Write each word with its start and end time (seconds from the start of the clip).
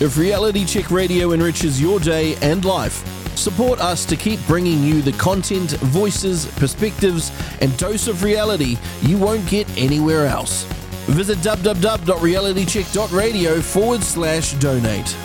If 0.00 0.16
Reality 0.16 0.64
Check 0.64 0.92
Radio 0.92 1.32
enriches 1.32 1.80
your 1.80 1.98
day 1.98 2.36
and 2.40 2.64
life, 2.64 3.04
support 3.36 3.80
us 3.80 4.04
to 4.04 4.14
keep 4.14 4.38
bringing 4.46 4.84
you 4.84 5.02
the 5.02 5.10
content, 5.10 5.72
voices, 5.72 6.46
perspectives, 6.54 7.32
and 7.60 7.76
dose 7.76 8.06
of 8.06 8.22
reality 8.22 8.76
you 9.02 9.18
won't 9.18 9.44
get 9.48 9.68
anywhere 9.76 10.26
else. 10.26 10.62
Visit 11.08 11.38
www.realitycheck.radio 11.38 13.60
forward 13.60 14.04
slash 14.04 14.52
donate. 14.54 15.16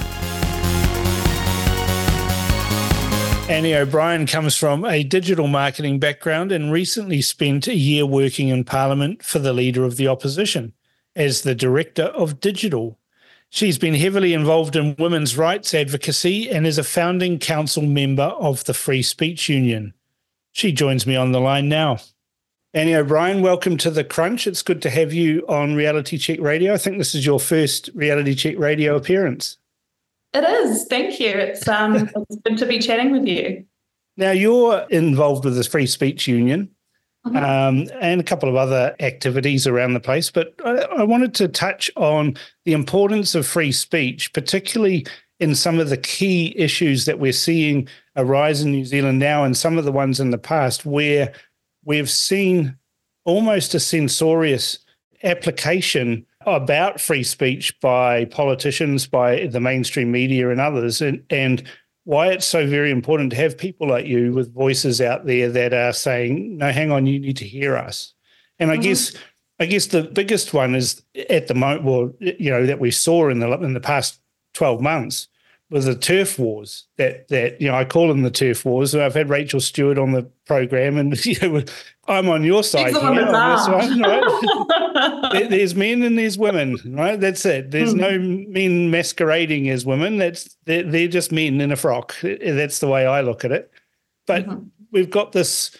Ani 3.47 3.75
O'Brien 3.75 4.25
comes 4.25 4.57
from 4.57 4.85
a 4.85 5.03
digital 5.03 5.47
marketing 5.47 5.99
background 5.99 6.51
and 6.51 6.71
recently 6.71 7.21
spent 7.21 7.67
a 7.67 7.75
year 7.75 8.07
working 8.07 8.47
in 8.47 8.63
Parliament 8.63 9.21
for 9.21 9.37
the 9.37 9.53
Leader 9.53 9.83
of 9.83 9.97
the 9.97 10.07
Opposition 10.07 10.73
as 11.15 11.43
the 11.43 11.53
Director 11.53 12.05
of 12.05 12.39
Digital 12.39 12.97
She's 13.54 13.77
been 13.77 13.93
heavily 13.93 14.33
involved 14.33 14.75
in 14.75 14.95
women's 14.97 15.38
rights 15.38 15.75
advocacy 15.75 16.49
and 16.49 16.66
is 16.66 16.80
a 16.80 16.84
founding 16.84 17.38
council 17.38 17.84
member 17.84 18.23
of 18.23 18.63
the 18.63 18.73
Free 18.73 19.03
Speech 19.03 19.48
Union. 19.48 19.93
She 20.53 20.71
joins 20.71 21.05
me 21.05 21.16
on 21.16 21.34
the 21.34 21.39
line 21.39 21.70
now. 21.70 21.99
Ani 22.73 22.95
O'Brien, 22.95 23.43
welcome 23.43 23.77
to 23.77 23.91
the 23.91 24.03
Crunch. 24.03 24.48
It's 24.48 24.63
good 24.63 24.81
to 24.81 24.89
have 24.89 25.13
you 25.13 25.45
on 25.48 25.76
Reality 25.76 26.17
Check 26.17 26.39
Radio. 26.39 26.73
I 26.73 26.77
think 26.77 26.98
this 26.98 27.13
is 27.13 27.27
your 27.27 27.39
first 27.39 27.91
Reality 27.93 28.34
Check 28.34 28.57
Radio 28.57 28.95
appearance. 28.95 29.57
It 30.34 30.43
is. 30.43 30.85
Thank 30.85 31.20
you. 31.20 31.29
It's 31.29 31.67
um 31.67 32.09
it's 32.15 32.41
good 32.43 32.57
to 32.57 32.65
be 32.65 32.79
chatting 32.79 33.12
with 33.12 33.27
you. 33.27 33.65
Now 34.17 34.31
you're 34.31 34.79
involved 34.90 35.45
with 35.45 35.57
the 35.57 35.63
Free 35.63 35.85
Speech 35.85 36.27
Union. 36.27 36.71
Mm-hmm. 37.26 37.38
Um, 37.38 37.88
and 38.02 38.20
a 38.20 38.23
couple 38.23 38.50
of 38.50 38.58
other 38.58 38.94
activities 39.00 39.66
around 39.66 39.94
the 39.94 40.02
place. 40.02 40.30
But 40.30 40.54
I, 40.66 40.72
I, 40.98 41.04
wanted 41.04 41.34
to 41.36 41.48
touch 41.48 41.90
on 41.96 42.36
the 42.66 42.73
importance 42.73 43.34
of 43.34 43.48
free 43.48 43.72
speech, 43.72 44.34
particularly 44.34 45.08
in 45.40 45.55
some 45.55 45.80
of 45.80 45.88
the 45.88 45.96
key 45.96 46.54
issues 46.58 47.05
that 47.05 47.20
we're 47.20 47.32
seeing 47.32 47.88
arise 48.18 48.62
in 48.62 48.71
New 48.71 48.84
Zealand 48.84 49.20
now, 49.20 49.46
and 49.46 49.55
some 49.55 49.77
of 49.77 49.85
the 49.85 49.91
ones 49.91 50.20
in 50.20 50.32
the 50.32 50.38
past 50.38 50.85
where 50.85 51.32
we've 51.85 52.10
seen 52.10 52.77
almost 53.24 53.74
a 53.74 53.80
censorious 53.80 54.80
application 55.24 56.26
about 56.46 56.99
free 56.99 57.24
speech 57.24 57.80
by 57.80 58.26
politicians, 58.26 59.08
by 59.08 59.48
the 59.48 59.62
mainstream 59.62 60.12
media, 60.12 60.49
and 60.49 60.60
others. 60.60 61.02
And, 61.02 61.24
and 61.30 61.63
why 62.05 62.27
it's 62.27 62.46
so 62.46 62.68
very 62.68 62.91
important 62.91 63.32
to 63.32 63.37
have 63.37 63.57
people 63.57 63.87
like 63.87 64.06
you 64.06 64.34
with 64.34 64.53
voices 64.53 65.00
out 65.01 65.25
there 65.25 65.50
that 65.50 65.73
are 65.73 65.94
saying, 65.94 66.57
"No, 66.57 66.72
hang 66.72 66.91
on, 66.91 67.06
you 67.06 67.19
need 67.19 67.38
to 67.38 67.47
hear 67.47 67.78
us." 67.78 68.13
And 68.59 68.72
I 68.72 68.75
mm-hmm. 68.75 68.84
guess, 68.84 69.16
I 69.59 69.66
guess 69.66 69.88
the 69.88 70.03
biggest 70.03 70.53
one 70.53 70.75
is 70.75 71.01
at 71.29 71.47
the 71.47 71.53
moment, 71.53 71.84
well, 71.84 72.12
you 72.19 72.50
know, 72.50 72.66
that 72.66 72.79
we 72.79 72.91
saw 72.91 73.29
in 73.29 73.40
the 73.40 73.51
in 73.59 73.74
the 73.74 73.79
past 73.79 74.19
twelve 74.53 74.81
months 74.81 75.28
was 75.74 75.85
the 75.85 75.96
TERF 75.96 76.38
wars. 76.38 76.85
That 76.97 77.28
that 77.29 77.59
you 77.59 77.68
know, 77.68 77.75
I 77.75 77.84
call 77.84 78.07
them 78.07 78.22
the 78.22 78.29
TERF 78.29 78.63
wars. 78.63 78.91
So 78.91 79.03
I've 79.03 79.16
had 79.16 79.28
Rachel 79.28 79.59
Stewart 79.59 79.97
on 79.97 80.12
the 80.12 80.22
program, 80.46 80.97
and 80.97 81.25
you 81.25 81.35
know, 81.41 81.63
I'm 82.07 82.30
on 82.30 82.44
your 82.44 82.63
side 82.63 82.94
here. 82.94 83.00
On 83.00 83.16
one, 83.16 84.02
right? 84.02 85.31
there's 85.50 85.74
men 85.74 86.03
and 86.03 86.18
there's 86.18 86.38
women, 86.38 86.78
right? 86.85 87.19
That's 87.19 87.44
it. 87.46 87.72
There's 87.72 87.96
mm-hmm. 87.96 88.02
no 88.46 88.52
men 88.52 88.91
masquerading 88.91 89.69
as 89.69 89.84
women. 89.84 90.18
That's 90.19 90.56
they're, 90.66 90.84
they're, 90.84 91.07
just 91.07 91.31
men 91.31 91.59
in 91.59 91.72
a 91.72 91.75
frock. 91.75 92.16
That's 92.22 92.80
the 92.80 92.88
way 92.88 93.08
I 93.08 93.22
look 93.22 93.44
at 93.44 93.52
it. 93.52 93.72
But 94.28 94.46
mm-hmm. 94.46 94.66
we've 94.91 95.09
got 95.09 95.31
this. 95.31 95.75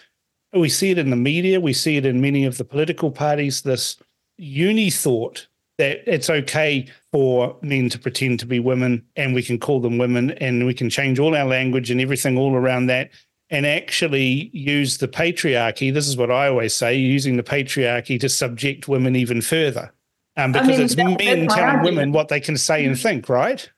We 0.52 0.68
see 0.68 0.90
it 0.90 0.98
in 0.98 1.10
the 1.10 1.16
media. 1.16 1.60
We 1.60 1.72
see 1.72 1.96
it 1.96 2.04
in 2.04 2.20
many 2.20 2.44
of 2.44 2.58
the 2.58 2.64
political 2.64 3.12
parties. 3.12 3.62
This 3.62 3.96
uni 4.38 4.90
thought 4.90 5.46
that 5.78 6.02
it's 6.12 6.30
okay 6.30 6.86
for 7.12 7.56
men 7.62 7.88
to 7.88 7.98
pretend 7.98 8.40
to 8.40 8.46
be 8.46 8.60
women 8.60 9.04
and 9.16 9.34
we 9.34 9.42
can 9.42 9.58
call 9.58 9.80
them 9.80 9.98
women 9.98 10.30
and 10.32 10.66
we 10.66 10.74
can 10.74 10.88
change 10.88 11.18
all 11.18 11.34
our 11.34 11.46
language 11.46 11.90
and 11.90 12.00
everything 12.00 12.38
all 12.38 12.54
around 12.54 12.86
that 12.86 13.10
and 13.50 13.66
actually 13.66 14.50
use 14.52 14.98
the 14.98 15.08
patriarchy. 15.08 15.92
This 15.92 16.08
is 16.08 16.16
what 16.16 16.30
I 16.30 16.48
always 16.48 16.74
say 16.74 16.94
using 16.94 17.36
the 17.36 17.42
patriarchy 17.42 18.18
to 18.20 18.28
subject 18.28 18.88
women 18.88 19.16
even 19.16 19.40
further. 19.40 19.92
Um, 20.36 20.52
because 20.52 20.68
I 20.68 20.72
mean, 20.72 20.80
it's 20.80 20.96
men 20.96 21.48
telling 21.48 21.82
women 21.82 22.12
what 22.12 22.28
they 22.28 22.40
can 22.40 22.56
say 22.56 22.84
and 22.84 22.98
think, 22.98 23.28
right? 23.28 23.68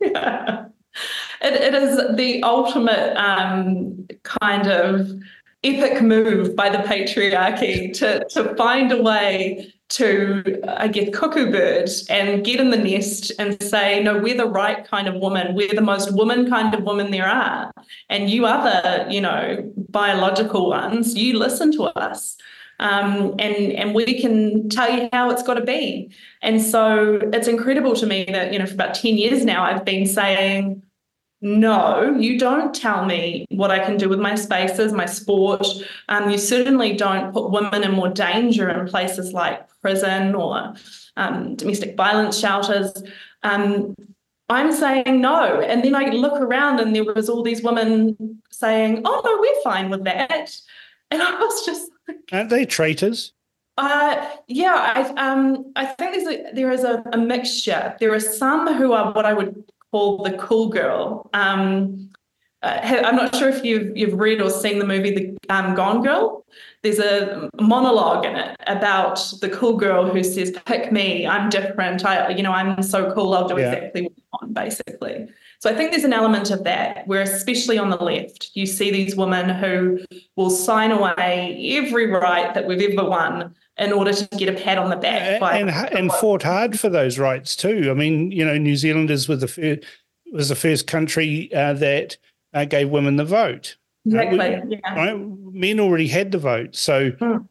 Yeah. 0.00 0.66
It, 1.40 1.54
it 1.54 1.74
is 1.74 2.16
the 2.16 2.42
ultimate 2.42 3.16
um, 3.16 4.06
kind 4.22 4.68
of 4.68 5.10
epic 5.64 6.02
move 6.02 6.54
by 6.54 6.68
the 6.68 6.78
patriarchy 6.78 7.92
to, 7.94 8.24
to 8.28 8.54
find 8.56 8.92
a 8.92 9.02
way 9.02 9.72
to, 9.92 10.60
I 10.66 10.88
guess, 10.88 11.10
cuckoo 11.14 11.50
bird 11.50 11.90
and 12.08 12.44
get 12.44 12.60
in 12.60 12.70
the 12.70 12.78
nest 12.78 13.30
and 13.38 13.62
say, 13.62 14.02
no, 14.02 14.18
we're 14.18 14.36
the 14.36 14.46
right 14.46 14.86
kind 14.88 15.06
of 15.06 15.14
woman. 15.16 15.54
We're 15.54 15.74
the 15.74 15.82
most 15.82 16.14
woman 16.14 16.48
kind 16.48 16.74
of 16.74 16.82
woman 16.82 17.10
there 17.10 17.26
are. 17.26 17.70
And 18.08 18.30
you 18.30 18.46
other, 18.46 19.06
you 19.10 19.20
know, 19.20 19.70
biological 19.90 20.70
ones, 20.70 21.14
you 21.14 21.38
listen 21.38 21.72
to 21.72 21.84
us. 21.84 22.36
Um, 22.80 23.34
and 23.38 23.54
and 23.72 23.94
we 23.94 24.20
can 24.20 24.68
tell 24.68 24.90
you 24.90 25.08
how 25.12 25.30
it's 25.30 25.42
got 25.42 25.54
to 25.54 25.64
be. 25.64 26.10
And 26.40 26.60
so 26.60 27.20
it's 27.32 27.46
incredible 27.46 27.94
to 27.94 28.06
me 28.06 28.24
that 28.24 28.52
you 28.52 28.58
know 28.58 28.66
for 28.66 28.74
about 28.74 28.94
ten 28.94 29.16
years 29.16 29.44
now 29.44 29.62
I've 29.62 29.84
been 29.84 30.06
saying 30.06 30.82
no, 31.42 32.16
you 32.16 32.38
don't 32.38 32.72
tell 32.72 33.04
me 33.04 33.46
what 33.50 33.72
I 33.72 33.80
can 33.80 33.96
do 33.96 34.08
with 34.08 34.20
my 34.20 34.36
spaces, 34.36 34.92
my 34.92 35.06
sport. 35.06 35.66
Um, 36.08 36.30
you 36.30 36.38
certainly 36.38 36.96
don't 36.96 37.32
put 37.32 37.50
women 37.50 37.82
in 37.82 37.90
more 37.90 38.08
danger 38.08 38.68
in 38.68 38.86
places 38.86 39.32
like 39.32 39.68
prison 39.80 40.36
or 40.36 40.74
um, 41.16 41.56
domestic 41.56 41.96
violence 41.96 42.38
shelters. 42.38 42.92
Um, 43.42 43.96
I'm 44.48 44.72
saying 44.72 45.20
no. 45.20 45.60
And 45.60 45.82
then 45.82 45.96
I 45.96 46.10
look 46.10 46.40
around 46.40 46.78
and 46.78 46.94
there 46.94 47.04
was 47.04 47.28
all 47.28 47.42
these 47.42 47.62
women 47.62 48.40
saying, 48.50 49.02
oh, 49.04 49.22
no, 49.24 49.38
we're 49.40 49.62
fine 49.62 49.90
with 49.90 50.04
that. 50.04 50.56
And 51.10 51.20
I 51.20 51.34
was 51.34 51.66
just 51.66 51.90
like, 52.06 52.18
Aren't 52.30 52.50
they 52.50 52.66
traitors? 52.66 53.32
Uh, 53.78 54.30
yeah, 54.46 54.92
I, 54.94 55.30
um, 55.30 55.72
I 55.74 55.86
think 55.86 56.14
there's 56.14 56.28
a, 56.28 56.52
there 56.52 56.70
is 56.70 56.84
a, 56.84 57.02
a 57.12 57.18
mixture. 57.18 57.96
There 57.98 58.14
are 58.14 58.20
some 58.20 58.74
who 58.74 58.92
are 58.92 59.12
what 59.12 59.26
I 59.26 59.32
would 59.32 59.64
called 59.92 60.26
The 60.26 60.32
Cool 60.38 60.70
Girl. 60.70 61.30
Um, 61.32 62.10
uh, 62.62 63.02
I'm 63.04 63.16
not 63.16 63.34
sure 63.36 63.48
if 63.48 63.64
you've 63.64 63.96
you've 63.96 64.14
read 64.14 64.40
or 64.40 64.50
seen 64.50 64.78
the 64.78 64.86
movie 64.86 65.14
The 65.14 65.54
um, 65.54 65.74
Gone 65.74 66.02
Girl. 66.02 66.44
There's 66.82 66.98
a 66.98 67.48
monologue 67.60 68.24
in 68.24 68.36
it 68.36 68.56
about 68.66 69.16
the 69.40 69.48
cool 69.48 69.76
girl 69.76 70.08
who 70.08 70.22
says, 70.22 70.56
"Pick 70.64 70.92
me. 70.92 71.26
I'm 71.26 71.50
different. 71.50 72.04
I, 72.04 72.30
you 72.30 72.42
know, 72.42 72.52
I'm 72.52 72.82
so 72.82 73.12
cool. 73.14 73.34
I'll 73.34 73.48
do 73.48 73.58
yeah. 73.58 73.72
exactly 73.72 74.02
what 74.02 74.12
I 74.16 74.22
want." 74.32 74.54
Basically, 74.54 75.28
so 75.58 75.70
I 75.70 75.74
think 75.74 75.90
there's 75.90 76.04
an 76.04 76.12
element 76.12 76.50
of 76.50 76.64
that 76.64 77.06
where, 77.06 77.22
especially 77.22 77.78
on 77.78 77.90
the 77.90 77.96
left, 77.96 78.50
you 78.54 78.66
see 78.66 78.90
these 78.90 79.16
women 79.16 79.48
who 79.48 80.00
will 80.36 80.50
sign 80.50 80.92
away 80.92 81.56
every 81.76 82.06
right 82.06 82.54
that 82.54 82.66
we've 82.66 82.82
ever 82.92 83.08
won 83.08 83.54
in 83.78 83.92
order 83.92 84.12
to 84.12 84.26
get 84.36 84.48
a 84.48 84.52
pat 84.52 84.78
on 84.78 84.90
the 84.90 84.96
back. 84.96 85.40
and, 85.42 85.70
and, 85.70 85.92
and 85.92 86.12
fought 86.12 86.42
hard 86.42 86.78
for 86.78 86.88
those 86.88 87.18
rights 87.18 87.56
too. 87.56 87.88
I 87.90 87.94
mean, 87.94 88.30
you 88.30 88.44
know, 88.44 88.56
New 88.58 88.76
Zealanders 88.76 89.28
were 89.28 89.36
the 89.36 89.48
first, 89.48 89.80
was 90.32 90.48
the 90.48 90.56
first 90.56 90.86
country 90.86 91.52
uh, 91.54 91.72
that 91.74 92.16
uh, 92.54 92.64
gave 92.64 92.90
women 92.90 93.16
the 93.16 93.24
vote. 93.24 93.76
Exactly. 94.06 94.38
Uh, 94.38 94.60
we, 94.64 94.76
yeah. 94.76 94.94
right? 94.94 95.16
Men 95.18 95.80
already 95.80 96.08
had 96.08 96.32
the 96.32 96.38
vote, 96.38 96.76
so. 96.76 97.12
Mm. 97.12 97.48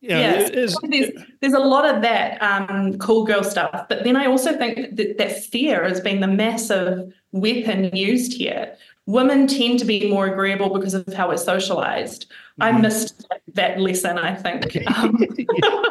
You 0.00 0.08
know, 0.08 0.18
yes, 0.18 0.50
there's, 0.82 1.12
there's 1.40 1.52
a 1.52 1.60
lot 1.60 1.88
of 1.88 2.02
that 2.02 2.42
um, 2.42 2.98
cool 2.98 3.24
girl 3.24 3.44
stuff, 3.44 3.86
but 3.88 4.02
then 4.02 4.16
I 4.16 4.26
also 4.26 4.58
think 4.58 4.96
that, 4.96 5.16
that 5.18 5.44
fear 5.44 5.84
has 5.84 6.00
been 6.00 6.18
the 6.18 6.26
massive 6.26 7.14
weapon 7.30 7.94
used 7.94 8.32
here. 8.32 8.74
Women 9.06 9.46
tend 9.46 9.78
to 9.80 9.84
be 9.84 10.08
more 10.08 10.26
agreeable 10.26 10.70
because 10.70 10.94
of 10.94 11.06
how 11.12 11.28
we're 11.28 11.36
socialized. 11.36 12.26
I 12.60 12.70
mm-hmm. 12.70 12.82
missed 12.82 13.26
that 13.54 13.80
lesson, 13.80 14.18
I 14.18 14.34
think. 14.34 14.76
Um, 14.96 15.18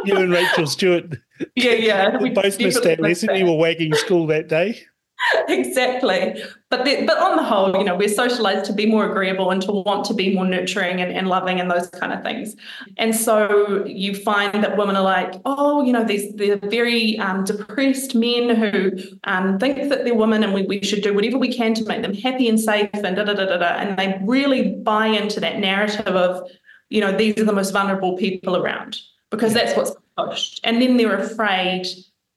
you 0.05 0.15
and 0.15 0.31
Rachel 0.31 0.67
Stewart. 0.67 1.17
Yeah, 1.55 1.71
yeah. 1.71 2.17
We 2.17 2.29
both 2.29 2.59
missed 2.59 2.83
that 2.83 2.99
lesson. 2.99 3.35
You 3.35 3.47
were 3.47 3.55
wagging 3.55 3.95
school 3.95 4.27
that 4.27 4.47
day. 4.47 4.83
exactly. 5.47 6.41
But 6.69 6.85
the, 6.85 7.05
but 7.05 7.17
on 7.17 7.35
the 7.37 7.43
whole, 7.43 7.77
you 7.77 7.83
know, 7.83 7.95
we're 7.95 8.07
socialized 8.07 8.65
to 8.65 8.73
be 8.73 8.85
more 8.85 9.09
agreeable 9.09 9.51
and 9.51 9.61
to 9.63 9.71
want 9.71 10.05
to 10.05 10.13
be 10.13 10.33
more 10.33 10.45
nurturing 10.45 11.01
and, 11.01 11.11
and 11.11 11.27
loving 11.27 11.59
and 11.59 11.69
those 11.69 11.89
kind 11.89 12.13
of 12.13 12.23
things. 12.23 12.55
And 12.97 13.15
so 13.15 13.85
you 13.85 14.15
find 14.15 14.63
that 14.63 14.77
women 14.77 14.95
are 14.95 15.03
like, 15.03 15.35
oh, 15.45 15.83
you 15.83 15.91
know, 15.91 16.03
these 16.03 16.33
they're 16.35 16.57
very 16.57 17.19
um, 17.19 17.43
depressed 17.43 18.15
men 18.15 18.55
who 18.55 18.91
um, 19.25 19.59
think 19.59 19.89
that 19.89 20.05
they're 20.05 20.15
women 20.15 20.43
and 20.43 20.53
we, 20.53 20.63
we 20.63 20.81
should 20.81 21.03
do 21.03 21.13
whatever 21.13 21.37
we 21.37 21.53
can 21.53 21.73
to 21.75 21.85
make 21.85 22.01
them 22.01 22.13
happy 22.13 22.47
and 22.47 22.59
safe 22.59 22.89
and 22.93 23.15
da 23.15 23.23
da 23.23 23.33
da 23.33 23.45
da 23.45 23.57
da. 23.57 23.65
And 23.65 23.97
they 23.97 24.19
really 24.23 24.75
buy 24.75 25.07
into 25.07 25.39
that 25.41 25.59
narrative 25.59 26.07
of, 26.07 26.49
you 26.89 27.01
know, 27.01 27.15
these 27.15 27.37
are 27.37 27.45
the 27.45 27.53
most 27.53 27.71
vulnerable 27.71 28.17
people 28.17 28.57
around 28.57 28.97
because 29.29 29.53
that's 29.53 29.75
what's 29.75 29.91
pushed. 30.17 30.61
And 30.63 30.81
then 30.81 30.97
they're 30.97 31.17
afraid 31.17 31.87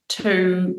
to 0.09 0.77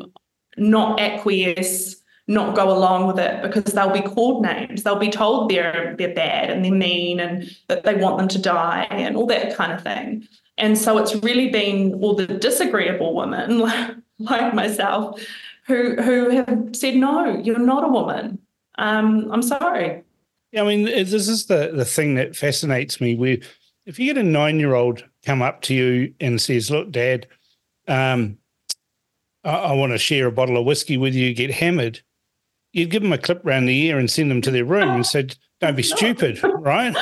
not 0.56 1.00
acquiesce, 1.00 1.96
not 2.28 2.56
go 2.56 2.70
along 2.70 3.06
with 3.06 3.18
it 3.18 3.42
because 3.42 3.72
they'll 3.72 3.92
be 3.92 4.00
called 4.00 4.42
names. 4.42 4.82
They'll 4.82 4.98
be 4.98 5.10
told 5.10 5.50
they're 5.50 5.94
they're 5.96 6.14
bad 6.14 6.50
and 6.50 6.64
they're 6.64 6.72
mean 6.72 7.20
and 7.20 7.50
that 7.68 7.84
they 7.84 7.94
want 7.94 8.18
them 8.18 8.28
to 8.28 8.38
die 8.38 8.86
and 8.90 9.16
all 9.16 9.26
that 9.26 9.56
kind 9.56 9.72
of 9.72 9.82
thing. 9.82 10.26
And 10.58 10.76
so 10.76 10.98
it's 10.98 11.14
really 11.16 11.50
been 11.50 11.94
all 12.02 12.14
the 12.14 12.26
disagreeable 12.26 13.14
women 13.14 13.58
like, 14.18 14.54
myself 14.54 15.20
who 15.66 15.96
who 15.96 16.30
have 16.30 16.70
said 16.72 16.96
no, 16.96 17.36
you're 17.38 17.58
not 17.58 17.84
a 17.84 17.88
woman. 17.88 18.38
Um, 18.78 19.30
I'm 19.32 19.42
sorry. 19.42 20.02
Yeah, 20.52 20.62
I 20.62 20.66
mean, 20.66 20.84
this 20.84 21.12
is 21.12 21.46
the 21.46 21.72
the 21.72 21.84
thing 21.84 22.14
that 22.14 22.36
fascinates 22.36 23.00
me. 23.00 23.14
We, 23.14 23.42
if 23.84 23.98
you 23.98 24.06
get 24.06 24.18
a 24.20 24.26
nine 24.26 24.58
year 24.58 24.74
old 24.74 25.04
come 25.24 25.42
up 25.42 25.62
to 25.62 25.74
you 25.74 26.14
and 26.20 26.40
says, 26.40 26.70
"Look, 26.70 26.90
Dad, 26.90 27.26
um, 27.88 28.38
I, 29.46 29.56
I 29.56 29.72
want 29.72 29.92
to 29.92 29.98
share 29.98 30.26
a 30.26 30.32
bottle 30.32 30.58
of 30.58 30.66
whiskey 30.66 30.96
with 30.96 31.14
you," 31.14 31.32
get 31.32 31.50
hammered, 31.50 32.00
you'd 32.76 32.90
give 32.90 33.02
them 33.02 33.12
a 33.12 33.18
clip 33.18 33.40
round 33.42 33.68
the 33.68 33.82
ear 33.84 33.98
and 33.98 34.10
send 34.10 34.30
them 34.30 34.42
to 34.42 34.50
their 34.50 34.64
room 34.64 34.90
and 34.90 35.06
said, 35.06 35.36
"Don't 35.60 35.76
be 35.76 35.82
stupid," 35.82 36.40
right? 36.58 36.94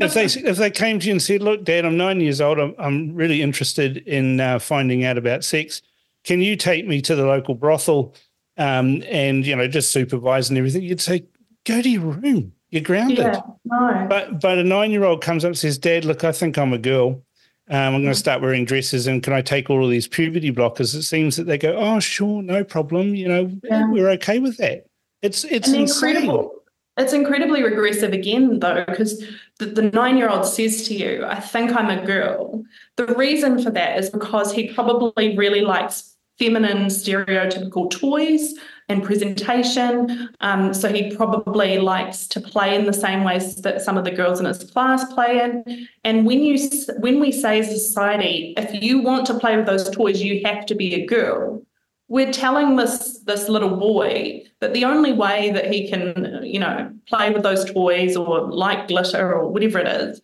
if 0.00 0.14
they 0.14 0.24
if 0.24 0.56
they 0.56 0.70
came 0.70 0.98
to 0.98 1.06
you 1.06 1.12
and 1.12 1.22
said, 1.22 1.42
"Look, 1.42 1.64
Dad, 1.64 1.84
I'm 1.84 1.96
nine 1.96 2.20
years 2.20 2.40
old. 2.40 2.58
I'm, 2.58 2.74
I'm 2.78 3.14
really 3.14 3.40
interested 3.40 3.98
in 3.98 4.40
uh, 4.40 4.58
finding 4.58 5.04
out 5.04 5.16
about 5.16 5.44
sex. 5.44 5.82
Can 6.24 6.40
you 6.40 6.56
take 6.56 6.86
me 6.86 7.00
to 7.02 7.14
the 7.14 7.26
local 7.26 7.54
brothel 7.54 8.14
um, 8.56 9.02
and 9.08 9.46
you 9.46 9.54
know 9.54 9.68
just 9.68 9.92
supervise 9.92 10.48
and 10.48 10.58
everything?" 10.58 10.82
You'd 10.82 11.00
say, 11.00 11.24
"Go 11.64 11.80
to 11.80 11.88
your 11.88 12.02
room. 12.02 12.52
You're 12.70 12.82
grounded." 12.82 13.18
Yeah, 13.18 13.40
no. 13.64 14.06
But 14.08 14.40
but 14.40 14.58
a 14.58 14.64
nine 14.64 14.90
year 14.90 15.04
old 15.04 15.22
comes 15.22 15.44
up 15.44 15.50
and 15.50 15.58
says, 15.58 15.78
"Dad, 15.78 16.04
look, 16.04 16.24
I 16.24 16.32
think 16.32 16.58
I'm 16.58 16.72
a 16.72 16.78
girl. 16.78 17.22
Um, 17.70 17.94
I'm 17.94 18.02
going 18.02 18.12
to 18.12 18.18
start 18.18 18.42
wearing 18.42 18.66
dresses, 18.66 19.06
and 19.06 19.22
can 19.22 19.32
I 19.32 19.40
take 19.40 19.70
all 19.70 19.84
of 19.84 19.90
these 19.90 20.06
puberty 20.06 20.52
blockers?" 20.52 20.94
It 20.94 21.02
seems 21.02 21.36
that 21.36 21.44
they 21.44 21.58
go, 21.58 21.76
"Oh, 21.76 21.98
sure, 22.00 22.42
no 22.42 22.62
problem. 22.64 23.14
You 23.14 23.28
know, 23.28 23.50
Yeah. 23.62 23.90
we're 23.90 24.10
okay 24.10 24.38
with 24.38 24.58
that." 24.58 24.86
It's 25.22 25.44
it's 25.44 25.68
And 25.68 25.88
incredible. 25.88 26.52
It's 26.96 27.12
incredibly 27.12 27.62
regressive 27.62 28.12
again, 28.12 28.60
though, 28.60 28.84
because 28.86 29.24
the, 29.58 29.66
the 29.66 29.90
nine 29.90 30.16
year 30.16 30.28
old 30.28 30.46
says 30.46 30.86
to 30.88 30.94
you, 30.94 31.24
I 31.26 31.40
think 31.40 31.74
I'm 31.74 31.90
a 31.90 32.04
girl. 32.06 32.62
The 32.96 33.06
reason 33.06 33.60
for 33.62 33.70
that 33.70 33.98
is 33.98 34.10
because 34.10 34.52
he 34.52 34.72
probably 34.72 35.36
really 35.36 35.62
likes 35.62 36.14
feminine 36.38 36.86
stereotypical 36.86 37.90
toys 37.90 38.54
and 38.88 39.02
presentation. 39.02 40.28
Um, 40.40 40.74
so 40.74 40.92
he 40.92 41.14
probably 41.14 41.78
likes 41.78 42.26
to 42.28 42.40
play 42.40 42.74
in 42.74 42.84
the 42.84 42.92
same 42.92 43.24
ways 43.24 43.56
that 43.62 43.82
some 43.82 43.96
of 43.96 44.04
the 44.04 44.10
girls 44.10 44.40
in 44.40 44.46
his 44.46 44.64
class 44.64 45.04
play 45.12 45.40
in. 45.40 45.88
And 46.04 46.26
when 46.26 46.42
you 46.42 46.58
when 46.98 47.20
we 47.20 47.32
say 47.32 47.60
as 47.60 47.68
a 47.68 47.78
society, 47.78 48.54
if 48.56 48.82
you 48.82 49.00
want 49.00 49.26
to 49.26 49.38
play 49.38 49.56
with 49.56 49.66
those 49.66 49.88
toys, 49.90 50.22
you 50.22 50.42
have 50.44 50.66
to 50.66 50.74
be 50.74 50.94
a 50.94 51.06
girl 51.06 51.64
we're 52.08 52.32
telling 52.32 52.76
this 52.76 53.20
this 53.20 53.48
little 53.48 53.76
boy 53.76 54.42
that 54.60 54.74
the 54.74 54.84
only 54.84 55.12
way 55.12 55.50
that 55.50 55.72
he 55.72 55.88
can 55.88 56.40
you 56.42 56.58
know 56.58 56.92
play 57.06 57.30
with 57.30 57.42
those 57.42 57.64
toys 57.64 58.16
or 58.16 58.50
like 58.50 58.88
glitter 58.88 59.32
or 59.34 59.48
whatever 59.48 59.78
it 59.78 59.86
is 59.86 60.20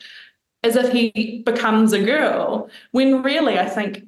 is 0.62 0.76
if 0.76 0.92
he 0.92 1.42
becomes 1.44 1.92
a 1.92 2.02
girl 2.02 2.68
when 2.92 3.22
really 3.22 3.58
i 3.58 3.66
think 3.66 4.04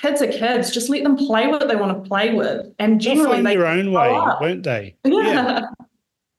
kids 0.00 0.22
are 0.22 0.26
kids 0.32 0.70
just 0.70 0.88
let 0.88 1.02
them 1.04 1.16
play 1.16 1.46
what 1.46 1.68
they 1.68 1.76
want 1.76 2.02
to 2.02 2.08
play 2.08 2.32
with 2.34 2.66
and 2.78 3.00
generally 3.00 3.42
they 3.42 3.56
their 3.56 3.66
own 3.66 3.92
way, 3.92 4.08
up. 4.10 4.40
won't 4.40 4.62
they? 4.62 4.94
yeah, 5.04 5.66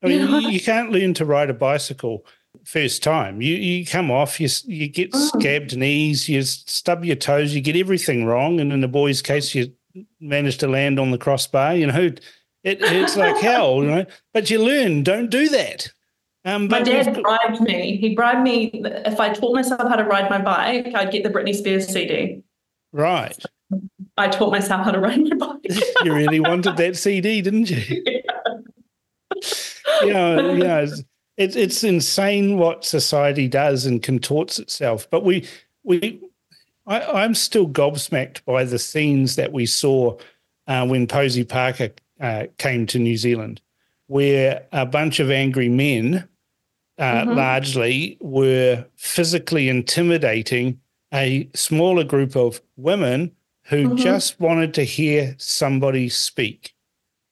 I 0.02 0.06
mean, 0.08 0.28
Yeah. 0.28 0.38
you, 0.38 0.60
can't 0.70 0.90
learn 0.90 1.14
to 1.14 1.24
ride 1.24 1.50
a 1.50 1.54
bicycle 1.54 2.24
first 2.64 3.02
time. 3.02 3.40
You 3.40 3.54
you 3.54 3.86
come 3.86 4.10
off, 4.10 4.40
you 4.40 4.48
you 4.66 4.88
get 4.88 5.12
Mm. 5.12 5.28
scabbed 5.40 5.76
knees, 5.76 6.28
you 6.28 6.42
stub 6.42 7.04
your 7.04 7.16
toes, 7.16 7.54
you 7.54 7.60
get 7.60 7.76
everything 7.76 8.24
wrong, 8.24 8.60
and 8.60 8.72
in 8.72 8.80
the 8.80 8.88
boy's 8.88 9.22
case, 9.22 9.54
you 9.54 9.72
manage 10.20 10.58
to 10.58 10.68
land 10.68 10.98
on 10.98 11.10
the 11.10 11.18
crossbar. 11.18 11.74
You 11.76 11.86
know, 11.86 12.00
it 12.64 12.80
it's 12.82 13.16
like 13.16 13.36
hell, 13.48 13.76
you 13.82 13.90
know. 13.90 14.06
But 14.34 14.50
you 14.50 14.62
learn, 14.62 15.02
don't 15.02 15.30
do 15.30 15.48
that. 15.50 15.88
Um, 16.44 16.66
my 16.66 16.82
dad 16.82 17.06
got- 17.14 17.22
bribed 17.22 17.60
me 17.60 17.96
he 17.98 18.16
bribed 18.16 18.42
me 18.42 18.68
if 19.06 19.20
i 19.20 19.32
taught 19.32 19.54
myself 19.54 19.82
how 19.88 19.94
to 19.94 20.02
ride 20.02 20.28
my 20.28 20.40
bike 20.40 20.90
i'd 20.96 21.12
get 21.12 21.22
the 21.22 21.30
britney 21.30 21.54
spears 21.54 21.86
cd 21.86 22.42
right, 22.92 23.38
i 24.16 24.28
taught 24.28 24.50
myself 24.52 24.84
how 24.84 24.90
to 24.90 25.00
ride 25.00 25.20
my 25.20 25.36
bike 25.36 25.58
you 26.04 26.12
really 26.12 26.40
wanted 26.40 26.76
that 26.76 26.96
CD, 26.96 27.40
didn't 27.40 27.70
you? 27.70 28.02
you 30.02 30.12
know, 30.12 30.52
you 30.52 30.64
know, 30.64 30.82
it's, 30.82 31.02
it's 31.36 31.56
it's 31.56 31.84
insane 31.84 32.58
what 32.58 32.84
society 32.84 33.48
does 33.48 33.86
and 33.86 34.02
contorts 34.02 34.58
itself. 34.58 35.08
But 35.10 35.24
we 35.24 35.46
we 35.84 36.20
I, 36.86 37.00
I'm 37.02 37.34
still 37.34 37.68
gobsmacked 37.68 38.44
by 38.44 38.64
the 38.64 38.78
scenes 38.78 39.36
that 39.36 39.52
we 39.52 39.66
saw 39.66 40.18
uh, 40.66 40.86
when 40.86 41.06
Posie 41.06 41.44
Parker 41.44 41.90
uh, 42.20 42.46
came 42.58 42.86
to 42.86 42.98
New 42.98 43.16
Zealand, 43.16 43.60
where 44.08 44.66
a 44.72 44.84
bunch 44.84 45.20
of 45.20 45.30
angry 45.30 45.68
men, 45.68 46.28
uh, 46.98 47.24
Mhm. 47.24 47.36
largely, 47.36 48.18
were 48.20 48.84
physically 48.96 49.68
intimidating 49.68 50.80
a 51.14 51.48
smaller 51.54 52.04
group 52.04 52.36
of 52.36 52.60
women 52.76 53.30
who 53.64 53.88
Mhm. 53.90 53.96
just 53.98 54.40
wanted 54.40 54.74
to 54.74 54.84
hear 54.84 55.34
somebody 55.38 56.08
speak. 56.08 56.72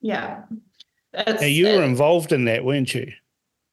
yeah 0.02 0.42
It's- 1.12 1.40
Now, 1.40 1.46
you 1.46 1.66
were 1.66 1.82
involved 1.82 2.32
in 2.32 2.44
that, 2.46 2.64
weren't 2.64 2.94
you? 2.94 3.12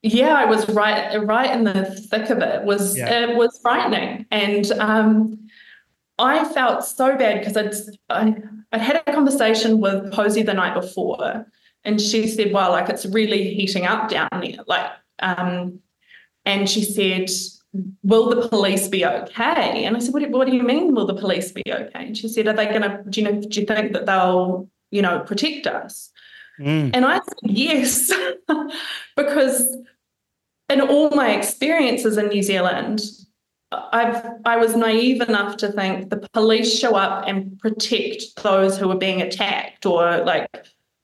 yeah 0.04 0.34
i 0.36 0.46
was 0.46 0.68
right 0.70 1.16
right 1.26 1.50
in 1.52 1.64
the 1.64 1.86
thick 2.10 2.30
of 2.30 2.38
it, 2.40 2.56
it 2.56 2.64
was 2.64 2.96
Yeah. 2.98 3.10
it 3.30 3.36
was 3.36 3.58
frightening 3.64 4.26
and 4.30 4.72
um 4.74 5.40
i 6.20 6.44
felt 6.46 6.84
so 6.86 7.16
bad 7.18 7.40
because 7.40 7.58
i'd 7.58 7.74
I, 8.10 8.36
i'd 8.74 8.82
had 8.82 9.02
a 9.08 9.12
conversation 9.12 9.80
with 9.82 10.12
Posie 10.12 10.44
the 10.44 10.54
night 10.54 10.76
before 10.76 11.46
and 11.84 12.00
she 12.00 12.28
said 12.28 12.54
well 12.54 12.72
like 12.72 12.90
it's 12.90 13.06
really 13.08 13.54
heating 13.56 13.86
up 13.86 14.10
down 14.10 14.30
there 14.34 14.64
like 14.68 14.92
um 15.20 15.80
and 16.46 16.70
she 16.70 16.84
said 16.84 17.28
will 18.04 18.30
the 18.30 18.48
police 18.48 18.88
be 18.88 19.06
okay? 19.06 19.86
And 19.86 19.96
i 19.96 20.00
said 20.00 20.14
what, 20.14 20.24
do- 20.24 20.32
what 20.32 20.48
do 20.48 20.56
you 20.56 20.64
mean 20.64 20.94
will 20.94 21.06
the 21.06 21.16
police 21.16 21.52
be 21.52 21.64
okay? 21.70 21.92
And 21.94 22.18
she 22.18 22.28
said 22.28 22.48
are 22.48 22.54
they 22.54 22.66
going 22.66 22.82
to 22.82 23.04
do 23.10 23.22
you 23.22 23.32
know 23.32 23.42
do 23.42 23.60
you 23.60 23.66
think 23.66 23.94
that 23.94 24.06
they'll 24.06 24.70
you 24.92 25.02
know 25.02 25.20
protect 25.22 25.68
us? 25.68 26.12
Mm. 26.60 26.90
and 26.94 27.06
I 27.06 27.16
said 27.16 27.38
yes, 27.44 28.12
because 29.16 29.78
in 30.70 30.82
all 30.82 31.12
my 31.12 31.36
experiences 31.36 32.18
in 32.18 32.28
New 32.28 32.42
Zealand, 32.42 33.02
I've 33.72 34.26
I 34.46 34.58
was 34.58 34.76
naive 34.76 35.22
enough 35.22 35.58
to 35.58 35.72
think 35.72 36.10
the 36.10 36.28
police 36.34 36.78
show 36.78 36.96
up 36.96 37.26
and 37.28 37.60
protect 37.60 38.42
those 38.42 38.78
who 38.78 38.90
are 38.90 38.98
being 38.98 39.22
attacked, 39.22 39.86
or 39.86 40.24
like, 40.24 40.50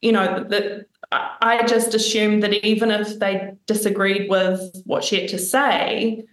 you 0.02 0.12
know, 0.12 0.44
that 0.46 0.86
I 1.12 1.30
I 1.42 1.64
just 1.68 1.94
assumed 1.94 2.42
that 2.44 2.66
even 2.66 2.90
if 2.90 3.20
they 3.20 3.52
disagreed 3.68 4.30
with 4.30 4.82
what 4.86 5.04
she 5.04 5.20
had 5.20 5.30
to 5.30 5.38
say, 5.38 6.24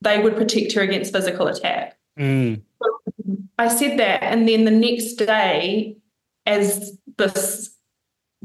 they 0.00 0.20
would 0.20 0.36
protect 0.36 0.72
her 0.72 0.82
against 0.82 1.12
physical 1.12 1.46
attack. 1.46 1.96
Mm. 2.18 2.62
I 3.58 3.68
said 3.68 3.98
that, 3.98 4.22
and 4.22 4.48
then 4.48 4.64
the 4.64 4.70
next 4.70 5.14
day, 5.14 5.96
as 6.46 6.98
this 7.18 7.74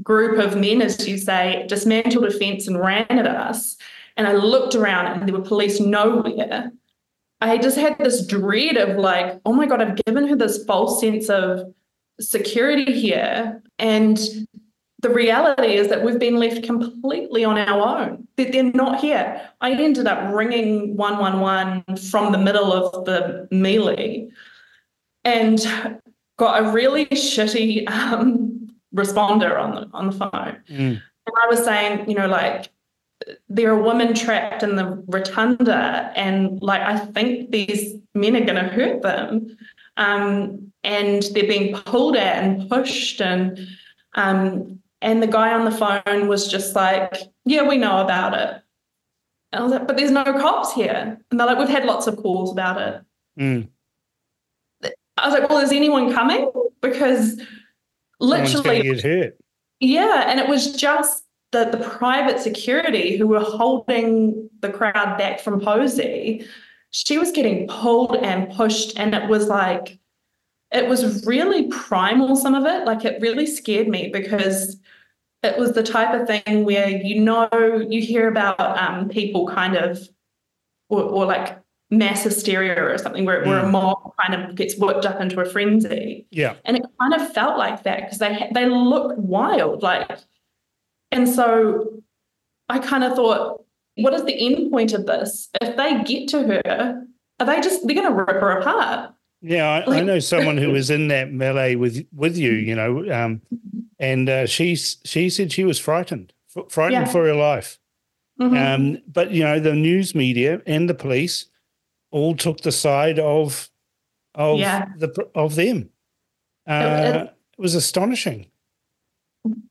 group 0.04 0.38
of 0.40 0.56
men, 0.58 0.82
as 0.82 1.08
you 1.08 1.18
say, 1.18 1.66
dismantled 1.68 2.26
a 2.26 2.32
fence 2.32 2.68
and 2.68 2.80
ran 2.80 3.06
at 3.10 3.28
us, 3.28 3.78
and 4.16 4.28
I 4.28 4.34
looked 4.34 4.76
around 4.76 5.08
and 5.08 5.28
there 5.28 5.36
were 5.36 5.46
police 5.46 5.80
nowhere. 5.80 6.72
I 7.40 7.58
just 7.58 7.78
had 7.78 7.98
this 8.00 8.26
dread 8.26 8.78
of 8.78 8.98
like, 8.98 9.40
oh 9.46 9.54
my 9.54 9.68
God, 9.68 9.82
I've 9.82 10.04
given 10.06 10.28
her 10.28 10.36
this 10.36 10.64
false 10.66 11.00
sense 11.00 11.30
of 11.30 11.74
security 12.20 13.00
here. 13.00 13.62
And 13.78 14.20
the 15.08 15.14
reality 15.14 15.76
is 15.76 15.88
that 15.88 16.04
we've 16.04 16.20
been 16.20 16.36
left 16.36 16.64
completely 16.64 17.46
on 17.46 17.58
our 17.58 18.02
own, 18.02 18.28
that 18.36 18.52
they're 18.52 18.64
not 18.64 19.00
here. 19.00 19.42
I 19.62 19.72
ended 19.72 20.08
up 20.08 20.34
ringing 20.34 20.98
111 20.98 21.98
from 21.98 22.32
the 22.32 22.38
middle 22.38 22.74
of 22.74 23.06
the 23.06 23.48
melee 23.52 24.30
and 25.24 25.60
got 26.38 26.64
a 26.64 26.72
really 26.72 27.06
shitty 27.08 27.90
um, 27.90 28.70
responder 28.94 29.60
on 29.60 29.76
the 29.76 29.90
on 29.94 30.08
the 30.08 30.12
phone. 30.12 30.58
Mm. 30.70 31.02
And 31.28 31.36
I 31.44 31.48
was 31.50 31.64
saying, 31.64 32.10
you 32.10 32.16
know, 32.16 32.28
like 32.28 32.70
there 33.50 33.72
are 33.72 33.82
women 33.82 34.14
trapped 34.14 34.64
in 34.64 34.76
the 34.76 35.04
rotunda, 35.08 36.12
and 36.16 36.62
like 36.62 36.82
I 36.82 36.98
think 36.98 37.52
these 37.52 37.96
men 38.14 38.36
are 38.36 38.46
going 38.46 38.64
to 38.64 38.70
hurt 38.70 39.02
them, 39.02 39.58
um, 39.98 40.72
and 40.84 41.24
they're 41.34 41.48
being 41.48 41.76
pulled 41.76 42.16
at 42.16 42.44
and 42.44 42.70
pushed, 42.70 43.22
and 43.22 43.68
um, 44.16 44.80
and 45.02 45.22
the 45.22 45.28
guy 45.28 45.54
on 45.54 45.66
the 45.66 45.72
phone 45.72 46.28
was 46.28 46.48
just 46.48 46.76
like, 46.76 47.16
yeah, 47.46 47.68
we 47.68 47.78
know 47.78 48.00
about 48.00 48.34
it. 48.34 48.62
And 49.52 49.62
I 49.62 49.64
was 49.64 49.72
like, 49.72 49.88
but 49.88 49.98
there's 49.98 50.12
no 50.12 50.24
cops 50.24 50.74
here, 50.74 51.18
and 51.32 51.40
they're 51.40 51.48
like, 51.48 51.58
we've 51.58 51.70
had 51.70 51.86
lots 51.86 52.08
of 52.08 52.18
calls 52.18 52.52
about 52.52 52.82
it. 52.82 53.02
Mm. 53.40 53.68
I 55.20 55.30
was 55.30 55.40
like, 55.40 55.50
well, 55.50 55.60
is 55.60 55.72
anyone 55.72 56.14
coming? 56.14 56.52
Because 56.82 57.40
Someone's 58.22 58.54
going 58.54 58.54
to 58.54 58.58
literally, 58.60 58.82
get 58.84 59.02
hurt. 59.04 59.38
yeah, 59.80 60.30
and 60.30 60.40
it 60.40 60.48
was 60.48 60.76
just 60.76 61.24
the, 61.52 61.66
the 61.66 61.78
private 61.78 62.40
security 62.40 63.18
who 63.18 63.28
were 63.28 63.40
holding 63.40 64.50
the 64.62 64.70
crowd 64.70 65.18
back 65.18 65.40
from 65.40 65.62
Posie. 65.62 66.46
She 66.92 67.18
was 67.18 67.32
getting 67.32 67.68
pulled 67.68 68.16
and 68.18 68.50
pushed, 68.54 68.98
and 69.00 69.16
it 69.16 69.30
was 69.30 69.48
like, 69.48 69.98
it 70.72 70.88
was 70.88 71.26
really 71.26 71.68
primal, 71.68 72.36
some 72.36 72.56
of 72.56 72.66
it. 72.66 72.86
Like, 72.86 73.06
it 73.06 73.22
really 73.22 73.46
scared 73.46 73.88
me 73.88 74.10
because 74.12 74.78
it 75.44 75.58
was 75.58 75.74
the 75.74 75.84
type 75.84 76.20
of 76.20 76.28
thing 76.28 76.66
where 76.66 76.90
you 76.90 77.22
know, 77.22 77.48
you 77.90 78.02
hear 78.02 78.28
about 78.28 78.60
um, 78.60 79.08
people 79.08 79.48
kind 79.48 79.76
of, 79.78 80.00
or, 80.90 81.02
or 81.04 81.26
like 81.26 81.60
mass 81.90 82.24
hysteria 82.24 82.84
or 82.84 82.98
something 82.98 83.24
where, 83.24 83.46
where 83.46 83.60
a 83.60 83.64
Mm. 83.64 83.72
mob 83.72 84.14
kind 84.20 84.34
of 84.34 84.56
gets 84.56 84.78
whipped 84.78 85.06
up 85.06 85.22
into 85.22 85.40
a 85.40 85.46
frenzy. 85.46 86.26
Yeah. 86.32 86.56
And 86.66 86.76
it 86.76 86.84
kind 87.00 87.14
of 87.14 87.34
felt 87.34 87.58
like 87.58 87.84
that 87.84 88.02
because 88.02 88.18
they 88.18 88.50
they 88.54 88.66
look 88.68 89.14
wild, 89.18 89.84
like, 89.84 90.20
and 91.12 91.30
so 91.30 92.02
I 92.68 92.80
kind 92.80 93.06
of 93.06 93.16
thought, 93.16 93.64
what 93.96 94.14
is 94.14 94.26
the 94.26 94.34
end 94.34 94.70
point 94.70 94.92
of 94.92 95.06
this? 95.06 95.50
If 95.62 95.78
they 95.78 96.04
get 96.04 96.28
to 96.30 96.44
her, 96.44 97.04
are 97.40 97.46
they 97.46 97.62
just 97.62 97.88
they're 97.88 97.96
going 97.96 98.10
to 98.10 98.14
rip 98.14 98.42
her 98.42 98.60
apart? 98.60 99.14
Yeah, 99.42 99.84
I, 99.88 99.98
I 99.98 100.02
know 100.02 100.20
someone 100.20 100.58
who 100.58 100.72
was 100.72 100.90
in 100.90 101.10
that 101.10 101.32
melee 101.32 101.76
with 101.76 102.06
with 102.14 102.38
you, 102.38 102.52
you 102.54 102.76
know, 102.76 103.10
um, 103.12 103.42
and 104.00 104.28
uh, 104.30 104.46
she's 104.48 104.98
she 105.06 105.30
said 105.30 105.52
she 105.52 105.64
was 105.64 105.80
frightened, 105.80 106.34
frightened 106.70 107.06
Yeah. 107.06 107.12
for 107.12 107.26
her 107.26 107.36
life. 107.36 107.78
Mhm. 108.42 108.58
Um, 108.76 109.02
but 109.08 109.32
you 109.32 109.44
know, 109.44 109.60
the 109.60 109.76
news 109.76 110.16
media 110.16 110.62
and 110.66 110.90
the 110.90 110.94
police 110.96 111.46
all 112.12 112.36
took 112.36 112.62
the 112.62 112.72
side 112.72 113.20
of 113.20 113.70
of 114.34 114.60
Yeah. 114.60 114.86
the 114.98 115.10
of 115.36 115.56
them. 115.56 115.90
Uh, 116.68 117.12
it- 117.28 117.34
it 117.60 117.62
was 117.62 117.74
astonishing. 117.76 118.46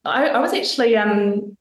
I, 0.04 0.28
I 0.28 0.38
was 0.40 0.52
actually 0.52 0.96
um, 0.96 1.56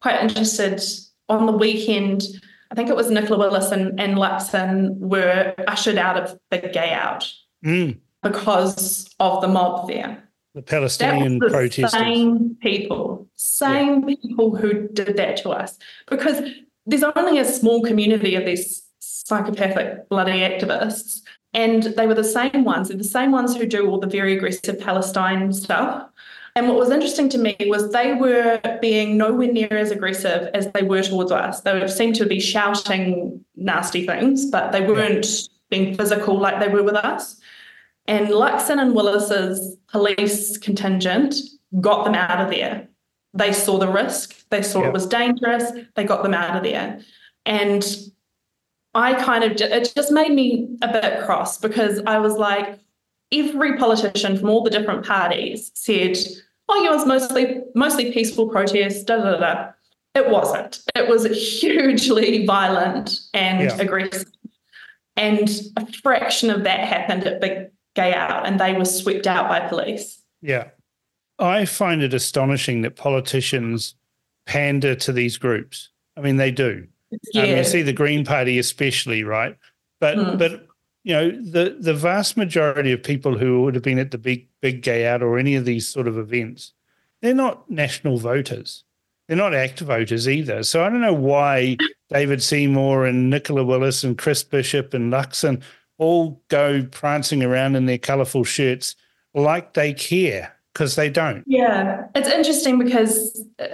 quite 0.00 0.20
interested 0.22 0.80
on 1.28 1.46
the 1.46 1.52
weekend. 1.52 2.22
I 2.70 2.74
think 2.74 2.88
it 2.88 2.96
was 2.96 3.10
Nicola 3.10 3.38
Willis 3.38 3.70
and, 3.70 3.98
and 4.00 4.16
Luxon 4.16 4.96
were 4.98 5.54
ushered 5.68 5.98
out 5.98 6.16
of 6.16 6.38
the 6.50 6.58
gay 6.58 6.92
out 6.92 7.30
Mm, 7.64 7.98
because 8.22 9.08
of 9.20 9.40
the 9.40 9.48
mob 9.48 9.88
there. 9.88 10.22
the 10.54 10.60
Palestinian 10.62 11.38
the 11.38 11.48
protesters. 11.48 11.92
same 11.92 12.56
people, 12.60 13.26
same 13.36 14.04
people 14.04 14.54
who 14.54 14.86
did 14.88 15.16
that 15.16 15.38
to 15.38 15.50
us. 15.50 15.78
Because 16.10 16.42
there's 16.84 17.02
only 17.16 17.38
a 17.38 17.44
small 17.44 17.82
community 17.82 18.34
of 18.34 18.44
these 18.44 18.82
psychopathic 18.98 20.08
bloody 20.10 20.40
activists, 20.40 21.20
and 21.54 21.84
they 21.84 22.06
were 22.06 22.14
the 22.14 22.22
same 22.24 22.64
ones, 22.64 22.88
they're 22.88 22.98
the 22.98 23.04
same 23.04 23.32
ones 23.32 23.56
who 23.56 23.64
do 23.64 23.88
all 23.88 23.98
the 23.98 24.06
very 24.06 24.36
aggressive 24.36 24.78
Palestine 24.78 25.52
stuff. 25.52 26.06
And 26.56 26.68
what 26.68 26.76
was 26.76 26.90
interesting 26.90 27.28
to 27.30 27.38
me 27.38 27.56
was 27.62 27.90
they 27.90 28.14
were 28.14 28.60
being 28.80 29.16
nowhere 29.16 29.50
near 29.50 29.72
as 29.72 29.90
aggressive 29.90 30.50
as 30.54 30.70
they 30.70 30.82
were 30.82 31.02
towards 31.02 31.32
us. 31.32 31.62
They 31.62 31.76
would 31.76 31.90
seem 31.90 32.12
to 32.14 32.26
be 32.26 32.38
shouting 32.38 33.44
nasty 33.56 34.06
things, 34.06 34.50
but 34.50 34.70
they 34.70 34.86
weren't 34.86 35.26
being 35.70 35.96
physical 35.96 36.38
like 36.38 36.60
they 36.60 36.68
were 36.68 36.84
with 36.84 36.94
us. 36.94 37.40
And 38.06 38.28
Luxon 38.28 38.80
and 38.80 38.94
Willis's 38.94 39.76
police 39.88 40.56
contingent 40.58 41.34
got 41.80 42.04
them 42.04 42.14
out 42.14 42.40
of 42.40 42.50
there. 42.50 42.88
They 43.32 43.52
saw 43.52 43.78
the 43.78 43.88
risk, 43.88 44.48
they 44.50 44.62
saw 44.62 44.84
it 44.84 44.92
was 44.92 45.06
dangerous, 45.06 45.72
they 45.96 46.04
got 46.04 46.22
them 46.22 46.34
out 46.34 46.56
of 46.56 46.62
there. 46.62 47.00
And 47.44 47.84
I 48.94 49.14
kind 49.14 49.42
of, 49.42 49.52
it 49.60 49.92
just 49.92 50.12
made 50.12 50.30
me 50.30 50.68
a 50.82 50.92
bit 50.92 51.24
cross 51.24 51.58
because 51.58 52.00
I 52.06 52.18
was 52.18 52.34
like, 52.34 52.78
every 53.32 53.76
politician 53.76 54.38
from 54.38 54.50
all 54.50 54.62
the 54.62 54.70
different 54.70 55.04
parties 55.04 55.72
said, 55.74 56.16
oh, 56.68 56.82
yeah, 56.82 56.90
it 56.90 56.94
was 56.94 57.06
mostly, 57.06 57.62
mostly 57.74 58.12
peaceful 58.12 58.48
protests, 58.48 59.02
da 59.04 59.16
da 59.16 59.32
da. 59.32 59.38
da." 59.38 59.70
It 60.14 60.30
wasn't. 60.30 60.80
It 60.94 61.08
was 61.08 61.24
hugely 61.60 62.46
violent 62.46 63.18
and 63.34 63.60
Yeah. 63.62 63.76
aggressive. 63.80 64.26
And 65.16 65.48
a 65.76 65.86
fraction 66.02 66.50
of 66.50 66.64
that 66.64 66.80
happened 66.80 67.24
at 67.24 67.40
Big 67.40 67.70
Gay 67.94 68.12
Out, 68.14 68.46
and 68.46 68.58
they 68.58 68.72
were 68.72 68.84
swept 68.84 69.26
out 69.26 69.48
by 69.48 69.60
police. 69.60 70.20
Yeah. 70.42 70.68
I 71.38 71.64
find 71.64 72.02
it 72.02 72.14
astonishing 72.14 72.82
that 72.82 72.94
politicians 72.96 73.94
pander 74.46 74.94
to 74.96 75.12
these 75.12 75.36
groups. 75.36 75.90
I 76.16 76.20
mean, 76.20 76.36
they 76.36 76.50
do. 76.52 76.86
Um, 77.34 77.44
you 77.44 77.64
see 77.64 77.82
the 77.82 77.92
Green 77.92 78.24
Party, 78.24 78.58
especially, 78.58 79.24
right? 79.24 79.56
But 80.00 80.16
Mm. 80.16 80.38
but 80.38 80.66
you 81.04 81.12
know 81.12 81.30
the 81.30 81.76
the 81.78 81.94
vast 81.94 82.36
majority 82.36 82.90
of 82.90 83.02
people 83.02 83.38
who 83.38 83.62
would 83.62 83.74
have 83.74 83.84
been 83.84 83.98
at 83.98 84.10
the 84.10 84.18
big 84.18 84.48
big 84.60 84.82
gay 84.82 85.06
out 85.06 85.22
or 85.22 85.38
any 85.38 85.54
of 85.54 85.64
these 85.64 85.86
sort 85.86 86.08
of 86.08 86.18
events, 86.18 86.72
they're 87.20 87.34
not 87.34 87.70
national 87.70 88.18
voters. 88.18 88.84
They're 89.28 89.36
not 89.36 89.54
act 89.54 89.80
voters 89.80 90.28
either. 90.28 90.62
So 90.62 90.84
I 90.84 90.88
don't 90.90 91.00
know 91.00 91.14
why 91.14 91.76
David 92.10 92.42
Seymour 92.42 93.06
and 93.06 93.30
Nicola 93.30 93.64
Willis 93.64 94.04
and 94.04 94.18
Chris 94.18 94.42
Bishop 94.42 94.92
and 94.92 95.12
Luxon 95.12 95.62
all 95.96 96.42
go 96.48 96.84
prancing 96.90 97.42
around 97.42 97.76
in 97.76 97.86
their 97.86 97.98
colourful 97.98 98.44
shirts 98.44 98.96
like 99.32 99.74
they 99.74 99.94
care 99.94 100.54
because 100.72 100.96
they 100.96 101.08
don't. 101.08 101.44
Yeah, 101.46 102.06
it's 102.14 102.28
interesting 102.28 102.78
because 102.78 103.46
uh, 103.58 103.66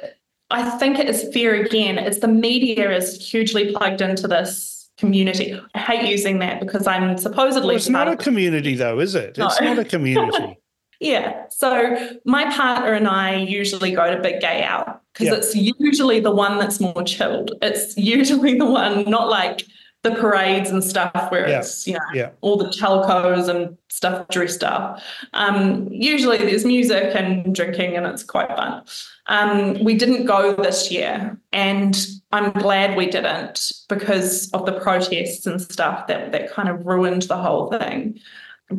I 0.50 0.70
think 0.78 0.98
it 0.98 1.08
is 1.08 1.28
fair 1.32 1.54
again. 1.54 1.98
It's 1.98 2.18
the 2.18 2.28
media 2.28 2.94
is 2.94 3.30
hugely 3.30 3.72
plugged 3.72 4.00
into 4.00 4.28
this 4.28 4.79
community. 5.00 5.58
I 5.74 5.78
hate 5.78 6.08
using 6.08 6.38
that 6.40 6.60
because 6.60 6.86
I'm 6.86 7.16
supposedly 7.18 7.68
Well, 7.68 7.76
it's 7.76 7.88
not 7.88 8.06
a 8.08 8.16
community, 8.16 8.74
though, 8.76 9.00
is 9.00 9.14
it? 9.14 9.36
It's 9.38 9.60
not 9.60 9.78
a 9.78 9.84
community. 9.84 10.58
Yeah. 11.02 11.44
So 11.48 11.96
my 12.26 12.44
partner 12.54 12.92
and 12.92 13.08
I 13.08 13.36
usually 13.36 13.92
go 13.92 14.14
to 14.14 14.20
Big 14.20 14.42
Gay 14.42 14.62
Out 14.62 15.00
because 15.14 15.28
Yeah. 15.28 15.34
it's 15.36 15.56
usually 15.56 16.20
the 16.20 16.30
one 16.30 16.58
that's 16.58 16.78
more 16.78 17.02
chilled. 17.04 17.52
It's 17.62 17.96
usually 17.96 18.58
the 18.58 18.66
one, 18.66 19.08
not 19.08 19.30
like 19.30 19.64
the 20.02 20.12
parades 20.12 20.70
and 20.70 20.82
stuff 20.82 21.30
where 21.30 21.46
Yeah. 21.48 21.58
it's, 21.58 21.86
you 21.86 21.94
know, 21.94 22.00
Yeah. 22.14 22.30
all 22.40 22.56
the 22.56 22.68
telcos 22.68 23.48
and 23.48 23.76
stuff 23.88 24.26
dressed 24.28 24.64
up. 24.64 25.00
Um, 25.34 25.88
usually 25.90 26.38
there's 26.38 26.64
music 26.64 27.12
and 27.14 27.54
drinking 27.54 27.96
and 27.96 28.06
it's 28.06 28.22
quite 28.22 28.48
fun. 28.48 28.82
Um, 29.26 29.84
we 29.84 29.94
didn't 29.94 30.24
go 30.24 30.54
this 30.54 30.90
year 30.90 31.38
and 31.52 31.98
I'm 32.32 32.50
glad 32.52 32.96
we 32.96 33.06
didn't 33.06 33.72
because 33.88 34.50
of 34.52 34.64
the 34.64 34.72
protests 34.72 35.46
and 35.46 35.60
stuff 35.60 36.06
that, 36.06 36.32
that 36.32 36.50
kind 36.50 36.68
of 36.70 36.86
ruined 36.86 37.22
the 37.22 37.36
whole 37.36 37.70
thing. 37.70 38.18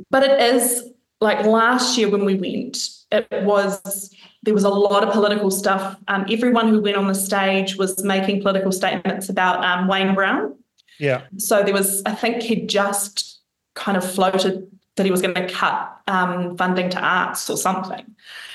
But 0.10 0.24
it 0.24 0.42
is 0.56 0.90
like 1.20 1.46
last 1.46 2.00
year 2.00 2.10
when 2.10 2.26
we 2.26 2.34
went, 2.36 2.90
it 3.12 3.44
was 3.44 4.10
there 4.44 4.56
was 4.56 4.64
a 4.64 4.70
lot 4.70 5.04
of 5.04 5.14
political 5.14 5.52
stuff. 5.52 5.98
Um, 6.08 6.26
everyone 6.32 6.70
who 6.70 6.82
went 6.82 6.98
on 6.98 7.06
the 7.08 7.14
stage 7.14 7.76
was 7.76 8.04
making 8.04 8.42
political 8.42 8.72
statements 8.72 9.30
about 9.30 9.64
um, 9.64 9.88
Wayne 9.88 10.16
Brown. 10.16 10.56
Yeah. 11.02 11.24
So 11.38 11.64
there 11.64 11.74
was, 11.74 12.04
I 12.06 12.14
think 12.14 12.44
he 12.44 12.68
just 12.68 13.40
kind 13.74 13.98
of 13.98 14.10
floated 14.10 14.68
that 14.96 15.06
he 15.06 15.12
was 15.12 15.22
going 15.22 15.34
to 15.34 15.50
cut 15.50 16.00
um, 16.08 16.56
funding 16.58 16.92
to 16.92 17.00
arts 17.00 17.50
or 17.50 17.58
something. 17.58 18.06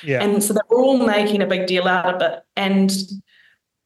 Yeah. 0.05 0.23
And 0.23 0.43
so 0.45 0.55
they 0.55 0.61
were 0.71 0.81
all 0.81 1.05
making 1.05 1.43
a 1.43 1.47
big 1.47 1.67
deal 1.67 1.89
out 1.89 2.15
of 2.15 2.23
it. 2.23 2.45
And 2.57 2.93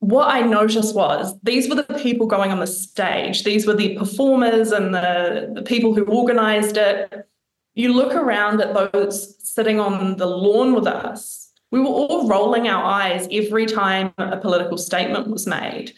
what 0.01 0.29
I 0.29 0.43
noticed 0.43 0.95
was 0.95 1.39
these 1.43 1.71
were 1.71 1.75
the 1.75 1.95
people 2.03 2.27
going 2.27 2.51
on 2.51 2.61
the 2.61 2.67
stage, 2.67 3.45
these 3.45 3.67
were 3.67 3.75
the 3.75 3.97
performers 3.97 4.73
and 4.73 4.95
the, 4.95 5.51
the 5.55 5.63
people 5.63 5.95
who 5.95 6.05
organized 6.05 6.77
it. 6.77 7.27
You 7.75 7.95
look 7.95 8.13
around 8.13 8.61
at 8.61 8.75
those 8.75 9.37
sitting 9.43 9.81
on 9.81 10.17
the 10.17 10.27
lawn 10.27 10.75
with 10.75 10.87
us, 10.87 11.51
we 11.71 11.81
were 11.81 11.87
all 11.87 12.29
rolling 12.29 12.69
our 12.69 12.85
eyes 12.85 13.27
every 13.31 13.65
time 13.65 14.13
a 14.19 14.37
political 14.37 14.77
statement 14.77 15.29
was 15.29 15.47
made. 15.47 15.95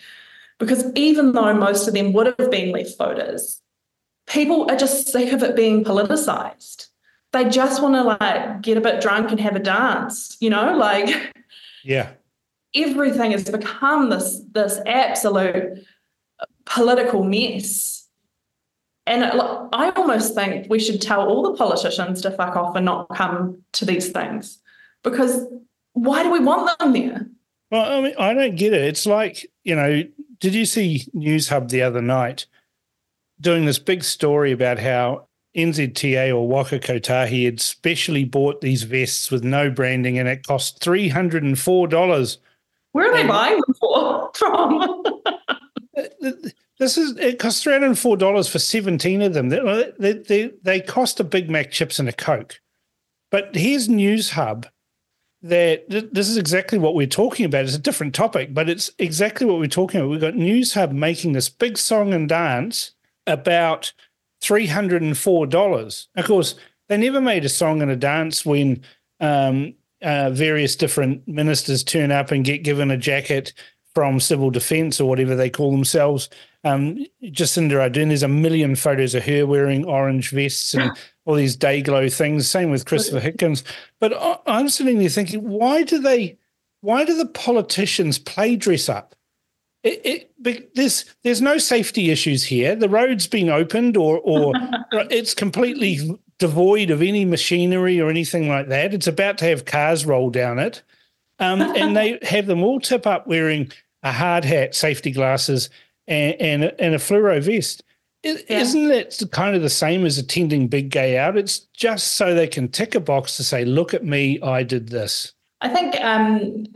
Because 0.62 0.84
even 0.94 1.32
though 1.32 1.52
most 1.54 1.88
of 1.88 1.94
them 1.94 2.12
would 2.12 2.32
have 2.38 2.48
been 2.48 2.70
left 2.70 2.96
voters, 2.96 3.60
people 4.28 4.70
are 4.70 4.76
just 4.76 5.08
sick 5.08 5.32
of 5.32 5.42
it 5.42 5.56
being 5.56 5.82
politicized. 5.82 6.86
They 7.32 7.48
just 7.48 7.82
want 7.82 7.96
to 7.96 8.04
like 8.04 8.62
get 8.62 8.76
a 8.76 8.80
bit 8.80 9.00
drunk 9.00 9.32
and 9.32 9.40
have 9.40 9.56
a 9.56 9.58
dance, 9.58 10.36
you 10.38 10.50
know, 10.50 10.76
like 10.76 11.34
yeah. 11.82 12.10
everything 12.76 13.32
has 13.32 13.50
become 13.50 14.08
this 14.10 14.40
this 14.52 14.78
absolute 14.86 15.84
political 16.64 17.24
mess. 17.24 18.06
And 19.04 19.24
it, 19.24 19.34
I 19.34 19.90
almost 19.96 20.36
think 20.36 20.70
we 20.70 20.78
should 20.78 21.02
tell 21.02 21.26
all 21.26 21.42
the 21.42 21.54
politicians 21.54 22.22
to 22.22 22.30
fuck 22.30 22.54
off 22.54 22.76
and 22.76 22.84
not 22.84 23.08
come 23.08 23.62
to 23.72 23.84
these 23.84 24.12
things 24.12 24.60
because 25.02 25.44
why 25.94 26.22
do 26.22 26.30
we 26.30 26.38
want 26.38 26.78
them 26.78 26.92
there? 26.92 27.26
Well, 27.72 27.98
I 27.98 28.00
mean, 28.00 28.14
I 28.16 28.32
don't 28.32 28.54
get 28.54 28.74
it. 28.74 28.82
It's 28.82 29.06
like, 29.06 29.50
you 29.64 29.74
know, 29.74 30.04
did 30.42 30.56
you 30.56 30.66
see 30.66 31.06
Newshub 31.14 31.68
the 31.68 31.82
other 31.82 32.02
night 32.02 32.46
doing 33.40 33.64
this 33.64 33.78
big 33.78 34.02
story 34.02 34.50
about 34.50 34.80
how 34.80 35.28
NZTA 35.56 36.34
or 36.34 36.48
Waka 36.48 36.80
Kotahi 36.80 37.44
had 37.44 37.60
specially 37.60 38.24
bought 38.24 38.60
these 38.60 38.82
vests 38.82 39.30
with 39.30 39.44
no 39.44 39.70
branding 39.70 40.18
and 40.18 40.28
it 40.28 40.44
cost 40.44 40.82
$304. 40.82 42.38
Where 42.90 43.08
are 43.08 43.16
they 43.16 43.26
buying 43.26 43.60
them 43.60 43.74
for 43.78 44.30
from? 44.34 45.04
This 46.80 46.98
is 46.98 47.16
it 47.18 47.38
costs 47.38 47.62
three 47.62 47.74
hundred 47.74 47.86
and 47.86 47.98
four 47.98 48.16
dollars 48.16 48.48
for 48.48 48.58
seventeen 48.58 49.22
of 49.22 49.34
them. 49.34 49.50
They, 49.50 49.92
they 50.00 50.12
they 50.14 50.50
they 50.62 50.80
cost 50.80 51.20
a 51.20 51.24
Big 51.24 51.48
Mac 51.48 51.70
chips 51.70 52.00
and 52.00 52.08
a 52.08 52.12
Coke. 52.12 52.60
But 53.30 53.54
here's 53.54 53.88
Newshub 53.88 54.66
that 55.42 55.90
th- 55.90 56.08
this 56.12 56.28
is 56.28 56.36
exactly 56.36 56.78
what 56.78 56.94
we're 56.94 57.06
talking 57.06 57.44
about. 57.46 57.64
It's 57.64 57.74
a 57.74 57.80
different 57.80 58.14
topic, 58.14 58.54
but 58.54 58.68
it's 58.68 58.90
exactly 58.98 59.46
what 59.46 59.58
we're 59.58 59.66
talking 59.66 60.00
about. 60.00 60.10
We've 60.10 60.20
got 60.20 60.34
Newshub 60.34 60.92
making 60.92 61.32
this 61.32 61.48
big 61.48 61.76
song 61.76 62.14
and 62.14 62.28
dance 62.28 62.92
about 63.26 63.92
three 64.40 64.66
hundred 64.66 65.02
and 65.02 65.16
four 65.16 65.46
dollars. 65.46 66.08
Of 66.16 66.26
course, 66.26 66.54
they 66.88 66.96
never 66.96 67.20
made 67.20 67.44
a 67.44 67.48
song 67.48 67.82
and 67.82 67.90
a 67.90 67.96
dance 67.96 68.46
when 68.46 68.82
um, 69.20 69.74
uh, 70.02 70.30
various 70.30 70.76
different 70.76 71.26
ministers 71.26 71.84
turn 71.84 72.12
up 72.12 72.30
and 72.30 72.44
get 72.44 72.64
given 72.64 72.90
a 72.90 72.96
jacket 72.96 73.52
from 73.94 74.20
civil 74.20 74.50
defence 74.50 75.00
or 75.00 75.08
whatever 75.08 75.34
they 75.34 75.50
call 75.50 75.70
themselves. 75.70 76.28
Um, 76.64 77.04
Jacinda 77.24 77.72
Ardern, 77.72 78.08
there's 78.08 78.22
a 78.22 78.28
million 78.28 78.76
photos 78.76 79.14
of 79.14 79.24
her 79.24 79.46
wearing 79.46 79.84
orange 79.84 80.30
vests 80.30 80.74
and 80.74 80.92
all 81.24 81.34
these 81.34 81.56
day 81.56 81.82
glow 81.82 82.08
things. 82.08 82.48
Same 82.48 82.70
with 82.70 82.86
Christopher 82.86 83.20
Hitchens. 83.20 83.62
But 84.00 84.14
I, 84.14 84.38
I'm 84.46 84.68
sitting 84.68 84.98
there 84.98 85.08
thinking, 85.08 85.48
why 85.48 85.82
do 85.82 85.98
they? 85.98 86.38
Why 86.80 87.04
do 87.04 87.16
the 87.16 87.26
politicians 87.26 88.18
play 88.18 88.56
dress 88.56 88.88
up? 88.88 89.14
It, 89.84 90.30
it, 90.44 90.74
there's 90.74 91.04
there's 91.24 91.40
no 91.40 91.58
safety 91.58 92.10
issues 92.10 92.44
here. 92.44 92.76
The 92.76 92.88
road's 92.88 93.26
been 93.26 93.48
opened, 93.48 93.96
or 93.96 94.20
or 94.20 94.52
it's 94.92 95.34
completely 95.34 96.18
devoid 96.38 96.90
of 96.90 97.02
any 97.02 97.24
machinery 97.24 98.00
or 98.00 98.10
anything 98.10 98.48
like 98.48 98.68
that. 98.68 98.94
It's 98.94 99.06
about 99.06 99.38
to 99.38 99.44
have 99.46 99.64
cars 99.64 100.04
roll 100.06 100.30
down 100.30 100.58
it, 100.58 100.82
um, 101.38 101.60
and 101.60 101.96
they 101.96 102.18
have 102.22 102.46
them 102.46 102.62
all 102.62 102.80
tip 102.80 103.06
up 103.06 103.26
wearing 103.26 103.72
a 104.02 104.12
hard 104.12 104.44
hat, 104.44 104.74
safety 104.74 105.10
glasses, 105.10 105.68
and 106.06 106.34
and, 106.40 106.64
and 106.78 106.94
a 106.94 106.98
fluoro 106.98 107.42
vest. 107.42 107.82
It, 108.22 108.46
yeah. 108.48 108.60
Isn't 108.60 108.88
that 108.88 109.28
kind 109.32 109.56
of 109.56 109.62
the 109.62 109.70
same 109.70 110.06
as 110.06 110.16
attending 110.16 110.68
Big 110.68 110.90
Gay 110.90 111.18
Out? 111.18 111.36
It's 111.36 111.60
just 111.76 112.14
so 112.14 112.34
they 112.34 112.46
can 112.46 112.68
tick 112.68 112.94
a 112.94 113.00
box 113.00 113.36
to 113.38 113.44
say, 113.44 113.64
"Look 113.64 113.94
at 113.94 114.04
me, 114.04 114.40
I 114.42 114.62
did 114.62 114.88
this." 114.88 115.32
I 115.60 115.68
think 115.68 115.96
um, 116.00 116.66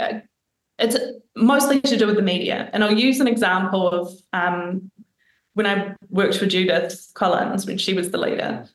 it's 0.78 0.96
mostly 1.34 1.80
to 1.80 1.96
do 1.96 2.06
with 2.06 2.16
the 2.16 2.22
media. 2.22 2.70
And 2.72 2.84
I'll 2.84 2.98
use 2.98 3.20
an 3.20 3.28
example 3.28 3.88
of 3.88 4.12
um, 4.32 4.90
when 5.54 5.66
I 5.66 5.94
worked 6.10 6.36
for 6.36 6.46
Judith 6.46 7.10
Collins 7.14 7.66
when 7.66 7.78
she 7.78 7.94
was 7.94 8.10
the 8.10 8.18
leader. 8.18 8.66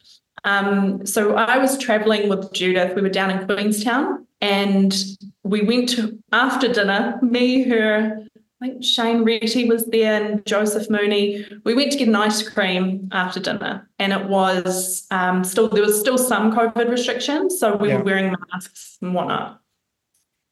Um, 0.44 1.06
so 1.06 1.36
I 1.36 1.58
was 1.58 1.78
traveling 1.78 2.28
with 2.28 2.52
Judith. 2.54 2.96
We 2.96 3.02
were 3.02 3.10
down 3.10 3.30
in 3.30 3.46
Queenstown 3.46 4.26
and 4.42 4.96
we 5.44 5.62
went 5.62 5.90
to, 5.90 6.18
after 6.32 6.72
dinner, 6.72 7.20
me, 7.22 7.64
her, 7.64 8.26
I 8.62 8.68
think 8.68 8.84
Shane 8.84 9.26
Reti 9.26 9.68
was 9.68 9.86
there 9.88 10.24
and 10.24 10.46
Joseph 10.46 10.90
Mooney. 10.90 11.46
We 11.64 11.74
went 11.74 11.92
to 11.94 11.98
get 11.98 12.08
an 12.08 12.16
ice 12.16 12.48
cream 12.48 13.10
after 13.12 13.40
dinner, 13.40 13.90
and 13.98 14.14
it 14.14 14.26
was 14.26 15.08
um, 15.10 15.44
still 15.44 15.68
there 15.68 15.82
was 15.82 16.00
still 16.00 16.18
some 16.18 16.54
COVID 16.56 16.90
restrictions, 16.90 17.60
so 17.60 17.76
we 17.76 17.90
yeah. 17.90 17.98
were 17.98 18.04
wearing 18.04 18.36
masks 18.52 18.98
and 19.02 19.16
whatnot 19.16 19.62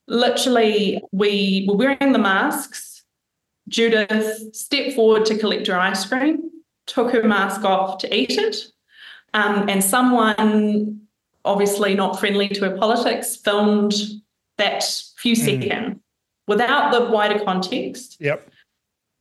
literally, 0.10 1.02
we 1.12 1.66
were 1.70 1.76
wearing 1.78 2.12
the 2.12 2.20
masks. 2.20 3.04
Judith 3.70 4.56
stepped 4.56 4.96
forward 4.96 5.26
to 5.28 5.38
collect 5.38 5.68
her 5.68 5.80
ice 5.80 6.06
cream, 6.06 6.50
took 6.88 7.12
her 7.12 7.24
mask 7.24 7.64
off 7.64 8.00
to 8.00 8.16
eat 8.16 8.32
it. 8.32 8.56
Um, 9.34 9.70
and 9.70 9.84
someone, 9.84 11.02
obviously 11.46 11.94
not 11.94 12.20
friendly 12.20 12.50
to 12.50 12.70
her 12.70 12.78
politics, 12.78 13.36
filmed 13.36 13.94
that 14.58 14.84
few 15.18 15.36
mm. 15.36 15.38
seconds 15.38 16.00
without 16.50 16.92
the 16.92 17.06
wider 17.12 17.40
context. 17.46 18.18
Yep. 18.20 18.50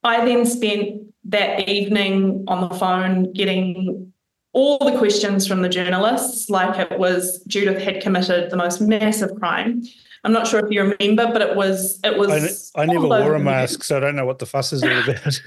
I 0.03 0.25
then 0.25 0.47
spent 0.47 1.03
that 1.25 1.69
evening 1.69 2.45
on 2.49 2.69
the 2.69 2.75
phone 2.75 3.33
getting 3.35 4.13
all 4.55 4.79
the 4.79 4.97
questions 4.99 5.47
from 5.47 5.61
the 5.61 5.69
journalists, 5.69 6.49
like 6.49 6.91
it 6.91 6.99
was 6.99 7.43
Judith 7.47 7.83
had 7.83 8.01
committed 8.01 8.51
the 8.51 8.57
most 8.57 8.81
massive 8.81 9.35
crime. 9.37 9.83
I'm 10.25 10.33
not 10.33 10.47
sure 10.47 10.65
if 10.65 10.73
you 10.73 10.83
remember, 10.83 11.31
but 11.33 11.43
it 11.43 11.55
was 11.55 12.01
it 12.03 12.19
was. 12.19 12.73
I, 12.75 12.83
I 12.83 12.87
never 12.87 13.07
wore 13.07 13.35
a 13.35 13.39
mask, 13.39 13.85
so 13.85 13.99
I 13.99 14.01
don't 14.01 14.17
know 14.17 14.27
what 14.27 14.39
the 14.39 14.47
fuss 14.47 14.73
is 14.73 14.83
all 14.83 14.91
about. 15.03 15.41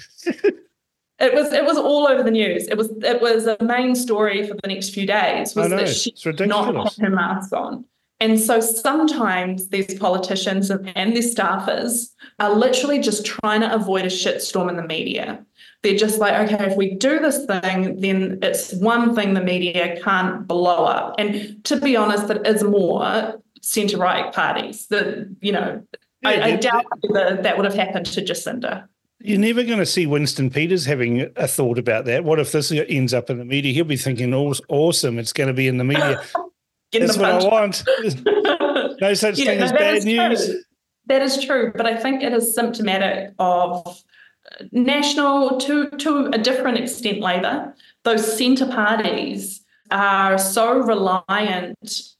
it 1.19 1.33
was 1.33 1.51
it 1.51 1.65
was 1.65 1.77
all 1.77 2.07
over 2.07 2.21
the 2.21 2.31
news. 2.31 2.67
It 2.67 2.77
was 2.77 2.89
it 3.01 3.21
was 3.21 3.47
a 3.47 3.57
main 3.61 3.95
story 3.95 4.47
for 4.47 4.53
the 4.61 4.67
next 4.67 4.91
few 4.91 5.07
days. 5.07 5.55
Was 5.55 5.71
that 5.71 5.89
she 5.89 6.11
it's 6.11 6.25
ridiculous. 6.25 6.73
not 6.73 6.93
had 6.93 7.05
her 7.05 7.15
mask 7.15 7.51
on. 7.53 7.85
And 8.21 8.39
so 8.39 8.61
sometimes 8.61 9.69
these 9.69 9.97
politicians 9.97 10.69
and, 10.69 10.85
their 10.85 11.23
staffers 11.23 12.11
are 12.39 12.53
literally 12.53 12.99
just 12.99 13.25
trying 13.25 13.61
to 13.61 13.73
avoid 13.73 14.05
a 14.05 14.09
shitstorm 14.09 14.69
in 14.69 14.75
the 14.75 14.83
media. 14.83 15.43
They're 15.81 15.97
just 15.97 16.19
like, 16.19 16.51
okay, 16.51 16.67
if 16.67 16.77
we 16.77 16.93
do 16.93 17.17
this 17.17 17.43
thing, 17.45 17.99
then 17.99 18.37
it's 18.43 18.73
one 18.73 19.15
thing 19.15 19.33
the 19.33 19.41
media 19.41 19.99
can't 20.03 20.47
blow 20.47 20.85
up. 20.85 21.15
And 21.17 21.65
to 21.65 21.81
be 21.81 21.95
honest, 21.95 22.29
it 22.29 22.45
is 22.45 22.63
more 22.63 23.41
centre 23.63 23.97
right 23.97 24.31
parties. 24.31 24.85
That 24.87 25.35
you 25.41 25.51
know, 25.51 25.83
yeah, 26.21 26.29
I, 26.29 26.43
I 26.43 26.55
doubt 26.57 26.85
that 27.13 27.41
that 27.41 27.57
would 27.57 27.65
have 27.65 27.73
happened 27.73 28.05
to 28.05 28.21
Jacinda. 28.21 28.87
You're 29.23 29.39
never 29.39 29.63
going 29.63 29.79
to 29.79 29.85
see 29.85 30.05
Winston 30.05 30.51
Peters 30.51 30.85
having 30.85 31.27
a 31.35 31.47
thought 31.47 31.79
about 31.79 32.05
that. 32.05 32.23
What 32.23 32.39
if 32.39 32.51
this 32.51 32.71
ends 32.71 33.15
up 33.15 33.31
in 33.31 33.39
the 33.39 33.45
media? 33.45 33.73
He'll 33.73 33.85
be 33.85 33.97
thinking, 33.97 34.31
"Awesome, 34.35 35.17
it's 35.17 35.33
going 35.33 35.47
to 35.47 35.53
be 35.53 35.67
in 35.67 35.77
the 35.77 35.83
media." 35.83 36.21
That's 36.91 37.17
what 37.17 37.31
I 37.31 37.43
want. 37.43 37.83
no 39.01 39.13
such 39.13 39.35
thing 39.35 39.59
as 39.59 39.71
bad 39.71 40.03
news. 40.03 40.45
True. 40.45 40.61
That 41.07 41.21
is 41.21 41.43
true, 41.43 41.71
but 41.75 41.85
I 41.85 41.95
think 41.97 42.23
it 42.23 42.33
is 42.33 42.53
symptomatic 42.53 43.33
of 43.39 43.85
uh, 43.87 44.65
national 44.71 45.57
to 45.61 45.89
to 45.89 46.27
a 46.27 46.37
different 46.37 46.77
extent 46.77 47.19
Labor. 47.19 47.73
Those 48.03 48.37
centre 48.37 48.67
parties 48.67 49.61
are 49.89 50.37
so 50.37 50.79
reliant 50.79 52.15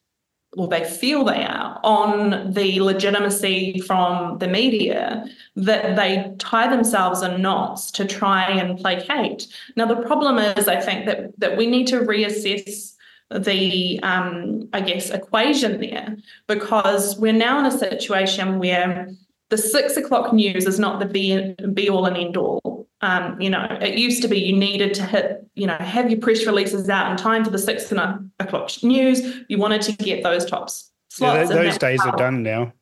or 0.58 0.68
they 0.68 0.84
feel 0.84 1.24
they 1.24 1.46
are 1.46 1.80
on 1.84 2.52
the 2.52 2.82
legitimacy 2.82 3.80
from 3.88 4.38
the 4.40 4.48
media 4.48 5.26
that 5.56 5.96
they 5.96 6.34
tie 6.40 6.70
themselves 6.70 7.22
in 7.22 7.42
knots 7.42 7.90
to 7.92 8.06
try 8.06 8.50
and 8.50 8.78
placate. 8.78 9.48
Now 9.78 9.86
the 9.86 10.02
problem 10.02 10.38
is, 10.38 10.68
I 10.68 10.82
think 10.82 11.06
that 11.06 11.40
that 11.40 11.56
we 11.58 11.68
need 11.68 11.88
to 11.88 12.02
reassess 12.02 12.91
the 13.40 14.00
um, 14.04 14.70
I 14.74 14.82
guess 14.82 15.10
equation 15.10 15.80
there 15.80 16.18
because 16.48 17.18
we're 17.18 17.34
now 17.34 17.60
in 17.60 17.66
a 17.66 17.72
situation 17.72 18.60
where 18.60 19.10
the 19.50 19.58
six 19.58 19.98
o'clock 19.98 20.34
news 20.34 20.66
is 20.66 20.80
not 20.80 21.00
the 21.00 21.06
be, 21.06 21.56
be 21.74 21.90
all 21.90 22.06
and 22.06 22.18
end 22.18 22.38
all. 22.38 22.88
Um, 23.02 23.40
you 23.42 23.50
know, 23.50 23.66
it 23.82 23.98
used 23.98 24.22
to 24.22 24.28
be 24.28 24.40
you 24.40 24.56
needed 24.56 24.94
to 24.96 25.04
hit, 25.04 25.46
you 25.56 25.66
know, 25.68 25.76
have 25.76 26.10
your 26.10 26.20
press 26.20 26.46
releases 26.46 26.88
out 26.90 27.12
in 27.12 27.18
time 27.18 27.44
for 27.44 27.50
the 27.50 27.58
six 27.58 27.92
o'clock 27.92 28.72
news. 28.84 29.22
You 29.50 29.58
wanted 29.58 29.82
to 29.84 29.92
get 29.94 30.24
those 30.24 30.46
tops 30.46 30.92
slots. 31.10 31.50
Yeah, 31.50 31.56
those 31.56 31.78
days 31.78 32.00
are 32.02 32.16
done 32.16 32.44
now. 32.44 32.74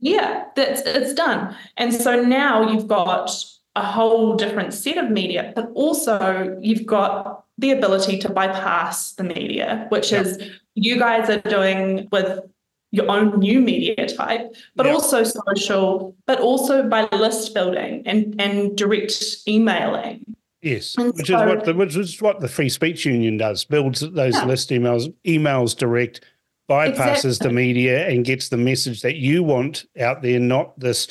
Yeah, 0.00 0.44
that's 0.54 0.82
it's 0.82 1.14
done. 1.14 1.56
And 1.76 1.92
so 1.92 2.22
now 2.22 2.70
you've 2.70 2.86
got 2.86 3.44
a 3.76 3.84
whole 3.84 4.36
different 4.36 4.74
set 4.74 4.98
of 4.98 5.10
media, 5.10 5.52
but 5.54 5.70
also 5.74 6.58
you've 6.60 6.86
got 6.86 7.44
the 7.58 7.70
ability 7.70 8.18
to 8.18 8.28
bypass 8.28 9.12
the 9.12 9.24
media, 9.24 9.86
which 9.90 10.12
yeah. 10.12 10.22
is 10.22 10.50
you 10.74 10.98
guys 10.98 11.28
are 11.28 11.40
doing 11.40 12.08
with 12.10 12.40
your 12.90 13.10
own 13.10 13.38
new 13.38 13.60
media 13.60 14.08
type, 14.08 14.54
but 14.74 14.86
yeah. 14.86 14.92
also 14.92 15.22
social, 15.22 16.16
but 16.26 16.40
also 16.40 16.88
by 16.88 17.06
list 17.12 17.52
building 17.52 18.02
and, 18.06 18.40
and 18.40 18.76
direct 18.76 19.36
emailing. 19.46 20.24
Yes, 20.62 20.96
and 20.96 21.14
which 21.14 21.26
so, 21.26 21.40
is 21.40 21.54
what 21.54 21.64
the 21.64 21.74
which 21.74 21.96
is 21.96 22.20
what 22.20 22.40
the 22.40 22.48
Free 22.48 22.68
Speech 22.68 23.04
Union 23.04 23.36
does, 23.36 23.64
builds 23.64 24.00
those 24.00 24.34
yeah. 24.34 24.44
list 24.44 24.70
emails, 24.70 25.12
emails 25.24 25.76
direct, 25.76 26.24
bypasses 26.68 27.24
exactly. 27.24 27.48
the 27.48 27.52
media 27.54 28.08
and 28.08 28.24
gets 28.24 28.48
the 28.48 28.56
message 28.56 29.02
that 29.02 29.16
you 29.16 29.42
want 29.42 29.84
out 30.00 30.22
there, 30.22 30.40
not 30.40 30.78
this 30.78 31.06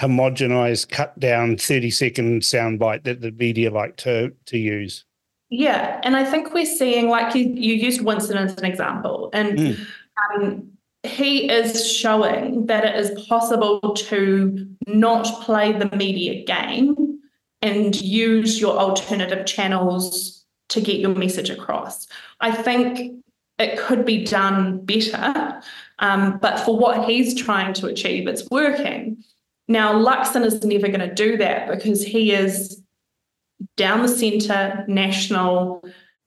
homogenized, 0.00 0.90
cut 0.90 1.18
down 1.18 1.56
30 1.56 1.90
second 1.90 2.42
soundbite 2.42 3.04
that 3.04 3.20
the 3.20 3.32
media 3.32 3.70
like 3.70 3.96
to 3.98 4.32
to 4.46 4.58
use. 4.58 5.04
Yeah. 5.50 6.00
And 6.04 6.16
I 6.16 6.24
think 6.24 6.52
we're 6.52 6.66
seeing 6.66 7.08
like 7.08 7.34
you, 7.34 7.44
you 7.44 7.74
used 7.74 8.02
Winston 8.02 8.36
as 8.36 8.56
an 8.58 8.64
example. 8.64 9.30
And 9.32 9.58
mm. 9.58 9.86
um, 10.34 10.70
he 11.04 11.50
is 11.50 11.90
showing 11.90 12.66
that 12.66 12.84
it 12.84 12.96
is 12.96 13.26
possible 13.26 13.80
to 13.94 14.68
not 14.86 15.24
play 15.42 15.72
the 15.72 15.94
media 15.96 16.44
game 16.44 17.20
and 17.62 17.98
use 18.00 18.60
your 18.60 18.76
alternative 18.76 19.46
channels 19.46 20.44
to 20.68 20.80
get 20.80 21.00
your 21.00 21.14
message 21.14 21.50
across. 21.50 22.06
I 22.40 22.52
think 22.52 23.24
it 23.58 23.78
could 23.78 24.04
be 24.04 24.24
done 24.24 24.84
better, 24.84 25.60
um, 25.98 26.38
but 26.38 26.60
for 26.60 26.76
what 26.76 27.08
he's 27.08 27.34
trying 27.34 27.72
to 27.74 27.86
achieve, 27.86 28.28
it's 28.28 28.48
working. 28.50 29.24
Now, 29.68 29.92
Luxon 29.94 30.44
is 30.44 30.64
never 30.64 30.88
going 30.88 31.06
to 31.06 31.14
do 31.14 31.36
that 31.36 31.68
because 31.68 32.02
he 32.02 32.32
is 32.32 32.82
down 33.76 34.02
the 34.02 34.08
centre, 34.08 34.84
national, 34.88 35.84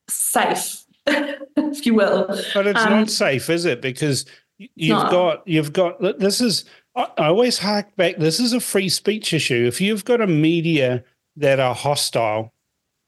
safe, 0.08 0.84
if 1.06 1.84
you 1.84 1.94
will. 1.94 2.26
But 2.54 2.68
it's 2.68 2.80
um, 2.80 2.90
not 2.90 3.10
safe, 3.10 3.50
is 3.50 3.64
it? 3.64 3.82
Because 3.82 4.24
you've 4.58 5.02
no. 5.02 5.10
got 5.10 5.48
you've 5.48 5.72
got 5.72 6.00
this 6.18 6.40
is 6.40 6.64
I 6.94 7.08
always 7.16 7.58
hark 7.58 7.94
back. 7.96 8.16
This 8.18 8.38
is 8.38 8.52
a 8.52 8.60
free 8.60 8.88
speech 8.88 9.32
issue. 9.32 9.64
If 9.66 9.80
you've 9.80 10.04
got 10.04 10.20
a 10.20 10.26
media 10.26 11.04
that 11.36 11.58
are 11.58 11.74
hostile, 11.74 12.52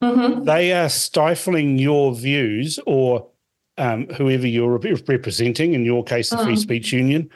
mm-hmm. 0.03 0.45
they 0.45 0.73
are 0.73 0.89
stifling 0.89 1.79
your 1.79 2.15
views 2.15 2.79
or 2.87 3.29
um, 3.77 4.07
whoever 4.09 4.47
you're 4.47 4.79
representing. 4.79 5.75
In 5.75 5.85
your 5.85 6.03
case, 6.03 6.31
the 6.31 6.37
mm. 6.37 6.45
Free 6.45 6.57
Speech 6.57 6.93
Union, 6.93 7.29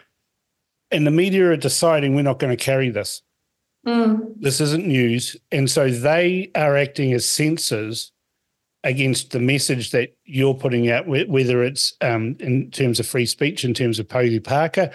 and 0.90 1.07
the 1.07 1.11
media 1.11 1.51
are 1.51 1.57
deciding 1.57 2.14
we're 2.14 2.22
not 2.22 2.38
going 2.38 2.57
to 2.57 2.62
carry 2.62 2.90
this. 2.90 3.22
Mm. 3.87 4.35
This 4.40 4.61
isn't 4.61 4.87
news, 4.87 5.37
and 5.53 5.70
so 5.70 5.90
they 5.90 6.51
are 6.55 6.77
acting 6.77 7.12
as 7.12 7.24
censors 7.24 8.12
against 8.85 9.33
the 9.33 9.40
message 9.40 9.90
that 9.90 10.16
you're 10.24 10.55
putting 10.55 10.90
out, 10.90 11.07
whether 11.07 11.62
it's 11.62 11.94
um, 12.01 12.37
in 12.40 12.70
terms 12.70 13.01
of 13.01 13.07
free 13.07 13.27
speech, 13.27 13.64
in 13.64 13.74
terms 13.74 13.98
of 13.98 14.09
Posie 14.09 14.40
Parker, 14.40 14.90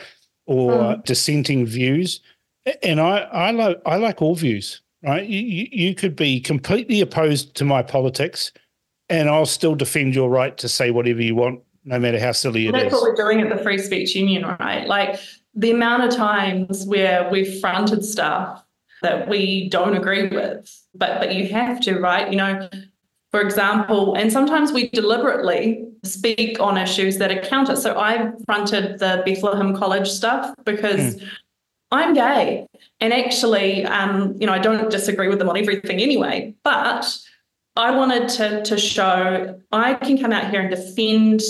or 0.46 0.72
mm. 0.72 1.06
dissenting 1.06 1.66
views. 1.66 2.22
And 2.82 3.00
I, 3.00 3.20
I 3.20 3.52
like 3.52 3.82
I 3.86 3.98
like 3.98 4.22
all 4.22 4.36
views, 4.36 4.82
right? 5.04 5.28
You, 5.28 5.68
you, 5.72 5.96
could 5.96 6.16
be 6.16 6.40
completely 6.40 7.02
opposed 7.02 7.56
to 7.56 7.66
my 7.66 7.82
politics, 7.82 8.52
and 9.10 9.30
I'll 9.30 9.46
still 9.46 9.76
defend 9.76 10.16
your 10.16 10.30
right 10.30 10.58
to 10.58 10.70
say 10.70 10.92
whatever 10.92 11.22
you 11.22 11.36
want, 11.36 11.62
no 11.84 12.00
matter 12.00 12.20
how 12.20 12.32
silly 12.32 12.68
it 12.68 12.72
That's 12.72 12.86
is. 12.86 12.94
what 12.94 13.02
we're 13.04 13.16
doing 13.16 13.42
at 13.42 13.56
the 13.56 13.62
Free 13.62 13.78
Speech 13.78 14.16
Union, 14.16 14.44
right? 14.60 14.88
Like 14.88 15.20
the 15.56 15.72
amount 15.72 16.04
of 16.04 16.16
times 16.16 16.86
where 16.86 17.30
we've 17.30 17.60
fronted 17.60 18.04
stuff 18.04 18.64
that 19.02 19.28
we 19.28 19.70
don't 19.70 19.96
agree 19.96 20.28
with, 20.28 20.84
but 20.96 21.20
but 21.20 21.36
you 21.36 21.48
have 21.50 21.80
to, 21.82 22.00
right? 22.00 22.32
You 22.32 22.38
know, 22.38 22.70
for 23.32 23.42
example, 23.42 24.16
and 24.16 24.32
sometimes 24.32 24.72
we 24.72 24.90
deliberately 24.90 25.86
speak 26.04 26.60
on 26.60 26.78
issues 26.78 27.18
that 27.18 27.32
are 27.32 27.42
counter. 27.42 27.76
So 27.76 28.00
I 28.00 28.32
fronted 28.46 29.00
the 29.00 29.22
Bethlehem 29.26 29.76
College 29.76 30.08
stuff 30.08 30.56
because 30.66 31.16
mm. 31.16 31.30
I'm 31.92 32.14
gay, 32.14 32.68
and 33.00 33.14
actually, 33.14 33.86
um, 33.86 34.36
you 34.40 34.48
know, 34.48 34.54
I 34.54 34.60
don't 34.60 34.90
disagree 34.90 35.28
with 35.28 35.40
them 35.40 35.50
on 35.50 35.58
everything 35.58 36.00
anyway, 36.00 36.56
but 36.64 37.06
I 37.76 37.92
wanted 37.92 38.30
to 38.30 38.64
to 38.64 38.78
show 38.78 39.60
I 39.72 39.94
can 39.96 40.18
come 40.18 40.32
out 40.32 40.50
here 40.50 40.62
and 40.62 40.70
defend 40.70 41.42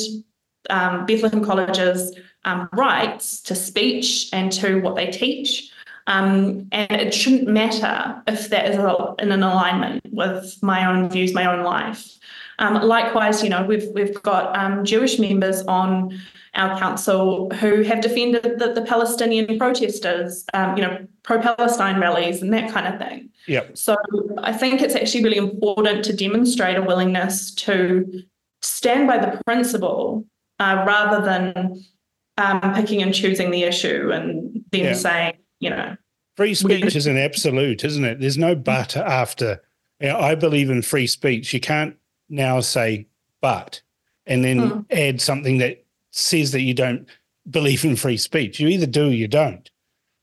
um, 0.70 1.06
Bethlehem 1.06 1.44
College's 1.44 2.16
um, 2.46 2.70
rights 2.74 3.42
to 3.42 3.56
speech 3.56 4.30
and 4.34 4.52
to 4.54 4.80
what 4.82 4.96
they 4.96 5.08
teach. 5.08 5.72
Um, 6.08 6.68
and 6.72 6.92
it 6.92 7.14
shouldn't 7.14 7.48
matter 7.48 8.22
if 8.28 8.50
that 8.50 8.70
is 8.70 8.76
in 8.76 9.32
an 9.32 9.44
alignment 9.44 10.04
with 10.12 10.62
my 10.62 10.86
own 10.86 11.10
views, 11.10 11.34
my 11.34 11.46
own 11.46 11.64
life. 11.64 12.20
Um, 12.60 12.82
likewise, 12.84 13.42
you 13.42 13.50
know, 13.50 13.64
we've 13.64 13.88
we've 13.94 14.22
got 14.22 14.56
um, 14.58 14.86
Jewish 14.86 15.18
members 15.18 15.62
on 15.64 16.20
our 16.56 16.78
council 16.78 17.50
who 17.52 17.82
have 17.82 18.02
defended 18.02 18.60
the, 18.60 18.74
the 18.74 18.84
Palestinian 18.84 19.58
protesters, 19.58 20.46
um, 20.54 20.78
you 20.78 20.84
know, 20.84 21.08
pro-Palestine 21.24 22.00
rallies 22.00 22.44
and 22.44 22.54
that 22.54 22.72
kind 22.72 22.88
of 22.88 23.00
thing. 23.00 23.30
Yeah. 23.48 23.64
So 23.74 23.98
I 24.38 24.54
think 24.54 24.82
it's 24.82 24.96
actually 24.96 25.24
really 25.24 25.38
important 25.38 26.06
to 26.06 26.14
demonstrate 26.14 26.78
a 26.78 26.82
willingness 26.82 27.52
to 27.56 28.24
stand 28.62 29.08
by 29.08 29.18
the 29.18 29.42
principle 29.46 30.26
uh, 30.60 30.84
rather 30.86 31.26
than 31.26 31.84
um, 32.38 32.62
picking 32.74 33.02
and 33.02 33.14
choosing 33.14 33.52
the 33.52 33.64
issue 33.64 34.12
and 34.12 34.64
then 34.72 34.86
yeah. 34.86 34.94
saying, 34.94 35.34
you 35.60 35.70
know. 35.70 35.96
Free 36.36 36.56
speech 36.56 36.96
is 36.96 37.06
an 37.06 37.18
absolute, 37.18 37.84
isn't 37.84 38.04
it? 38.04 38.20
There's 38.20 38.38
no 38.38 38.56
but 38.56 38.98
after. 38.98 39.62
I 40.02 40.36
believe 40.36 40.70
in 40.70 40.82
free 40.82 41.08
speech. 41.08 41.54
You 41.54 41.60
can't 41.60 41.96
now 42.28 42.60
say 42.60 43.08
but 43.42 43.82
and 44.26 44.44
then 44.44 44.60
mm. 44.60 44.86
add 44.92 45.22
something 45.22 45.58
that 45.60 45.86
says 46.12 46.52
that 46.52 46.62
you 46.62 46.74
don't 46.74 47.08
believe 47.50 47.84
in 47.86 47.96
free 47.96 48.18
speech. 48.18 48.60
You 48.60 48.68
either 48.68 48.86
do 48.86 49.10
or 49.10 49.14
you 49.14 49.28
don't. 49.28 49.70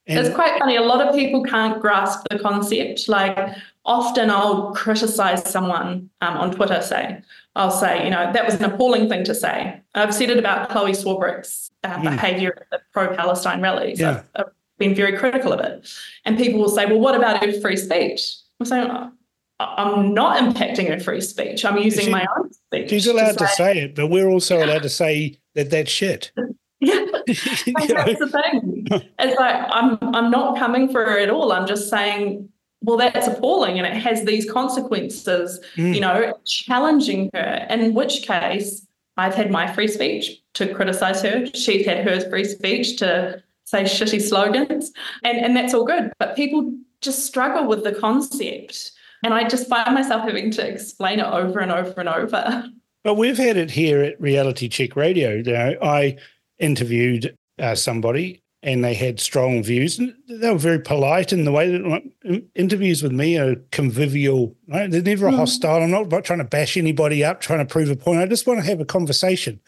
And 0.07 0.19
it's 0.27 0.35
quite 0.35 0.59
funny. 0.59 0.77
A 0.77 0.83
lot 0.83 1.07
of 1.07 1.15
people 1.15 1.45
can't 1.45 1.81
grasp 1.81 2.27
the 2.31 2.39
concept. 2.39 3.09
Like 3.09 3.39
often 3.85 4.31
I'll 4.31 4.73
criticize 4.73 5.49
someone 5.49 6.11
um, 6.21 6.37
on 6.37 6.51
Twitter, 6.53 6.81
say, 6.81 7.21
I'll 7.57 7.71
say, 7.71 8.05
you 8.05 8.11
know, 8.11 8.33
that 8.33 8.45
was 8.45 8.55
an 8.55 8.65
appalling 8.65 9.09
thing 9.09 9.25
to 9.25 9.35
say. 9.35 9.81
I've 9.95 10.15
said 10.15 10.31
it 10.31 10.39
about 10.39 10.71
Chloe 10.71 10.93
Swarbrick's 10.93 11.71
uh, 11.83 11.97
mm. 11.97 12.03
behavior 12.03 12.57
at 12.61 12.71
the 12.71 12.81
pro 12.93 13.15
Palestine 13.15 13.61
rallies. 13.61 13.99
Yeah. 13.99 14.23
I've, 14.35 14.47
I've, 14.47 14.53
been 14.79 14.95
very 14.95 15.15
critical 15.15 15.53
of 15.53 15.61
it. 15.61 15.87
And 16.25 16.39
people 16.39 16.59
will 16.59 16.71
say, 16.71 16.87
well, 16.87 16.99
what 16.99 17.15
about 17.15 17.45
her 17.45 17.53
free 17.61 17.77
speech? 17.77 18.35
I'm 18.59 18.65
saying, 18.65 18.89
oh, 18.91 19.13
I'm 19.61 20.15
not 20.15 20.39
impacting 20.39 20.89
her 20.89 20.99
free 20.99 21.21
speech. 21.21 21.65
I'm 21.65 21.77
using 21.77 22.07
she, 22.07 22.11
my 22.11 22.27
own 22.39 22.51
speech. 22.53 22.89
She's 22.89 23.07
allowed 23.07 23.37
to 23.39 23.47
say, 23.47 23.47
to 23.47 23.53
say, 23.53 23.79
it, 23.81 23.95
but 23.95 24.07
we're 24.07 24.29
also 24.29 24.65
allowed 24.65 24.83
to 24.83 24.89
say 24.89 25.39
that 25.55 25.71
that's 25.71 25.91
shit. 25.91 26.33
Yeah, 26.83 27.05
that's 27.27 27.55
the 27.55 28.43
thing. 28.51 28.87
It's 29.19 29.39
like 29.39 29.67
I'm 29.69 29.99
I'm 30.15 30.31
not 30.31 30.59
coming 30.59 30.91
for 30.91 31.05
her 31.05 31.19
at 31.19 31.29
all. 31.29 31.53
I'm 31.53 31.67
just 31.67 31.91
saying, 31.91 32.49
well, 32.83 32.97
that's 32.97 33.27
appalling, 33.27 33.79
and 33.79 33.87
it 33.87 33.97
has 34.01 34.25
these 34.25 34.51
consequences. 34.51 35.61
Mm. 35.77 35.95
You 35.95 36.01
know, 36.01 36.35
challenging 36.45 37.31
her. 37.35 37.67
In 37.69 37.95
which 37.95 38.23
case, 38.23 38.87
I've 39.17 39.35
had 39.35 39.51
my 39.51 39.73
free 39.73 39.89
speech 39.89 40.43
to 40.55 40.73
criticize 40.75 41.23
her. 41.23 41.47
She's 41.47 41.85
had 41.87 42.07
her 42.09 42.29
free 42.31 42.45
speech 42.45 42.97
to 42.99 43.43
say 43.65 43.85
shitty 43.85 44.21
slogans, 44.21 44.93
and 45.25 45.39
and 45.39 45.57
that's 45.57 45.75
all 45.75 45.85
good. 45.85 46.13
But 46.19 46.37
people 46.37 46.73
just 47.01 47.25
struggle 47.25 47.67
with 47.67 47.85
the 47.85 47.93
concept 47.93 48.93
and 49.23 49.35
I 49.35 49.49
just 49.49 49.69
find 49.69 49.95
myself 49.95 50.23
having 50.23 50.51
to 50.53 50.67
explain 50.67 51.21
it 51.21 51.27
over 51.27 51.61
and 51.61 51.73
over 51.73 52.01
and 52.01 52.09
over. 52.09 52.65
But 53.03 53.15
we've 53.15 53.39
had 53.39 53.57
it 53.57 53.71
here 53.71 54.03
at 54.03 54.21
Reality 54.21 54.69
Check 54.69 54.97
Radio. 54.97 55.37
You 55.37 55.43
know, 55.43 55.77
I 55.83 56.17
interviewed 56.59 57.37
uh, 57.59 57.75
somebody 57.75 58.40
and 58.63 58.85
they 58.85 58.95
had 58.95 59.19
strong 59.21 59.63
views 59.63 59.99
and 59.99 60.15
they 60.29 60.51
were 60.51 60.59
very 60.59 60.79
polite 60.79 61.33
in 61.33 61.45
the 61.45 61.53
way 61.53 61.71
that 61.71 62.45
interviews 62.55 63.03
with 63.03 63.13
me 63.13 63.39
are 63.39 63.57
convivial. 63.71 64.55
Right? 64.69 64.91
They're 64.91 65.03
never 65.03 65.31
mm. 65.31 65.37
hostile. 65.37 65.83
I'm 65.83 65.91
not 65.91 66.25
trying 66.25 66.41
to 66.41 66.45
bash 66.45 66.77
anybody 66.77 67.25
up, 67.25 67.41
trying 67.41 67.61
to 67.61 67.73
prove 67.73 67.91
a 67.91 67.97
point. 67.97 68.21
I 68.21 68.27
just 68.27 68.47
want 68.47 68.61
to 68.61 68.67
have 68.67 68.81
a 68.81 68.85
conversation. 68.85 69.61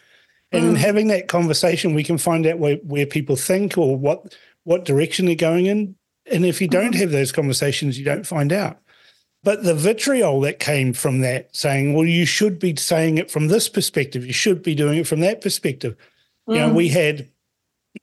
And 0.53 0.65
mm. 0.65 0.69
in 0.71 0.77
having 0.77 1.09
that 1.09 1.29
conversation, 1.29 1.95
we 1.95 2.05
can 2.05 2.19
find 2.19 2.47
out 2.47 2.59
where, 2.59 2.77
where 2.77 3.07
people 3.07 3.37
think 3.37 3.79
or 3.79 3.97
what 3.97 4.37
what 4.65 4.85
direction 4.85 5.27
they're 5.27 5.35
going 5.35 5.67
in. 5.67 5.97
And 6.31 6.47
if 6.47 6.61
you 6.61 6.69
don't 6.69 6.93
mm. 6.93 6.99
have 6.99 7.11
those 7.11 7.33
conversations, 7.33 7.99
you 7.99 8.05
don't 8.05 8.27
find 8.27 8.53
out. 8.53 8.79
But 9.43 9.65
the 9.65 9.75
vitriol 9.75 10.41
that 10.43 10.61
came 10.61 10.93
from 10.93 11.21
that, 11.23 11.57
saying, 11.57 11.95
well, 11.95 12.07
you 12.07 12.25
should 12.27 12.61
be 12.61 12.77
saying 12.77 13.19
it 13.19 13.29
from 13.29 13.49
this 13.49 13.69
perspective, 13.69 14.25
you 14.25 14.33
should 14.33 14.63
be 14.63 14.77
doing 14.77 14.99
it 14.99 15.07
from 15.07 15.19
that 15.21 15.41
perspective. 15.41 15.97
You 16.47 16.57
know, 16.57 16.73
we 16.73 16.89
mm. 16.89 16.93
had 16.93 17.29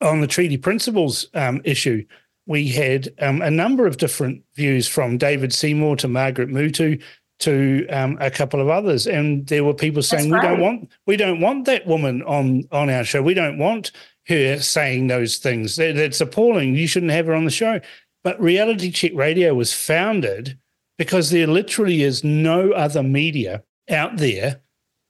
on 0.02 0.22
the 0.22 0.28
treaty 0.28 0.58
principles 0.58 1.28
um, 1.34 1.62
issue, 1.64 2.06
we 2.46 2.68
had 2.68 3.10
um, 3.20 3.42
a 3.42 3.52
number 3.52 3.86
of 3.86 3.98
different 3.98 4.44
views 4.56 4.88
from 4.88 5.18
David 5.18 5.54
Seymour 5.54 5.96
to 5.98 6.08
Margaret 6.08 6.50
Mutu 6.50 7.02
to 7.40 7.88
um, 7.90 8.18
a 8.20 8.30
couple 8.30 8.60
of 8.60 8.70
others, 8.70 9.08
and 9.08 9.48
there 9.48 9.64
were 9.64 9.74
people 9.74 10.02
saying 10.02 10.30
we 10.30 10.42
don't 10.42 10.60
want 10.60 10.92
we 11.06 11.16
don't 11.16 11.40
want 11.40 11.66
that 11.66 11.88
woman 11.88 12.22
on 12.24 12.64
on 12.72 12.90
our 12.90 13.04
show. 13.04 13.22
We 13.22 13.34
don't 13.34 13.58
want 13.58 13.92
her 14.28 14.60
saying 14.60 15.08
those 15.08 15.38
things. 15.38 15.76
That, 15.78 15.96
that's 15.96 16.22
appalling. 16.22 16.76
You 16.76 16.88
shouldn't 16.88 17.12
have 17.12 17.28
her 17.28 17.34
on 17.34 17.46
the 17.46 17.52
show. 17.52 17.80
But 18.24 18.40
Reality 18.42 18.92
Check 18.92 19.12
Radio 19.16 19.54
was 19.54 19.74
founded 19.74 20.58
because 20.98 21.30
there 21.30 21.48
literally 21.48 22.04
is 22.04 22.24
no 22.24 22.72
other 22.72 23.02
media 23.02 23.64
out 23.90 24.18
there 24.18 24.62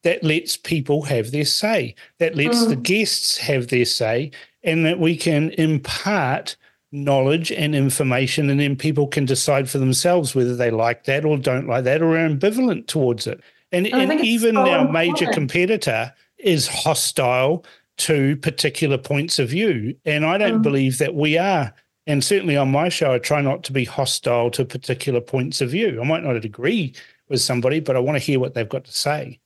that 0.03 0.23
lets 0.23 0.55
people 0.55 1.01
have 1.01 1.31
their 1.31 1.45
say, 1.45 1.95
that 2.19 2.35
lets 2.35 2.59
mm. 2.59 2.69
the 2.69 2.75
guests 2.75 3.37
have 3.37 3.67
their 3.67 3.85
say, 3.85 4.31
and 4.69 4.86
that 4.86 4.99
we 4.99 5.17
can 5.17 5.51
impart 5.51 6.55
knowledge 6.91 7.51
and 7.51 7.75
information, 7.75 8.49
and 8.49 8.60
then 8.60 8.75
people 8.75 9.08
can 9.08 9.25
decide 9.25 9.69
for 9.69 9.77
themselves 9.77 10.34
whether 10.34 10.55
they 10.55 10.71
like 10.71 11.03
that 11.05 11.25
or 11.25 11.38
don't 11.38 11.67
like 11.67 11.84
that 11.84 12.01
or 12.01 12.17
are 12.17 12.29
ambivalent 12.29 12.88
towards 12.88 13.27
it. 13.27 13.41
And, 13.71 13.86
and 13.88 14.19
even 14.21 14.55
so 14.55 14.69
our 14.69 14.91
major 14.91 15.27
competitor 15.32 16.12
is 16.38 16.67
hostile 16.67 17.63
to 17.97 18.36
particular 18.38 18.97
points 18.97 19.38
of 19.38 19.49
view. 19.49 19.95
And 20.05 20.25
I 20.25 20.38
don't 20.38 20.60
mm. 20.60 20.63
believe 20.63 20.97
that 20.97 21.13
we 21.13 21.38
are 21.38 21.73
and 22.10 22.23
certainly 22.23 22.58
on 22.58 22.71
my 22.71 22.89
show, 22.89 23.13
I 23.13 23.19
try 23.19 23.39
not 23.39 23.63
to 23.65 23.71
be 23.71 23.86
hostile 23.86 24.49
to 24.51 24.65
particular 24.65 25.21
points 25.21 25.62
of 25.62 25.69
view. 25.69 26.01
I 26.01 26.05
might 26.05 26.23
not 26.23 26.43
agree 26.43 26.95
with 27.29 27.39
somebody, 27.39 27.79
but 27.79 27.95
I 27.95 27.99
want 27.99 28.15
to 28.15 28.23
hear 28.23 28.39
what 28.39 28.55
they've 28.55 28.67
got 28.67 28.86
to 28.86 28.91
say. 28.91 29.39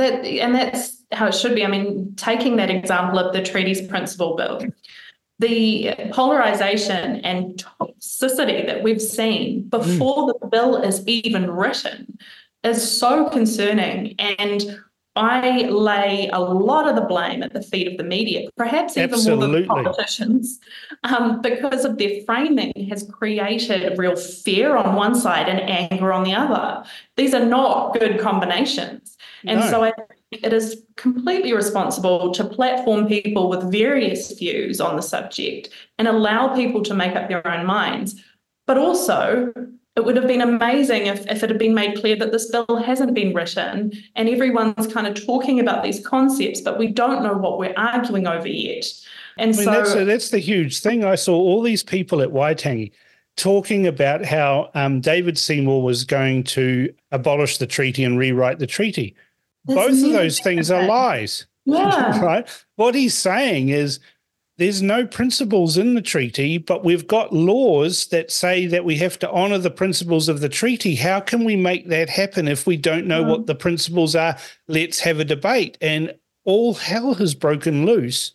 That 0.00 0.24
and 0.24 0.54
that's 0.54 1.02
how 1.12 1.26
it 1.26 1.34
should 1.34 1.54
be. 1.54 1.62
I 1.62 1.68
mean, 1.68 2.14
taking 2.16 2.56
that 2.56 2.70
example 2.70 3.18
of 3.18 3.34
the 3.34 3.42
treaties 3.42 3.86
principle 3.86 4.34
bill, 4.34 4.62
the 5.38 5.94
polarization 6.10 7.16
and 7.16 7.62
toxicity 7.78 8.66
that 8.66 8.82
we've 8.82 9.02
seen 9.02 9.68
before 9.68 10.24
mm. 10.24 10.40
the 10.40 10.46
bill 10.46 10.76
is 10.76 11.06
even 11.06 11.50
written 11.50 12.18
is 12.64 12.98
so 12.98 13.28
concerning 13.28 14.14
and 14.18 14.80
I 15.16 15.62
lay 15.64 16.30
a 16.32 16.38
lot 16.38 16.88
of 16.88 16.94
the 16.94 17.02
blame 17.02 17.42
at 17.42 17.52
the 17.52 17.62
feet 17.62 17.88
of 17.88 17.96
the 17.98 18.04
media, 18.04 18.48
perhaps 18.56 18.96
even 18.96 19.12
Absolutely. 19.12 19.66
more 19.66 19.76
than 19.76 19.84
politicians, 19.84 20.60
um, 21.02 21.42
because 21.42 21.84
of 21.84 21.98
their 21.98 22.22
framing 22.24 22.72
has 22.88 23.02
created 23.10 23.98
real 23.98 24.14
fear 24.14 24.76
on 24.76 24.94
one 24.94 25.16
side 25.16 25.48
and 25.48 25.60
anger 25.60 26.12
on 26.12 26.22
the 26.22 26.32
other. 26.32 26.84
These 27.16 27.34
are 27.34 27.44
not 27.44 27.98
good 27.98 28.20
combinations. 28.20 29.16
And 29.44 29.60
no. 29.60 29.70
so 29.70 29.84
I 29.84 29.92
it 30.30 30.52
is 30.52 30.82
completely 30.96 31.52
responsible 31.52 32.32
to 32.32 32.44
platform 32.44 33.08
people 33.08 33.48
with 33.48 33.70
various 33.70 34.32
views 34.38 34.80
on 34.80 34.96
the 34.96 35.02
subject 35.02 35.70
and 35.98 36.06
allow 36.06 36.54
people 36.54 36.82
to 36.82 36.94
make 36.94 37.16
up 37.16 37.28
their 37.28 37.46
own 37.46 37.66
minds. 37.66 38.22
But 38.66 38.78
also 38.78 39.52
it 39.96 40.04
would 40.04 40.16
have 40.16 40.28
been 40.28 40.40
amazing 40.40 41.06
if, 41.06 41.26
if 41.26 41.42
it 41.42 41.50
had 41.50 41.58
been 41.58 41.74
made 41.74 41.98
clear 41.98 42.14
that 42.16 42.30
this 42.30 42.50
bill 42.50 42.76
hasn't 42.76 43.12
been 43.12 43.34
written 43.34 43.92
and 44.14 44.28
everyone's 44.28 44.86
kind 44.86 45.06
of 45.06 45.26
talking 45.26 45.58
about 45.58 45.82
these 45.82 46.04
concepts, 46.06 46.60
but 46.60 46.78
we 46.78 46.86
don't 46.86 47.24
know 47.24 47.34
what 47.34 47.58
we're 47.58 47.74
arguing 47.76 48.26
over 48.26 48.48
yet. 48.48 48.86
And 49.36 49.52
I 49.52 49.56
mean, 49.56 49.64
so 49.64 49.70
that's, 49.70 49.94
that's 49.94 50.30
the 50.30 50.38
huge 50.38 50.80
thing. 50.80 51.04
I 51.04 51.16
saw 51.16 51.34
all 51.34 51.60
these 51.60 51.82
people 51.82 52.22
at 52.22 52.30
Waitangi 52.30 52.92
talking 53.36 53.86
about 53.86 54.24
how 54.24 54.70
um, 54.74 55.00
David 55.00 55.36
Seymour 55.36 55.82
was 55.82 56.04
going 56.04 56.44
to 56.44 56.92
abolish 57.10 57.58
the 57.58 57.66
treaty 57.66 58.04
and 58.04 58.16
rewrite 58.18 58.58
the 58.60 58.66
treaty. 58.66 59.16
Both 59.64 60.02
of 60.04 60.12
those 60.12 60.40
things 60.40 60.70
are 60.70 60.86
lies. 60.86 61.46
Yeah. 61.64 62.20
right. 62.24 62.48
What 62.76 62.94
he's 62.94 63.14
saying 63.14 63.68
is 63.68 64.00
there's 64.60 64.82
no 64.82 65.06
principles 65.06 65.78
in 65.78 65.94
the 65.94 66.02
treaty, 66.02 66.58
but 66.58 66.84
we've 66.84 67.06
got 67.06 67.32
laws 67.32 68.06
that 68.08 68.30
say 68.30 68.66
that 68.66 68.84
we 68.84 68.96
have 68.96 69.18
to 69.20 69.30
honor 69.30 69.58
the 69.58 69.70
principles 69.70 70.28
of 70.28 70.40
the 70.40 70.48
treaty. 70.48 70.94
How 70.94 71.20
can 71.20 71.44
we 71.44 71.56
make 71.56 71.88
that 71.88 72.10
happen 72.10 72.46
if 72.46 72.66
we 72.66 72.76
don't 72.76 73.06
know 73.06 73.22
mm-hmm. 73.22 73.30
what 73.30 73.46
the 73.46 73.54
principles 73.54 74.14
are? 74.14 74.36
Let's 74.68 75.00
have 75.00 75.18
a 75.18 75.24
debate. 75.24 75.78
And 75.80 76.14
all 76.44 76.74
hell 76.74 77.14
has 77.14 77.34
broken 77.34 77.86
loose. 77.86 78.32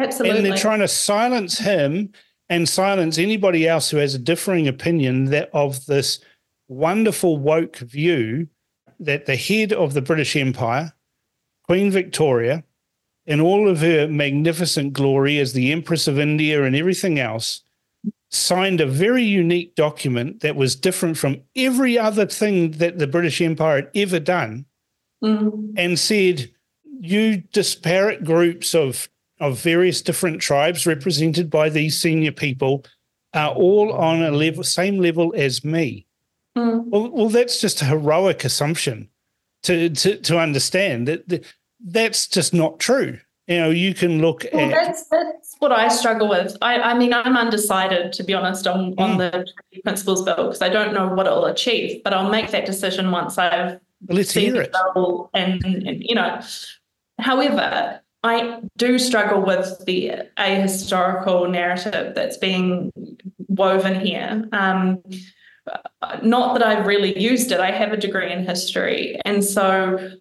Absolutely. 0.00 0.36
And 0.38 0.46
they're 0.46 0.56
trying 0.56 0.80
to 0.80 0.88
silence 0.88 1.58
him 1.58 2.12
and 2.48 2.68
silence 2.68 3.18
anybody 3.18 3.68
else 3.68 3.90
who 3.90 3.98
has 3.98 4.14
a 4.14 4.18
differing 4.18 4.66
opinion 4.66 5.26
that 5.26 5.50
of 5.52 5.86
this 5.86 6.18
wonderful 6.66 7.36
woke 7.36 7.76
view 7.76 8.48
that 9.00 9.26
the 9.26 9.36
head 9.36 9.72
of 9.72 9.94
the 9.94 10.02
British 10.02 10.36
Empire, 10.36 10.92
Queen 11.64 11.90
Victoria, 11.90 12.64
in 13.26 13.40
all 13.40 13.68
of 13.68 13.80
her 13.80 14.08
magnificent 14.08 14.94
glory 14.94 15.38
as 15.38 15.52
the 15.52 15.70
Empress 15.70 16.08
of 16.08 16.18
India 16.18 16.64
and 16.64 16.74
everything 16.74 17.18
else, 17.18 17.62
signed 18.30 18.80
a 18.80 18.86
very 18.86 19.22
unique 19.22 19.74
document 19.74 20.40
that 20.40 20.56
was 20.56 20.76
different 20.76 21.16
from 21.16 21.40
every 21.54 21.98
other 21.98 22.26
thing 22.26 22.72
that 22.72 22.98
the 22.98 23.06
British 23.06 23.40
Empire 23.40 23.76
had 23.76 23.90
ever 23.94 24.18
done, 24.18 24.64
mm. 25.22 25.74
and 25.76 25.98
said, 25.98 26.50
You 27.00 27.38
disparate 27.52 28.24
groups 28.24 28.74
of, 28.74 29.08
of 29.40 29.60
various 29.60 30.02
different 30.02 30.40
tribes 30.40 30.86
represented 30.86 31.50
by 31.50 31.68
these 31.68 32.00
senior 32.00 32.32
people 32.32 32.84
are 33.34 33.54
all 33.54 33.92
on 33.92 34.22
a 34.22 34.30
level, 34.30 34.64
same 34.64 34.98
level 34.98 35.34
as 35.36 35.64
me. 35.64 36.06
Mm. 36.58 36.84
Well, 36.86 37.10
well, 37.10 37.28
that's 37.28 37.60
just 37.60 37.82
a 37.82 37.84
heroic 37.84 38.44
assumption 38.44 39.08
to, 39.64 39.90
to, 39.90 40.16
to 40.16 40.38
understand 40.38 41.08
that 41.08 41.44
that's 41.84 42.26
just 42.26 42.52
not 42.52 42.78
true. 42.78 43.18
You 43.46 43.56
know, 43.56 43.70
you 43.70 43.94
can 43.94 44.20
look 44.20 44.44
well, 44.52 44.66
at 44.66 44.70
that's 44.70 45.04
that's 45.08 45.56
what 45.58 45.72
I 45.72 45.88
struggle 45.88 46.28
with. 46.28 46.54
I, 46.60 46.80
I 46.80 46.98
mean, 46.98 47.14
I'm 47.14 47.34
undecided 47.34 48.12
to 48.12 48.22
be 48.22 48.34
honest 48.34 48.66
on 48.66 48.94
mm. 48.94 49.00
on 49.00 49.16
the 49.16 49.46
principles 49.84 50.22
bill 50.22 50.48
because 50.48 50.60
I 50.60 50.68
don't 50.68 50.92
know 50.92 51.08
what 51.08 51.26
it'll 51.26 51.46
achieve, 51.46 52.02
but 52.04 52.12
I'll 52.12 52.28
make 52.28 52.50
that 52.50 52.66
decision 52.66 53.10
once 53.10 53.38
I've 53.38 53.80
Let's 54.06 54.30
seen 54.30 54.54
it 54.54 54.74
bill 54.94 55.30
and, 55.32 55.64
and 55.64 56.02
you 56.02 56.14
know. 56.14 56.40
However, 57.18 58.00
I 58.22 58.60
do 58.76 58.98
struggle 58.98 59.40
with 59.40 59.84
the 59.86 60.12
ahistorical 60.36 61.50
narrative 61.50 62.14
that's 62.14 62.36
being 62.36 62.92
woven 63.48 63.98
here. 63.98 64.46
Um, 64.52 65.02
not 66.22 66.58
that 66.58 66.66
I've 66.66 66.86
really 66.86 67.18
used 67.18 67.52
it. 67.52 67.60
I 67.60 67.70
have 67.70 67.92
a 67.92 67.96
degree 67.96 68.32
in 68.32 68.44
history, 68.44 69.18
and 69.24 69.44
so 69.44 70.12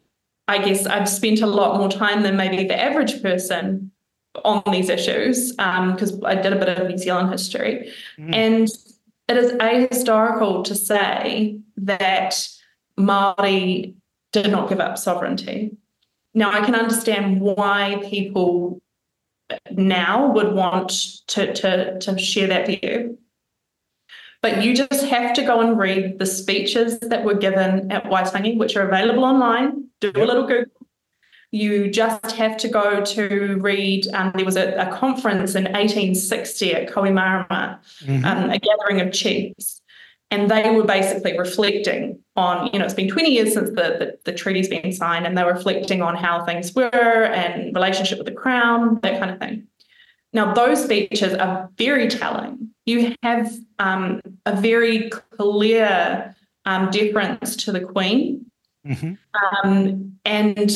I 0.47 0.57
guess 0.59 0.85
I've 0.85 1.09
spent 1.09 1.41
a 1.41 1.47
lot 1.47 1.77
more 1.77 1.89
time 1.89 2.23
than 2.23 2.37
maybe 2.37 2.67
the 2.67 2.81
average 2.81 3.21
person 3.21 3.91
on 4.45 4.63
these 4.71 4.89
issues 4.89 5.51
because 5.51 6.13
um, 6.13 6.25
I 6.25 6.35
did 6.35 6.53
a 6.53 6.57
bit 6.57 6.69
of 6.69 6.87
New 6.87 6.97
Zealand 6.97 7.31
history. 7.31 7.91
Mm. 8.17 8.35
And 8.35 8.67
it 9.27 9.37
is 9.37 9.51
ahistorical 9.53 10.63
to 10.65 10.75
say 10.75 11.59
that 11.77 12.47
Māori 12.97 13.95
did 14.31 14.51
not 14.51 14.69
give 14.69 14.79
up 14.79 14.97
sovereignty. 14.97 15.75
Now, 16.33 16.51
I 16.51 16.63
can 16.63 16.75
understand 16.75 17.41
why 17.41 18.01
people 18.09 18.79
now 19.71 20.31
would 20.31 20.53
want 20.53 20.89
to, 21.27 21.53
to, 21.53 21.99
to 21.99 22.17
share 22.17 22.47
that 22.47 22.67
view. 22.67 23.17
But 24.41 24.63
you 24.63 24.75
just 24.75 25.05
have 25.05 25.33
to 25.33 25.43
go 25.43 25.61
and 25.61 25.77
read 25.77 26.19
the 26.19 26.25
speeches 26.25 26.99
that 26.99 27.23
were 27.23 27.33
given 27.33 27.91
at 27.91 28.05
Waitangi, 28.05 28.57
which 28.57 28.75
are 28.75 28.87
available 28.87 29.23
online. 29.23 29.85
Do 29.99 30.11
a 30.15 30.25
little 30.25 30.45
Google. 30.45 30.71
You 31.51 31.89
just 31.89 32.33
have 32.33 32.57
to 32.57 32.67
go 32.67 33.03
to 33.03 33.57
read. 33.61 34.07
Um, 34.13 34.31
there 34.35 34.45
was 34.45 34.57
a, 34.57 34.73
a, 34.75 34.91
conference 34.93 35.55
in 35.55 35.63
1860 35.63 36.73
at 36.73 36.89
Kohimarama, 36.89 37.79
mm-hmm. 38.03 38.25
um, 38.25 38.49
a 38.49 38.59
gathering 38.59 38.99
of 38.99 39.13
chiefs, 39.13 39.81
and 40.29 40.51
they 40.51 40.69
were 40.69 40.83
basically 40.83 41.37
reflecting 41.37 42.19
on, 42.35 42.69
you 42.73 42.79
know, 42.79 42.85
it's 42.85 42.93
been 42.93 43.09
20 43.09 43.29
years 43.29 43.53
since 43.53 43.69
the, 43.69 43.75
the, 43.75 44.17
the 44.25 44.33
treaty's 44.33 44.67
been 44.67 44.91
signed, 44.91 45.25
and 45.25 45.37
they 45.37 45.43
were 45.43 45.53
reflecting 45.53 46.01
on 46.01 46.15
how 46.17 46.43
things 46.43 46.75
were 46.75 46.89
and 46.91 47.73
relationship 47.73 48.17
with 48.17 48.27
the 48.27 48.33
crown, 48.33 48.99
that 49.01 49.17
kind 49.19 49.31
of 49.31 49.39
thing. 49.39 49.67
Now, 50.37 50.53
those 50.53 50.83
speeches 50.83 51.33
are 51.33 51.67
very 51.79 52.07
telling. 52.07 52.69
You 52.85 53.15
have 53.23 53.51
um, 53.79 54.21
a 54.45 54.55
very 54.55 55.09
clear 55.09 56.35
um, 56.65 56.91
deference 56.91 57.55
to 57.55 57.71
the 57.71 57.79
Queen, 57.79 58.45
mm-hmm. 58.87 59.13
um, 59.41 60.19
and 60.25 60.71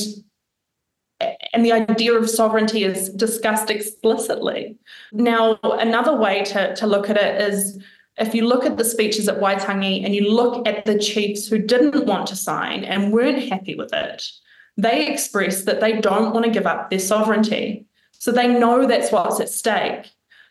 and 1.53 1.63
the 1.63 1.73
idea 1.73 2.13
of 2.13 2.27
sovereignty 2.27 2.85
is 2.85 3.09
discussed 3.09 3.69
explicitly. 3.69 4.79
Now, 5.11 5.59
another 5.61 6.15
way 6.15 6.43
to, 6.45 6.75
to 6.77 6.87
look 6.87 7.11
at 7.11 7.17
it 7.17 7.39
is 7.39 7.79
if 8.17 8.33
you 8.33 8.47
look 8.47 8.65
at 8.65 8.77
the 8.77 8.83
speeches 8.83 9.29
at 9.29 9.39
Waitangi 9.39 10.03
and 10.03 10.15
you 10.15 10.27
look 10.33 10.67
at 10.67 10.85
the 10.85 10.97
chiefs 10.97 11.47
who 11.47 11.59
didn't 11.59 12.07
want 12.07 12.25
to 12.29 12.35
sign 12.35 12.83
and 12.83 13.13
weren't 13.13 13.47
happy 13.47 13.75
with 13.75 13.93
it, 13.93 14.27
they 14.75 15.05
express 15.05 15.65
that 15.65 15.81
they 15.81 16.01
don't 16.01 16.33
want 16.33 16.45
to 16.45 16.51
give 16.51 16.65
up 16.65 16.89
their 16.89 16.97
sovereignty. 16.97 17.85
So 18.21 18.31
they 18.31 18.47
know 18.47 18.85
that's 18.85 19.11
what's 19.11 19.39
at 19.39 19.49
stake. 19.49 20.05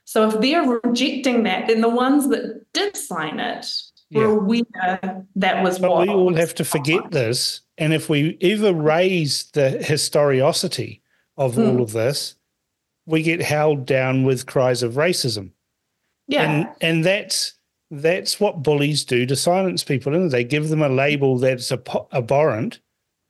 So 0.05 0.29
if 0.29 0.41
they're 0.41 0.65
rejecting 0.65 1.45
that, 1.45 1.69
then 1.69 1.83
the 1.83 1.89
ones 1.89 2.29
that 2.31 2.67
did 2.73 2.97
sign 2.97 3.39
it 3.39 3.65
were 4.11 4.25
yeah. 4.25 4.29
aware 4.29 5.25
that 5.37 5.63
was 5.63 5.79
but 5.79 5.93
what. 5.93 6.09
we 6.09 6.13
all 6.13 6.35
have 6.35 6.53
to 6.57 6.65
forget 6.65 7.13
this. 7.13 7.61
And 7.79 7.95
if 7.95 8.09
we 8.09 8.37
ever 8.41 8.75
raise 8.75 9.53
the 9.53 9.79
historiosity 9.81 11.01
of 11.37 11.55
hmm. 11.55 11.61
all 11.61 11.81
of 11.81 11.93
this, 11.93 12.35
we 13.07 13.23
get 13.23 13.41
held 13.41 13.87
down 13.87 14.25
with 14.25 14.47
cries 14.47 14.83
of 14.83 14.95
racism. 14.95 15.53
Yeah. 16.27 16.51
And 16.51 16.69
and 16.81 17.05
that's 17.05 17.55
that's 17.93 18.41
what 18.41 18.65
bullies 18.65 19.05
do 19.05 19.27
to 19.27 19.37
silence 19.37 19.85
people. 19.85 20.13
And 20.13 20.33
they 20.33 20.43
give 20.43 20.71
them 20.71 20.83
a 20.83 20.89
label 20.89 21.39
that's 21.39 21.71
abhorrent 21.71 22.81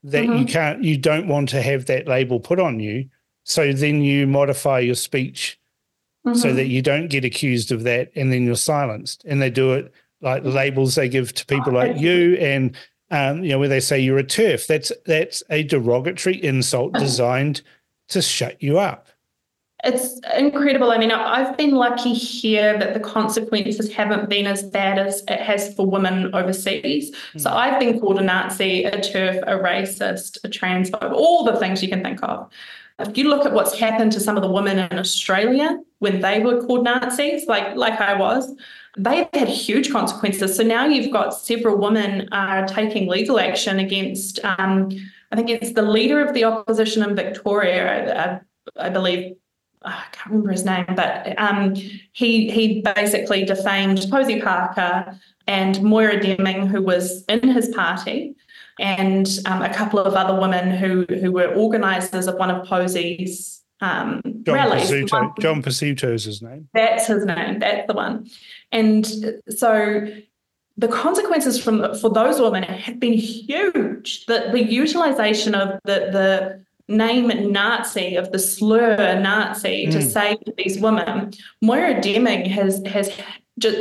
that 0.02 0.24
mm-hmm. 0.24 0.38
you 0.38 0.46
can't 0.46 0.82
you 0.82 0.96
don't 0.96 1.28
want 1.28 1.50
to 1.50 1.60
have 1.60 1.84
that 1.86 2.08
label 2.08 2.40
put 2.40 2.58
on 2.58 2.80
you 2.80 3.10
so 3.44 3.72
then 3.72 4.02
you 4.02 4.26
modify 4.26 4.78
your 4.78 4.94
speech 4.94 5.58
mm-hmm. 6.26 6.38
so 6.38 6.52
that 6.52 6.66
you 6.66 6.82
don't 6.82 7.08
get 7.08 7.24
accused 7.24 7.72
of 7.72 7.84
that 7.84 8.10
and 8.14 8.32
then 8.32 8.44
you're 8.44 8.56
silenced. 8.56 9.24
And 9.24 9.40
they 9.40 9.50
do 9.50 9.72
it 9.72 9.92
like 10.20 10.44
labels 10.44 10.94
they 10.94 11.08
give 11.08 11.32
to 11.34 11.46
people 11.46 11.72
like 11.72 11.96
you 11.96 12.36
and 12.36 12.76
um, 13.10 13.42
you 13.42 13.50
know, 13.50 13.58
where 13.58 13.68
they 13.68 13.80
say 13.80 13.98
you're 13.98 14.18
a 14.18 14.24
TERF. 14.24 14.66
That's 14.66 14.92
that's 15.04 15.42
a 15.50 15.62
derogatory 15.64 16.42
insult 16.42 16.92
designed 16.98 17.62
to 18.08 18.22
shut 18.22 18.62
you 18.62 18.78
up. 18.78 19.08
It's 19.82 20.20
incredible. 20.36 20.90
I 20.90 20.98
mean, 20.98 21.10
I've 21.10 21.56
been 21.56 21.70
lucky 21.70 22.12
here 22.12 22.78
that 22.78 22.92
the 22.92 23.00
consequences 23.00 23.90
haven't 23.90 24.28
been 24.28 24.46
as 24.46 24.62
bad 24.62 24.98
as 24.98 25.22
it 25.26 25.40
has 25.40 25.74
for 25.74 25.86
women 25.86 26.34
overseas. 26.34 27.10
Mm. 27.10 27.40
So 27.40 27.50
I've 27.50 27.80
been 27.80 27.98
called 27.98 28.18
a 28.18 28.22
Nazi, 28.22 28.84
a 28.84 28.98
TERF, 28.98 29.42
a 29.46 29.58
racist, 29.58 30.36
a 30.44 30.48
transphobe, 30.48 31.12
all 31.12 31.44
the 31.44 31.56
things 31.56 31.82
you 31.82 31.88
can 31.88 32.02
think 32.02 32.22
of. 32.22 32.50
If 33.00 33.16
you 33.16 33.28
look 33.28 33.46
at 33.46 33.52
what's 33.52 33.78
happened 33.78 34.12
to 34.12 34.20
some 34.20 34.36
of 34.36 34.42
the 34.42 34.50
women 34.50 34.78
in 34.78 34.98
Australia 34.98 35.78
when 35.98 36.20
they 36.20 36.40
were 36.40 36.64
called 36.64 36.84
Nazis, 36.84 37.46
like 37.46 37.76
like 37.76 38.00
I 38.00 38.16
was, 38.18 38.54
they've 38.96 39.28
had 39.32 39.48
huge 39.48 39.90
consequences. 39.90 40.56
So 40.56 40.62
now 40.62 40.86
you've 40.86 41.12
got 41.12 41.34
several 41.34 41.76
women 41.76 42.28
are 42.32 42.66
taking 42.66 43.08
legal 43.08 43.38
action 43.40 43.78
against. 43.78 44.44
Um, 44.44 44.90
I 45.32 45.36
think 45.36 45.50
it's 45.50 45.72
the 45.72 45.82
leader 45.82 46.24
of 46.26 46.34
the 46.34 46.44
opposition 46.44 47.02
in 47.02 47.14
Victoria, 47.14 48.40
I, 48.76 48.86
I 48.86 48.90
believe. 48.90 49.36
I 49.82 50.04
can't 50.12 50.26
remember 50.26 50.52
his 50.52 50.66
name, 50.66 50.84
but 50.94 51.38
um, 51.38 51.74
he 51.74 52.50
he 52.50 52.82
basically 52.94 53.44
defamed 53.46 54.04
Posie 54.10 54.40
Parker 54.40 55.18
and 55.46 55.80
Moira 55.82 56.20
Deming, 56.20 56.66
who 56.66 56.82
was 56.82 57.24
in 57.30 57.48
his 57.48 57.68
party, 57.68 58.36
and 58.80 59.28
um, 59.44 59.62
a 59.62 59.72
couple 59.72 59.98
of 59.98 60.14
other 60.14 60.40
women 60.40 60.70
who 60.70 61.04
who 61.20 61.30
were 61.30 61.54
organisers 61.54 62.26
of 62.26 62.34
one 62.36 62.50
of 62.50 62.66
Posie's 62.66 63.62
um, 63.80 64.22
John 64.42 64.54
rallies. 64.54 64.90
Pesutto. 64.90 65.38
John 65.38 65.62
Pesutto 65.62 66.12
is 66.12 66.24
his 66.24 66.42
name. 66.42 66.68
That's 66.72 67.06
his 67.06 67.24
name. 67.24 67.58
That's 67.58 67.86
the 67.86 67.94
one. 67.94 68.28
And 68.72 69.06
so 69.48 70.08
the 70.76 70.88
consequences 70.88 71.62
from 71.62 71.94
for 71.96 72.10
those 72.10 72.40
women 72.40 72.62
have 72.62 72.98
been 72.98 73.12
huge. 73.12 74.24
The 74.26 74.48
the 74.50 74.64
utilization 74.64 75.54
of 75.54 75.78
the 75.84 76.08
the 76.10 76.64
name 76.88 77.52
Nazi 77.52 78.16
of 78.16 78.32
the 78.32 78.38
slur 78.38 79.20
Nazi 79.20 79.86
mm. 79.86 79.92
to 79.92 80.02
say 80.02 80.36
to 80.36 80.54
these 80.56 80.78
women. 80.78 81.32
Moira 81.60 82.00
Deming 82.00 82.46
has 82.46 82.82
has 82.86 83.12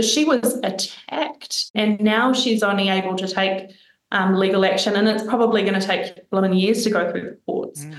she 0.06 0.26
was 0.26 0.60
attacked, 0.62 1.72
and 1.74 2.02
now 2.02 2.34
she's 2.34 2.64
only 2.64 2.90
able 2.90 3.16
to 3.16 3.28
take 3.28 3.72
um, 4.12 4.36
legal 4.36 4.66
action, 4.66 4.96
and 4.96 5.08
it's 5.08 5.24
probably 5.24 5.62
going 5.64 5.80
to 5.80 5.86
take 5.86 6.18
eleven 6.32 6.54
years 6.54 6.84
to 6.84 6.90
go 6.90 7.12
through 7.12 7.22
the 7.22 7.38
courts. 7.46 7.86
Mm. 7.86 7.96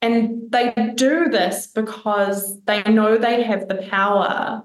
And 0.00 0.50
they 0.50 0.72
do 0.96 1.28
this 1.28 1.68
because 1.68 2.60
they 2.62 2.82
know 2.82 3.16
they 3.16 3.42
have 3.42 3.68
the 3.68 3.86
power 3.90 4.62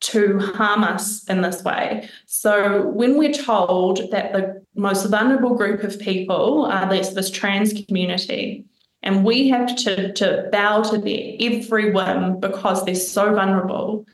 to 0.00 0.38
harm 0.38 0.84
us 0.84 1.24
in 1.28 1.40
this 1.42 1.64
way. 1.64 2.08
So 2.26 2.88
when 2.88 3.18
we're 3.18 3.32
told 3.32 4.10
that 4.12 4.32
the 4.32 4.64
most 4.74 5.06
vulnerable 5.06 5.54
group 5.54 5.82
of 5.82 5.98
people 5.98 6.66
are 6.66 6.88
this, 6.88 7.10
this 7.10 7.30
trans 7.30 7.72
community, 7.86 8.64
and 9.02 9.24
we 9.24 9.48
have 9.48 9.74
to, 9.76 10.12
to 10.12 10.48
bow 10.52 10.82
to 10.82 10.98
their 10.98 11.36
every 11.40 11.92
whim 11.92 12.40
because 12.40 12.84
they're 12.84 12.94
so 12.94 13.34
vulnerable, 13.34 14.06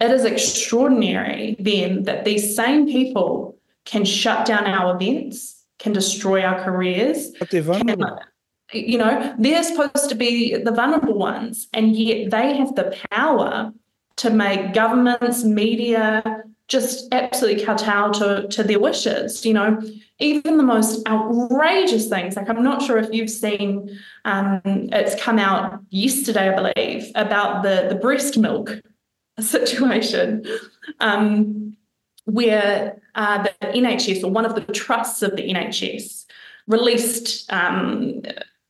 it 0.00 0.10
is 0.10 0.24
extraordinary 0.24 1.56
then 1.58 2.04
that 2.04 2.24
these 2.24 2.54
same 2.54 2.86
people 2.86 3.57
can 3.88 4.04
shut 4.04 4.46
down 4.46 4.66
our 4.66 4.94
events, 4.94 5.64
can 5.78 5.94
destroy 5.94 6.42
our 6.42 6.62
careers. 6.62 7.30
But 7.38 7.50
they're 7.50 7.62
vulnerable. 7.62 8.20
Can, 8.70 8.84
you 8.84 8.98
know, 8.98 9.34
they're 9.38 9.62
supposed 9.62 10.10
to 10.10 10.14
be 10.14 10.56
the 10.56 10.72
vulnerable 10.72 11.18
ones, 11.18 11.68
and 11.72 11.96
yet 11.96 12.30
they 12.30 12.56
have 12.58 12.74
the 12.74 12.94
power 13.10 13.72
to 14.16 14.30
make 14.30 14.74
governments, 14.74 15.42
media, 15.42 16.44
just 16.66 17.08
absolutely 17.14 17.64
kowtow 17.64 18.10
to, 18.12 18.46
to 18.48 18.62
their 18.62 18.78
wishes. 18.78 19.46
You 19.46 19.54
know, 19.54 19.80
even 20.18 20.58
the 20.58 20.62
most 20.62 21.08
outrageous 21.08 22.10
things. 22.10 22.36
Like 22.36 22.50
I'm 22.50 22.62
not 22.62 22.82
sure 22.82 22.98
if 22.98 23.10
you've 23.10 23.30
seen, 23.30 23.98
um, 24.26 24.60
it's 24.64 25.20
come 25.20 25.38
out 25.38 25.80
yesterday, 25.88 26.50
I 26.50 26.72
believe, 26.72 27.10
about 27.14 27.62
the 27.62 27.86
the 27.88 27.94
breast 27.94 28.36
milk 28.36 28.82
situation, 29.40 30.44
um, 31.00 31.74
where 32.28 33.00
uh, 33.14 33.42
the 33.42 33.66
NHS 33.68 34.22
or 34.22 34.30
one 34.30 34.44
of 34.44 34.54
the 34.54 34.60
trusts 34.72 35.22
of 35.22 35.34
the 35.34 35.48
NHS 35.48 36.26
released 36.66 37.50
um, 37.50 38.20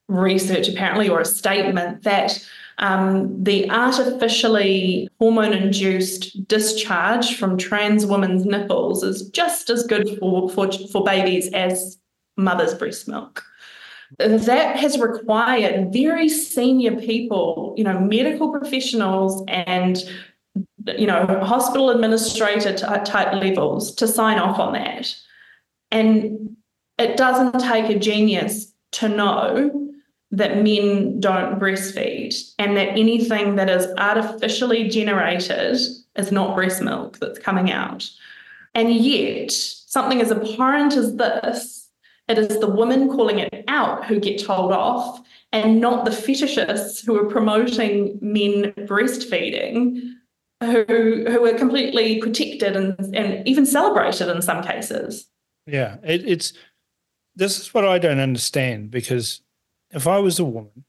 research 0.09 0.68
apparently 0.68 1.09
or 1.09 1.21
a 1.21 1.25
statement 1.25 2.05
that 2.05 2.47
um, 2.79 3.42
the 3.42 3.68
artificially 3.68 5.09
hormone 5.18 5.53
induced 5.53 6.47
discharge 6.47 7.37
from 7.37 7.59
trans 7.59 8.07
women's 8.07 8.44
nipples 8.44 9.03
is 9.03 9.29
just 9.31 9.68
as 9.71 9.85
good 9.85 10.16
for, 10.21 10.49
for, 10.49 10.71
for 10.92 11.03
babies 11.03 11.53
as 11.53 11.99
mother's 12.37 12.75
breast 12.75 13.09
milk. 13.09 13.42
That 14.18 14.77
has 14.77 14.99
required 14.99 15.92
very 15.92 16.29
senior 16.29 16.97
people, 16.97 17.75
you 17.77 17.83
know, 17.83 17.99
medical 17.99 18.53
professionals 18.53 19.44
and 19.49 20.03
you 20.96 21.07
know, 21.07 21.27
hospital 21.42 21.90
administrator 21.90 22.74
type 22.74 23.33
levels 23.35 23.94
to 23.96 24.07
sign 24.07 24.38
off 24.38 24.59
on 24.59 24.72
that. 24.72 25.14
And 25.90 26.57
it 26.98 27.16
doesn't 27.16 27.61
take 27.61 27.88
a 27.94 27.98
genius 27.98 28.72
to 28.92 29.09
know 29.09 29.88
that 30.31 30.62
men 30.62 31.20
don't 31.20 31.59
breastfeed 31.59 32.35
and 32.59 32.77
that 32.77 32.88
anything 32.90 33.57
that 33.57 33.70
is 33.70 33.87
artificially 33.96 34.88
generated 34.88 35.79
is 36.16 36.33
not 36.33 36.55
breast 36.55 36.83
milk 36.83 37.18
that's 37.18 37.38
coming 37.38 37.70
out. 37.70 38.09
And 38.74 38.92
yet, 38.92 39.51
something 39.53 40.20
as 40.20 40.31
abhorrent 40.31 40.94
as 40.94 41.16
this, 41.16 41.88
it 42.29 42.38
is 42.38 42.61
the 42.61 42.68
women 42.68 43.09
calling 43.09 43.38
it 43.38 43.64
out 43.68 44.05
who 44.05 44.20
get 44.20 44.44
told 44.44 44.72
off 44.72 45.22
and 45.53 45.81
not 45.81 46.05
the 46.05 46.11
fetishists 46.11 47.05
who 47.05 47.16
are 47.16 47.31
promoting 47.31 48.18
men 48.20 48.72
breastfeeding 48.87 50.14
who 50.61 51.25
who 51.29 51.44
are 51.44 51.57
completely 51.57 52.21
protected 52.21 52.77
and, 52.77 53.14
and 53.14 53.47
even 53.47 53.64
celebrated 53.64 54.29
in 54.29 54.42
some 54.42 54.62
cases. 54.62 55.27
Yeah, 55.66 55.97
it, 56.03 56.27
it's 56.27 56.53
this 57.37 57.61
is 57.61 57.73
what 57.73 57.85
I 57.85 57.99
don't 57.99 58.18
understand 58.18 58.90
because 58.90 59.40
if 59.90 60.07
I 60.07 60.18
was 60.18 60.38
a 60.38 60.44
woman, 60.44 60.85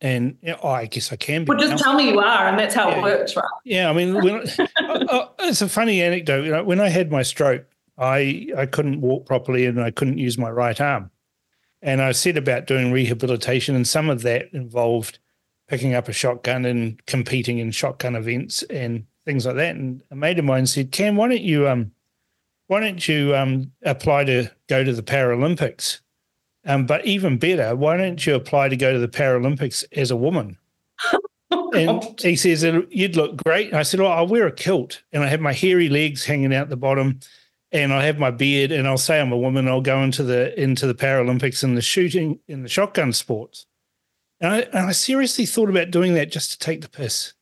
and 0.00 0.38
you 0.40 0.50
know, 0.50 0.58
oh, 0.62 0.68
I 0.68 0.86
guess 0.86 1.12
I 1.12 1.16
can 1.16 1.44
be. 1.44 1.50
Well, 1.50 1.58
just 1.58 1.70
now. 1.70 1.76
tell 1.76 1.94
me 1.94 2.08
you 2.10 2.20
are, 2.20 2.48
and 2.48 2.58
that's 2.58 2.74
how 2.74 2.88
yeah. 2.88 2.98
it 2.98 3.02
works, 3.02 3.36
right? 3.36 3.44
Yeah, 3.64 3.90
I 3.90 3.92
mean, 3.92 4.14
when, 4.14 4.44
oh, 4.80 5.04
oh, 5.08 5.30
it's 5.40 5.62
a 5.62 5.68
funny 5.68 6.02
anecdote. 6.02 6.44
You 6.44 6.52
know, 6.52 6.64
when 6.64 6.80
I 6.80 6.88
had 6.88 7.10
my 7.10 7.22
stroke, 7.22 7.66
I 7.98 8.48
I 8.56 8.66
couldn't 8.66 9.00
walk 9.00 9.26
properly 9.26 9.66
and 9.66 9.82
I 9.82 9.90
couldn't 9.90 10.18
use 10.18 10.38
my 10.38 10.50
right 10.50 10.80
arm, 10.80 11.10
and 11.82 12.00
I 12.00 12.12
set 12.12 12.36
about 12.36 12.66
doing 12.66 12.92
rehabilitation, 12.92 13.74
and 13.74 13.86
some 13.86 14.08
of 14.08 14.22
that 14.22 14.52
involved 14.52 15.18
picking 15.70 15.94
up 15.94 16.08
a 16.08 16.12
shotgun 16.12 16.64
and 16.64 17.04
competing 17.06 17.58
in 17.58 17.70
shotgun 17.70 18.16
events 18.16 18.64
and 18.64 19.06
things 19.24 19.46
like 19.46 19.54
that. 19.54 19.76
And 19.76 20.02
a 20.10 20.16
mate 20.16 20.38
of 20.38 20.44
mine 20.44 20.66
said, 20.66 20.90
"Cam, 20.90 21.14
why 21.14 21.28
don't 21.28 21.40
you 21.40 21.68
um, 21.68 21.92
why 22.66 22.80
don't 22.80 23.06
you 23.06 23.34
um 23.36 23.70
apply 23.84 24.24
to 24.24 24.50
go 24.68 24.82
to 24.82 24.92
the 24.92 25.02
Paralympics?" 25.02 26.00
Um, 26.66 26.86
but 26.86 27.06
even 27.06 27.38
better, 27.38 27.74
why 27.74 27.96
don't 27.96 28.26
you 28.26 28.34
apply 28.34 28.68
to 28.68 28.76
go 28.76 28.92
to 28.92 28.98
the 28.98 29.08
Paralympics 29.08 29.84
as 29.92 30.10
a 30.10 30.16
woman? 30.16 30.58
and 31.72 32.02
he 32.20 32.36
says 32.36 32.64
you'd 32.90 33.16
look 33.16 33.42
great. 33.42 33.68
And 33.68 33.76
I 33.76 33.84
said, 33.84 34.00
"Oh, 34.00 34.06
I'll 34.06 34.26
wear 34.26 34.48
a 34.48 34.52
kilt 34.52 35.02
and 35.12 35.22
I 35.22 35.28
have 35.28 35.40
my 35.40 35.52
hairy 35.52 35.88
legs 35.88 36.24
hanging 36.24 36.52
out 36.52 36.68
the 36.68 36.76
bottom, 36.76 37.20
and 37.70 37.92
I 37.92 38.04
have 38.06 38.18
my 38.18 38.32
beard, 38.32 38.72
and 38.72 38.88
I'll 38.88 38.98
say 38.98 39.20
I'm 39.20 39.32
a 39.32 39.38
woman. 39.38 39.68
I'll 39.68 39.80
go 39.80 40.02
into 40.02 40.24
the 40.24 40.60
into 40.60 40.88
the 40.88 40.94
Paralympics 40.96 41.62
in 41.62 41.76
the 41.76 41.82
shooting 41.82 42.40
in 42.48 42.64
the 42.64 42.68
shotgun 42.68 43.12
sports." 43.12 43.66
And 44.40 44.52
I, 44.52 44.58
and 44.60 44.86
I 44.86 44.92
seriously 44.92 45.46
thought 45.46 45.68
about 45.68 45.90
doing 45.90 46.14
that 46.14 46.30
just 46.30 46.50
to 46.52 46.58
take 46.58 46.80
the 46.80 46.88
piss. 46.88 47.34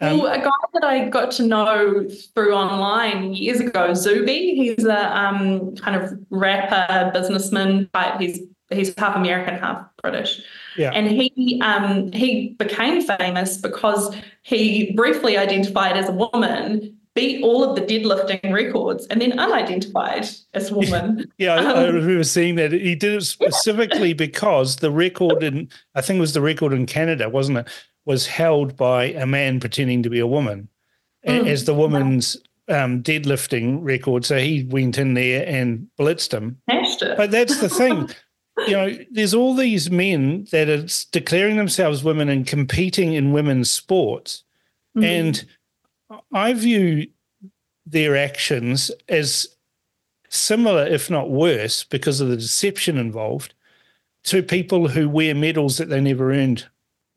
Um, 0.00 0.18
well, 0.18 0.32
a 0.32 0.38
guy 0.38 0.50
that 0.74 0.84
I 0.84 1.08
got 1.08 1.30
to 1.32 1.46
know 1.46 2.06
through 2.34 2.52
online 2.52 3.32
years 3.32 3.60
ago, 3.60 3.94
Zuby, 3.94 4.54
he's 4.54 4.84
a 4.84 5.18
um, 5.18 5.74
kind 5.76 6.02
of 6.02 6.18
rapper, 6.28 7.10
businessman 7.14 7.88
type. 7.94 8.20
He's 8.20 8.40
he's 8.70 8.94
half 8.98 9.16
American, 9.16 9.54
half 9.54 9.86
British. 10.02 10.42
Yeah. 10.76 10.90
And 10.90 11.08
he 11.08 11.60
um, 11.64 12.12
he 12.12 12.50
became 12.58 13.00
famous 13.00 13.56
because 13.56 14.14
he 14.42 14.92
briefly 14.92 15.38
identified 15.38 15.96
as 15.96 16.10
a 16.10 16.12
woman, 16.12 16.98
beat 17.16 17.42
all 17.42 17.64
of 17.64 17.74
the 17.74 17.82
deadlifting 17.82 18.52
records, 18.52 19.06
and 19.06 19.20
then 19.20 19.36
unidentified 19.38 20.28
as 20.54 20.70
a 20.70 20.74
woman. 20.74 21.24
yeah, 21.38 21.56
um, 21.56 21.66
I, 21.66 21.86
remember 21.86 22.22
seeing 22.22 22.54
that. 22.56 22.70
He 22.70 22.94
did 22.94 23.14
it 23.14 23.24
specifically 23.24 24.08
yeah. 24.08 24.14
because 24.14 24.76
the 24.76 24.92
record 24.92 25.42
in 25.42 25.68
I 25.96 26.00
think 26.00 26.18
it 26.18 26.20
was 26.20 26.34
the 26.34 26.40
record 26.40 26.72
in 26.72 26.86
Canada, 26.86 27.28
wasn't 27.28 27.58
it? 27.58 27.68
was 28.06 28.26
held 28.26 28.76
by 28.76 29.06
a 29.06 29.26
man 29.26 29.60
pretending 29.60 30.02
to 30.04 30.08
be 30.08 30.20
a 30.20 30.26
woman 30.26 30.68
mm. 31.26 31.46
as 31.46 31.64
the 31.64 31.74
woman's 31.74 32.36
um, 32.68 33.02
deadlifting 33.02 33.80
record. 33.82 34.24
So 34.24 34.38
he 34.38 34.64
went 34.64 34.96
in 34.96 35.14
there 35.14 35.44
and 35.46 35.88
blitzed 35.98 36.32
him. 36.32 36.58
But 37.16 37.32
that's 37.32 37.60
the 37.60 37.68
thing. 37.68 38.08
you 38.66 38.72
know, 38.72 38.96
there's 39.10 39.34
all 39.34 39.54
these 39.54 39.90
men 39.90 40.46
that 40.52 40.68
are 40.68 40.86
declaring 41.10 41.56
themselves 41.56 42.04
women 42.04 42.28
and 42.28 42.46
competing 42.46 43.12
in 43.12 43.32
women's 43.32 43.70
sports. 43.70 44.44
Mm. 44.96 45.04
And 45.04 45.44
I 46.32 46.52
view 46.52 47.08
their 47.84 48.16
actions 48.16 48.90
as 49.08 49.48
similar, 50.28 50.86
if 50.86 51.10
not 51.10 51.30
worse, 51.30 51.84
because 51.84 52.20
of 52.20 52.28
the 52.28 52.36
deception 52.36 52.98
involved, 52.98 53.54
to 54.24 54.42
people 54.42 54.88
who 54.88 55.08
wear 55.08 55.34
medals 55.34 55.78
that 55.78 55.88
they 55.88 56.00
never 56.00 56.32
earned 56.32 56.66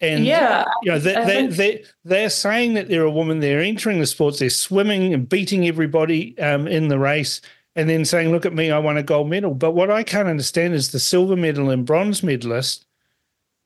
and 0.02 0.24
yeah, 0.24 0.66
you 0.82 0.92
know, 0.92 1.00
they, 1.00 1.14
they, 1.26 1.48
they, 1.48 1.84
they're 2.06 2.30
saying 2.30 2.76
that 2.76 2.88
they're 2.88 3.04
a 3.04 3.12
woman, 3.12 3.42
they're 3.42 3.60
entering 3.60 4.00
the 4.00 4.06
sports, 4.06 4.40
they're 4.40 4.50
swimming 4.50 5.14
and 5.14 5.28
beating 5.28 5.68
everybody 5.68 6.40
um, 6.40 6.68
in 6.68 6.88
the 6.88 6.98
race, 6.98 7.42
and 7.76 7.90
then 7.90 8.06
saying, 8.06 8.32
Look 8.32 8.46
at 8.46 8.54
me, 8.54 8.72
I 8.72 8.80
won 8.80 8.96
a 8.96 9.04
gold 9.04 9.30
medal. 9.30 9.54
But 9.54 9.72
what 9.72 9.92
I 9.92 10.04
can't 10.04 10.30
understand 10.30 10.74
is 10.74 10.92
the 10.92 11.00
silver 11.00 11.36
medal 11.36 11.70
and 11.70 11.86
bronze 11.86 12.24
medalist 12.24 12.86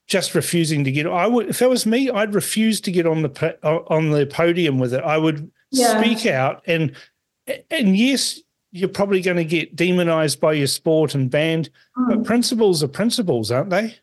just 0.08 0.36
refusing 0.36 0.84
to 0.84 0.92
get 0.92 1.08
I 1.08 1.28
would 1.28 1.50
if 1.50 1.62
it 1.62 1.70
was 1.70 1.86
me, 1.86 2.10
I'd 2.10 2.34
refuse 2.34 2.82
to 2.82 2.92
get 2.92 3.06
on 3.08 3.24
the 3.24 3.58
on 3.64 4.12
the 4.12 4.26
podium 4.26 4.80
with 4.80 4.94
it. 4.94 5.04
I 5.04 5.18
would 5.18 5.52
yeah. 5.72 6.00
speak 6.00 6.26
out 6.26 6.62
and 6.68 6.96
and 7.70 7.98
yes, 7.98 8.40
you're 8.72 8.90
probably 8.90 9.22
going 9.22 9.38
to 9.38 9.46
get 9.46 9.76
demonized 9.76 10.40
by 10.40 10.54
your 10.54 10.68
sport 10.68 11.14
and 11.14 11.30
banned, 11.30 11.70
mm. 11.98 12.10
but 12.10 12.24
principles 12.24 12.84
are 12.84 12.88
principles, 12.88 13.52
aren't 13.52 13.70
they? 13.70 13.96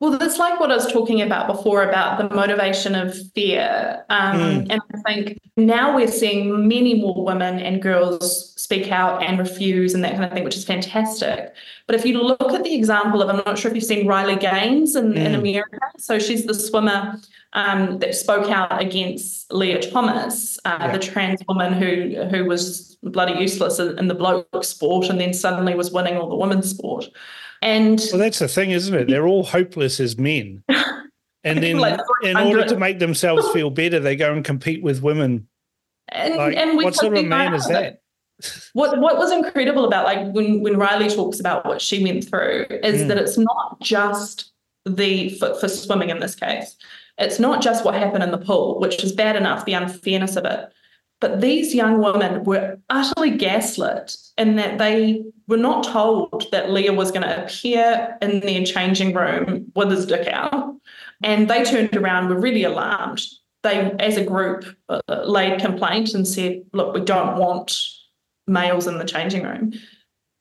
Well, 0.00 0.16
that's 0.16 0.38
like 0.38 0.58
what 0.58 0.70
I 0.70 0.74
was 0.74 0.90
talking 0.90 1.20
about 1.20 1.46
before 1.46 1.82
about 1.82 2.18
the 2.18 2.34
motivation 2.34 2.94
of 2.94 3.14
fear. 3.34 4.04
Um, 4.08 4.40
mm. 4.40 4.66
And 4.70 4.80
I 4.94 5.12
think 5.12 5.38
now 5.56 5.94
we're 5.94 6.08
seeing 6.08 6.66
many 6.66 6.94
more 7.00 7.22
women 7.22 7.58
and 7.58 7.82
girls 7.82 8.49
speak 8.70 8.92
out 8.92 9.20
and 9.20 9.36
refuse 9.36 9.94
and 9.94 10.04
that 10.04 10.12
kind 10.12 10.24
of 10.24 10.32
thing, 10.32 10.44
which 10.44 10.56
is 10.56 10.64
fantastic. 10.64 11.52
But 11.88 11.96
if 11.96 12.06
you 12.06 12.22
look 12.22 12.52
at 12.52 12.62
the 12.62 12.72
example 12.72 13.20
of, 13.20 13.28
I'm 13.28 13.42
not 13.44 13.58
sure 13.58 13.68
if 13.68 13.74
you've 13.74 13.82
seen 13.82 14.06
Riley 14.06 14.36
Gaines 14.36 14.94
in, 14.94 15.12
mm. 15.12 15.16
in 15.16 15.34
America. 15.34 15.80
So 15.98 16.20
she's 16.20 16.44
the 16.46 16.54
swimmer 16.54 17.18
um, 17.52 17.98
that 17.98 18.14
spoke 18.14 18.48
out 18.48 18.80
against 18.80 19.52
Lia 19.52 19.82
Thomas, 19.82 20.56
uh, 20.64 20.76
yeah. 20.78 20.92
the 20.92 21.00
trans 21.00 21.42
woman 21.48 21.72
who 21.72 22.24
who 22.30 22.44
was 22.44 22.96
bloody 23.02 23.40
useless 23.40 23.80
in 23.80 24.06
the 24.06 24.14
bloke 24.14 24.62
sport 24.62 25.08
and 25.08 25.20
then 25.20 25.34
suddenly 25.34 25.74
was 25.74 25.90
winning 25.90 26.16
all 26.16 26.28
the 26.28 26.36
women's 26.36 26.70
sport. 26.70 27.06
And 27.62 28.00
well, 28.12 28.20
that's 28.20 28.38
the 28.38 28.46
thing, 28.46 28.70
isn't 28.70 28.94
it? 28.94 29.08
They're 29.08 29.26
all 29.26 29.42
hopeless 29.42 29.98
as 30.00 30.16
men. 30.16 30.62
And 31.42 31.62
then, 31.62 31.78
like 31.78 31.98
in 32.22 32.36
order 32.36 32.66
to 32.66 32.76
make 32.76 32.98
themselves 32.98 33.48
feel 33.52 33.70
better, 33.70 33.98
they 33.98 34.14
go 34.14 34.30
and 34.30 34.44
compete 34.44 34.82
with 34.82 35.00
women. 35.00 35.48
And, 36.10 36.36
like, 36.36 36.54
and 36.54 36.76
what 36.76 36.94
sort 36.94 37.16
of 37.16 37.24
man 37.24 37.54
is 37.54 37.66
that? 37.68 37.99
What 38.72 38.98
What 38.98 39.18
was 39.18 39.32
incredible 39.32 39.84
about 39.84 40.04
like 40.04 40.32
when 40.32 40.60
when 40.60 40.78
Riley 40.78 41.08
talks 41.08 41.40
about 41.40 41.64
what 41.66 41.80
she 41.80 42.02
went 42.02 42.28
through 42.28 42.66
is 42.70 43.02
mm. 43.02 43.08
that 43.08 43.18
it's 43.18 43.38
not 43.38 43.80
just 43.80 44.52
the 44.84 45.30
for, 45.38 45.54
for 45.54 45.68
swimming 45.68 46.10
in 46.10 46.20
this 46.20 46.34
case. 46.34 46.76
It's 47.18 47.38
not 47.38 47.62
just 47.62 47.84
what 47.84 47.94
happened 47.94 48.24
in 48.24 48.30
the 48.30 48.38
pool, 48.38 48.80
which 48.80 49.04
is 49.04 49.12
bad 49.12 49.36
enough, 49.36 49.64
the 49.66 49.74
unfairness 49.74 50.36
of 50.36 50.44
it. 50.46 50.72
But 51.20 51.42
these 51.42 51.74
young 51.74 52.00
women 52.00 52.44
were 52.44 52.78
utterly 52.88 53.30
gaslit 53.36 54.16
in 54.38 54.56
that 54.56 54.78
they 54.78 55.22
were 55.48 55.58
not 55.58 55.84
told 55.84 56.46
that 56.50 56.70
Lia 56.70 56.94
was 56.94 57.10
going 57.10 57.22
to 57.22 57.44
appear 57.44 58.16
in 58.22 58.40
their 58.40 58.64
changing 58.64 59.12
room 59.14 59.70
with 59.74 59.90
his 59.90 60.06
dick 60.06 60.26
out. 60.28 60.74
And 61.22 61.48
they 61.48 61.62
turned 61.64 61.94
around, 61.94 62.30
were 62.30 62.40
really 62.40 62.64
alarmed. 62.64 63.22
They, 63.62 63.92
as 64.00 64.16
a 64.16 64.24
group, 64.24 64.64
uh, 64.88 65.00
laid 65.24 65.60
complaint 65.60 66.14
and 66.14 66.26
said, 66.26 66.62
Look, 66.72 66.94
we 66.94 67.02
don't 67.02 67.36
want 67.36 67.76
males 68.50 68.86
in 68.86 68.98
the 68.98 69.04
changing 69.04 69.44
room 69.44 69.72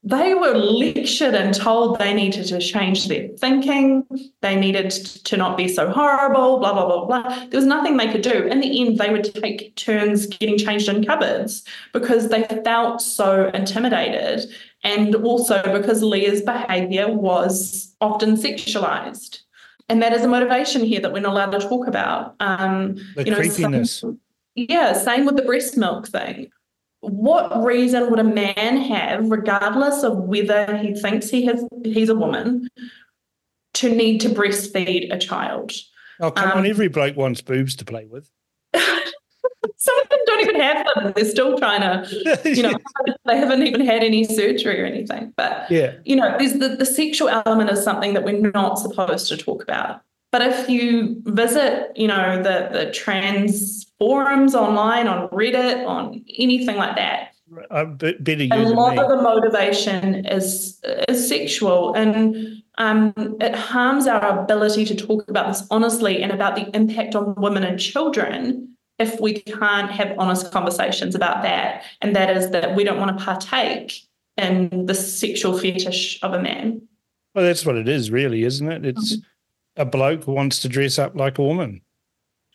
they 0.04 0.34
were 0.34 0.54
lectured 0.54 1.36
and 1.36 1.54
told 1.54 2.00
they 2.00 2.14
needed 2.14 2.46
to 2.48 2.60
change 2.60 3.08
their 3.08 3.28
thinking, 3.38 4.06
they 4.42 4.56
needed 4.56 4.92
to 4.92 5.36
not 5.36 5.58
be 5.58 5.68
so 5.68 5.92
horrible, 5.92 6.60
blah, 6.60 6.72
blah, 6.72 6.86
blah, 6.86 7.06
blah. 7.06 7.46
There 7.48 7.60
was 7.60 7.66
nothing 7.66 7.98
they 7.98 8.10
could 8.10 8.22
do. 8.22 8.32
In 8.32 8.62
the 8.62 8.82
end, 8.82 8.98
they 8.98 9.10
would 9.10 9.34
take 9.36 9.76
turns 9.76 10.26
getting 10.26 10.58
changed 10.58 10.88
in 10.88 11.04
cupboards 11.04 11.66
because 11.92 12.30
they 12.30 12.44
felt 12.64 13.02
so 13.02 13.50
intimidated. 13.50 14.50
And 14.86 15.16
also 15.16 15.62
because 15.78 16.02
Lia's 16.02 16.42
behavior 16.42 17.12
was 17.12 17.94
often 18.00 18.38
sexualized. 18.38 19.42
And 19.90 20.02
that 20.02 20.14
is 20.14 20.24
a 20.24 20.30
motivation 20.30 20.86
here 20.86 21.02
that 21.02 21.12
we're 21.12 21.20
not 21.20 21.34
allowed 21.34 21.60
to 21.60 21.68
talk 21.68 21.88
about. 21.88 22.36
Um, 22.40 22.96
the 23.16 23.26
you 23.26 23.32
know, 23.32 23.38
creepiness. 23.38 23.96
Some, 23.96 24.20
yeah, 24.56 24.94
same 24.94 25.26
with 25.26 25.36
the 25.36 25.42
breast 25.42 25.76
milk 25.76 26.08
thing 26.08 26.52
what 27.02 27.64
reason 27.64 28.10
would 28.10 28.20
a 28.20 28.24
man 28.24 28.78
have, 28.78 29.30
regardless 29.30 30.04
of 30.04 30.18
whether 30.18 30.78
he 30.78 30.94
thinks 30.94 31.30
he 31.30 31.46
has 31.46 31.64
he's 31.84 32.10
a 32.10 32.16
woman, 32.16 32.70
to 33.76 33.94
need 33.94 34.20
to 34.22 34.30
breastfeed 34.30 35.14
a 35.14 35.18
child? 35.18 35.72
Oh, 36.20 36.32
come 36.32 36.52
um, 36.52 36.58
on, 36.60 36.66
every 36.66 36.90
bloke 36.90 37.16
wants 37.16 37.42
boobs 37.42 37.76
to 37.78 37.86
play 37.86 38.06
with. 38.06 38.30
Some 38.74 40.00
of 40.02 40.10
them 40.10 40.20
don't 40.26 40.42
even 40.42 40.60
have 40.60 40.88
them. 40.94 41.14
They're 41.16 41.24
still 41.24 41.58
trying 41.58 41.82
to, 41.82 42.42
you 42.46 42.64
know, 42.64 42.74
they 43.26 43.38
haven't 43.38 43.64
even 43.64 43.86
had 43.86 44.04
any 44.04 44.26
surgery 44.26 44.82
or 44.82 44.86
anything. 44.86 45.34
But 45.38 45.72
yeah, 45.72 45.94
you 46.04 46.18
know, 46.18 46.36
there's 46.38 46.54
the, 46.54 46.70
the 46.70 46.86
sexual 46.86 47.30
element 47.30 47.70
is 47.70 47.82
something 47.82 48.14
that 48.14 48.26
we're 48.26 48.52
not 48.52 48.78
supposed 48.78 49.30
to 49.30 49.38
talk 49.38 49.64
about. 49.64 50.02
But 50.32 50.42
if 50.42 50.70
you 50.70 51.22
visit, 51.26 51.94
you 51.96 52.08
know, 52.08 52.44
the 52.44 52.70
the 52.72 52.92
trans 52.92 53.89
forums 54.00 54.56
online, 54.56 55.08
on 55.08 55.30
Reddit, 55.30 55.86
on 55.86 56.24
anything 56.38 56.78
like 56.78 56.96
that, 56.96 57.34
a 57.72 57.86
bit 57.86 58.24
better 58.24 58.44
a 58.52 58.58
lot 58.70 58.98
of 58.98 59.10
the 59.10 59.22
motivation 59.22 60.26
is 60.26 60.80
is 61.08 61.28
sexual, 61.28 61.94
and 61.94 62.64
um, 62.78 63.14
it 63.42 63.56
harms 63.56 64.08
our 64.08 64.40
ability 64.40 64.86
to 64.86 64.96
talk 64.96 65.28
about 65.30 65.48
this 65.48 65.66
honestly 65.70 66.22
and 66.22 66.32
about 66.32 66.56
the 66.56 66.70
impact 66.76 67.16
on 67.16 67.36
women 67.36 67.64
and 67.64 67.80
children 67.80 68.76
if 69.00 69.20
we 69.20 69.34
can't 69.34 69.90
have 69.90 70.14
honest 70.18 70.52
conversations 70.52 71.16
about 71.16 71.42
that. 71.44 71.84
And 72.02 72.16
that 72.16 72.36
is 72.36 72.52
that 72.52 72.76
we 72.76 72.84
don't 72.84 73.00
want 73.00 73.18
to 73.18 73.24
partake 73.24 74.02
in 74.38 74.86
the 74.86 74.94
sexual 74.94 75.58
fetish 75.58 76.22
of 76.22 76.34
a 76.34 76.42
man. 76.42 76.82
Well, 77.34 77.46
that's 77.46 77.66
what 77.66 77.78
it 77.78 77.88
is, 77.88 78.12
really, 78.12 78.44
isn't 78.44 78.72
it? 78.72 78.86
It's 78.86 79.14
mm-hmm 79.14 79.26
a 79.80 79.86
bloke 79.86 80.26
who 80.26 80.34
wants 80.34 80.60
to 80.60 80.70
dress 80.70 81.00
up 81.00 81.16
like 81.16 81.40
a 81.40 81.44
woman. 81.44 81.82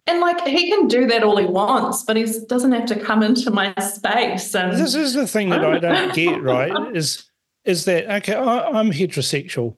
And 0.06 0.20
like 0.20 0.46
he 0.46 0.70
can 0.70 0.86
do 0.86 1.06
that 1.06 1.22
all 1.22 1.36
he 1.38 1.46
wants, 1.46 2.02
but 2.02 2.16
he 2.16 2.26
doesn't 2.46 2.72
have 2.72 2.86
to 2.86 3.00
come 3.00 3.22
into 3.22 3.50
my 3.50 3.74
space. 3.80 4.54
And 4.54 4.72
this 4.72 4.94
is 4.94 5.14
the 5.14 5.26
thing 5.26 5.48
that 5.48 5.64
I 5.64 5.78
don't 5.78 6.14
get 6.14 6.42
right 6.42 6.94
is 6.94 7.24
is 7.64 7.86
that 7.86 8.10
okay? 8.16 8.34
I, 8.34 8.78
am 8.78 8.90
heterosexual. 8.90 9.76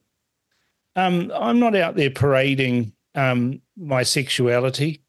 Um, 0.97 1.31
I'm 1.35 1.61
not 1.61 1.77
out 1.77 1.95
there 1.95 2.11
parading 2.11 2.93
um, 3.15 3.61
my 3.77 4.03
sexuality 4.03 5.03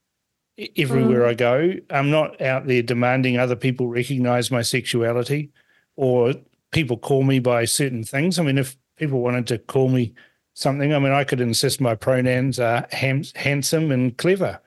everywhere 0.76 1.22
mm. 1.22 1.30
I 1.30 1.34
go. 1.34 1.74
I'm 1.89 2.11
not 2.11 2.39
out 2.41 2.68
there 2.68 2.84
demanding 2.84 3.39
other 3.39 3.55
people 3.55 3.88
recognize 3.88 4.51
my 4.51 4.61
sexuality 4.61 5.49
or 5.95 6.34
people 6.72 6.97
call 6.97 7.24
me 7.24 7.39
by 7.39 7.65
certain 7.65 8.03
things. 8.03 8.38
I 8.38 8.43
mean, 8.43 8.57
if 8.57 8.78
people 8.97 9.22
wanted 9.22 9.47
to 9.47 9.57
call 9.57 9.89
me 9.89 10.13
something. 10.57 10.93
I 10.93 10.99
mean, 10.99 11.13
I 11.13 11.24
could 11.24 11.39
insist 11.39 11.80
my 11.80 11.95
pronouns 11.95 12.59
are 12.59 12.88
ham- 12.91 13.24
handsome 13.36 13.91
and 13.91 14.18
clever, 14.18 14.59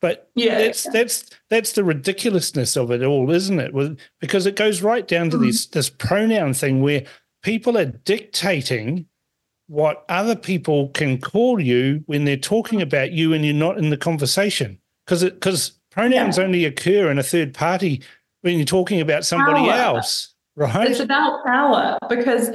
but 0.00 0.30
yeah, 0.34 0.58
that's 0.58 0.84
that's 0.92 1.30
that's 1.48 1.72
the 1.72 1.84
ridiculousness 1.84 2.76
of 2.76 2.90
it 2.90 3.02
all, 3.02 3.30
isn't 3.30 3.58
it? 3.58 3.98
Because 4.20 4.46
it 4.46 4.56
goes 4.56 4.82
right 4.82 5.06
down 5.06 5.30
to 5.30 5.36
mm-hmm. 5.36 5.46
this 5.46 5.66
this 5.66 5.90
pronoun 5.90 6.54
thing 6.54 6.82
where 6.82 7.04
people 7.42 7.78
are 7.78 7.86
dictating 7.86 9.06
what 9.68 10.04
other 10.08 10.36
people 10.36 10.88
can 10.90 11.20
call 11.20 11.60
you 11.60 12.02
when 12.06 12.24
they're 12.24 12.36
talking 12.36 12.82
about 12.82 13.12
you 13.12 13.32
and 13.32 13.44
you're 13.44 13.54
not 13.54 13.78
in 13.78 13.90
the 13.90 13.96
conversation 13.96 14.78
because 15.04 15.24
because 15.24 15.78
pronouns 15.90 16.38
yeah. 16.38 16.44
only 16.44 16.64
occur 16.64 17.10
in 17.10 17.18
a 17.18 17.22
third 17.22 17.52
party 17.52 18.02
when 18.42 18.56
you're 18.56 18.64
talking 18.64 19.00
about 19.00 19.24
somebody 19.24 19.68
power. 19.68 19.96
else 19.96 20.34
right 20.54 20.90
it's 20.90 21.00
about 21.00 21.44
power 21.44 21.98
because 22.08 22.50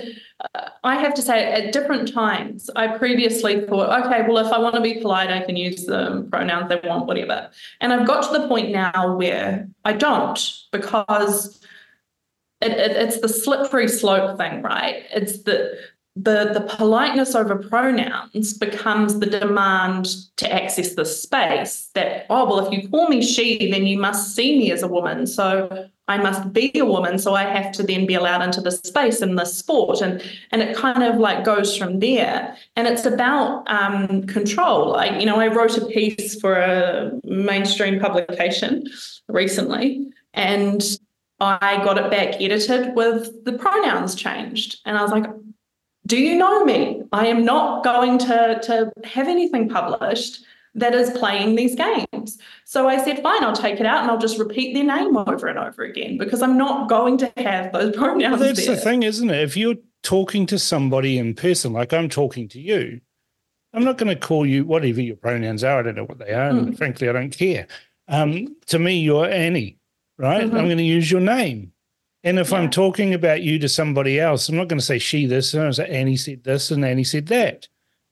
I 0.84 0.96
have 0.96 1.14
to 1.16 1.22
say, 1.22 1.52
at 1.52 1.72
different 1.72 2.12
times, 2.12 2.70
I 2.76 2.98
previously 2.98 3.66
thought, 3.68 4.06
okay, 4.06 4.28
well, 4.28 4.46
if 4.46 4.52
I 4.52 4.58
want 4.58 4.76
to 4.76 4.82
be 4.82 4.96
polite, 4.96 5.30
I 5.30 5.42
can 5.42 5.56
use 5.56 5.86
the 5.86 6.28
pronouns 6.32 6.70
they 6.70 6.88
want, 6.88 7.06
whatever. 7.06 7.52
And 7.80 7.94
I've 7.94 8.08
got 8.08 8.24
to 8.32 8.40
the 8.40 8.48
point 8.48 8.72
now 8.72 9.16
where 9.16 9.70
I 9.86 9.94
don't 9.94 10.40
because 10.72 11.62
it, 12.62 12.72
it, 12.72 12.92
it's 12.92 13.20
the 13.20 13.30
slippery 13.30 13.88
slope 13.88 14.38
thing, 14.38 14.62
right? 14.62 15.04
It's 15.12 15.44
the 15.44 15.78
the, 16.16 16.52
the 16.54 16.62
politeness 16.62 17.36
over 17.36 17.56
pronouns 17.56 18.54
becomes 18.54 19.20
the 19.20 19.26
demand 19.26 20.08
to 20.38 20.52
access 20.52 20.96
the 20.96 21.06
space 21.06 21.90
that, 21.94 22.26
oh, 22.30 22.46
well, 22.46 22.68
if 22.68 22.74
you 22.74 22.90
call 22.90 23.08
me 23.08 23.22
she, 23.22 23.72
then 23.72 23.86
you 23.86 23.98
must 23.98 24.36
see 24.36 24.58
me 24.58 24.72
as 24.72 24.84
a 24.84 24.90
woman. 24.90 25.26
So 25.26 25.88
I 26.10 26.18
must 26.18 26.52
be 26.52 26.78
a 26.78 26.86
woman. 26.86 27.18
So 27.18 27.34
I 27.34 27.44
have 27.44 27.72
to 27.74 27.84
then 27.84 28.06
be 28.06 28.16
allowed 28.16 28.42
into 28.42 28.60
the 28.60 28.72
space 28.72 29.22
in 29.22 29.36
the 29.36 29.46
sport. 29.46 30.02
And, 30.02 30.22
and 30.52 30.62
it 30.62 30.76
kind 30.76 31.02
of 31.02 31.18
like 31.18 31.46
goes 31.46 31.78
from 31.78 32.00
there. 32.00 32.58
And 32.76 32.88
it's 32.88 33.06
about 33.06 33.64
um, 33.70 34.24
control. 34.24 34.96
I, 34.96 35.18
you 35.18 35.26
know, 35.26 35.38
I 35.38 35.48
wrote 35.48 35.78
a 35.78 35.86
piece 35.86 36.38
for 36.42 36.56
a 36.56 37.12
mainstream 37.24 38.02
publication 38.02 38.84
recently. 39.30 40.08
And 40.34 40.84
I 41.40 41.84
got 41.86 41.98
it 41.98 42.12
back 42.12 42.42
edited 42.42 42.96
with 42.96 43.46
the 43.46 43.54
pronouns 43.54 44.14
changed. 44.14 44.82
And 44.86 44.98
I 44.98 45.04
was 45.04 45.12
like, 45.12 45.26
do 46.06 46.18
you 46.18 46.36
know 46.36 46.66
me? 46.66 47.04
I 47.12 47.28
am 47.28 47.46
not 47.46 47.84
going 47.84 48.18
to, 48.20 48.60
to 48.64 48.92
have 49.04 49.28
anything 49.28 49.70
published 49.70 50.44
that 50.74 50.96
is 50.96 51.10
playing 51.12 51.56
these 51.56 51.76
games. 51.76 52.38
So 52.66 52.88
I 52.88 53.04
said, 53.04 53.22
fine, 53.22 53.44
I'll 53.44 53.56
take 53.56 53.80
it 53.80 53.86
out 53.86 54.02
and 54.02 54.12
I'll 54.12 54.18
just 54.18 54.40
repeat 54.40 54.74
their 54.74 54.86
name 54.86 55.18
over 55.18 55.48
and 55.48 55.60
over 55.60 55.84
again 55.84 56.18
because 56.18 56.42
I'm 56.42 56.58
not 56.58 56.90
going 56.90 57.18
to 57.18 57.32
have 57.38 57.74
those 57.74 57.96
pronouns. 57.96 58.40
Well, 58.40 58.48
that's 58.48 58.66
there. 58.66 58.76
the 58.76 58.82
thing, 58.82 59.04
isn't 59.04 59.30
it? 59.30 59.42
If 59.42 59.58
you're 59.58 59.76
talking 60.04 60.46
to 60.48 60.58
somebody 60.58 61.18
in 61.18 61.34
person, 61.34 61.74
like 61.74 61.94
I'm 61.94 62.10
talking 62.10 62.48
to 62.50 62.60
you, 62.60 63.02
I'm 63.74 63.84
not 63.84 63.98
going 63.98 64.14
to 64.14 64.20
call 64.20 64.46
you 64.46 64.66
whatever 64.66 65.02
your 65.02 65.16
pronouns 65.16 65.64
are. 65.64 65.80
I 65.80 65.82
don't 65.84 65.96
know 65.96 66.06
what 66.06 66.20
they 66.20 66.34
are. 66.34 66.52
Mm. 66.52 66.60
And 66.60 66.78
frankly, 66.78 67.10
I 67.10 67.14
don't 67.14 67.38
care. 67.38 67.68
Um, 68.08 68.56
to 68.68 68.80
me, 68.80 69.00
you're 69.00 69.30
Annie, 69.30 69.78
right? 70.18 70.46
Mm-hmm. 70.46 70.58
I'm 70.58 70.66
going 70.66 70.78
to 70.78 70.84
use 70.84 71.10
your 71.10 71.22
name. 71.22 71.72
And 72.24 72.38
if 72.38 72.52
yeah. 72.52 72.58
I'm 72.58 72.70
talking 72.70 73.14
about 73.14 73.42
you 73.42 73.58
to 73.60 73.70
somebody 73.70 74.20
else, 74.20 74.48
I'm 74.48 74.56
not 74.56 74.68
going 74.68 74.80
to 74.80 74.86
say 74.86 75.00
she 75.00 75.26
this, 75.26 75.54
and 75.54 75.62
I'm 75.62 75.66
going 75.66 75.74
to 75.74 75.82
say 75.84 75.90
Annie 75.90 76.18
said 76.18 76.44
this 76.44 76.72
and 76.72 76.86
Annie 76.86 77.04
said 77.04 77.28
that. 77.28 77.68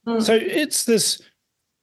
Mm. 0.08 0.24
So 0.24 0.34
it's 0.34 0.86
this 0.86 1.22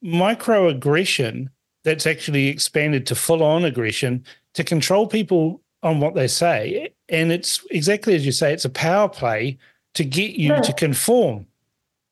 microaggression 0.04 1.48
that's 1.84 2.06
actually 2.06 2.48
expanded 2.48 3.06
to 3.06 3.14
full 3.14 3.42
on 3.42 3.64
aggression 3.64 4.24
to 4.54 4.64
control 4.64 5.06
people 5.06 5.60
on 5.82 6.00
what 6.00 6.14
they 6.14 6.26
say. 6.26 6.92
And 7.08 7.30
it's 7.30 7.64
exactly 7.70 8.14
as 8.16 8.26
you 8.26 8.32
say, 8.32 8.52
it's 8.52 8.64
a 8.64 8.70
power 8.70 9.08
play 9.08 9.58
to 9.94 10.04
get 10.04 10.32
you 10.32 10.48
yeah. 10.48 10.60
to 10.60 10.72
conform. 10.72 11.46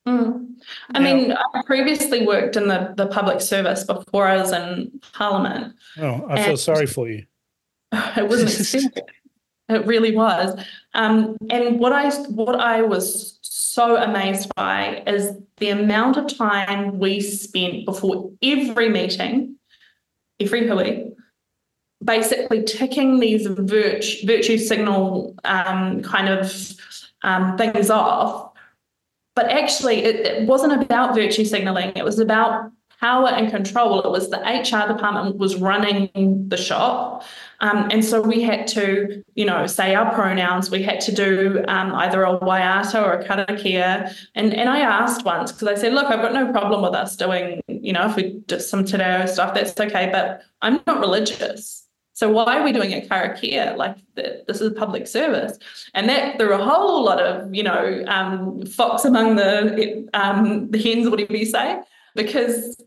Mm. 0.06 0.54
I 0.94 0.98
now, 1.00 1.14
mean, 1.14 1.32
I 1.32 1.62
previously 1.66 2.26
worked 2.26 2.56
in 2.56 2.68
the, 2.68 2.94
the 2.96 3.06
public 3.06 3.40
service 3.40 3.84
before 3.84 4.26
I 4.26 4.36
was 4.36 4.52
in 4.52 5.00
Parliament. 5.12 5.74
Oh, 5.98 6.26
I 6.28 6.42
feel 6.44 6.56
sorry 6.56 6.86
for 6.86 7.08
you. 7.08 7.26
It 8.16 8.28
wasn't 8.28 8.50
It 9.68 9.86
really 9.86 10.14
was. 10.14 10.60
Um, 10.92 11.36
and 11.50 11.78
what 11.78 11.92
I 11.92 12.10
what 12.28 12.60
I 12.60 12.82
was 12.82 13.38
so 13.42 13.96
amazed 13.96 14.54
by 14.54 15.02
is 15.06 15.36
the 15.56 15.70
amount 15.70 16.16
of 16.16 16.36
time 16.36 16.98
we 16.98 17.20
spent 17.20 17.86
before 17.86 18.30
every 18.42 18.90
meeting, 18.90 19.56
every 20.38 20.66
hui, 20.66 21.14
basically 22.04 22.62
ticking 22.62 23.20
these 23.20 23.46
virtue, 23.46 24.26
virtue 24.26 24.58
signal 24.58 25.34
um, 25.44 26.02
kind 26.02 26.28
of 26.28 26.74
um, 27.22 27.56
things 27.56 27.90
off. 27.90 28.52
But 29.34 29.50
actually, 29.50 30.04
it, 30.04 30.16
it 30.16 30.46
wasn't 30.46 30.80
about 30.80 31.14
virtue 31.14 31.44
signaling. 31.44 31.92
It 31.96 32.04
was 32.04 32.18
about 32.18 32.70
power 33.04 33.28
and 33.28 33.50
control. 33.50 34.00
It 34.00 34.10
was 34.10 34.30
the 34.30 34.38
HR 34.38 34.90
department 34.90 35.36
was 35.36 35.56
running 35.56 36.08
the 36.48 36.56
shop. 36.56 37.22
Um, 37.60 37.88
and 37.90 38.02
so 38.02 38.22
we 38.22 38.40
had 38.40 38.66
to, 38.68 39.22
you 39.34 39.44
know, 39.44 39.66
say 39.66 39.94
our 39.94 40.14
pronouns. 40.14 40.70
We 40.70 40.82
had 40.82 41.00
to 41.02 41.12
do 41.14 41.62
um, 41.68 41.94
either 41.94 42.24
a 42.24 42.38
waiata 42.38 43.02
or 43.06 43.12
a 43.12 43.22
karakia. 43.22 44.10
And, 44.34 44.54
and 44.54 44.70
I 44.70 44.80
asked 44.80 45.22
once 45.26 45.52
because 45.52 45.68
I 45.68 45.74
said, 45.74 45.92
look, 45.92 46.06
I've 46.06 46.22
got 46.22 46.32
no 46.32 46.50
problem 46.50 46.80
with 46.80 46.94
us 46.94 47.14
doing, 47.14 47.60
you 47.68 47.92
know, 47.92 48.08
if 48.08 48.16
we 48.16 48.40
do 48.46 48.58
some 48.58 48.86
te 48.86 48.96
reo 48.96 49.26
stuff, 49.26 49.52
that's 49.52 49.78
okay. 49.78 50.08
But 50.10 50.40
I'm 50.62 50.80
not 50.86 50.98
religious. 51.00 51.86
So 52.14 52.30
why 52.30 52.58
are 52.58 52.64
we 52.64 52.72
doing 52.72 52.94
a 52.94 53.02
karakia? 53.02 53.76
Like 53.76 53.96
the, 54.14 54.44
this 54.46 54.62
is 54.62 54.68
a 54.68 54.74
public 54.74 55.06
service, 55.06 55.58
and 55.94 56.08
that 56.08 56.38
there 56.38 56.48
are 56.52 56.60
a 56.60 56.64
whole 56.64 57.04
lot 57.04 57.20
of 57.20 57.52
you 57.52 57.64
know 57.64 58.04
um, 58.06 58.64
fox 58.66 59.04
among 59.04 59.34
the 59.34 60.08
um, 60.14 60.70
the 60.70 60.80
hens, 60.80 61.10
whatever 61.10 61.36
you 61.36 61.44
say, 61.44 61.80
because 62.14 62.80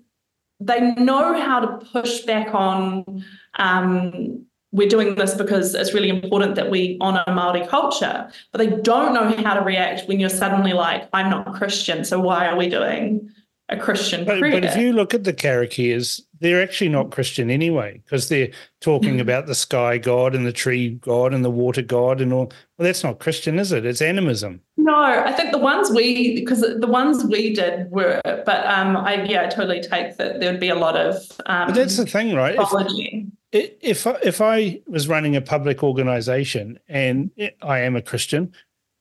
they 0.59 0.93
know 0.95 1.39
how 1.39 1.59
to 1.59 1.85
push 1.85 2.21
back 2.21 2.53
on. 2.53 3.23
Um, 3.59 4.45
we're 4.71 4.89
doing 4.89 5.15
this 5.15 5.33
because 5.33 5.73
it's 5.73 5.93
really 5.93 6.09
important 6.09 6.55
that 6.55 6.69
we 6.69 6.97
honour 6.99 7.23
Maori 7.27 7.65
culture, 7.67 8.29
but 8.51 8.57
they 8.57 8.67
don't 8.81 9.13
know 9.13 9.31
how 9.43 9.53
to 9.53 9.61
react 9.61 10.07
when 10.07 10.19
you're 10.19 10.29
suddenly 10.29 10.73
like, 10.73 11.07
"I'm 11.13 11.29
not 11.29 11.53
Christian, 11.53 12.03
so 12.03 12.19
why 12.19 12.47
are 12.47 12.57
we 12.57 12.67
doing 12.67 13.29
a 13.69 13.77
Christian 13.77 14.25
but, 14.25 14.39
prayer?" 14.39 14.51
but 14.51 14.65
if 14.65 14.75
you 14.75 14.93
look 14.93 15.13
at 15.13 15.23
the 15.23 15.33
karakias, 15.33 16.21
they're 16.39 16.61
actually 16.61 16.89
not 16.89 17.11
Christian 17.11 17.49
anyway, 17.49 18.01
because 18.03 18.29
they're 18.29 18.49
talking 18.81 19.19
about 19.19 19.45
the 19.47 19.55
sky 19.55 19.97
god 19.97 20.35
and 20.35 20.45
the 20.45 20.51
tree 20.53 20.91
god 20.95 21.33
and 21.33 21.43
the 21.43 21.49
water 21.51 21.81
god 21.81 22.21
and 22.21 22.31
all. 22.33 22.51
Well, 22.77 22.85
that's 22.85 23.03
not 23.03 23.19
Christian, 23.19 23.59
is 23.59 23.71
it? 23.71 23.85
It's 23.85 24.01
animism. 24.01 24.61
No, 24.77 24.95
I 24.95 25.31
think 25.33 25.51
the 25.51 25.57
ones 25.57 25.89
we 25.91 26.35
because 26.35 26.61
the 26.61 26.87
ones 26.87 27.23
we 27.25 27.53
did 27.53 27.89
were, 27.91 28.21
but 28.23 28.65
um, 28.67 28.95
I 28.97 29.23
yeah, 29.23 29.43
I 29.43 29.47
totally 29.47 29.81
take 29.81 30.17
that 30.17 30.39
there 30.39 30.51
would 30.51 30.59
be 30.61 30.69
a 30.69 30.75
lot 30.75 30.95
of. 30.95 31.15
Um, 31.45 31.67
But 31.67 31.75
that's 31.75 31.97
the 31.97 32.05
thing, 32.05 32.35
right? 32.35 32.55
If, 32.57 32.73
i- 32.73 33.71
if 33.81 34.05
if 34.23 34.41
I 34.41 34.81
was 34.87 35.07
running 35.07 35.35
a 35.35 35.41
public 35.41 35.83
organization 35.83 36.79
and 36.87 37.31
I 37.61 37.79
am 37.79 37.95
a 37.95 38.01
Christian, 38.01 38.53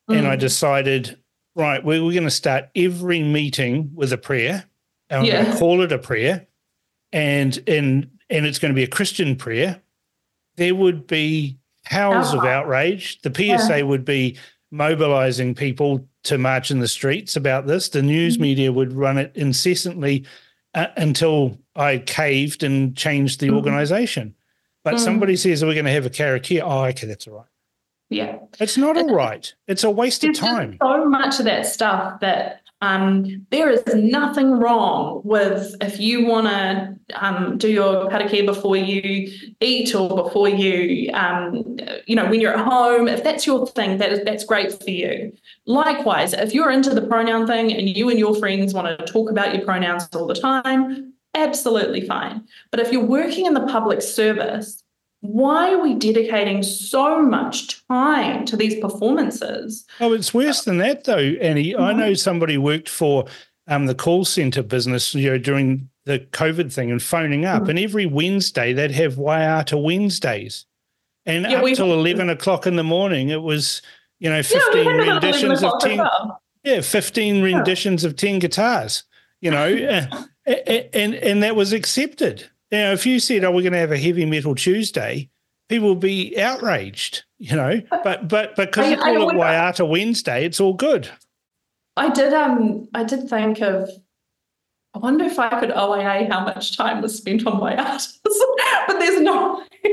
and 0.09 0.27
I 0.27 0.37
Mm. 0.37 0.41
decided, 0.41 1.19
right, 1.55 1.85
we 1.85 2.01
we're 2.01 2.13
going 2.13 2.25
to 2.25 2.31
start 2.31 2.67
every 2.75 3.23
meeting 3.23 3.91
with 3.95 4.13
a 4.13 4.19
prayer, 4.19 4.65
and 5.11 5.21
I'm 5.21 5.27
going 5.27 5.53
to 5.53 5.59
call 5.59 5.83
it 5.83 5.93
a 5.93 5.99
prayer, 5.99 6.47
and 7.17 7.59
and 7.67 8.11
and 8.29 8.45
it's 8.47 8.59
going 8.59 8.73
to 8.73 8.77
be 8.77 8.83
a 8.85 8.89
Christian 8.89 9.37
prayer, 9.37 9.81
there 10.57 10.75
would 10.75 11.07
be 11.07 11.57
howls 11.85 12.35
of 12.35 12.45
outrage. 12.45 13.21
The 13.23 13.33
PSA 13.35 13.87
would 13.87 14.05
be 14.05 14.37
mobilizing 14.73 15.55
people 15.55 16.07
to 16.25 16.37
march 16.37 16.71
in 16.73 16.81
the 16.81 16.89
streets 16.89 17.37
about 17.37 17.67
this. 17.69 17.89
The 17.89 18.03
news 18.03 18.37
Mhm. 18.37 18.41
media 18.41 18.73
would 18.73 18.93
run 18.93 19.17
it 19.17 19.33
incessantly 19.35 20.25
uh, 20.75 20.89
until 20.97 21.59
I 21.77 21.99
caved 21.99 22.63
and 22.63 22.95
changed 22.97 23.41
the 23.41 23.49
Mhm. 23.49 23.55
organization. 23.57 24.35
But 24.85 24.97
Mm. 24.97 24.99
somebody 25.01 25.37
says 25.37 25.65
we're 25.65 25.73
going 25.73 25.87
to 25.87 25.93
have 25.93 26.05
a 26.05 26.11
karakia. 26.11 26.63
Oh, 26.65 26.85
okay, 26.87 27.07
that's 27.07 27.27
all 27.29 27.37
right. 27.37 27.47
Yeah. 28.11 28.37
It's 28.61 28.77
not 28.77 28.97
all 28.99 29.15
right. 29.15 29.55
It's 29.69 29.85
a 29.85 29.91
waste 29.91 30.23
of 30.25 30.29
There's 30.29 30.39
just 30.41 30.51
time. 30.51 30.77
so 30.83 31.05
much 31.09 31.39
of 31.39 31.45
that 31.47 31.65
stuff 31.65 32.21
that 32.21 32.61
um, 32.87 33.47
there 33.51 33.69
is 33.69 33.85
nothing 33.95 34.53
wrong 34.53 35.21
with 35.25 35.75
if 35.81 35.99
you 35.99 36.25
want 36.25 36.47
to 36.47 36.97
um, 37.15 37.59
do 37.59 37.69
your 37.69 38.09
karakia 38.09 38.47
before 38.47 38.77
you 38.77 39.31
eat 39.61 39.95
or 39.95 40.25
before 40.25 40.49
you, 40.49 41.11
um, 41.13 41.77
you 42.07 42.15
know, 42.15 42.27
when 42.31 42.41
you're 42.41 42.57
at 42.57 42.65
home. 42.65 43.09
If 43.09 43.25
that's 43.25 43.47
your 43.47 43.67
thing, 43.67 43.99
that 43.99 44.13
is 44.13 44.21
that's 44.25 44.45
great 44.45 44.73
for 44.83 44.91
you. 44.91 45.33
Likewise, 45.67 46.33
if 46.33 46.55
you're 46.55 46.71
into 46.71 46.91
the 46.91 47.03
pronoun 47.03 47.47
thing 47.47 47.73
and 47.73 47.89
you 47.89 48.09
and 48.09 48.19
your 48.19 48.35
friends 48.37 48.73
want 48.73 48.87
to 48.87 49.05
talk 49.05 49.31
about 49.31 49.55
your 49.55 49.65
pronouns 49.65 50.09
all 50.15 50.27
the 50.27 50.35
time, 50.35 51.13
absolutely 51.35 52.07
fine. 52.07 52.47
But 52.71 52.81
if 52.81 52.93
you're 52.93 53.05
working 53.05 53.47
in 53.47 53.55
the 53.55 53.67
public 53.67 54.01
service, 54.01 54.83
why 55.21 55.73
are 55.73 55.83
we 55.83 55.95
dedicating 55.95 56.63
so 56.63 57.21
much 57.23 57.85
time 57.89 58.45
to 58.47 58.57
these 58.57 58.79
performances? 58.81 59.85
Oh, 60.01 60.13
it's 60.13 60.33
worse 60.35 60.63
than 60.65 60.79
that, 60.79 61.05
though, 61.05 61.17
Annie. 61.41 61.75
I 61.75 61.93
Mhm. 61.93 61.97
know 61.99 62.15
somebody 62.15 62.59
worked 62.59 62.89
for 62.89 63.27
um, 63.69 63.87
the 63.87 63.95
call 63.97 64.25
center 64.25 64.63
business, 64.63 65.13
you 65.13 65.29
know, 65.31 65.39
during 65.39 65.89
the 66.05 66.21
COVID 66.21 66.73
thing 66.73 66.93
and 66.93 67.03
phoning 67.03 67.45
up, 67.45 67.65
Mhm. 67.65 67.69
and 67.71 67.79
every 67.81 68.07
Wednesday 68.07 68.73
they'd 68.73 68.93
have 68.93 69.15
Waiata 69.17 69.83
Wednesdays, 69.83 70.67
and 71.25 71.45
Yeah, 71.51 71.61
up 71.63 71.75
till 71.75 71.93
eleven 71.93 72.31
o'clock 72.31 72.65
in 72.69 72.77
the 72.77 72.85
morning, 72.85 73.31
it 73.31 73.43
was 73.43 73.83
you 74.21 74.31
know 74.31 74.41
fifteen 74.43 74.85
had 74.85 74.95
it 74.95 75.01
at 75.01 75.07
11 75.09 75.13
renditions 75.15 75.63
of 75.65 75.73
ten, 75.81 75.99
well. 75.99 76.41
yeah, 76.63 76.81
fifteen 76.81 77.43
renditions 77.43 78.05
of 78.05 78.15
ten 78.15 78.39
guitars, 78.39 79.03
you 79.41 79.51
know, 79.51 79.67
uh, 79.67 80.07
a- 80.47 80.97
and 80.97 81.17
and 81.17 81.43
that 81.43 81.57
was 81.57 81.73
accepted. 81.73 82.45
Know, 82.73 82.93
if 82.93 83.07
you 83.07 83.21
said, 83.21 83.45
"Oh, 83.45 83.51
we're 83.51 83.63
going 83.63 83.73
to 83.73 83.79
have 83.79 83.93
a 83.93 83.99
heavy 83.99 84.25
metal 84.27 84.55
Tuesday," 84.55 85.29
people 85.69 85.89
would 85.91 86.01
be 86.01 86.39
outraged, 86.41 87.25
you 87.39 87.55
know. 87.57 87.81
But 88.05 88.29
but 88.29 88.57
because 88.57 88.87
I- 88.87 88.91
you 88.91 88.97
I 88.97 89.15
call 89.15 89.23
it 89.23 89.27
would- 89.27 89.35
Waiata 89.37 89.89
Wednesday, 89.89 90.45
it's 90.45 90.61
all 90.61 90.75
good. 90.75 91.09
I 91.97 92.11
did 92.11 92.33
um 92.35 92.89
I 92.95 93.05
did 93.05 93.29
think 93.29 93.61
of 93.63 93.89
I 94.95 94.99
wonder 94.99 95.25
if 95.25 95.39
I 95.39 95.49
could 95.61 95.71
OIA 95.71 96.27
how 96.31 96.41
much 96.45 96.77
time 96.77 97.01
was 97.03 97.17
spent 97.17 97.47
on 97.47 97.59
my 97.61 97.77
artists. 97.77 98.19
but 98.87 98.99
there's 98.99 99.21
no 99.21 99.63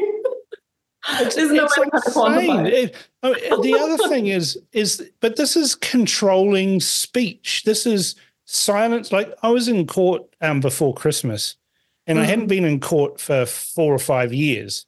there's 1.19 1.38
no 1.51 1.65
It's 1.65 1.78
way 1.78 1.86
to 1.89 1.95
insane. 2.41 2.65
it. 2.65 2.74
It- 2.74 2.95
oh, 3.24 3.61
the 3.61 3.74
other 3.80 4.07
thing 4.09 4.28
is 4.28 4.57
is 4.71 5.09
but 5.19 5.36
this 5.36 5.55
is 5.55 5.76
controlling 5.76 6.80
speech. 6.80 7.63
This 7.65 7.86
is 7.86 8.15
silence. 8.45 9.11
Like 9.11 9.34
I 9.43 9.49
was 9.49 9.67
in 9.67 9.86
court 9.88 10.24
um, 10.41 10.59
before 10.59 10.93
Christmas, 10.93 11.55
and 12.07 12.19
I 12.19 12.23
Mhm. 12.23 12.27
hadn't 12.29 12.47
been 12.47 12.65
in 12.65 12.79
court 12.79 13.19
for 13.19 13.45
four 13.45 13.93
or 13.93 13.99
five 13.99 14.33
years. 14.33 14.85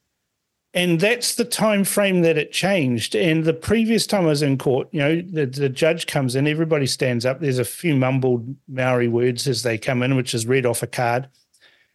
And 0.74 0.99
that's 0.99 1.36
the 1.36 1.45
time 1.45 1.86
frame 1.86 2.22
that 2.24 2.38
it 2.38 2.51
changed. 2.51 3.16
And 3.16 3.45
the 3.45 3.53
previous 3.53 4.05
time 4.05 4.24
I 4.26 4.28
was 4.28 4.41
in 4.41 4.57
court, 4.57 4.89
you 4.91 4.99
know, 4.99 5.22
the, 5.22 5.45
the 5.45 5.70
judge 5.70 6.05
comes 6.05 6.36
in, 6.36 6.47
everybody 6.47 6.86
stands 6.86 7.26
up. 7.26 7.39
There's 7.39 7.59
a 7.59 7.63
few 7.63 7.95
mumbled 7.95 8.53
Maori 8.68 9.07
words 9.07 9.47
as 9.47 9.63
they 9.63 9.78
come 9.78 10.03
in, 10.03 10.18
which 10.18 10.34
is 10.34 10.45
read 10.45 10.66
off 10.66 10.84
a 10.84 10.88
card. 10.88 11.30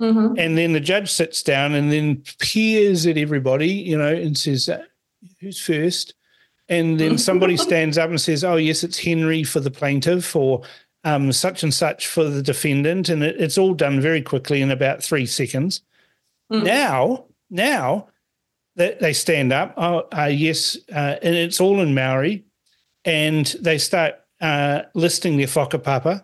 Mhm. 0.00 0.34
And 0.38 0.56
then 0.56 0.72
the 0.72 0.80
judge 0.80 1.10
sits 1.10 1.42
down 1.42 1.74
and 1.74 1.92
then 1.92 2.22
peers 2.38 3.04
at 3.06 3.18
everybody, 3.18 3.68
you 3.68 3.98
know, 3.98 4.14
and 4.14 4.36
says, 4.38 4.68
uh, 4.70 4.82
Who's 5.40 5.60
first? 5.60 6.14
And 6.70 6.98
then 6.98 7.18
somebody 7.18 7.56
stands 7.58 7.98
up 7.98 8.08
and 8.08 8.18
says, 8.18 8.42
Oh, 8.44 8.56
yes, 8.56 8.82
it's 8.82 8.98
Henry 8.98 9.42
for 9.44 9.60
the 9.60 9.70
plaintiff 9.70 10.34
or 10.34 10.62
um, 11.04 11.32
such 11.32 11.62
and 11.62 11.72
such 11.72 12.06
for 12.06 12.24
the 12.24 12.42
defendant. 12.42 13.08
And 13.08 13.22
it, 13.22 13.40
it's 13.40 13.58
all 13.58 13.74
done 13.74 14.00
very 14.00 14.22
quickly 14.22 14.62
in 14.62 14.70
about 14.70 15.02
three 15.02 15.26
seconds. 15.26 15.82
Mm. 16.52 16.64
Now, 16.64 17.24
now 17.50 18.08
that 18.76 19.00
they 19.00 19.12
stand 19.12 19.52
up, 19.52 19.74
oh, 19.76 20.06
uh, 20.16 20.24
yes, 20.24 20.76
uh, 20.92 21.16
and 21.22 21.34
it's 21.34 21.60
all 21.60 21.80
in 21.80 21.94
Maori, 21.94 22.44
and 23.04 23.46
they 23.60 23.78
start 23.78 24.14
uh, 24.40 24.82
listing 24.94 25.36
their 25.36 25.46
whakapapa 25.46 26.22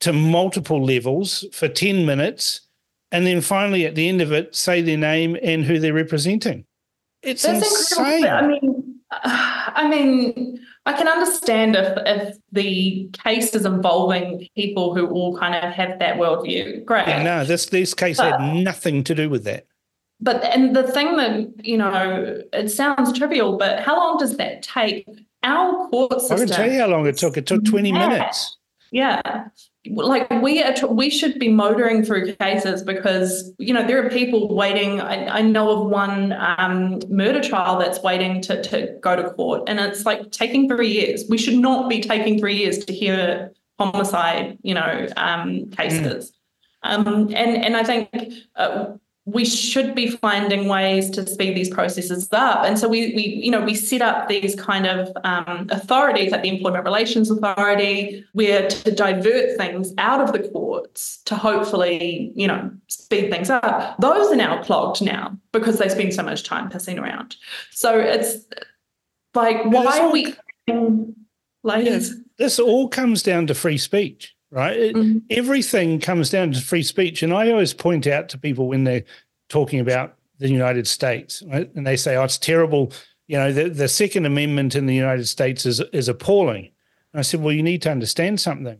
to 0.00 0.12
multiple 0.12 0.84
levels 0.84 1.44
for 1.52 1.68
10 1.68 2.04
minutes. 2.04 2.62
And 3.12 3.26
then 3.26 3.40
finally, 3.40 3.86
at 3.86 3.94
the 3.94 4.08
end 4.08 4.20
of 4.20 4.32
it, 4.32 4.54
say 4.54 4.82
their 4.82 4.96
name 4.96 5.36
and 5.42 5.64
who 5.64 5.78
they're 5.78 5.94
representing. 5.94 6.64
It's 7.22 7.44
That's 7.44 7.90
insane. 7.92 8.22
but 8.22 8.30
I 8.30 8.46
mean, 8.46 9.00
I 9.12 9.88
mean, 9.88 10.60
I 10.86 10.92
can 10.92 11.08
understand 11.08 11.76
if 11.76 11.96
if 12.06 12.36
the 12.52 13.08
case 13.24 13.54
is 13.54 13.64
involving 13.64 14.46
people 14.54 14.94
who 14.94 15.06
all 15.06 15.38
kind 15.38 15.54
of 15.54 15.72
have 15.72 15.98
that 15.98 16.16
worldview. 16.16 16.84
Great. 16.84 17.08
Yeah, 17.08 17.22
no, 17.22 17.44
this 17.44 17.66
this 17.66 17.94
case 17.94 18.18
had 18.20 18.38
nothing 18.40 19.02
to 19.04 19.14
do 19.14 19.30
with 19.30 19.44
that. 19.44 19.66
But 20.20 20.44
and 20.44 20.76
the 20.76 20.84
thing 20.84 21.16
that 21.16 21.64
you 21.66 21.78
know, 21.78 22.42
it 22.52 22.68
sounds 22.70 23.16
trivial, 23.18 23.56
but 23.56 23.80
how 23.80 23.96
long 23.96 24.18
does 24.18 24.36
that 24.36 24.62
take? 24.62 25.06
Our 25.42 25.88
court 25.90 26.20
system. 26.22 26.36
I 26.36 26.38
can 26.40 26.48
tell 26.48 26.72
you 26.72 26.80
how 26.80 26.86
long 26.86 27.06
it 27.06 27.18
took. 27.18 27.36
It 27.36 27.46
took 27.46 27.64
20 27.66 27.90
Yeah. 27.90 28.08
minutes. 28.08 28.56
Yeah. 28.90 29.20
Like 29.86 30.30
we 30.42 30.62
are, 30.62 30.86
we 30.86 31.10
should 31.10 31.38
be 31.38 31.48
motoring 31.48 32.04
through 32.04 32.34
cases 32.36 32.82
because 32.82 33.52
you 33.58 33.74
know 33.74 33.86
there 33.86 34.04
are 34.04 34.08
people 34.08 34.54
waiting. 34.54 35.00
I, 35.00 35.38
I 35.38 35.42
know 35.42 35.70
of 35.70 35.90
one 35.90 36.32
um, 36.32 37.00
murder 37.08 37.42
trial 37.42 37.78
that's 37.78 38.02
waiting 38.02 38.40
to 38.42 38.62
to 38.62 38.96
go 39.02 39.14
to 39.14 39.30
court, 39.30 39.64
and 39.68 39.78
it's 39.78 40.06
like 40.06 40.30
taking 40.30 40.68
three 40.68 40.90
years. 40.90 41.24
We 41.28 41.36
should 41.36 41.58
not 41.58 41.90
be 41.90 42.00
taking 42.00 42.38
three 42.38 42.56
years 42.56 42.84
to 42.86 42.94
hear 42.94 43.52
homicide, 43.78 44.58
you 44.62 44.74
know, 44.74 45.06
um, 45.16 45.70
cases. 45.70 46.32
Um, 46.82 47.06
and 47.34 47.56
and 47.64 47.76
I 47.76 47.84
think 47.84 48.10
uh, 48.56 48.94
we 49.26 49.44
should 49.44 49.94
be 49.94 50.08
finding 50.08 50.68
ways 50.68 51.08
to 51.10 51.26
speed 51.26 51.56
these 51.56 51.70
processes 51.70 52.28
up. 52.32 52.64
And 52.64 52.78
so 52.78 52.88
we 52.88 53.14
we 53.14 53.22
you 53.22 53.50
know 53.50 53.60
we 53.60 53.74
set 53.74 54.02
up 54.02 54.28
these 54.28 54.54
kind 54.54 54.86
of 54.86 55.10
um, 55.24 55.66
authorities 55.70 56.30
like 56.30 56.42
the 56.42 56.50
Employment 56.50 56.84
Relations 56.84 57.30
Authority, 57.30 58.24
where 58.32 58.68
to 58.68 58.90
divert 58.92 59.56
things 59.56 59.94
out 59.96 60.20
of 60.20 60.32
the 60.32 60.46
courts 60.50 61.22
to 61.24 61.36
hopefully 61.36 62.32
you 62.34 62.46
know 62.46 62.70
speed 62.88 63.30
things 63.30 63.48
up. 63.48 63.96
Those 63.98 64.30
are 64.30 64.36
now 64.36 64.62
clogged 64.62 65.00
now 65.00 65.38
because 65.52 65.78
they 65.78 65.88
spend 65.88 66.12
so 66.12 66.22
much 66.22 66.42
time 66.42 66.70
pissing 66.70 67.00
around. 67.00 67.36
So 67.70 67.98
it's 67.98 68.44
like 69.34 69.64
why 69.64 70.00
are 70.00 70.12
we 70.12 70.34
like 71.62 71.86
this 72.36 72.58
all 72.58 72.88
comes 72.88 73.22
down 73.22 73.46
to 73.46 73.54
free 73.54 73.78
speech, 73.78 74.33
right? 74.54 74.78
It- 74.78 74.94
Mhm. 74.96 75.22
Everything 75.30 75.98
comes 76.00 76.30
down 76.30 76.52
to 76.52 76.60
free 76.60 76.82
speech. 76.84 77.22
And 77.22 77.32
I 77.34 77.50
always 77.50 77.74
point 77.74 78.06
out 78.06 78.28
to 78.30 78.38
people 78.38 78.68
when 78.68 78.84
they're 78.84 79.04
talking 79.48 79.80
about 79.80 80.16
the 80.38 80.48
United 80.50 80.86
States, 80.86 81.42
right? 81.46 81.70
and 81.74 81.86
they 81.86 81.96
say, 81.96 82.16
oh, 82.16 82.24
it's 82.24 82.38
terrible. 82.38 82.92
You 83.26 83.36
know, 83.38 83.52
the, 83.52 83.68
the 83.68 83.88
Second 83.88 84.26
Amendment 84.26 84.74
in 84.74 84.86
the 84.86 84.94
United 84.94 85.26
States 85.26 85.66
is, 85.66 85.80
is 85.92 86.08
appalling. 86.08 86.70
And 87.12 87.18
I 87.18 87.22
said, 87.22 87.40
well, 87.42 87.54
you 87.54 87.62
need 87.62 87.82
to 87.82 87.90
understand 87.90 88.40
something. 88.40 88.78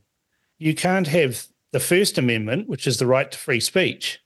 You 0.59 0.75
can't 0.75 1.09
have 1.09 1.47
the 1.73 1.81
First 1.81 2.19
Amendment, 2.19 2.69
which 2.69 2.87
is 2.87 2.99
the 2.99 3.07
right 3.07 3.31
to 3.31 3.39
free 3.39 3.61
speech, 3.61 4.21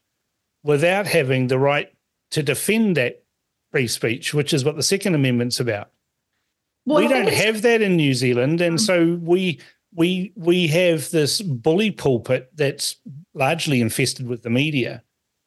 without 0.63 1.07
having 1.07 1.47
the 1.47 1.59
right 1.59 1.91
to 2.33 2.43
defend 2.43 2.97
that 2.97 3.23
free 3.71 3.87
speech, 3.89 4.35
which 4.35 4.53
is 4.53 4.65
what 4.65 4.77
the 4.77 4.83
Second 4.83 5.15
Amendment's 5.15 5.61
about. 5.61 5.91
Well, 6.85 6.99
we 6.99 7.09
don't 7.09 7.29
have 7.33 7.63
that 7.63 7.81
in 7.83 7.97
New 7.97 8.15
Zealand, 8.15 8.61
and 8.61 8.81
so 8.81 9.19
we 9.23 9.61
we 9.99 10.33
we 10.37 10.69
have 10.69 11.11
this 11.11 11.43
bully 11.43 11.91
pulpit 11.91 12.51
that's 12.55 12.97
largely 13.35 13.81
infested 13.81 14.27
with 14.27 14.43
the 14.43 14.51
media 14.51 15.03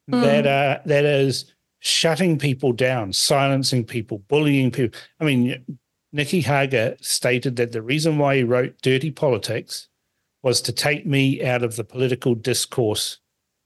Mm. 0.10 0.22
that 0.24 0.48
uh, 0.48 0.80
that 0.86 1.06
is 1.06 1.54
shutting 1.80 2.38
people 2.38 2.74
down, 2.74 3.14
silencing 3.14 3.84
people, 3.86 4.20
bullying 4.28 4.72
people. 4.72 5.00
I 5.20 5.26
mean, 5.26 5.78
Nicky 6.12 6.42
Hager 6.42 6.98
stated 7.02 7.56
that 7.58 7.72
the 7.72 7.82
reason 7.84 8.18
why 8.18 8.38
he 8.38 8.44
wrote 8.44 8.82
"Dirty 8.82 9.12
Politics" 9.12 9.88
was 10.44 10.60
to 10.62 10.72
take 10.72 11.06
me 11.06 11.44
out 11.44 11.64
of 11.64 11.76
the 11.76 11.84
political 11.84 12.34
discourse 12.34 13.20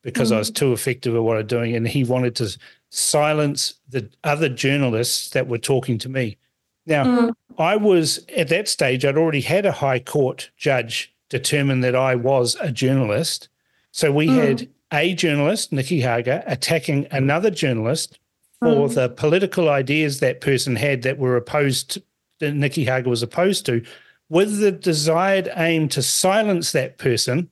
because 0.04 0.32
I 0.32 0.38
was 0.38 0.52
too 0.52 0.74
effective 0.74 1.16
at 1.16 1.24
what 1.24 1.38
I'm 1.38 1.48
doing, 1.48 1.76
and 1.76 1.88
he 1.88 2.04
wanted 2.04 2.36
to 2.36 2.56
silence 2.92 3.76
the 3.90 4.10
other 4.24 4.50
journalists 4.50 5.30
that 5.30 5.48
were 5.48 5.58
talking 5.58 5.98
to 6.00 6.10
me. 6.10 6.38
Now, 6.86 7.04
Mm. 7.04 7.32
I 7.58 7.76
was 7.76 8.26
at 8.36 8.50
that 8.50 8.68
stage, 8.68 9.06
I'd 9.06 9.18
already 9.18 9.42
had 9.42 9.66
a 9.66 9.72
high 9.72 10.00
court 10.00 10.52
judge 10.58 11.14
determine 11.30 11.82
that 11.82 11.96
I 11.96 12.16
was 12.16 12.56
a 12.60 12.72
journalist. 12.72 13.50
So 13.92 14.12
we 14.12 14.28
Mm. 14.28 14.48
had 14.48 14.68
a 14.92 15.14
journalist, 15.16 15.72
Nicky 15.72 16.02
Hager, 16.02 16.44
attacking 16.46 17.08
another 17.12 17.50
journalist 17.50 18.20
for 18.60 18.88
Mm. 18.88 18.94
the 18.94 19.10
political 19.10 19.70
ideas 19.70 20.20
that 20.20 20.42
person 20.42 20.76
had 20.76 21.02
that 21.02 21.18
were 21.18 21.36
opposed 21.36 21.92
to, 21.92 22.04
that 22.40 22.54
Nicky 22.54 22.86
Hager 22.86 23.10
was 23.10 23.24
opposed 23.24 23.66
to, 23.66 23.82
with 24.30 24.60
the 24.60 24.72
desired 24.72 25.50
aim 25.56 25.88
to 25.90 26.02
silence 26.02 26.72
that 26.72 26.98
person, 26.98 27.50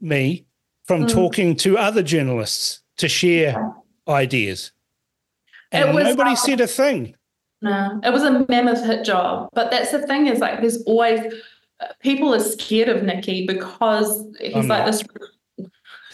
me, 0.00 0.44
from 0.84 1.04
Mm. 1.04 1.10
talking 1.10 1.56
to 1.56 1.78
other 1.78 2.02
journalists 2.02 2.82
to 2.96 3.08
share 3.08 3.74
ideas. 4.08 4.72
And 5.70 5.94
nobody 5.94 6.32
uh, 6.32 6.36
said 6.36 6.60
a 6.60 6.66
thing. 6.66 7.14
No, 7.62 8.00
it 8.04 8.12
was 8.12 8.22
a 8.24 8.44
mammoth 8.48 8.84
hit 8.84 9.04
job. 9.04 9.48
But 9.52 9.70
that's 9.70 9.92
the 9.92 10.04
thing 10.06 10.26
is 10.26 10.40
like 10.40 10.60
there's 10.60 10.82
always 10.82 11.20
uh, 11.80 11.86
people 12.00 12.34
are 12.34 12.40
scared 12.40 12.88
of 12.88 13.02
Nicky 13.04 13.46
because 13.46 14.24
he's 14.40 14.54
I'm 14.54 14.68
like 14.68 14.86
not. 14.86 15.02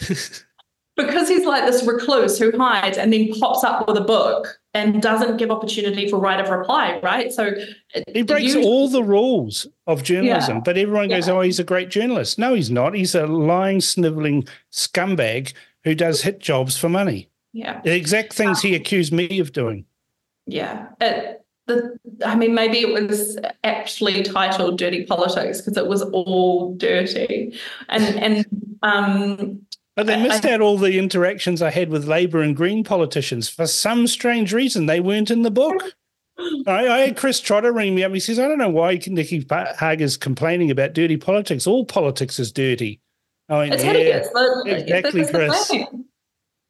this 0.01 0.45
because 0.97 1.29
he's 1.29 1.45
like 1.47 1.65
this 1.65 1.87
recluse 1.87 2.39
who 2.39 2.57
hides 2.59 2.99
and 2.99 3.13
then 3.13 3.33
pops 3.41 3.63
up 3.65 3.87
with 3.87 3.97
a 3.97 4.01
book 4.03 4.59
and 4.75 5.01
doesn't 5.01 5.37
give 5.37 5.51
opportunity 5.51 6.09
for 6.09 6.19
right 6.19 6.41
of 6.41 6.51
reply, 6.51 7.01
right? 7.03 7.33
So 7.33 7.53
He 8.13 8.23
breaks 8.23 8.55
you- 8.55 8.63
all 8.63 8.89
the 8.89 9.03
rules 9.03 9.67
of 9.87 10.03
journalism, 10.03 10.57
Yeah. 10.57 10.63
but 10.65 10.77
everyone 10.77 11.09
goes, 11.09 11.29
Yeah. 11.29 11.35
"Oh, 11.35 11.41
he's 11.41 11.59
a 11.59 11.65
great 11.65 11.89
journalist." 11.89 12.39
No, 12.39 12.55
he's 12.55 12.71
not. 12.71 12.95
He's 12.95 13.15
a 13.15 13.27
lying, 13.27 13.81
sniveling 13.81 14.47
scumbag 14.73 15.53
who 15.85 15.95
does 15.95 16.23
hit 16.23 16.41
jobs 16.41 16.77
for 16.77 16.89
money. 16.89 17.29
Yeah, 17.55 17.81
The 17.83 17.95
exact 17.97 18.35
things 18.35 18.61
he 18.61 18.75
accused 18.75 19.13
me 19.13 19.39
of 19.41 19.53
doing. 19.53 19.85
Yeah. 20.49 20.89
It, 21.01 21.45
the, 21.67 21.99
I 22.25 22.35
mean, 22.35 22.55
maybe 22.55 22.79
it 22.81 22.93
was 23.09 23.39
actually 23.63 24.23
titled 24.23 24.79
"Dirty 24.79 25.05
Politics" 25.05 25.61
because 25.61 25.77
it 25.77 25.87
was 25.87 26.03
all 26.03 26.75
dirty, 26.77 27.55
and 27.91 28.05
and 28.19 28.47
um, 28.83 29.61
But 29.95 30.07
they 30.07 30.15
I- 30.15 30.23
missed 30.23 30.47
out 30.47 30.63
all 30.63 30.79
the 30.79 30.99
interactions 30.99 31.61
I 31.61 31.71
had 31.71 31.91
with 31.91 32.07
Labor 32.09 32.41
and 32.41 32.57
Green 32.57 32.85
politicians. 32.85 33.49
For 33.51 33.67
some 33.67 34.07
strange 34.07 34.53
reason, 34.55 34.87
they 34.87 35.01
weren't 35.01 35.31
in 35.31 35.43
the 35.43 35.51
book. 35.51 35.95
I, 36.67 36.89
I 36.89 36.99
had 37.01 37.17
Chris 37.17 37.39
Trotter 37.41 37.73
ring 37.73 37.95
me 37.95 38.05
up. 38.05 38.13
He 38.15 38.21
says, 38.21 38.39
I 38.39 38.47
don't 38.49 38.59
know 38.59 38.69
why 38.71 38.99
Nicky 39.07 39.45
Hager's 39.79 40.17
complaining 40.17 40.71
about 40.71 40.93
dirty 40.95 41.17
politics. 41.17 41.67
All 41.67 41.85
politics 41.85 42.39
is 42.39 42.53
dirty. 42.53 43.01
I 43.49 43.59
went, 43.59 43.75
It's 43.75 43.83
yeah. 43.85 43.93
hideous. 43.93 44.29
Exactly, 44.65 45.11
this 45.11 45.15
is 45.27 45.33
the 45.33 45.33
Chris. 45.39 45.73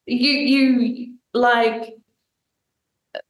You 0.06 0.30
you 0.32 1.14
like 1.34 1.96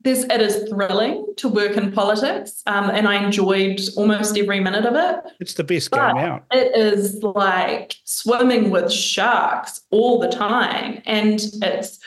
this 0.01 0.25
it 0.25 0.41
is 0.41 0.69
thrilling 0.69 1.27
to 1.37 1.49
work 1.49 1.77
in 1.77 1.93
politics. 1.93 2.63
Um, 2.67 2.91
and 2.91 3.07
I 3.07 3.23
enjoyed 3.25 3.81
almost 3.97 4.37
every 4.37 4.61
minute 4.61 4.85
of 4.85 4.95
it. 4.95 5.33
It's 5.41 5.55
the 5.55 5.65
best 5.65 5.91
But 5.91 6.15
game 6.15 6.25
out. 6.25 6.45
it 6.51 6.75
is 6.77 7.23
like 7.23 7.95
swimming 8.05 8.71
with 8.71 8.93
sharks 8.93 9.83
all 9.91 10.19
the 10.19 10.29
time. 10.29 11.03
And 11.07 11.41
it's 11.63 11.99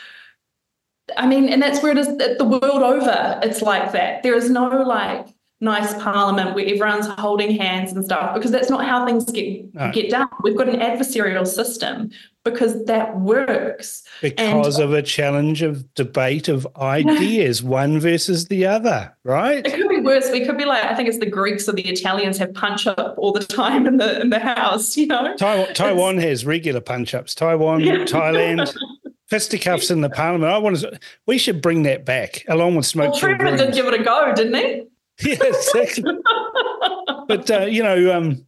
I 1.17 1.27
mean, 1.27 1.49
and 1.49 1.61
that's 1.61 1.83
where 1.83 1.91
it 1.91 1.97
is 1.97 2.07
the 2.07 2.45
world 2.45 2.83
over. 2.83 3.39
It's 3.43 3.61
like 3.61 3.91
that. 3.91 4.23
There 4.23 4.35
is 4.35 4.49
no 4.49 4.69
like 4.69 5.27
nice 5.61 5.93
parliament 6.01 6.55
where 6.55 6.65
everyone's 6.65 7.07
holding 7.07 7.55
hands 7.55 7.91
and 7.93 8.03
stuff 8.03 8.33
because 8.33 8.49
that's 8.51 8.69
not 8.69 8.83
how 8.83 9.05
things 9.05 9.25
get 9.31 9.73
No. 9.73 9.91
get 9.91 10.09
done. 10.09 10.27
We've 10.43 10.57
got 10.57 10.67
an 10.67 10.79
adversarial 10.79 11.45
system 11.47 12.09
because 12.43 12.83
that 12.85 13.19
works. 13.19 14.01
Because 14.21 14.79
of 14.79 14.91
a 14.93 15.03
challenge 15.03 15.61
of 15.61 15.93
debate 15.93 16.47
of 16.47 16.67
ideas, 16.77 17.61
one 17.81 17.99
versus 17.99 18.47
the 18.47 18.65
other, 18.65 19.15
right? 19.23 19.63
It 19.65 19.73
could 19.75 19.87
be 19.89 20.01
worse. 20.01 20.31
We 20.31 20.43
could 20.45 20.57
be 20.57 20.65
like, 20.65 20.83
I 20.83 20.95
think 20.95 21.07
it's 21.07 21.19
the 21.19 21.29
Greeks 21.29 21.69
or 21.69 21.73
the 21.73 21.87
Italians 21.87 22.39
have 22.39 22.53
punch 22.55 22.87
up 22.87 23.13
all 23.19 23.31
the 23.31 23.43
time 23.45 23.85
in 23.85 23.97
the 23.97 24.19
in 24.19 24.31
the 24.31 24.39
house, 24.39 24.97
you 24.97 25.05
know? 25.07 25.35
Taiwan, 25.37 25.73
Taiwan 25.75 26.17
has 26.17 26.43
regular 26.45 26.81
punch 26.81 27.13
ups. 27.13 27.35
Taiwan, 27.35 27.79
Yeah. 27.91 27.97
Thailand, 28.05 28.75
fisticuffs 29.29 29.91
in 29.91 30.01
the 30.01 30.09
parliament. 30.09 30.51
I 30.51 30.57
want 30.57 30.77
to. 30.79 30.99
We 31.27 31.37
should 31.37 31.61
bring 31.61 31.83
that 31.83 32.03
back 32.05 32.43
along 32.47 32.75
with 32.75 32.93
Well, 32.95 33.13
smoke. 33.13 33.19
Truman 33.19 33.57
did 33.57 33.73
give 33.75 33.85
it 33.85 33.99
a 33.99 34.03
go, 34.03 34.33
didn't 34.35 34.55
he? 34.55 34.83
Yeah, 35.25 35.37
exactly. 35.41 36.03
but 37.27 37.49
uh, 37.49 37.65
you 37.65 37.83
know, 37.83 38.15
um, 38.15 38.45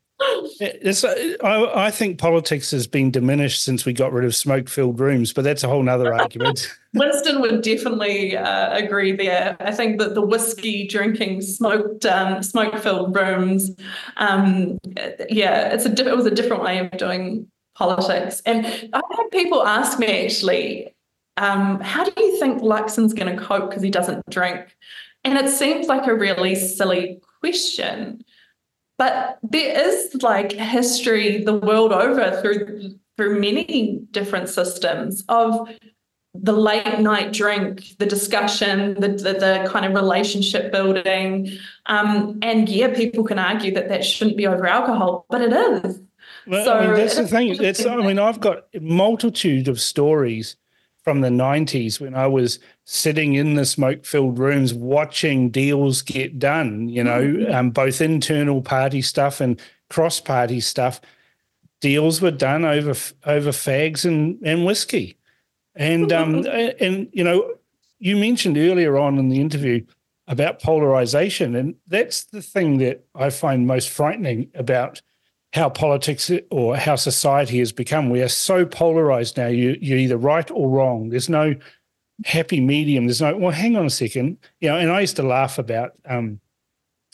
it's, 0.59 1.03
uh, 1.03 1.35
I, 1.43 1.87
I 1.87 1.91
think 1.91 2.19
politics 2.19 2.71
has 2.71 2.87
been 2.87 3.11
diminished 3.11 3.63
since 3.63 3.85
we 3.85 3.93
got 3.93 4.13
rid 4.13 4.25
of 4.25 4.35
smoke-filled 4.35 4.99
rooms. 4.99 5.33
But 5.33 5.43
that's 5.43 5.63
a 5.63 5.67
whole 5.67 5.87
other 5.87 6.13
argument. 6.19 6.71
Winston 6.93 7.41
would 7.41 7.61
definitely 7.61 8.37
uh, 8.37 8.75
agree 8.75 9.11
there. 9.13 9.57
I 9.59 9.71
think 9.71 9.99
that 9.99 10.15
the 10.15 10.21
whiskey 10.21 10.87
drinking, 10.87 11.41
smoked, 11.41 12.05
um, 12.05 12.43
smoke-filled 12.43 13.15
rooms, 13.15 13.71
um, 14.17 14.77
yeah, 15.29 15.73
it's 15.73 15.85
a 15.85 15.89
diff- 15.89 16.07
it 16.07 16.15
was 16.15 16.25
a 16.25 16.31
different 16.31 16.63
way 16.63 16.79
of 16.79 16.91
doing 16.91 17.47
politics. 17.75 18.41
And 18.45 18.65
I've 18.65 19.03
had 19.15 19.31
people 19.31 19.65
ask 19.65 19.99
me 19.99 20.25
actually, 20.25 20.95
um, 21.37 21.79
how 21.79 22.03
do 22.03 22.13
you 22.17 22.39
think 22.39 22.61
Luxon's 22.61 23.13
going 23.13 23.35
to 23.35 23.41
cope 23.41 23.69
because 23.69 23.83
he 23.83 23.89
doesn't 23.89 24.29
drink? 24.29 24.75
And 25.23 25.37
it 25.37 25.49
seems 25.49 25.87
like 25.87 26.07
a 26.07 26.15
really 26.15 26.55
silly 26.55 27.21
question, 27.39 28.23
but 28.97 29.39
there 29.43 29.87
is 29.87 30.21
like 30.21 30.51
history 30.51 31.43
the 31.43 31.57
world 31.57 31.93
over 31.93 32.39
through 32.41 32.97
through 33.15 33.39
many 33.39 34.01
different 34.11 34.49
systems 34.49 35.23
of 35.29 35.69
the 36.33 36.53
late 36.53 36.99
night 36.99 37.31
drink, 37.31 37.95
the 37.99 38.05
discussion, 38.05 38.95
the, 38.95 39.09
the, 39.09 39.33
the 39.33 39.69
kind 39.69 39.85
of 39.85 39.93
relationship 39.93 40.71
building. 40.71 41.51
Um, 41.85 42.39
and 42.41 42.67
yeah, 42.67 42.93
people 42.93 43.23
can 43.23 43.37
argue 43.37 43.73
that 43.75 43.89
that 43.89 44.03
shouldn't 44.03 44.35
be 44.35 44.47
over 44.47 44.65
alcohol, 44.65 45.27
but 45.29 45.41
it 45.41 45.53
is. 45.53 46.01
Well, 46.47 46.65
So 46.65 46.73
I 46.73 46.87
mean, 46.87 46.95
that's 46.95 47.15
the 47.17 47.27
thing. 47.27 47.55
That's, 47.57 47.85
I 47.85 47.97
mean, 47.97 48.17
I've 48.17 48.39
got 48.39 48.65
a 48.73 48.79
multitude 48.79 49.67
of 49.67 49.79
stories 49.79 50.55
from 51.03 51.21
the 51.21 51.29
90s 51.29 51.99
when 51.99 52.15
I 52.15 52.27
was 52.27 52.59
sitting 52.85 53.33
in 53.33 53.55
the 53.55 53.65
smoke 53.65 54.05
filled 54.05 54.39
rooms 54.39 54.73
watching 54.73 55.49
deals 55.49 56.01
get 56.01 56.39
done, 56.39 56.87
you 56.89 57.03
know, 57.03 57.21
Mm-hmm. 57.21 57.53
um, 57.53 57.69
both 57.71 58.01
internal 58.01 58.61
party 58.61 59.01
stuff 59.01 59.41
and 59.41 59.59
cross 59.89 60.19
party 60.19 60.59
stuff. 60.59 61.01
Deals 61.81 62.21
were 62.21 62.31
done 62.31 62.63
over 62.63 62.91
over 63.25 63.49
fags 63.51 64.05
and, 64.05 64.39
and 64.43 64.65
whiskey. 64.65 65.17
And, 65.75 66.13
um, 66.13 66.45
and, 66.45 67.09
you 67.11 67.23
know, 67.23 67.55
you 67.99 68.15
mentioned 68.15 68.57
earlier 68.57 68.97
on 68.97 69.17
in 69.17 69.29
the 69.29 69.41
interview 69.41 69.83
about 70.27 70.61
polarization. 70.61 71.55
And 71.55 71.75
that's 71.87 72.25
the 72.25 72.41
thing 72.41 72.77
that 72.77 73.03
I 73.15 73.29
find 73.29 73.67
most 73.67 73.89
frightening 73.89 74.49
about 74.53 75.01
how 75.53 75.69
politics 75.69 76.31
or 76.49 76.75
how 76.75 76.95
society 76.95 77.59
has 77.59 77.71
become. 77.71 78.09
We 78.09 78.21
are 78.23 78.27
so 78.27 78.65
polarized 78.65 79.37
now. 79.37 79.47
You, 79.47 79.77
you're 79.79 79.99
either 79.99 80.17
right 80.17 80.49
or 80.49 80.67
wrong. 80.69 81.09
There's 81.09 81.29
no 81.29 81.53
happy 82.25 82.59
medium. 82.59 83.05
There's 83.05 83.21
no, 83.21 83.37
well, 83.37 83.51
hang 83.51 83.77
on 83.77 83.85
a 83.85 83.89
second. 83.91 84.37
You 84.61 84.69
know, 84.69 84.77
and 84.77 84.91
I 84.91 85.01
used 85.01 85.15
to 85.17 85.23
laugh 85.23 85.59
about 85.59 85.91
um, 86.05 86.39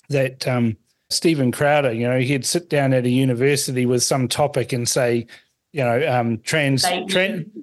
that 0.08 0.48
um, 0.48 0.78
Steven 1.10 1.52
Crowder, 1.52 1.92
you 1.92 2.08
know, 2.08 2.20
he'd 2.20 2.46
sit 2.46 2.70
down 2.70 2.94
at 2.94 3.06
a 3.06 3.10
university 3.10 3.86
with 3.86 4.04
some 4.04 4.30
topic 4.30 4.72
and 4.72 4.88
say, 4.88 5.28
you 5.74 5.84
know, 5.84 6.08
um, 6.10 6.40
trans, 6.40 6.84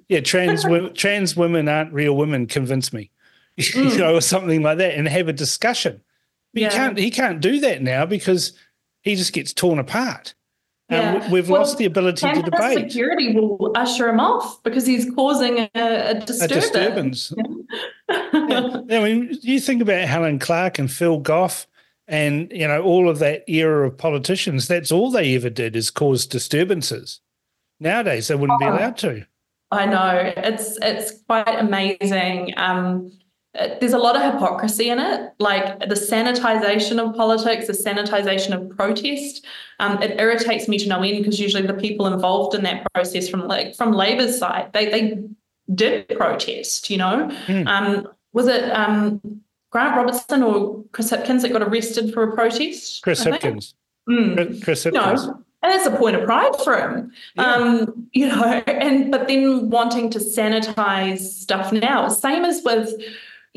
yeah, 0.09 0.21
trans, 0.21 0.65
wo- 0.65 0.89
trans 0.95 1.35
women 1.35 1.67
aren't 1.67 1.91
real 1.91 2.15
women. 2.15 2.45
Convince 2.45 2.93
me, 2.93 3.09
you 3.57 3.63
Mm. 3.65 3.97
know, 3.97 4.15
or 4.15 4.21
something 4.21 4.61
like 4.61 4.77
that, 4.77 4.93
and 4.93 5.07
have 5.07 5.27
a 5.27 5.33
discussion. 5.33 6.01
But 6.53 6.61
Yeah. 6.61 6.69
He 6.69 6.75
can't. 6.77 6.97
He 6.99 7.11
can't 7.11 7.41
do 7.41 7.59
that 7.61 7.81
now 7.81 8.05
because 8.05 8.53
he 9.01 9.15
just 9.15 9.33
gets 9.33 9.53
torn 9.53 9.79
apart. 9.79 10.35
Um, 10.89 10.97
Yeah. 10.97 11.25
we- 11.27 11.33
we've 11.33 11.49
Well, 11.49 11.61
lost 11.61 11.77
the 11.77 11.85
ability 11.85 12.25
to 12.31 12.41
debate. 12.41 12.77
security 12.91 13.33
will 13.35 13.71
usher 13.75 14.07
him 14.07 14.19
off 14.21 14.61
because 14.63 14.85
he's 14.85 15.09
causing 15.11 15.59
a, 15.59 15.69
a 15.75 16.09
A 16.11 16.13
disturbance. 16.21 17.29
disturbance. 17.29 17.33
Yeah, 18.89 18.99
I 18.99 19.03
mean, 19.03 19.37
you 19.41 19.59
think 19.59 19.81
about 19.81 20.07
Helen 20.07 20.39
Clark 20.39 20.79
and 20.79 20.89
Phil 20.89 21.19
Goff, 21.19 21.67
and 22.07 22.49
you 22.53 22.65
know 22.65 22.81
all 22.81 23.09
of 23.09 23.19
that 23.19 23.43
era 23.49 23.85
of 23.87 23.97
politicians. 23.97 24.67
That's 24.69 24.93
all 24.93 25.11
they 25.11 25.35
ever 25.35 25.49
did 25.49 25.75
is 25.75 25.89
cause 25.91 26.25
disturbances. 26.25 27.19
Nowadays, 27.81 28.29
they 28.29 28.35
wouldn't 28.35 28.59
be 28.59 28.65
Oh. 28.65 28.69
allowed 28.73 28.95
to. 28.99 29.25
I 29.71 29.85
know 29.87 30.31
it's 30.37 30.77
it's 30.81 31.21
quite 31.27 31.59
amazing. 31.59 32.53
Um, 32.55 33.11
there's 33.53 33.93
a 33.93 33.97
lot 33.97 34.15
of 34.15 34.21
hypocrisy 34.33 34.89
in 34.89 34.99
it, 34.99 35.31
like 35.39 35.79
the 35.79 35.95
sanitization 35.95 37.03
of 37.03 37.15
politics, 37.15 37.67
the 37.67 37.73
sanitization 37.73 38.53
of 38.53 38.75
protest. 38.75 39.45
Um, 39.79 40.01
it 40.01 40.19
irritates 40.19 40.67
me 40.67 40.77
to 40.79 40.87
no 40.87 41.01
end 41.01 41.17
because 41.17 41.39
usually 41.39 41.65
the 41.65 41.73
people 41.73 42.07
involved 42.07 42.55
in 42.55 42.63
that 42.63 42.85
process 42.93 43.27
from 43.27 43.47
like 43.47 43.75
from 43.75 43.93
Labor's 43.93 44.37
side, 44.37 44.71
they 44.73 44.89
they 44.89 45.23
did 45.73 46.07
protest. 46.09 46.89
You 46.89 46.97
know, 46.97 47.29
mm. 47.47 47.67
um, 47.67 48.07
was 48.33 48.47
it 48.47 48.69
um, 48.71 49.41
Grant 49.71 49.95
Robertson 49.95 50.43
or 50.43 50.83
Chris 50.91 51.11
Hipkins 51.11 51.41
that 51.41 51.51
got 51.51 51.63
arrested 51.63 52.13
for 52.13 52.23
a 52.23 52.35
protest? 52.35 53.01
Chris 53.01 53.23
Hipkins. 53.23 53.73
Mm. 54.09 54.63
Chris 54.63 54.85
Hipkins. 54.85 55.27
No, 55.27 55.43
and 55.63 55.73
it's 55.73 55.85
a 55.85 55.91
point 55.91 56.15
of 56.15 56.23
pride 56.23 56.55
for 56.63 56.77
him 56.77 57.11
yeah. 57.35 57.43
um, 57.43 58.07
you 58.13 58.27
know 58.27 58.43
and 58.67 59.11
but 59.11 59.27
then 59.27 59.69
wanting 59.69 60.09
to 60.09 60.19
sanitize 60.19 61.19
stuff 61.19 61.71
now 61.71 62.07
same 62.07 62.45
as 62.45 62.61
with 62.63 62.93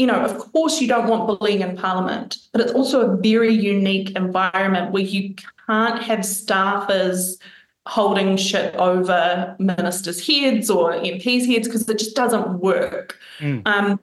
you 0.00 0.06
know 0.06 0.18
of 0.20 0.38
course 0.52 0.80
you 0.80 0.88
don't 0.88 1.08
want 1.08 1.26
bullying 1.26 1.60
in 1.60 1.76
parliament 1.76 2.38
but 2.52 2.62
it's 2.62 2.72
also 2.72 3.02
a 3.02 3.16
very 3.18 3.52
unique 3.52 4.16
environment 4.16 4.92
where 4.92 5.02
you 5.02 5.34
can't 5.66 6.02
have 6.02 6.20
staffers 6.20 7.36
holding 7.84 8.36
shit 8.36 8.74
over 8.76 9.54
ministers 9.58 10.26
heads 10.26 10.70
or 10.70 10.94
mps 10.94 11.46
heads 11.46 11.68
because 11.68 11.86
it 11.86 11.98
just 11.98 12.16
doesn't 12.16 12.60
work 12.60 13.18
mm. 13.40 13.60
um, 13.66 14.00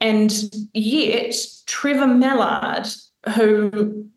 and 0.00 0.32
yet 0.72 1.34
trevor 1.66 2.06
mallard 2.06 2.86
who 3.34 4.08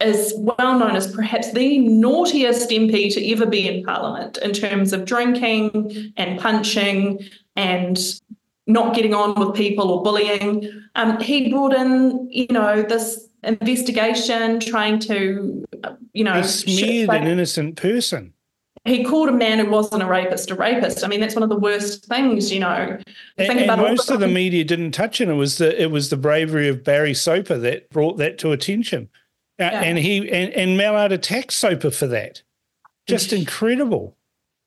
is 0.00 0.34
well 0.36 0.78
known 0.78 0.94
as 0.94 1.10
perhaps 1.14 1.52
the 1.52 1.78
naughtiest 1.78 2.68
MP 2.68 3.12
to 3.14 3.32
ever 3.32 3.46
be 3.46 3.66
in 3.66 3.82
Parliament 3.82 4.36
in 4.38 4.52
terms 4.52 4.92
of 4.92 5.06
drinking 5.06 6.12
and 6.18 6.38
punching 6.38 7.26
and 7.56 7.98
not 8.66 8.94
getting 8.94 9.14
on 9.14 9.34
with 9.34 9.56
people 9.56 9.90
or 9.90 10.02
bullying. 10.02 10.68
Um, 10.94 11.20
he 11.20 11.50
brought 11.50 11.74
in, 11.74 12.28
you 12.30 12.48
know, 12.50 12.82
this 12.82 13.28
investigation 13.42 14.60
trying 14.60 14.98
to, 15.00 15.64
you 16.12 16.24
know, 16.24 16.34
he 16.34 16.42
smeared 16.42 17.10
an 17.10 17.26
innocent 17.26 17.76
person. 17.76 18.32
He 18.84 19.02
called 19.02 19.28
a 19.28 19.32
man 19.32 19.58
who 19.58 19.68
wasn't 19.68 20.02
a 20.02 20.06
rapist 20.06 20.50
a 20.50 20.54
rapist. 20.54 21.04
I 21.04 21.08
mean, 21.08 21.18
that's 21.18 21.34
one 21.34 21.42
of 21.42 21.48
the 21.48 21.58
worst 21.58 22.06
things, 22.06 22.52
you 22.52 22.60
know. 22.60 22.98
Think 23.36 23.50
and, 23.50 23.60
about 23.62 23.80
and 23.80 23.88
most 23.88 24.10
of 24.10 24.20
the 24.20 24.28
media 24.28 24.62
didn't 24.62 24.92
touch 24.92 25.20
it. 25.20 25.28
It 25.28 25.34
was 25.34 25.58
the 25.58 25.80
it 25.80 25.90
was 25.90 26.10
the 26.10 26.16
bravery 26.16 26.68
of 26.68 26.84
Barry 26.84 27.14
Soper 27.14 27.58
that 27.58 27.90
brought 27.90 28.16
that 28.18 28.38
to 28.38 28.52
attention. 28.52 29.08
Yeah. 29.58 29.82
And 29.82 29.98
he 29.98 30.30
and, 30.30 30.52
and 30.52 30.76
Mallard 30.76 31.10
attacked 31.10 31.52
Soper 31.52 31.90
for 31.90 32.06
that. 32.06 32.42
Just 33.08 33.32
incredible. 33.32 34.15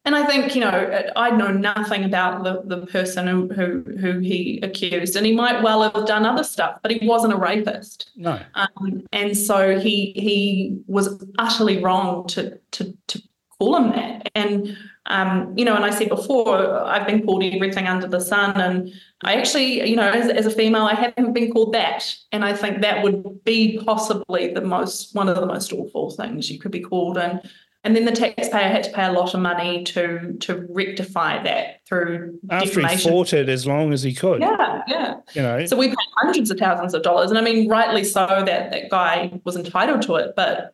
And 0.05 0.15
I 0.15 0.25
think, 0.25 0.55
you 0.55 0.61
know, 0.61 1.03
I'd 1.15 1.37
know 1.37 1.51
nothing 1.51 2.05
about 2.05 2.43
the, 2.43 2.61
the 2.63 2.85
person 2.87 3.27
who, 3.27 3.49
who, 3.49 3.83
who 3.99 4.19
he 4.19 4.59
accused, 4.63 5.15
and 5.15 5.25
he 5.25 5.33
might 5.33 5.61
well 5.61 5.83
have 5.83 6.07
done 6.07 6.25
other 6.25 6.43
stuff, 6.43 6.79
but 6.81 6.91
he 6.91 7.05
wasn't 7.05 7.33
a 7.33 7.37
rapist. 7.37 8.11
No. 8.15 8.39
Um, 8.55 9.05
and 9.11 9.37
so 9.37 9.77
he 9.77 10.13
he 10.15 10.81
was 10.87 11.23
utterly 11.37 11.83
wrong 11.83 12.27
to 12.27 12.57
to 12.71 12.97
to 13.07 13.21
call 13.59 13.75
him 13.75 13.91
that. 13.91 14.31
And 14.35 14.77
um, 15.07 15.53
you 15.57 15.65
know, 15.65 15.75
and 15.75 15.83
I 15.83 15.89
said 15.89 16.09
before, 16.09 16.85
I've 16.85 17.05
been 17.07 17.25
called 17.25 17.43
everything 17.43 17.87
under 17.87 18.07
the 18.07 18.21
sun. 18.21 18.59
And 18.59 18.93
I 19.23 19.35
actually, 19.35 19.89
you 19.89 19.95
know, 19.95 20.09
as, 20.09 20.29
as 20.29 20.45
a 20.45 20.51
female, 20.51 20.83
I 20.83 20.93
haven't 20.93 21.33
been 21.33 21.51
called 21.51 21.73
that. 21.73 22.15
And 22.31 22.45
I 22.45 22.53
think 22.53 22.81
that 22.81 23.03
would 23.03 23.43
be 23.43 23.81
possibly 23.83 24.53
the 24.53 24.61
most 24.61 25.13
one 25.13 25.27
of 25.27 25.35
the 25.35 25.45
most 25.45 25.73
awful 25.73 26.11
things 26.11 26.49
you 26.49 26.59
could 26.59 26.71
be 26.71 26.79
called. 26.79 27.17
And 27.17 27.41
and 27.83 27.95
then 27.95 28.05
the 28.05 28.11
taxpayer 28.11 28.69
had 28.69 28.83
to 28.83 28.91
pay 28.91 29.05
a 29.05 29.11
lot 29.11 29.33
of 29.33 29.39
money 29.39 29.83
to 29.85 30.33
to 30.39 30.65
rectify 30.69 31.41
that 31.43 31.81
through 31.87 32.39
after 32.49 32.67
defamation. 32.67 32.97
he 32.97 33.09
fought 33.09 33.33
it 33.33 33.49
as 33.49 33.65
long 33.65 33.93
as 33.93 34.03
he 34.03 34.13
could. 34.13 34.41
Yeah, 34.41 34.81
yeah. 34.87 35.15
You 35.33 35.41
know, 35.41 35.65
so 35.65 35.77
we 35.77 35.87
paid 35.87 35.97
hundreds 36.17 36.51
of 36.51 36.57
thousands 36.57 36.93
of 36.93 37.03
dollars, 37.03 37.29
and 37.29 37.37
I 37.37 37.41
mean, 37.41 37.69
rightly 37.69 38.03
so 38.03 38.25
that 38.27 38.71
that 38.71 38.89
guy 38.89 39.39
was 39.43 39.55
entitled 39.55 40.01
to 40.03 40.15
it, 40.15 40.33
but 40.35 40.73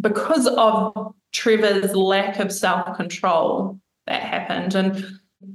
because 0.00 0.46
of 0.46 1.14
Trevor's 1.32 1.94
lack 1.94 2.38
of 2.38 2.52
self 2.52 2.96
control 2.96 3.80
that 4.08 4.22
happened. 4.22 4.74
And, 4.74 5.04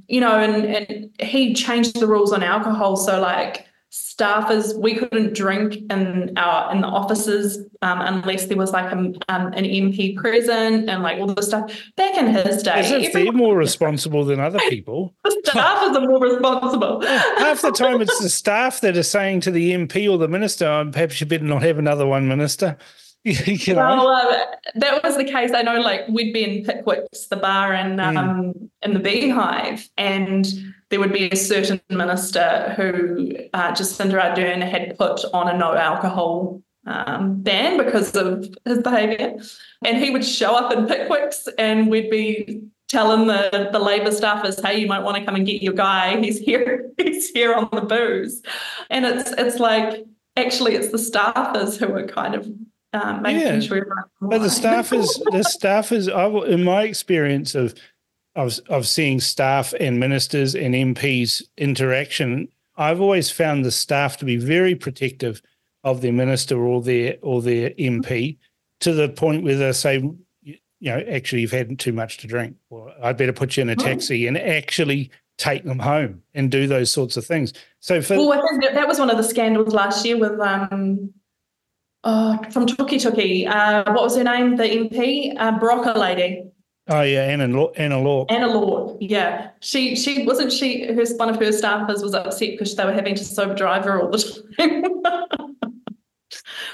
you 0.08 0.20
know, 0.20 0.38
and, 0.38 0.64
and 0.64 1.10
he 1.20 1.54
changed 1.54 2.00
the 2.00 2.06
rules 2.06 2.32
on 2.32 2.42
alcohol. 2.42 2.96
So, 2.96 3.20
like, 3.20 3.66
staffers, 3.94 4.76
we 4.76 4.96
couldn't 4.96 5.34
drink 5.34 5.76
in 5.90 6.32
our 6.36 6.72
in 6.72 6.80
the 6.80 6.86
offices 6.86 7.58
um, 7.82 8.00
unless 8.00 8.46
there 8.46 8.56
was 8.56 8.72
like 8.72 8.90
a, 8.90 8.96
um, 8.96 9.14
an 9.28 9.64
MP 9.64 10.16
present 10.16 10.90
and 10.90 11.02
like 11.02 11.18
all 11.20 11.32
the 11.32 11.42
stuff. 11.42 11.70
Back 11.94 12.16
in 12.16 12.26
his 12.26 12.64
day, 12.64 12.72
as 12.72 12.90
if 12.90 13.12
they're 13.12 13.30
more 13.30 13.56
responsible 13.56 14.24
than 14.24 14.40
other 14.40 14.58
people. 14.68 15.14
the 15.24 15.40
staffers 15.46 15.96
are 15.96 16.08
more 16.08 16.20
responsible. 16.20 17.06
Half 17.06 17.62
the 17.62 17.70
time, 17.70 18.00
it's 18.00 18.18
the 18.20 18.28
staff 18.28 18.80
that 18.80 18.96
are 18.96 19.04
saying 19.04 19.40
to 19.42 19.52
the 19.52 19.72
MP 19.72 20.10
or 20.10 20.18
the 20.18 20.28
minister, 20.28 20.66
oh, 20.66 20.90
"Perhaps 20.90 21.20
you 21.20 21.26
better 21.26 21.44
not 21.44 21.62
have 21.62 21.78
another 21.78 22.06
one, 22.06 22.26
minister." 22.26 22.76
you 23.46 23.74
know? 23.74 23.80
Well, 23.80 24.08
uh, 24.08 24.44
that 24.74 25.02
was 25.02 25.16
the 25.16 25.24
case. 25.24 25.52
I 25.54 25.62
know, 25.62 25.80
like 25.80 26.06
we'd 26.08 26.34
be 26.34 26.44
in 26.44 26.64
Pickwick's, 26.64 27.28
the 27.28 27.36
bar, 27.36 27.72
and 27.72 27.98
mm. 27.98 28.16
um, 28.16 28.52
mm. 28.52 28.68
in 28.82 28.92
the 28.92 29.00
Beehive, 29.00 29.88
and 29.96 30.46
there 30.90 31.00
would 31.00 31.12
be 31.12 31.30
a 31.30 31.36
certain 31.36 31.80
minister 31.88 32.74
who 32.76 33.34
uh, 33.54 33.72
Jacinda 33.72 34.20
Ardern 34.20 34.60
had 34.60 34.98
put 34.98 35.24
on 35.32 35.48
a 35.48 35.56
no 35.56 35.74
alcohol 35.74 36.62
um, 36.86 37.40
ban 37.40 37.78
because 37.78 38.14
of 38.14 38.46
his 38.66 38.82
behaviour, 38.82 39.36
and 39.82 39.96
he 39.96 40.10
would 40.10 40.24
show 40.24 40.54
up 40.54 40.70
in 40.70 40.86
Pickwick's, 40.86 41.48
and 41.56 41.90
we'd 41.90 42.10
be 42.10 42.62
telling 42.88 43.26
the 43.26 43.70
the 43.72 43.78
Labor 43.78 44.10
staffers, 44.10 44.62
"Hey, 44.62 44.80
you 44.80 44.86
might 44.86 45.02
want 45.02 45.16
to 45.16 45.24
come 45.24 45.34
and 45.34 45.46
get 45.46 45.62
your 45.62 45.72
guy. 45.72 46.20
He's 46.20 46.38
here. 46.38 46.90
He's 46.98 47.30
here 47.30 47.54
on 47.54 47.70
the 47.72 47.80
booze," 47.80 48.42
and 48.90 49.06
it's 49.06 49.30
it's 49.32 49.58
like 49.58 50.04
actually 50.36 50.74
it's 50.74 50.90
the 50.90 50.98
staffers 50.98 51.78
who 51.78 51.90
are 51.94 52.06
kind 52.06 52.34
of 52.34 52.46
um, 52.94 53.26
yeah. 53.26 53.60
sure. 53.60 53.86
But 54.20 54.38
the 54.38 54.50
staff 54.50 54.92
is 54.92 55.20
the 55.32 55.42
staff 55.48 55.92
is 55.92 56.08
in 56.08 56.64
my 56.64 56.84
experience 56.84 57.54
of 57.54 57.74
of 58.36 58.58
of 58.68 58.86
seeing 58.86 59.20
staff 59.20 59.74
and 59.80 59.98
ministers 59.98 60.54
and 60.54 60.74
MPs 60.74 61.42
interaction. 61.56 62.48
I've 62.76 63.00
always 63.00 63.30
found 63.30 63.64
the 63.64 63.70
staff 63.70 64.16
to 64.18 64.24
be 64.24 64.36
very 64.36 64.74
protective 64.74 65.42
of 65.82 66.00
their 66.00 66.12
minister 66.12 66.56
or 66.64 66.80
their 66.82 67.16
or 67.22 67.42
their 67.42 67.70
MP 67.70 68.38
to 68.80 68.92
the 68.92 69.08
point 69.08 69.44
where 69.44 69.56
they 69.56 69.72
say, 69.72 70.02
you 70.42 70.56
know, 70.80 71.02
actually 71.10 71.42
you've 71.42 71.52
had 71.52 71.78
too 71.78 71.92
much 71.92 72.18
to 72.18 72.26
drink, 72.26 72.56
or 72.70 72.92
I'd 73.02 73.16
better 73.16 73.32
put 73.32 73.56
you 73.56 73.62
in 73.62 73.70
a 73.70 73.76
taxi 73.76 74.26
and 74.26 74.38
actually 74.38 75.10
take 75.36 75.64
them 75.64 75.78
home 75.78 76.22
and 76.34 76.50
do 76.50 76.66
those 76.66 76.90
sorts 76.90 77.16
of 77.16 77.26
things. 77.26 77.52
So 77.80 78.00
for 78.00 78.16
well, 78.16 78.32
I 78.32 78.40
think 78.58 78.74
that 78.74 78.86
was 78.86 78.98
one 78.98 79.10
of 79.10 79.16
the 79.16 79.24
scandals 79.24 79.74
last 79.74 80.04
year 80.04 80.16
with 80.16 80.38
um, 80.40 81.12
oh, 82.04 82.38
from 82.50 82.66
Tukituki. 82.66 83.48
Uh, 83.48 83.84
what 83.92 84.04
was 84.04 84.16
her 84.16 84.24
name? 84.24 84.56
The 84.56 84.64
MP, 84.64 85.34
uh, 85.36 85.58
Baraka 85.58 85.98
lady. 85.98 86.44
Oh 86.88 87.00
yeah, 87.00 87.22
Anna 87.22 87.44
Anna 87.44 87.98
Lorck. 87.98 88.30
Anna 88.30 88.46
Lorck, 88.46 88.98
yeah. 89.00 89.50
She 89.60 89.96
she 89.96 90.26
wasn't 90.26 90.52
she. 90.52 90.86
Her 90.86 91.04
one 91.16 91.30
of 91.30 91.36
her 91.36 91.50
staffers 91.50 92.02
was 92.02 92.12
upset 92.14 92.50
because 92.52 92.74
they 92.76 92.84
were 92.84 92.92
having 92.92 93.14
to 93.14 93.24
sober 93.24 93.54
drive 93.54 93.84
her 93.84 94.02
all 94.02 94.10
the 94.10 94.18
time. 94.58 94.84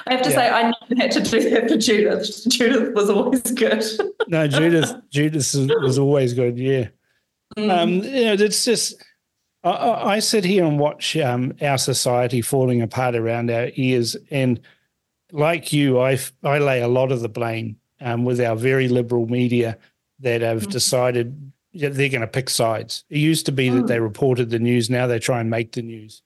I 0.07 0.15
have 0.15 0.23
to 0.23 0.31
yeah. 0.31 0.37
say, 0.37 0.49
I 0.49 0.63
never 0.63 1.03
had 1.03 1.11
to 1.13 1.21
do 1.21 1.51
that 1.51 1.69
for 1.69 1.77
Judith. 1.77 2.45
Judith 2.49 2.95
was 2.95 3.09
always 3.09 3.43
good. 3.53 3.85
no, 4.27 4.49
Judith 4.49 4.93
Judith 5.11 5.55
was 5.81 5.99
always 5.99 6.35
good. 6.35 6.59
Yeah. 6.59 6.89
Mm. 7.57 7.71
Um, 7.71 7.91
you 8.03 8.25
know, 8.25 8.33
it's 8.33 8.65
just. 8.65 9.05
I, 9.63 10.15
I 10.15 10.19
sit 10.21 10.45
here 10.45 10.65
and 10.65 10.79
watch 10.79 11.17
um, 11.19 11.53
our 11.61 11.77
society 11.77 12.41
falling 12.41 12.81
apart 12.81 13.15
around 13.15 13.51
our 13.51 13.69
ears, 13.75 14.17
and 14.31 14.59
like 15.33 15.73
you, 15.73 16.01
I 16.01 16.19
I 16.43 16.59
lay 16.59 16.81
a 16.81 16.89
lot 16.89 17.13
of 17.13 17.21
the 17.21 17.29
blame 17.29 17.77
um, 18.01 18.25
with 18.25 18.41
our 18.41 18.57
very 18.57 18.89
liberal 18.89 19.27
media 19.27 19.79
that 20.21 20.41
have 20.43 20.63
mm-hmm. 20.63 20.71
decided 20.71 21.53
they're 21.73 22.09
going 22.09 22.21
to 22.21 22.27
pick 22.27 22.51
sides. 22.51 23.05
It 23.11 23.19
used 23.19 23.47
to 23.47 23.53
be 23.53 23.69
mm. 23.69 23.77
that 23.77 23.87
they 23.87 24.01
reported 24.01 24.51
the 24.51 24.59
news. 24.59 24.91
Now 24.91 25.07
they 25.07 25.19
try 25.19 25.41
and 25.41 25.49
make 25.49 25.73
the 25.73 25.83
news. 25.83 26.23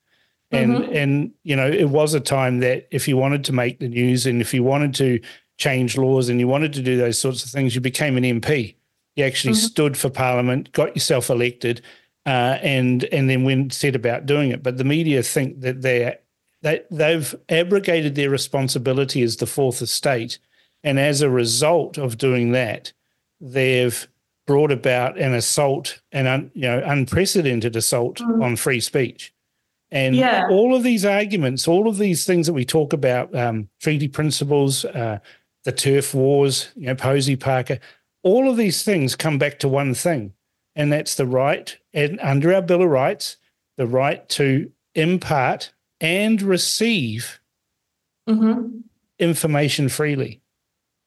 And 0.50 0.76
mm-hmm. 0.76 0.96
and 0.96 1.32
you 1.42 1.56
know 1.56 1.68
it 1.68 1.90
was 1.90 2.14
a 2.14 2.20
time 2.20 2.60
that 2.60 2.86
if 2.90 3.08
you 3.08 3.16
wanted 3.16 3.44
to 3.44 3.52
make 3.52 3.80
the 3.80 3.88
news 3.88 4.26
and 4.26 4.40
if 4.40 4.54
you 4.54 4.62
wanted 4.62 4.94
to 4.94 5.20
change 5.56 5.96
laws 5.96 6.28
and 6.28 6.40
you 6.40 6.48
wanted 6.48 6.72
to 6.74 6.82
do 6.82 6.96
those 6.96 7.18
sorts 7.18 7.44
of 7.44 7.50
things, 7.50 7.74
you 7.74 7.80
became 7.80 8.16
an 8.16 8.24
MP. 8.24 8.76
You 9.16 9.24
actually 9.24 9.54
mm-hmm. 9.54 9.66
stood 9.66 9.96
for 9.96 10.10
Parliament, 10.10 10.72
got 10.72 10.94
yourself 10.94 11.30
elected, 11.30 11.82
uh, 12.26 12.58
and 12.62 13.04
and 13.04 13.28
then 13.28 13.44
went 13.44 13.72
set 13.72 13.96
about 13.96 14.26
doing 14.26 14.50
it. 14.50 14.62
But 14.62 14.76
the 14.76 14.84
media 14.84 15.22
think 15.22 15.60
that 15.60 15.82
they're 15.82 16.18
they, 16.64 16.82
they've 16.90 17.34
abrogated 17.50 18.14
their 18.14 18.30
responsibility 18.30 19.22
as 19.22 19.36
the 19.36 19.46
fourth 19.46 19.82
estate. 19.82 20.38
And 20.82 20.98
as 20.98 21.20
a 21.20 21.28
result 21.28 21.98
of 21.98 22.16
doing 22.16 22.52
that, 22.52 22.92
they've 23.38 24.08
brought 24.46 24.72
about 24.72 25.18
an 25.18 25.34
assault, 25.34 26.00
an 26.10 26.26
un, 26.26 26.50
you 26.54 26.62
know 26.62 26.82
unprecedented 26.84 27.76
assault 27.76 28.18
mm. 28.18 28.42
on 28.42 28.56
free 28.56 28.80
speech. 28.80 29.32
And 29.90 30.16
yeah. 30.16 30.46
all 30.50 30.74
of 30.74 30.82
these 30.82 31.04
arguments, 31.04 31.68
all 31.68 31.86
of 31.86 31.98
these 31.98 32.24
things 32.24 32.46
that 32.46 32.54
we 32.54 32.64
talk 32.64 32.94
about, 32.94 33.34
um, 33.34 33.68
treaty 33.80 34.08
principles, 34.08 34.84
uh, 34.86 35.18
the 35.64 35.72
TERF 35.72 36.14
wars, 36.14 36.70
you 36.74 36.86
know, 36.86 36.94
Posie 36.94 37.36
Parker, 37.36 37.78
all 38.22 38.50
of 38.50 38.56
these 38.56 38.82
things 38.82 39.14
come 39.14 39.38
back 39.38 39.58
to 39.60 39.68
one 39.68 39.94
thing, 39.94 40.32
and 40.74 40.90
that's 40.90 41.14
the 41.14 41.26
right, 41.26 41.76
and 41.92 42.18
under 42.20 42.54
our 42.54 42.62
Bill 42.62 42.82
of 42.82 42.88
Rights, 42.88 43.36
the 43.76 43.86
right 43.86 44.26
to 44.30 44.70
impart 44.94 45.72
and 46.00 46.40
receive 46.42 47.40
Mm-hmm. 48.28 48.78
information 49.18 49.88
freely. 49.90 50.40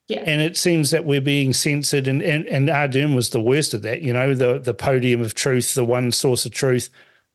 Yeah. 0.08 0.24
And 0.26 0.40
it 0.40 0.56
seems 0.56 0.92
that 0.92 1.04
we're 1.04 1.20
being 1.20 1.52
censored, 1.52 2.08
and 2.08 2.22
and, 2.22 2.46
and 2.48 2.70
Ardern 2.70 3.16
was 3.16 3.32
the 3.32 3.42
worst 3.42 3.74
of 3.74 3.82
that. 3.82 4.02
You 4.04 4.14
know, 4.14 4.34
the 4.36 4.60
the 4.60 4.74
podium 4.76 5.22
of 5.22 5.34
truth, 5.34 5.74
the 5.74 5.84
one 5.84 6.12
source 6.12 6.46
of 6.46 6.52
truth, 6.52 6.90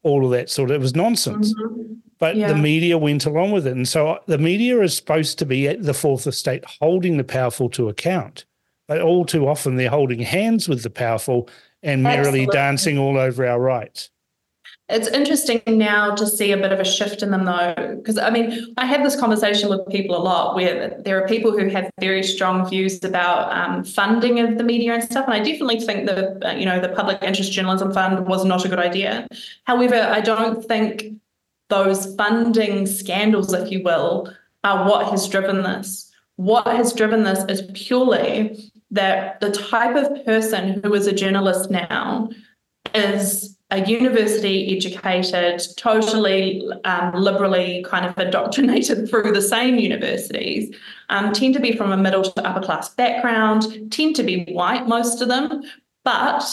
all 0.05 0.25
of 0.25 0.31
that 0.31 0.49
sort 0.51 0.71
of 0.71 0.77
it 0.77 0.81
was 0.81 0.95
nonsense. 0.95 1.53
Mhm. 1.55 1.97
But 2.19 2.37
Yeah. 2.37 2.47
the 2.49 2.55
media 2.55 2.97
went 2.97 3.27
along 3.27 3.51
with 3.51 3.67
it, 3.67 3.75
and 3.75 3.87
so 3.89 4.09
uh, 4.11 4.19
the 4.27 4.39
media 4.39 4.81
is 4.81 4.95
supposed 4.97 5.37
to 5.41 5.45
be 5.47 5.67
at 5.67 5.83
the 5.83 5.93
fourth 5.95 6.29
estate, 6.29 6.65
holding 6.81 7.17
the 7.17 7.25
powerful 7.25 7.69
to 7.71 7.89
account. 7.89 8.45
But 8.87 9.01
all 9.01 9.25
too 9.25 9.49
often, 9.49 9.75
they're 9.75 9.91
holding 9.91 10.21
hands 10.21 10.69
with 10.69 10.85
the 10.85 10.91
powerful 10.91 11.49
and 11.83 12.05
merrily 12.05 12.43
Absolutely. 12.43 12.53
dancing 12.53 12.99
all 12.99 13.19
over 13.19 13.45
our 13.45 13.59
rights. 13.61 14.11
It's 14.89 15.09
interesting 15.09 15.63
now 15.67 16.15
to 16.15 16.27
see 16.27 16.53
a 16.53 16.57
bit 16.57 16.73
of 16.73 16.81
a 16.81 16.85
shift 16.85 17.23
in 17.23 17.31
them, 17.31 17.45
though, 17.45 17.97
because 17.97 18.19
I 18.19 18.31
mean, 18.31 18.75
I 18.77 18.85
have 18.85 19.03
this 19.03 19.19
conversation 19.19 19.71
with 19.71 19.89
people 19.89 20.17
a 20.17 20.19
lot 20.19 20.55
where 20.55 21.01
there 21.05 21.23
are 21.23 21.27
people 21.27 21.53
who 21.53 21.69
have 21.71 21.89
very 22.01 22.23
strong 22.23 22.69
views 22.69 23.03
about 23.03 23.53
um, 23.53 23.85
funding 23.85 24.41
of 24.41 24.59
the 24.59 24.65
media 24.65 24.93
and 24.95 25.03
stuff, 25.03 25.25
and 25.27 25.35
I 25.35 25.39
definitely 25.39 25.81
think 25.81 26.07
that 26.07 26.45
uh, 26.45 26.51
you 26.53 26.67
know 26.67 26.81
the 26.81 26.91
Public 26.91 27.23
Interest 27.23 27.51
Journalism 27.51 27.93
Fund 27.93 28.27
was 28.27 28.45
not 28.45 28.65
a 28.65 28.69
good 28.69 28.81
idea. 28.81 29.27
However, 29.65 29.97
I 29.97 30.21
don't 30.21 30.63
think 30.65 31.05
those 31.71 32.15
funding 32.17 32.87
scandals, 32.87 33.55
if 33.55 33.71
you 33.71 33.83
will, 33.83 34.31
are 34.63 34.89
what 34.89 35.11
has 35.11 35.27
driven 35.29 35.63
this. 35.63 36.13
What 36.37 36.67
has 36.67 36.93
driven 36.93 37.23
this 37.23 37.45
is 37.49 37.71
purely 37.73 38.71
that 38.91 39.41
the 39.41 39.53
type 39.53 39.97
of 39.97 40.25
person 40.27 40.83
who 40.83 40.93
is 40.93 41.07
a 41.07 41.13
journalist 41.13 41.71
now 41.71 42.29
is 42.95 43.52
a 43.73 43.87
university 43.87 44.77
educated, 44.77 45.63
totally 45.79 46.63
um, 46.85 47.15
liberally 47.15 47.83
kind 47.89 48.05
of 48.05 48.17
indoctrinated 48.19 49.09
through 49.11 49.33
the 49.33 49.41
same 49.41 49.77
universities, 49.77 50.77
um, 51.09 51.33
tend 51.33 51.55
to 51.55 51.61
be 51.61 51.75
from 51.75 51.91
a 51.91 51.97
middle 51.97 52.23
to 52.23 52.47
upper 52.47 52.61
class 52.61 52.91
background, 52.91 53.91
tend 53.91 54.15
to 54.15 54.23
be 54.23 54.45
white, 54.45 54.87
most 54.87 55.23
of 55.23 55.29
them, 55.29 55.63
but 56.05 56.45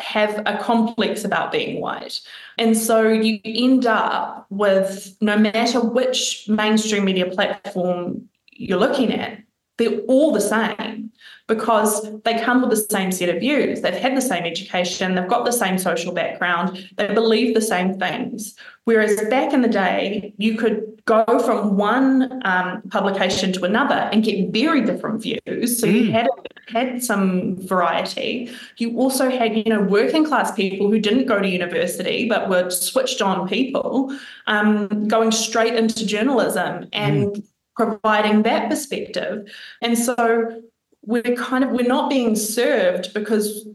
have 0.00 0.42
a 0.44 0.58
complex 0.60 1.24
about 1.24 1.52
being 1.52 1.80
white. 1.80 2.20
And 2.58 2.76
so 2.76 3.08
you 3.08 3.38
end 3.44 3.86
up 3.86 4.46
with 4.50 5.16
no 5.20 5.38
matter 5.38 5.80
which 5.80 6.48
mainstream 6.48 7.04
media 7.04 7.30
platform 7.30 8.28
you're 8.50 8.80
looking 8.80 9.12
at, 9.12 9.38
they're 9.78 10.00
all 10.08 10.32
the 10.32 10.40
same 10.40 11.11
because 11.48 12.08
they 12.22 12.38
come 12.40 12.60
with 12.60 12.70
the 12.70 12.76
same 12.76 13.12
set 13.12 13.28
of 13.28 13.40
views. 13.40 13.80
They've 13.80 13.94
had 13.94 14.16
the 14.16 14.20
same 14.22 14.44
education, 14.44 15.14
they've 15.14 15.28
got 15.28 15.44
the 15.44 15.52
same 15.52 15.78
social 15.78 16.12
background, 16.12 16.88
they 16.96 17.12
believe 17.12 17.54
the 17.54 17.60
same 17.60 17.98
things. 17.98 18.54
Whereas 18.84 19.20
back 19.28 19.52
in 19.52 19.62
the 19.62 19.68
day, 19.68 20.34
you 20.38 20.56
could 20.56 21.00
go 21.04 21.24
from 21.44 21.76
one 21.76 22.40
um, 22.44 22.82
publication 22.90 23.52
to 23.52 23.64
another 23.64 24.08
and 24.12 24.24
get 24.24 24.50
very 24.52 24.80
different 24.84 25.22
views. 25.22 25.80
So 25.80 25.86
you 25.86 26.02
Mm. 26.04 26.12
had 26.12 26.28
had 26.68 27.02
some 27.02 27.56
variety. 27.66 28.50
You 28.78 28.96
also 28.96 29.28
had, 29.30 29.56
you 29.56 29.64
know, 29.64 29.82
working 29.82 30.24
class 30.24 30.52
people 30.52 30.90
who 30.90 30.98
didn't 31.00 31.26
go 31.26 31.40
to 31.40 31.48
university 31.48 32.28
but 32.28 32.48
were 32.48 32.70
switched 32.70 33.20
on 33.20 33.48
people 33.48 34.16
um, 34.46 35.08
going 35.08 35.32
straight 35.32 35.74
into 35.74 36.06
journalism 36.06 36.88
and 36.92 37.42
providing 37.76 38.42
that 38.42 38.70
perspective. 38.70 39.48
And 39.80 39.98
so 39.98 40.62
we're 41.04 41.36
kind 41.36 41.64
of 41.64 41.70
we're 41.70 41.86
not 41.86 42.08
being 42.10 42.36
served 42.36 43.12
because 43.14 43.66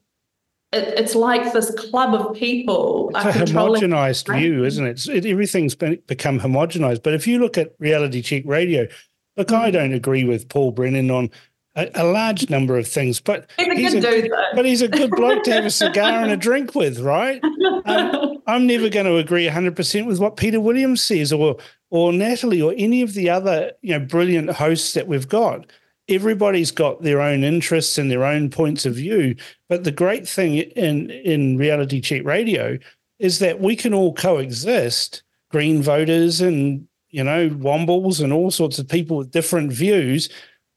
it, 0.72 1.00
it's 1.00 1.16
like 1.16 1.54
this 1.54 1.72
club 1.72 2.14
of 2.14 2.36
people 2.36 3.12
It's 3.16 3.26
are 3.26 3.30
a 3.30 3.34
homogenized 3.34 4.34
view, 4.38 4.64
isn't 4.66 4.86
it? 4.86 4.92
It's, 4.92 5.08
it 5.08 5.26
everything's 5.26 5.76
been, 5.76 6.00
become 6.08 6.40
homogenized. 6.40 7.04
But 7.04 7.14
if 7.14 7.28
you 7.28 7.40
look 7.40 7.58
at 7.58 7.74
reality 7.80 8.22
check 8.22 8.44
radio, 8.46 8.88
look, 9.36 9.52
I 9.52 9.72
don't 9.72 9.94
agree 9.94 10.24
with 10.24 10.50
Paul 10.50 10.72
Brennan 10.72 11.12
on 11.12 11.30
a, 11.76 11.90
a 11.96 12.04
large 12.06 12.50
number 12.50 12.78
of 12.78 12.88
things, 12.88 13.20
but 13.20 13.50
He's 13.58 13.68
a 13.68 13.76
he's 13.76 13.94
good 13.94 14.04
a- 14.06 14.22
dude, 14.22 14.32
but 14.56 14.66
he's 14.66 14.82
a 14.82 14.88
good 14.88 15.12
bloke 15.12 15.44
to 15.44 15.54
have 15.54 15.66
a 15.66 15.70
cigar 15.70 16.22
and 16.24 16.32
a 16.32 16.38
drink 16.38 16.76
with, 16.76 17.00
right? 17.00 17.42
Um, 17.86 18.42
I'm 18.48 18.66
never 18.66 18.90
going 18.90 19.06
to 19.06 19.18
agree 19.18 19.48
100% 19.48 20.06
with 20.06 20.20
what 20.20 20.38
Peter 20.38 20.60
Williams 20.60 21.02
says 21.02 21.32
or 21.32 21.58
or 21.90 22.12
Natalie 22.12 22.62
or 22.62 22.74
any 22.78 23.02
of 23.02 23.14
the 23.14 23.30
other 23.30 23.72
you 23.82 23.98
know 23.98 24.06
brilliant 24.06 24.50
hosts 24.52 24.94
that 24.94 25.08
we've 25.08 25.28
got. 25.30 25.66
Everybody's 26.10 26.72
got 26.72 27.02
their 27.02 27.22
own 27.22 27.44
interests 27.44 27.98
and 27.98 28.10
their 28.10 28.24
own 28.24 28.50
points 28.50 28.86
of 28.86 28.96
view. 28.96 29.36
But 29.70 29.84
the 29.84 29.92
great 29.92 30.28
thing 30.28 30.56
in 30.56 31.10
in 31.12 31.58
reality 31.58 32.00
check 32.02 32.24
radio 32.24 32.78
is 33.20 33.40
that 33.40 33.60
we 33.60 33.76
can 33.76 33.94
all 33.94 34.14
coexist, 34.14 35.24
green 35.52 35.82
voters 35.82 36.40
and 36.42 36.88
you 37.10 37.24
know 37.24 37.50
wombles 37.50 38.22
and 38.22 38.32
all 38.32 38.52
sorts 38.52 38.80
of 38.80 38.88
people 38.88 39.18
with 39.18 39.32
different 39.32 39.72
views. 39.72 40.30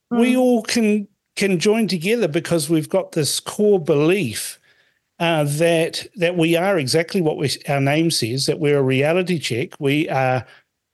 We 0.09 0.33
Mm. 0.33 0.39
all 0.39 0.61
can 0.63 1.07
can 1.35 1.59
join 1.59 1.87
together 1.87 2.27
because 2.27 2.69
we've 2.69 2.89
got 2.89 3.13
this 3.13 3.39
core 3.39 3.79
belief 3.79 4.59
uh, 5.19 5.45
that 5.45 6.07
that 6.15 6.35
we 6.35 6.55
are 6.57 6.77
exactly 6.77 7.21
what 7.21 7.37
we, 7.37 7.49
our 7.69 7.79
name 7.79 8.11
says 8.11 8.47
that 8.47 8.59
we're 8.59 8.79
a 8.79 8.83
reality 8.83 9.39
check. 9.39 9.69
We 9.79 10.09
are 10.09 10.45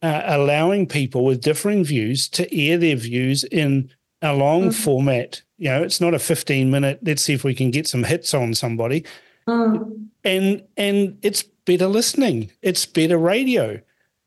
uh, 0.03 0.21
allowing 0.25 0.85
people 0.85 1.25
with 1.25 1.41
differing 1.41 1.83
views 1.83 2.29
to 2.29 2.55
air 2.55 2.77
their 2.77 2.95
views 2.97 3.43
in 3.45 3.89
a 4.21 4.33
long 4.35 4.69
Mhm. 4.69 4.73
format. 4.73 5.41
You 5.57 5.69
know, 5.69 5.83
it's 5.83 6.01
not 6.01 6.13
a 6.13 6.19
fifteen 6.19 6.69
minute. 6.71 6.99
Let's 7.03 7.21
see 7.23 7.33
if 7.33 7.43
we 7.43 7.53
can 7.53 7.71
get 7.71 7.87
some 7.87 8.03
hits 8.03 8.33
on 8.33 8.53
somebody, 8.53 9.03
Mm. 9.47 10.07
and 10.23 10.61
and 10.77 11.17
it's 11.21 11.43
better 11.65 11.87
listening. 11.87 12.51
It's 12.61 12.85
better 12.85 13.17
radio, 13.17 13.79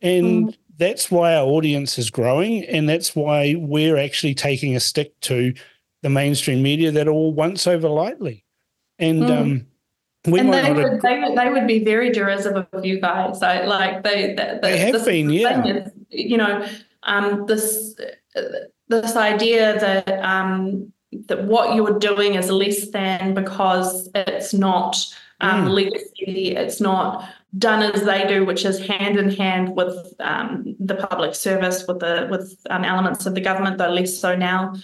and 0.03 0.49
Mhm. 0.49 0.55
that's 0.78 1.11
why 1.11 1.34
our 1.34 1.47
audience 1.47 1.99
is 1.99 2.11
growing, 2.11 2.64
and 2.64 2.88
that's 2.88 3.14
why 3.16 3.55
we're 3.59 3.97
actually 3.97 4.34
taking 4.34 4.76
a 4.76 4.80
stick 4.80 5.18
to 5.22 5.53
the 6.03 6.09
mainstream 6.11 6.62
media 6.62 6.91
that 6.93 7.09
all 7.09 7.32
once 7.32 7.66
over 7.66 7.88
lightly, 7.88 8.45
and. 8.99 9.22
Mm. 9.22 9.30
um 9.41 9.66
we 10.26 10.38
and 10.38 10.53
they 10.53 10.70
would, 10.70 11.01
they, 11.01 11.18
would, 11.18 11.34
they 11.38 11.49
would 11.49 11.66
be 11.66 11.82
very 11.82 12.11
derisive 12.11 12.66
of 12.74 12.84
you 12.84 13.01
guys. 13.01 13.41
So, 13.41 13.47
like 13.66 14.03
they, 14.03 14.34
they, 14.34 14.59
They 14.61 14.76
have 14.76 15.03
been, 15.07 15.30
yeah. 15.30 15.64
is, 15.64 15.91
you 16.11 16.36
know, 16.36 16.62
um, 17.05 17.47
this 17.47 17.95
this 18.91 19.16
idea 19.16 19.78
that 19.80 20.22
um, 20.22 20.93
that 21.26 21.45
what 21.45 21.74
you're 21.74 21.99
doing 21.99 22.34
is 22.34 22.51
less 22.51 22.91
than 22.91 23.34
because 23.34 24.11
it's 24.14 24.53
not 24.53 24.97
um, 25.41 25.66
Mm. 25.66 25.70
legacy, 25.70 26.55
it's 26.55 26.80
not 26.80 27.24
done 27.57 27.82
as 27.82 28.03
they 28.03 28.26
do, 28.26 28.45
which 28.45 28.64
is 28.64 28.78
hand 28.78 29.18
in 29.18 29.30
hand 29.30 29.74
with 29.74 29.97
um, 30.20 30.76
the 30.78 30.95
public 30.95 31.34
service, 31.34 31.86
with 31.88 32.01
the 32.01 32.28
with 32.30 32.61
um, 32.68 32.84
elements 32.84 33.26
of 33.26 33.34
the 33.34 33.41
government, 33.41 33.78
though 33.78 33.88
less 33.91 34.16
so 34.18 34.36
now. 34.36 34.74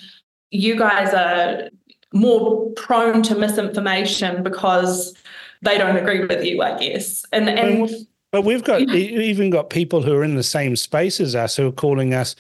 You 0.51 0.77
guys 0.77 1.13
are 1.13 1.69
more 2.13 2.71
prone 2.71 3.23
to 3.25 3.35
misinformation 3.35 4.43
because 4.43 5.15
they 5.63 5.77
don't 5.77 5.97
agree 5.97 6.25
with 6.25 6.45
you, 6.45 6.63
I 6.63 6.79
guess. 6.79 7.25
And 7.33 7.49
and 7.51 7.91
But 8.33 8.43
we've 8.43 8.65
got 8.65 8.81
even 8.81 9.51
got 9.51 9.69
people 9.71 10.01
who 10.03 10.15
are 10.15 10.25
in 10.25 10.37
the 10.37 10.43
same 10.43 10.75
space 10.77 11.21
as 11.21 11.35
us 11.35 11.57
who 11.57 11.69
are 11.69 11.73
calling 11.73 12.15
us, 12.15 12.35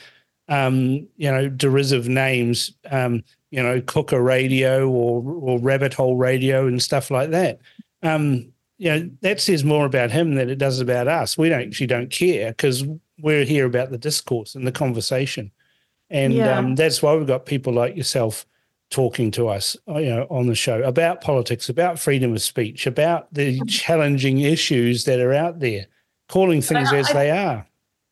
um, 0.49 1.07
you 1.17 1.31
know, 1.31 1.49
derisive 1.49 2.09
names, 2.09 2.73
um, 2.91 3.23
you 3.51 3.63
know, 3.63 3.81
Cooker 3.81 4.23
Radio 4.23 4.89
or 4.89 5.23
or 5.25 5.59
Rabbit 5.59 5.95
Hole 5.95 6.17
Radio 6.17 6.67
and 6.67 6.83
stuff 6.83 7.11
like 7.11 7.31
that. 7.31 7.61
Um, 8.03 8.53
you 8.79 8.91
know, 8.91 9.11
that 9.23 9.41
says 9.41 9.65
more 9.65 9.87
about 9.87 10.11
him 10.11 10.35
than 10.35 10.51
it 10.51 10.57
does 10.59 10.81
about 10.81 11.09
us. 11.09 11.39
We 11.39 11.49
don't 11.49 11.63
actually 11.63 11.87
don't 11.87 12.11
care 12.11 12.51
because 12.51 12.85
we're 13.21 13.45
here 13.45 13.65
about 13.65 13.91
the 13.91 13.99
discourse 13.99 14.55
and 14.55 14.67
the 14.67 14.73
conversation, 14.73 15.51
and 16.11 16.35
Yeah. 16.35 16.59
um, 16.59 16.75
that's 16.75 17.03
why 17.03 17.15
we've 17.15 17.27
got 17.27 17.47
people 17.47 17.73
like 17.73 17.97
yourself 17.97 18.45
talking 18.91 19.33
to 19.33 19.49
us, 19.49 19.77
uh, 19.89 19.99
you 19.99 20.11
know, 20.11 20.27
on 20.31 20.47
the 20.47 20.55
show 20.55 20.81
about 20.85 21.21
politics, 21.21 21.69
about 21.69 21.99
freedom 21.99 22.33
of 22.35 22.43
speech, 22.43 22.87
about 22.87 23.33
the 23.35 23.61
challenging 23.67 24.41
issues 24.41 25.05
that 25.07 25.19
are 25.19 25.33
out 25.33 25.59
there, 25.59 25.87
calling 26.29 26.61
things 26.63 26.93
I- 26.93 26.99
as 26.99 27.11
I- 27.11 27.13
they 27.15 27.31
are. 27.31 27.67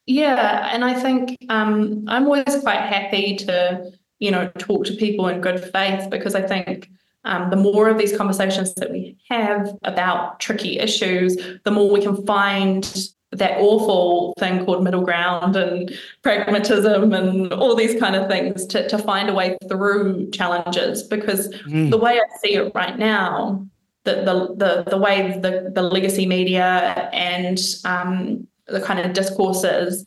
Yeah, 0.07 0.69
and 0.73 0.85
I 0.85 0.95
think 0.95 1.37
um, 1.49 2.05
I'm 2.09 2.25
always 2.25 2.61
quite 2.61 2.81
happy 2.81 3.37
to, 3.37 3.91
you 4.19 4.31
know, 4.31 4.49
talk 4.59 4.85
to 4.87 4.95
people 4.95 5.29
in 5.29 5.41
good 5.41 5.71
faith 5.73 6.11
because 6.11 6.35
I 6.35 6.43
think 6.43 6.91
um, 7.25 7.49
the 7.51 7.57
more 7.57 7.89
of 7.89 7.97
these 7.97 8.17
conversations 8.17 8.75
that 8.75 8.91
we 8.91 9.17
have 9.31 9.71
about 9.83 10.41
tricky 10.41 10.79
issues, 10.79 11.37
the 11.65 11.71
more 11.71 11.91
we 11.91 12.03
can 12.03 12.25
find 12.27 13.09
that 13.33 13.59
awful 13.59 14.33
thing 14.39 14.65
called 14.65 14.85
middle 14.85 15.03
ground 15.03 15.57
and 15.57 15.93
pragmatism 16.23 17.13
and 17.13 17.53
all 17.53 17.75
these 17.75 17.99
kind 17.99 18.15
of 18.15 18.29
things 18.29 18.65
to, 18.67 18.87
to 18.89 18.99
find 18.99 19.29
a 19.29 19.35
way 19.35 19.57
through 19.69 20.31
challenges 20.31 21.03
because 21.03 21.49
Mm. 21.67 21.91
the 21.91 21.99
way 21.99 22.13
I 22.19 22.39
see 22.39 22.55
it 22.55 22.73
right 22.75 22.97
now, 22.99 23.67
the 24.05 24.17
the 24.17 24.55
the, 24.57 24.91
the 24.91 24.99
way 24.99 25.39
the, 25.41 25.73
the 25.75 25.83
legacy 25.83 26.27
media 26.27 27.09
and 27.13 27.59
um, 27.85 28.47
the 28.67 28.81
kind 28.81 29.01
of 29.01 29.13
discourses, 29.13 30.07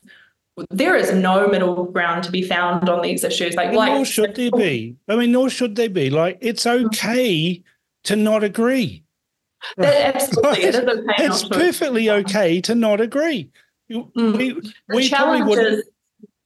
there 0.70 0.96
is 0.96 1.14
no 1.14 1.48
middle 1.48 1.86
ground 1.86 2.24
to 2.24 2.32
be 2.32 2.42
found 2.42 2.90
on 2.90 3.02
these 3.02 3.24
issues. 3.24 3.56
Like, 3.56 3.74
like 3.74 3.94
nor 3.94 4.06
should 4.06 4.36
there 4.36 4.52
be. 4.52 4.96
I 5.08 5.16
mean, 5.16 5.32
nor 5.32 5.50
should 5.50 5.76
they 5.76 5.88
be. 5.88 6.10
Like, 6.10 6.38
it's 6.42 6.66
okay 6.66 7.64
to 8.06 8.16
not 8.16 8.44
agree. 8.44 9.04
That- 9.78 10.16
absolutely, 10.16 10.64
it 10.64 10.76
is 10.76 10.82
okay 10.82 11.26
It's 11.26 11.48
perfectly 11.48 12.10
okay 12.10 12.62
to 12.62 12.76
not 12.76 13.02
agree. 13.02 13.50
Mm. 13.92 14.38
We, 14.38 14.74
we 14.90 15.10
probably 15.10 15.44
would 15.44 15.84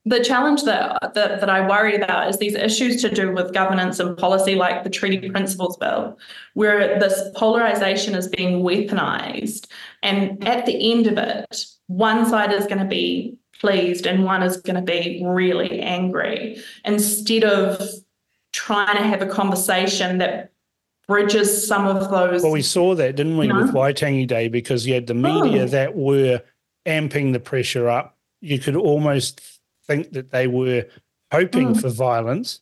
the 0.06 0.24
challenge 0.24 0.64
that, 0.64 1.14
that 1.14 1.40
that 1.40 1.50
I 1.50 1.68
worry 1.68 1.96
about 1.96 2.28
is 2.30 2.38
these 2.40 2.56
issues 2.56 3.02
to 3.02 3.10
do 3.10 3.32
with 3.32 3.54
governance 3.54 4.00
and 4.00 4.18
policy, 4.18 4.56
like 4.56 4.84
the 4.84 4.90
Treaty 4.90 5.30
Principles 5.30 5.78
Bill, 5.78 6.18
where 6.56 7.00
this 7.00 7.30
polarization 7.36 8.16
is 8.16 8.28
being 8.28 8.64
weaponized, 8.64 9.68
and 10.02 10.44
at 10.48 10.66
the 10.66 10.92
end 10.92 11.06
of 11.08 11.18
it, 11.18 11.66
one 11.88 12.28
side 12.28 12.52
is 12.52 12.66
going 12.66 12.80
to 12.80 12.86
be 12.86 13.38
pleased 13.60 14.08
and 14.08 14.24
one 14.24 14.42
is 14.42 14.58
going 14.58 14.76
to 14.76 14.82
be 14.82 15.22
really 15.24 15.80
angry, 15.82 16.60
instead 16.84 17.44
of 17.44 17.80
trying 18.54 18.98
to 18.98 19.04
have 19.04 19.22
a 19.22 19.28
conversation 19.28 20.18
that 20.18 20.52
bridges 21.08 21.68
some 21.68 21.86
of 21.86 22.10
those. 22.10 22.42
Well, 22.42 22.52
we 22.52 22.64
saw 22.64 22.96
that, 22.96 23.16
didn't 23.16 23.38
we, 23.38 23.46
you 23.46 23.54
know? 23.54 23.62
with 23.62 23.74
Waitangi 23.74 24.28
Day, 24.28 24.48
because 24.48 24.88
you 24.88 24.96
had 24.96 25.06
the 25.06 25.14
media 25.14 25.64
oh. 25.64 25.68
that 25.68 25.96
were 25.96 26.42
amping 26.88 27.34
the 27.34 27.40
pressure 27.40 27.88
up. 27.88 28.18
You 28.40 28.58
could 28.58 28.76
almost 28.76 29.61
think 29.92 30.14
that 30.14 30.32
they 30.32 30.48
were 30.48 30.86
hoping 31.32 31.74
mm. 31.74 31.82
for 31.82 31.90
violence. 31.90 32.62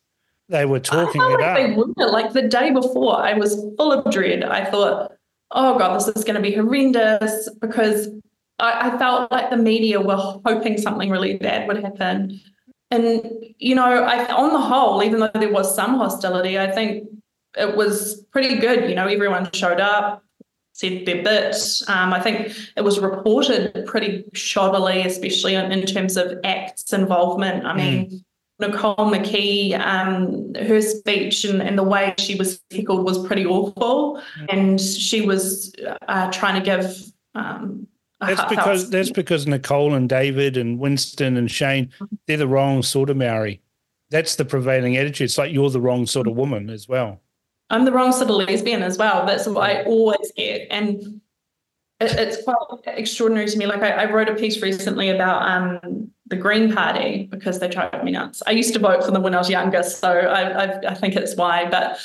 They 0.49 0.65
were 0.65 0.79
talking 0.79 1.21
I 1.21 1.33
it 1.33 1.39
like 1.39 1.45
up. 1.45 1.57
They 1.57 1.73
were. 1.75 2.11
Like 2.11 2.33
the 2.33 2.47
day 2.47 2.71
before, 2.71 3.17
I 3.17 3.33
was 3.33 3.55
full 3.77 3.91
of 3.91 4.11
dread. 4.11 4.43
I 4.43 4.65
thought, 4.65 5.13
oh 5.51 5.77
God, 5.77 5.95
this 5.95 6.07
is 6.07 6.23
going 6.23 6.35
to 6.35 6.41
be 6.41 6.55
horrendous 6.55 7.49
because 7.61 8.09
I, 8.57 8.89
I 8.89 8.97
felt 8.97 9.31
like 9.31 9.49
the 9.49 9.57
media 9.57 10.01
were 10.01 10.17
hoping 10.45 10.77
something 10.77 11.09
really 11.09 11.37
bad 11.37 11.67
would 11.67 11.83
happen. 11.83 12.41
And, 12.91 13.29
you 13.59 13.75
know, 13.75 14.03
I, 14.03 14.33
on 14.33 14.51
the 14.51 14.59
whole, 14.59 15.03
even 15.03 15.19
though 15.19 15.29
there 15.35 15.51
was 15.51 15.75
some 15.75 15.95
hostility, 15.97 16.57
I 16.57 16.71
think 16.71 17.07
it 17.55 17.75
was 17.75 18.25
pretty 18.31 18.57
good. 18.57 18.89
You 18.89 18.95
know, 18.95 19.05
everyone 19.05 19.51
showed 19.53 19.79
up 19.79 20.23
said 20.79 21.05
their 21.05 21.21
bit. 21.23 21.55
Um, 21.87 22.13
I 22.13 22.21
think 22.21 22.55
it 22.77 22.81
was 22.81 22.99
reported 22.99 23.85
pretty 23.85 24.23
shoddily, 24.33 25.05
especially 25.05 25.55
in, 25.55 25.71
in 25.71 25.85
terms 25.85 26.15
of 26.15 26.39
ACT's 26.43 26.93
involvement. 26.93 27.65
I 27.65 27.73
mean, 27.75 28.09
mm. 28.09 28.23
Nicole 28.59 28.95
McKee, 28.95 29.77
um, 29.77 30.53
her 30.55 30.81
speech 30.81 31.43
and, 31.43 31.61
and, 31.61 31.77
the 31.77 31.83
way 31.83 32.13
she 32.17 32.35
was 32.35 32.61
heckled 32.71 33.05
was 33.05 33.25
pretty 33.27 33.45
awful, 33.45 34.21
mm. 34.39 34.45
and 34.49 34.79
she 34.79 35.21
was 35.21 35.73
uh, 36.07 36.31
trying 36.31 36.55
to 36.55 36.65
give. 36.65 37.03
Um, 37.35 37.87
that's 38.21 38.43
because 38.49 38.89
that's 38.89 39.11
because 39.11 39.47
Nicole 39.47 39.93
and 39.93 40.09
David 40.09 40.57
and 40.57 40.77
Winston 40.77 41.37
and 41.37 41.49
Shane 41.49 41.89
they're 42.27 42.35
the 42.35 42.47
wrong 42.47 42.83
sort 42.83 43.09
of 43.09 43.15
Maori. 43.15 43.61
That's 44.09 44.35
the 44.35 44.43
prevailing 44.43 44.97
attitude. 44.97 45.25
It's 45.25 45.37
like 45.37 45.53
you're 45.53 45.69
the 45.69 45.79
wrong 45.79 46.05
sort 46.05 46.27
of 46.27 46.35
woman 46.35 46.69
as 46.69 46.89
well. 46.89 47.21
I'm 47.69 47.85
the 47.85 47.91
wrong 47.91 48.11
sort 48.11 48.29
of 48.29 48.35
lesbian 48.35 48.81
as 48.83 48.97
well. 48.97 49.25
That's 49.25 49.47
what 49.47 49.69
I 49.69 49.83
always 49.83 50.31
get. 50.35 50.67
And 50.71 51.21
it, 51.99 52.11
it's 52.13 52.43
quite 52.43 52.57
extraordinary 52.87 53.47
to 53.47 53.57
me. 53.57 53.65
Like 53.67 53.81
I, 53.81 53.91
I 53.91 54.11
wrote 54.11 54.29
a 54.29 54.35
piece 54.35 54.61
recently 54.61 55.09
about 55.09 55.47
um, 55.47 56.11
the 56.27 56.35
Green 56.35 56.73
Party 56.73 57.27
because 57.29 57.59
they 57.59 57.67
drove 57.67 58.03
me 58.03 58.11
nuts. 58.11 58.41
I 58.47 58.51
used 58.51 58.73
to 58.73 58.79
vote 58.79 59.03
for 59.03 59.11
them 59.11 59.23
when 59.23 59.35
I 59.35 59.37
was 59.37 59.49
younger, 59.49 59.83
so 59.83 60.09
I, 60.09 60.65
I, 60.65 60.79
I 60.89 60.93
think 60.95 61.15
it's 61.15 61.35
why. 61.35 61.69
But 61.69 61.99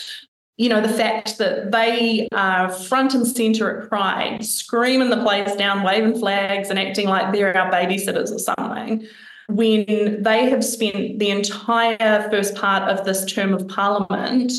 you 0.56 0.68
know, 0.68 0.80
the 0.80 0.88
fact 0.88 1.38
that 1.38 1.72
they 1.72 2.28
are 2.32 2.70
front 2.70 3.14
and 3.14 3.26
center 3.26 3.80
at 3.82 3.88
Pride, 3.88 4.44
screaming 4.44 5.10
the 5.10 5.22
place 5.22 5.56
down, 5.56 5.82
waving 5.82 6.18
flags, 6.18 6.70
and 6.70 6.78
acting 6.78 7.08
like 7.08 7.32
they're 7.32 7.56
our 7.56 7.72
babysitters 7.72 8.30
or 8.32 8.38
something, 8.38 9.06
when 9.48 10.22
they 10.22 10.48
have 10.48 10.64
spent 10.64 11.18
the 11.18 11.30
entire 11.30 12.28
first 12.30 12.54
part 12.54 12.88
of 12.88 13.04
this 13.04 13.24
term 13.24 13.52
of 13.52 13.66
Parliament 13.68 14.52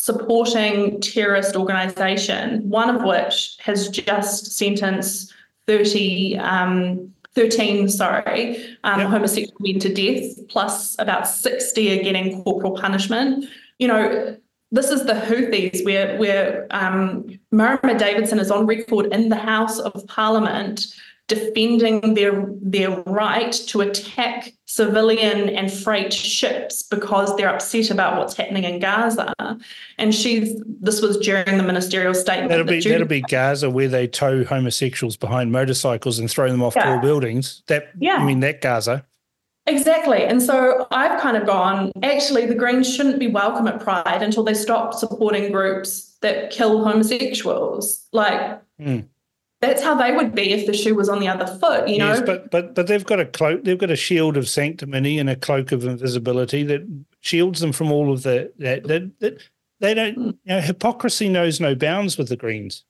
supporting 0.00 1.00
terrorist 1.00 1.56
organisation, 1.56 2.68
one 2.68 2.88
of 2.88 3.02
which 3.02 3.56
has 3.60 3.88
just 3.88 4.56
sentenced 4.56 5.34
30, 5.66 6.38
um, 6.38 7.12
13, 7.34 7.88
sorry, 7.88 8.76
um, 8.84 9.00
yep. 9.00 9.10
homosexual 9.10 9.56
men 9.58 9.80
to 9.80 9.92
death, 9.92 10.38
plus 10.48 10.96
about 11.00 11.26
60 11.26 11.98
are 11.98 12.02
getting 12.02 12.42
corporal 12.44 12.76
punishment. 12.76 13.46
You 13.80 13.88
know, 13.88 14.36
this 14.70 14.90
is 14.90 15.04
the 15.04 15.14
Houthis 15.14 15.84
where, 15.84 16.16
where 16.16 16.68
um, 16.70 17.38
Marama 17.50 17.98
Davidson 17.98 18.38
is 18.38 18.52
on 18.52 18.66
record 18.66 19.12
in 19.12 19.30
the 19.30 19.36
House 19.36 19.80
of 19.80 20.06
Parliament 20.06 20.86
defending 21.28 22.14
their 22.14 22.46
their 22.60 22.90
right 23.02 23.52
to 23.52 23.82
attack 23.82 24.52
civilian 24.64 25.50
and 25.50 25.70
freight 25.70 26.12
ships 26.12 26.82
because 26.82 27.36
they're 27.36 27.54
upset 27.54 27.90
about 27.90 28.18
what's 28.18 28.34
happening 28.34 28.64
in 28.64 28.80
Gaza. 28.80 29.34
And 29.98 30.14
she's 30.14 30.60
this 30.80 31.00
was 31.02 31.18
during 31.18 31.58
the 31.58 31.62
ministerial 31.62 32.14
statement. 32.14 32.48
That'll 32.48 32.64
be 32.64 32.80
that 32.80 32.88
that'll 32.88 33.06
be 33.06 33.20
Gaza 33.20 33.68
where 33.68 33.88
they 33.88 34.06
tow 34.06 34.42
homosexuals 34.42 35.16
behind 35.16 35.52
motorcycles 35.52 36.18
and 36.18 36.30
throw 36.30 36.50
them 36.50 36.62
off 36.62 36.74
yeah. 36.74 36.84
tall 36.84 37.00
buildings. 37.00 37.62
That 37.66 37.90
yeah. 37.98 38.16
I 38.16 38.24
mean 38.24 38.40
that 38.40 38.62
Gaza. 38.62 39.04
Exactly. 39.66 40.24
And 40.24 40.42
so 40.42 40.86
I've 40.90 41.20
kind 41.20 41.36
of 41.36 41.46
gone, 41.46 41.92
actually, 42.02 42.46
the 42.46 42.54
Greens 42.54 42.90
shouldn't 42.90 43.18
be 43.18 43.28
welcome 43.28 43.68
at 43.68 43.80
Pride 43.80 44.22
until 44.22 44.42
they 44.42 44.54
stop 44.54 44.94
supporting 44.94 45.52
groups 45.52 46.16
that 46.22 46.50
kill 46.50 46.82
homosexuals. 46.84 48.06
Like, 48.12 48.62
mm 48.80 49.04
that's 49.60 49.82
how 49.82 49.94
they 49.94 50.12
would 50.12 50.34
be 50.34 50.52
if 50.52 50.66
the 50.66 50.72
shoe 50.72 50.94
was 50.94 51.08
on 51.08 51.18
the 51.18 51.28
other 51.28 51.46
foot, 51.58 51.88
you 51.88 51.98
know. 51.98 52.08
Yes, 52.08 52.22
but 52.24 52.50
but 52.50 52.74
but 52.74 52.86
they've 52.86 53.04
got 53.04 53.20
a 53.20 53.26
cloak, 53.26 53.64
they've 53.64 53.78
got 53.78 53.90
a 53.90 53.96
shield 53.96 54.36
of 54.36 54.48
sanctimony 54.48 55.18
and 55.18 55.28
a 55.28 55.36
cloak 55.36 55.72
of 55.72 55.84
invisibility 55.84 56.62
that 56.64 56.86
shields 57.20 57.60
them 57.60 57.72
from 57.72 57.90
all 57.90 58.12
of 58.12 58.22
the 58.22 58.52
that 58.58 58.84
that, 58.84 59.18
that 59.20 59.42
they 59.80 59.94
don't. 59.94 60.14
Hmm. 60.14 60.22
You 60.22 60.36
know, 60.46 60.60
hypocrisy 60.60 61.28
knows 61.28 61.60
no 61.60 61.74
bounds 61.74 62.16
with 62.16 62.28
the 62.28 62.36
Greens. 62.36 62.84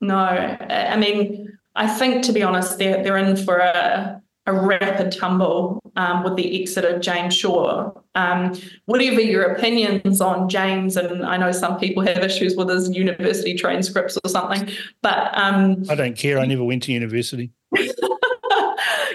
No, 0.00 0.16
I 0.16 0.96
mean, 0.96 1.58
I 1.74 1.88
think 1.88 2.24
to 2.24 2.32
be 2.32 2.42
honest, 2.42 2.78
they're 2.78 3.02
they're 3.02 3.16
in 3.16 3.36
for 3.36 3.58
a 3.58 4.21
a 4.46 4.52
rapid 4.52 5.12
tumble 5.12 5.80
um, 5.96 6.24
with 6.24 6.36
the 6.36 6.60
exit 6.60 6.84
of 6.84 7.00
James 7.00 7.34
Shaw. 7.34 7.92
Um, 8.14 8.58
whatever 8.86 9.20
your 9.20 9.44
opinions 9.44 10.20
on 10.20 10.48
James, 10.48 10.96
and 10.96 11.24
I 11.24 11.36
know 11.36 11.52
some 11.52 11.78
people 11.78 12.02
have 12.02 12.18
issues 12.18 12.56
with 12.56 12.68
his 12.68 12.90
university 12.90 13.54
transcripts 13.54 14.18
or 14.22 14.28
something, 14.28 14.68
but 15.00 15.36
um, 15.36 15.84
I 15.88 15.94
don't 15.94 16.16
care. 16.16 16.38
I 16.38 16.46
never 16.46 16.64
went 16.64 16.82
to 16.84 16.92
university. 16.92 17.52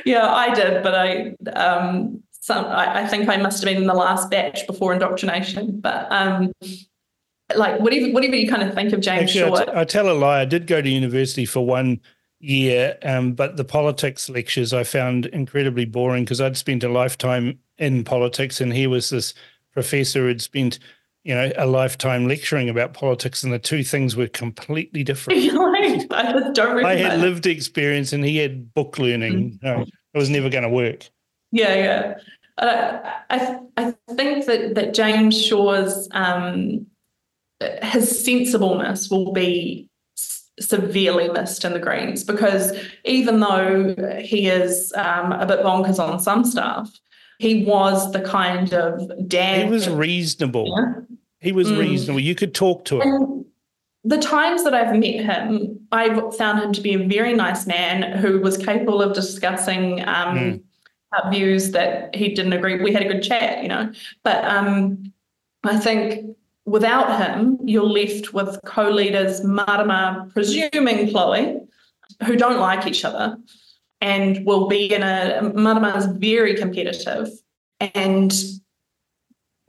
yeah, 0.05 0.27
I 0.27 0.53
did, 0.53 0.81
but 0.81 0.95
I 0.95 1.35
um, 1.51 2.23
some 2.31 2.65
I, 2.65 3.03
I, 3.03 3.07
think 3.07 3.27
I 3.27 3.37
must 3.37 3.61
have 3.61 3.67
been 3.67 3.81
in 3.81 3.87
the 3.87 3.93
last 3.93 4.29
batch 4.31 4.65
before 4.67 4.93
indoctrination, 4.93 5.79
but. 5.79 6.11
Um, 6.11 6.53
like 7.55 7.79
whatever, 7.79 8.11
whatever 8.11 8.35
you 8.35 8.49
kind 8.49 8.61
of 8.61 8.73
think 8.73 8.91
of 8.91 8.99
James 8.99 9.29
Actually, 9.29 9.55
Shaw. 9.55 9.61
I, 9.61 9.63
t- 9.63 9.71
I 9.73 9.83
tell 9.85 10.11
a 10.11 10.11
lie. 10.11 10.41
I 10.41 10.45
did 10.45 10.67
go 10.67 10.81
to 10.81 10.89
university 10.89 11.45
for 11.45 11.65
one 11.65 12.01
year. 12.39 12.97
Um, 13.03 13.33
but 13.33 13.57
the 13.57 13.65
politics 13.65 14.29
lectures 14.29 14.73
I 14.73 14.83
found 14.83 15.27
incredibly 15.27 15.85
boring 15.85 16.23
because 16.23 16.41
I'd 16.41 16.57
spent 16.57 16.83
a 16.83 16.89
lifetime 16.89 17.59
in 17.77 18.03
politics, 18.03 18.61
and 18.61 18.73
here 18.73 18.89
was 18.89 19.09
this 19.09 19.33
professor 19.71 20.21
who'd 20.21 20.41
spent, 20.41 20.79
you 21.23 21.35
know, 21.35 21.51
a 21.57 21.65
lifetime 21.65 22.27
lecturing 22.27 22.69
about 22.69 22.93
politics, 22.93 23.43
and 23.43 23.53
the 23.53 23.59
two 23.59 23.83
things 23.83 24.15
were 24.15 24.27
completely 24.27 25.03
different. 25.03 25.39
I 26.11 26.31
just 26.31 26.53
don't 26.53 26.85
I 26.85 26.95
had 26.95 27.19
lived 27.19 27.45
experience, 27.45 28.13
and 28.13 28.23
he 28.23 28.37
had 28.37 28.73
book 28.73 28.97
learning. 28.97 29.51
Mm-hmm. 29.51 29.65
No, 29.65 29.81
it 29.81 30.17
was 30.17 30.29
never 30.29 30.49
going 30.49 30.63
to 30.63 30.69
work. 30.69 31.09
Yeah, 31.51 31.75
yeah. 31.75 32.13
Uh, 32.57 32.99
I 33.29 33.59
I 33.77 33.93
think 34.15 34.45
that 34.45 34.75
that 34.75 34.93
James 34.93 35.39
Shaw's 35.39 36.09
um, 36.11 36.87
his 37.83 38.25
sensibleness 38.25 39.09
will 39.09 39.31
be 39.31 39.89
severely 40.59 41.29
missed 41.29 41.63
in 41.65 41.73
the 41.73 41.79
Greens 41.79 42.23
because 42.23 42.77
even 43.05 43.39
though 43.39 43.95
he 44.19 44.47
is 44.47 44.93
um, 44.95 45.31
a 45.31 45.45
bit 45.45 45.59
bonkers 45.59 45.99
on 45.99 46.19
some 46.19 46.43
stuff, 46.43 46.91
he 47.39 47.63
was 47.63 48.11
the 48.11 48.21
kind 48.21 48.73
of 48.73 49.27
dad. 49.27 49.65
He 49.65 49.71
was 49.71 49.89
reasonable. 49.89 50.73
Yeah. 50.75 51.15
He 51.39 51.51
was 51.51 51.69
mm. 51.69 51.79
reasonable. 51.79 52.19
You 52.19 52.35
could 52.35 52.55
talk 52.55 52.85
to 52.85 53.01
him. 53.01 53.07
And 53.07 53.45
the 54.03 54.17
times 54.17 54.63
that 54.63 54.73
I've 54.73 54.95
met 54.95 55.23
him, 55.23 55.79
I've 55.91 56.35
found 56.35 56.59
him 56.59 56.73
to 56.73 56.81
be 56.81 56.95
a 56.95 57.07
very 57.07 57.33
nice 57.33 57.67
man 57.67 58.17
who 58.17 58.39
was 58.39 58.57
capable 58.57 59.01
of 59.01 59.13
discussing 59.13 60.01
um, 60.07 60.63
mm. 61.13 61.31
views 61.31 61.71
that 61.71 62.15
he 62.15 62.33
didn't 62.33 62.53
agree. 62.53 62.81
We 62.81 62.91
had 62.91 63.03
a 63.03 63.07
good 63.07 63.21
chat, 63.21 63.61
you 63.61 63.69
know. 63.69 63.91
But 64.23 64.43
um, 64.45 65.13
I 65.63 65.77
think 65.77 66.35
Without 66.67 67.17
him, 67.17 67.57
you're 67.63 67.81
left 67.81 68.33
with 68.33 68.59
co 68.65 68.89
leaders 68.89 69.41
Marama, 69.41 70.29
presuming 70.33 71.09
Chloe, 71.09 71.61
who 72.25 72.35
don't 72.35 72.59
like 72.59 72.85
each 72.85 73.05
other 73.05 73.37
and 74.01 74.45
will 74.45 74.67
be 74.67 74.93
in 74.93 75.01
a. 75.01 75.53
Marama's 75.55 76.05
very 76.05 76.55
competitive 76.55 77.29
and. 77.79 78.33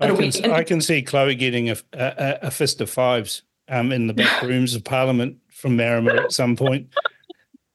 I 0.01 0.15
can, 0.15 0.53
I 0.53 0.63
can 0.63 0.81
see 0.81 1.03
Chloe 1.03 1.35
getting 1.35 1.71
a, 1.71 1.77
a, 1.93 2.39
a 2.43 2.51
fist 2.53 2.81
of 2.81 2.89
fives 2.89 3.43
um, 3.69 3.91
in 3.93 4.07
the 4.07 4.15
back 4.15 4.43
rooms 4.43 4.75
of 4.75 4.85
Parliament 4.85 5.39
from 5.51 5.77
Marama 5.77 6.15
at 6.15 6.33
some 6.33 6.57
point. 6.57 6.89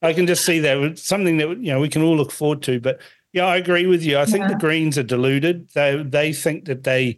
I 0.02 0.12
can 0.12 0.28
just 0.28 0.46
see 0.46 0.60
that 0.60 0.78
it's 0.80 1.02
something 1.02 1.38
that 1.38 1.50
you 1.50 1.72
know 1.72 1.80
we 1.80 1.90
can 1.90 2.02
all 2.02 2.16
look 2.16 2.32
forward 2.32 2.62
to. 2.64 2.80
But 2.80 3.00
yeah, 3.32 3.46
I 3.46 3.56
agree 3.56 3.88
with 3.88 4.04
you. 4.04 4.18
I 4.18 4.26
think 4.26 4.44
yeah. 4.44 4.50
the 4.50 4.56
Greens 4.56 4.98
are 4.98 5.04
deluded. 5.04 5.70
They 5.70 6.04
they 6.04 6.34
think 6.34 6.66
that 6.66 6.84
they 6.84 7.18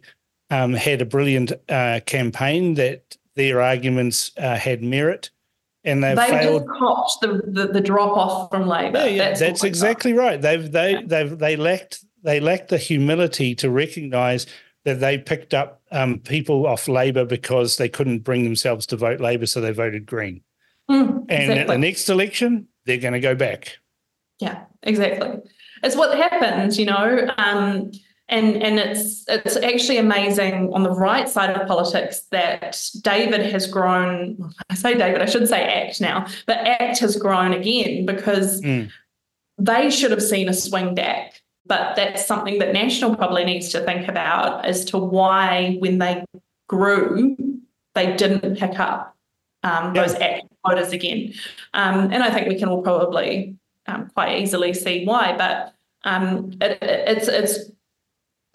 um, 0.50 0.72
had 0.74 1.02
a 1.02 1.06
brilliant 1.06 1.52
uh, 1.68 2.00
campaign 2.06 2.74
that 2.74 3.16
their 3.34 3.60
arguments 3.60 4.32
uh, 4.38 4.56
had 4.56 4.82
merit. 4.82 5.30
and 5.84 6.02
they've 6.02 6.16
they 6.16 6.30
failed. 6.30 6.62
just 6.62 6.78
copped 6.78 7.20
the, 7.20 7.42
the, 7.46 7.66
the 7.68 7.80
drop 7.80 8.16
off 8.16 8.50
from 8.50 8.66
Labor. 8.66 8.98
Yeah, 9.00 9.06
yeah, 9.06 9.34
that's, 9.34 9.64
exactly 9.64 10.12
right. 10.12 10.40
They've 10.40 10.70
they 10.70 11.02
they've 11.04 11.36
they 11.38 11.56
lacked 11.56 12.04
they 12.22 12.40
lacked 12.40 12.68
the 12.68 12.78
humility 12.78 13.54
to 13.56 13.70
recognise 13.70 14.46
that 14.84 15.00
they 15.00 15.18
picked 15.18 15.52
up 15.54 15.82
um, 15.90 16.18
people 16.20 16.66
off 16.66 16.88
Labor 16.88 17.24
because 17.24 17.76
they 17.76 17.88
couldn't 17.88 18.20
bring 18.20 18.44
themselves 18.44 18.86
to 18.86 18.96
vote 18.96 19.20
Labor, 19.20 19.46
so 19.46 19.60
they 19.60 19.72
voted 19.72 20.06
Green. 20.06 20.42
Mm, 20.90 21.26
And 21.28 21.30
exactly. 21.30 21.58
at 21.58 21.66
the 21.66 21.78
next 21.78 22.08
election, 22.08 22.68
they're 22.84 22.98
going 22.98 23.14
to 23.14 23.20
go 23.20 23.34
back. 23.34 23.78
Yeah, 24.38 24.64
exactly. 24.84 25.38
It's 25.82 25.96
what 25.96 26.16
happens, 26.16 26.78
you 26.78 26.86
know. 26.86 27.28
Um, 27.36 27.90
and 28.28 28.60
and 28.62 28.78
it's 28.78 29.24
it's 29.28 29.56
actually 29.56 29.98
amazing 29.98 30.72
on 30.74 30.82
the 30.82 30.90
right 30.90 31.28
side 31.28 31.50
of 31.50 31.66
politics 31.68 32.22
that 32.32 32.80
David 33.02 33.42
has 33.52 33.66
grown. 33.66 34.52
I 34.68 34.74
say 34.74 34.94
David, 34.96 35.22
I 35.22 35.26
should 35.26 35.46
say 35.48 35.62
ACT 35.62 36.00
now, 36.00 36.26
but 36.46 36.58
ACT 36.58 36.98
has 37.00 37.16
grown 37.16 37.52
again 37.52 38.04
because 38.06 38.60
Mm. 38.62 38.90
they 39.58 39.90
should 39.90 40.10
have 40.10 40.22
seen 40.22 40.48
a 40.48 40.54
swing 40.54 40.94
back. 40.94 41.40
But 41.66 41.96
that's 41.96 42.26
something 42.26 42.58
that 42.60 42.72
National 42.72 43.16
probably 43.16 43.44
needs 43.44 43.70
to 43.70 43.80
think 43.80 44.06
about 44.08 44.64
as 44.64 44.84
to 44.86 44.98
why, 44.98 45.76
when 45.80 45.98
they 45.98 46.24
grew, 46.68 47.36
they 47.94 48.14
didn't 48.16 48.56
pick 48.56 48.78
up 48.78 49.16
um, 49.64 49.94
Yeah. 49.94 50.02
those 50.02 50.14
ACT 50.14 50.46
voters 50.64 50.92
again. 50.92 51.32
Um, 51.74 52.12
and 52.12 52.22
I 52.22 52.30
think 52.30 52.46
we 52.48 52.56
can 52.58 52.68
all 52.68 52.82
probably 52.82 53.56
um, 53.86 54.10
quite 54.14 54.40
easily 54.40 54.74
see 54.74 55.04
why. 55.04 55.34
But 55.36 55.74
um, 56.04 56.52
it, 56.60 56.78
it's 56.82 57.26
it's 57.28 57.70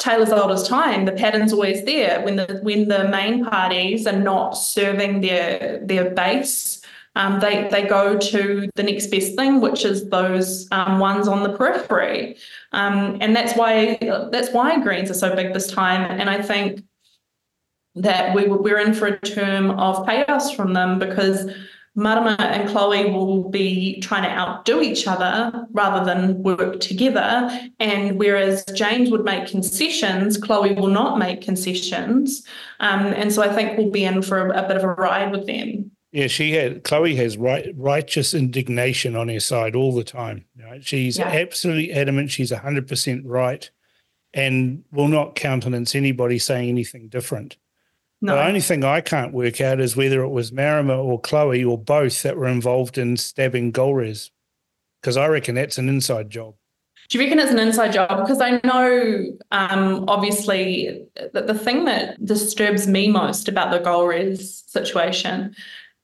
old 0.08 0.52
as 0.52 0.68
time. 0.68 1.06
The 1.06 1.12
pattern's 1.12 1.54
always 1.54 1.84
there 1.84 2.22
when 2.22 2.36
the 2.36 2.60
when 2.64 2.88
the 2.88 3.08
main 3.08 3.46
parties 3.46 4.08
are 4.08 4.20
not 4.20 4.52
serving 4.52 5.22
their 5.22 5.80
their 5.84 6.10
base. 6.12 6.82
Um, 7.16 7.40
they 7.42 7.68
they 7.70 7.86
go 7.86 8.18
to 8.18 8.70
the 8.76 8.84
next 8.84 9.08
best 9.08 9.36
thing, 9.36 9.60
which 9.60 9.84
is 9.84 10.10
those 10.10 10.68
um, 10.72 11.00
ones 11.00 11.28
on 11.28 11.44
the 11.44 11.58
periphery, 11.58 12.38
um, 12.72 13.18
and 13.20 13.36
that's 13.36 13.54
why 13.56 13.98
that's 14.32 14.52
why 14.52 14.80
Greens 14.80 15.12
are 15.12 15.16
so 15.16 15.36
big 15.36 15.54
this 15.54 15.70
time. 15.70 16.10
And 16.10 16.30
I 16.30 16.42
think 16.42 16.84
that 17.96 18.34
we 18.34 18.48
we're 18.48 18.80
in 18.80 18.94
for 18.94 19.08
a 19.08 19.20
term 19.20 19.72
of 19.72 20.06
payoffs 20.06 20.56
from 20.56 20.74
them 20.74 21.00
because 21.00 21.52
Marama 21.96 22.38
and 22.40 22.70
Chloe 22.70 23.12
will 23.12 23.50
be 23.50 24.00
trying 24.00 24.24
to 24.24 24.30
outdo 24.30 24.82
each 24.82 25.08
other 25.08 25.68
rather 25.72 26.06
than 26.06 26.42
work 26.42 26.80
together. 26.80 27.50
And 27.80 28.18
whereas 28.18 28.64
James 28.74 29.12
would 29.12 29.26
make 29.26 29.48
concessions, 29.48 30.38
Chloe 30.38 30.74
will 30.74 30.88
not 30.88 31.20
make 31.20 31.42
concessions. 31.42 32.44
Um, 32.80 33.08
and 33.08 33.34
so 33.34 33.42
I 33.42 33.54
think 33.54 33.78
we'll 33.78 33.92
be 33.92 34.06
in 34.06 34.22
for 34.22 34.48
a, 34.48 34.64
a 34.64 34.68
bit 34.68 34.78
of 34.78 34.84
a 34.84 34.94
ride 34.94 35.32
with 35.32 35.48
them. 35.48 35.92
Yeah, 36.14 36.28
she 36.28 36.52
had 36.54 36.84
Chloe 36.84 37.16
has 37.16 37.38
right, 37.38 37.74
righteous 37.76 38.34
indignation 38.34 39.16
on 39.16 39.30
her 39.30 39.40
side 39.40 39.76
all 39.76 39.94
the 39.94 40.04
time. 40.04 40.46
Right? 40.62 40.84
She's 40.84 41.18
Yeah. 41.18 41.28
absolutely 41.28 41.92
adamant. 41.94 42.32
She's 42.32 42.52
hundred 42.52 42.88
percent 42.88 43.26
right, 43.26 43.70
and 44.34 44.84
will 44.92 45.08
not 45.08 45.36
countenance 45.36 45.96
anybody 45.96 46.38
saying 46.38 46.68
anything 46.68 47.08
different. 47.08 47.58
No, 48.22 48.36
The 48.36 48.46
only 48.46 48.62
thing 48.62 48.84
I 48.84 49.02
can't 49.02 49.34
work 49.34 49.60
out 49.62 49.80
is 49.80 49.96
whether 49.96 50.22
it 50.22 50.30
was 50.30 50.52
Marama 50.52 50.96
or 50.96 51.20
Chloe 51.20 51.64
or 51.64 51.78
both 51.78 52.22
that 52.22 52.38
were 52.38 52.48
involved 52.48 52.98
in 53.00 53.18
stabbing 53.18 53.72
Golriz, 53.72 54.30
because 55.02 55.18
I 55.18 55.28
reckon 55.28 55.56
that's 55.56 55.80
an 55.80 55.90
inside 55.90 56.30
job. 56.30 56.54
Do 57.10 57.18
you 57.18 57.24
reckon 57.24 57.40
it's 57.40 57.52
an 57.52 57.60
inside 57.60 57.92
job? 57.94 58.20
Because 58.22 58.40
I 58.40 58.62
know, 58.64 59.26
um, 59.52 60.06
obviously, 60.08 61.04
that 61.34 61.48
the 61.48 61.58
thing 61.58 61.86
that 61.86 62.24
disturbs 62.24 62.88
me 62.88 63.10
most 63.10 63.50
about 63.50 63.72
the 63.72 63.80
Golriz 63.80 64.64
situation 64.68 65.54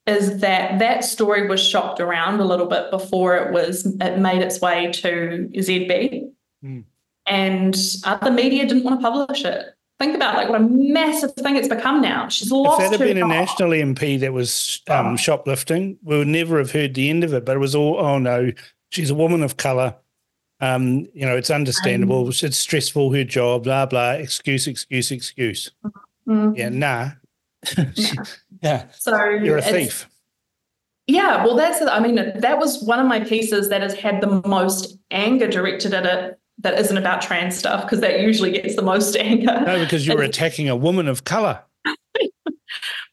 is 0.07 0.39
that 0.39 0.79
that 0.79 1.03
story 1.03 1.47
was 1.47 1.63
shopped 1.63 1.99
around 1.99 2.39
a 2.39 2.45
little 2.45 2.65
bit 2.65 2.89
before 2.91 3.35
it 3.37 3.53
was 3.53 3.85
it 3.85 4.17
made 4.17 4.41
its 4.41 4.59
way 4.59 4.91
to 4.91 5.49
ZB, 5.53 6.29
Hmm. 6.63 6.79
and 7.27 7.77
other 8.03 8.31
media 8.31 8.65
didn't 8.65 8.83
want 8.83 8.99
to 8.99 9.03
publish 9.09 9.45
it. 9.45 9.65
Think 9.99 10.15
about 10.15 10.35
like 10.35 10.47
what 10.49 10.61
a 10.61 10.63
massive 10.63 11.33
thing 11.33 11.55
it's 11.55 11.67
become 11.67 12.01
now. 12.01 12.27
She's 12.27 12.51
lost. 12.51 12.81
If 12.81 12.91
that 12.91 12.99
had 12.99 13.07
been 13.07 13.23
a 13.23 13.27
national 13.27 13.71
MP 13.71 14.19
that 14.19 14.31
was 14.31 14.81
um, 14.89 15.07
Oh. 15.07 15.15
shoplifting, 15.15 15.97
we 16.03 16.17
would 16.19 16.27
never 16.27 16.59
have 16.59 16.71
heard 16.71 16.93
the 16.93 17.09
end 17.09 17.23
of 17.23 17.33
it. 17.33 17.45
But 17.45 17.55
it 17.55 17.59
was 17.59 17.73
all, 17.73 17.97
oh 17.99 18.19
no, 18.19 18.51
she's 18.89 19.09
a 19.09 19.15
woman 19.15 19.41
of 19.41 19.57
colour. 19.57 19.95
Um, 20.59 21.07
you 21.13 21.25
know, 21.25 21.35
it's 21.35 21.49
understandable. 21.49 22.29
it's 22.29 22.57
stressful, 22.57 23.11
her 23.13 23.23
job, 23.23 23.63
blah, 23.63 23.85
blah, 23.87 24.11
excuse, 24.13 24.67
excuse, 24.67 25.09
excuse. 25.11 25.71
Mm. 26.27 26.57
Yeah, 26.57 26.69
nah. 26.69 27.09
Yeah. 27.95 28.23
yeah, 28.61 28.85
So 28.97 29.29
you're 29.29 29.57
a 29.57 29.61
thief. 29.61 30.07
Yeah, 31.07 31.43
well, 31.45 31.55
that's 31.55 31.81
I 31.81 31.99
mean, 31.99 32.15
that 32.15 32.59
was 32.59 32.83
one 32.83 32.99
of 32.99 33.07
my 33.07 33.19
pieces 33.21 33.69
that 33.69 33.81
has 33.81 33.93
had 33.95 34.19
the 34.21 34.41
most 34.45 34.97
anger 35.09 35.47
directed 35.47 35.93
at 35.93 36.05
it 36.05 36.39
that 36.59 36.79
isn't 36.79 36.97
about 36.97 37.21
trans 37.21 37.57
stuff 37.57 37.83
because 37.83 37.99
that 38.01 38.19
usually 38.21 38.51
gets 38.51 38.75
the 38.75 38.81
most 38.81 39.15
anger. 39.19 39.61
No, 39.65 39.79
because 39.79 40.05
you 40.07 40.13
were 40.15 40.23
It's- 40.23 40.35
attacking 40.37 40.69
a 40.69 40.75
woman 40.75 41.07
of 41.07 41.23
colour. 41.23 41.61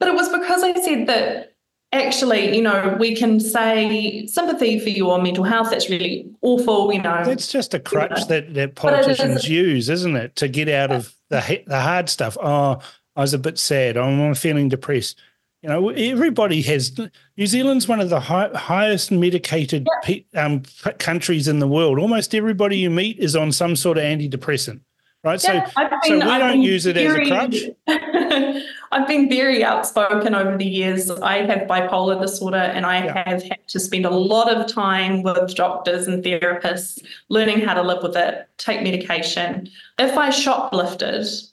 But 0.01 0.09
it 0.09 0.15
was 0.15 0.29
because 0.29 0.63
I 0.65 0.75
said 0.81 1.07
that 1.07 1.55
actually, 1.93 2.57
you 2.57 2.63
know, 2.63 2.97
we 2.99 3.15
can 3.15 3.39
say 3.39 4.27
sympathy 4.27 4.81
for 4.81 4.89
your 4.89 5.23
mental 5.23 5.45
health. 5.45 5.71
That's 5.71 5.89
really 5.89 6.29
awful, 6.43 6.93
you 6.93 7.01
know. 7.01 7.23
That's 7.25 7.51
just 7.51 7.73
a 7.75 7.79
crutch 7.81 8.27
that, 8.27 8.53
that 8.55 8.75
But 8.75 8.95
it 8.95 8.99
is- 9.11 9.17
politicians 9.19 9.49
use, 9.49 9.89
isn't 9.89 10.17
it, 10.17 10.35
to 10.37 10.49
get 10.49 10.69
out 10.69 10.91
of 10.91 11.15
the 11.31 11.63
the 11.67 11.81
hard 11.81 12.09
stuff. 12.09 12.37
Oh, 12.43 12.81
I 13.17 13.21
was 13.21 13.33
a 13.35 13.39
bit 13.39 13.59
sad. 13.59 13.97
Oh, 13.97 14.03
I'm 14.03 14.35
feeling 14.35 14.69
depressed. 14.69 15.19
You 15.65 15.71
know, 15.71 15.89
everybody 15.89 16.61
has. 16.61 16.93
New 17.39 17.47
Zealand's 17.47 17.89
one 17.89 17.99
of 17.99 18.11
the 18.11 18.21
high, 18.21 18.51
highest 18.55 19.11
medicated 19.11 19.89
pe- 20.03 20.27
um, 20.35 20.61
countries 20.99 21.49
in 21.49 21.59
the 21.59 21.67
world. 21.67 21.99
Almost 21.99 22.35
everybody 22.35 22.77
you 22.77 22.91
meet 22.91 23.19
is 23.19 23.35
on 23.35 23.51
some 23.51 23.75
sort 23.75 23.97
of 23.97 24.05
antidepressant, 24.05 24.81
right? 25.25 25.43
Yeah, 25.43 25.65
so, 25.65 25.73
I've 25.77 25.91
so 26.03 26.17
we 26.17 26.21
I've 26.21 26.39
don't 26.39 26.61
use 26.61 26.85
it 26.85 26.99
as 26.99 27.15
a 27.15 27.25
crutch. 27.25 27.57
I've 28.93 29.09
been 29.09 29.31
very 29.31 29.65
outspoken 29.65 30.35
over 30.35 30.59
the 30.59 30.67
years. 30.67 31.11
I 31.11 31.39
have 31.47 31.61
bipolar 31.67 32.21
disorder 32.21 32.59
and 32.59 32.85
I 32.85 33.07
Yeah. 33.07 33.25
have 33.27 33.43
had 33.43 33.67
to 33.69 33.81
spend 33.81 34.05
a 34.05 34.11
lot 34.11 34.55
of 34.55 34.67
time 34.71 35.23
with 35.23 35.55
doctors 35.55 36.07
and 36.07 36.23
therapists 36.23 37.03
learning 37.31 37.61
how 37.63 37.73
to 37.73 37.83
live 37.83 38.03
with 38.03 38.17
it, 38.19 38.47
take 38.59 38.83
medication. 38.83 39.71
If 39.99 40.19
I 40.19 40.29
shoplifted, 40.29 41.49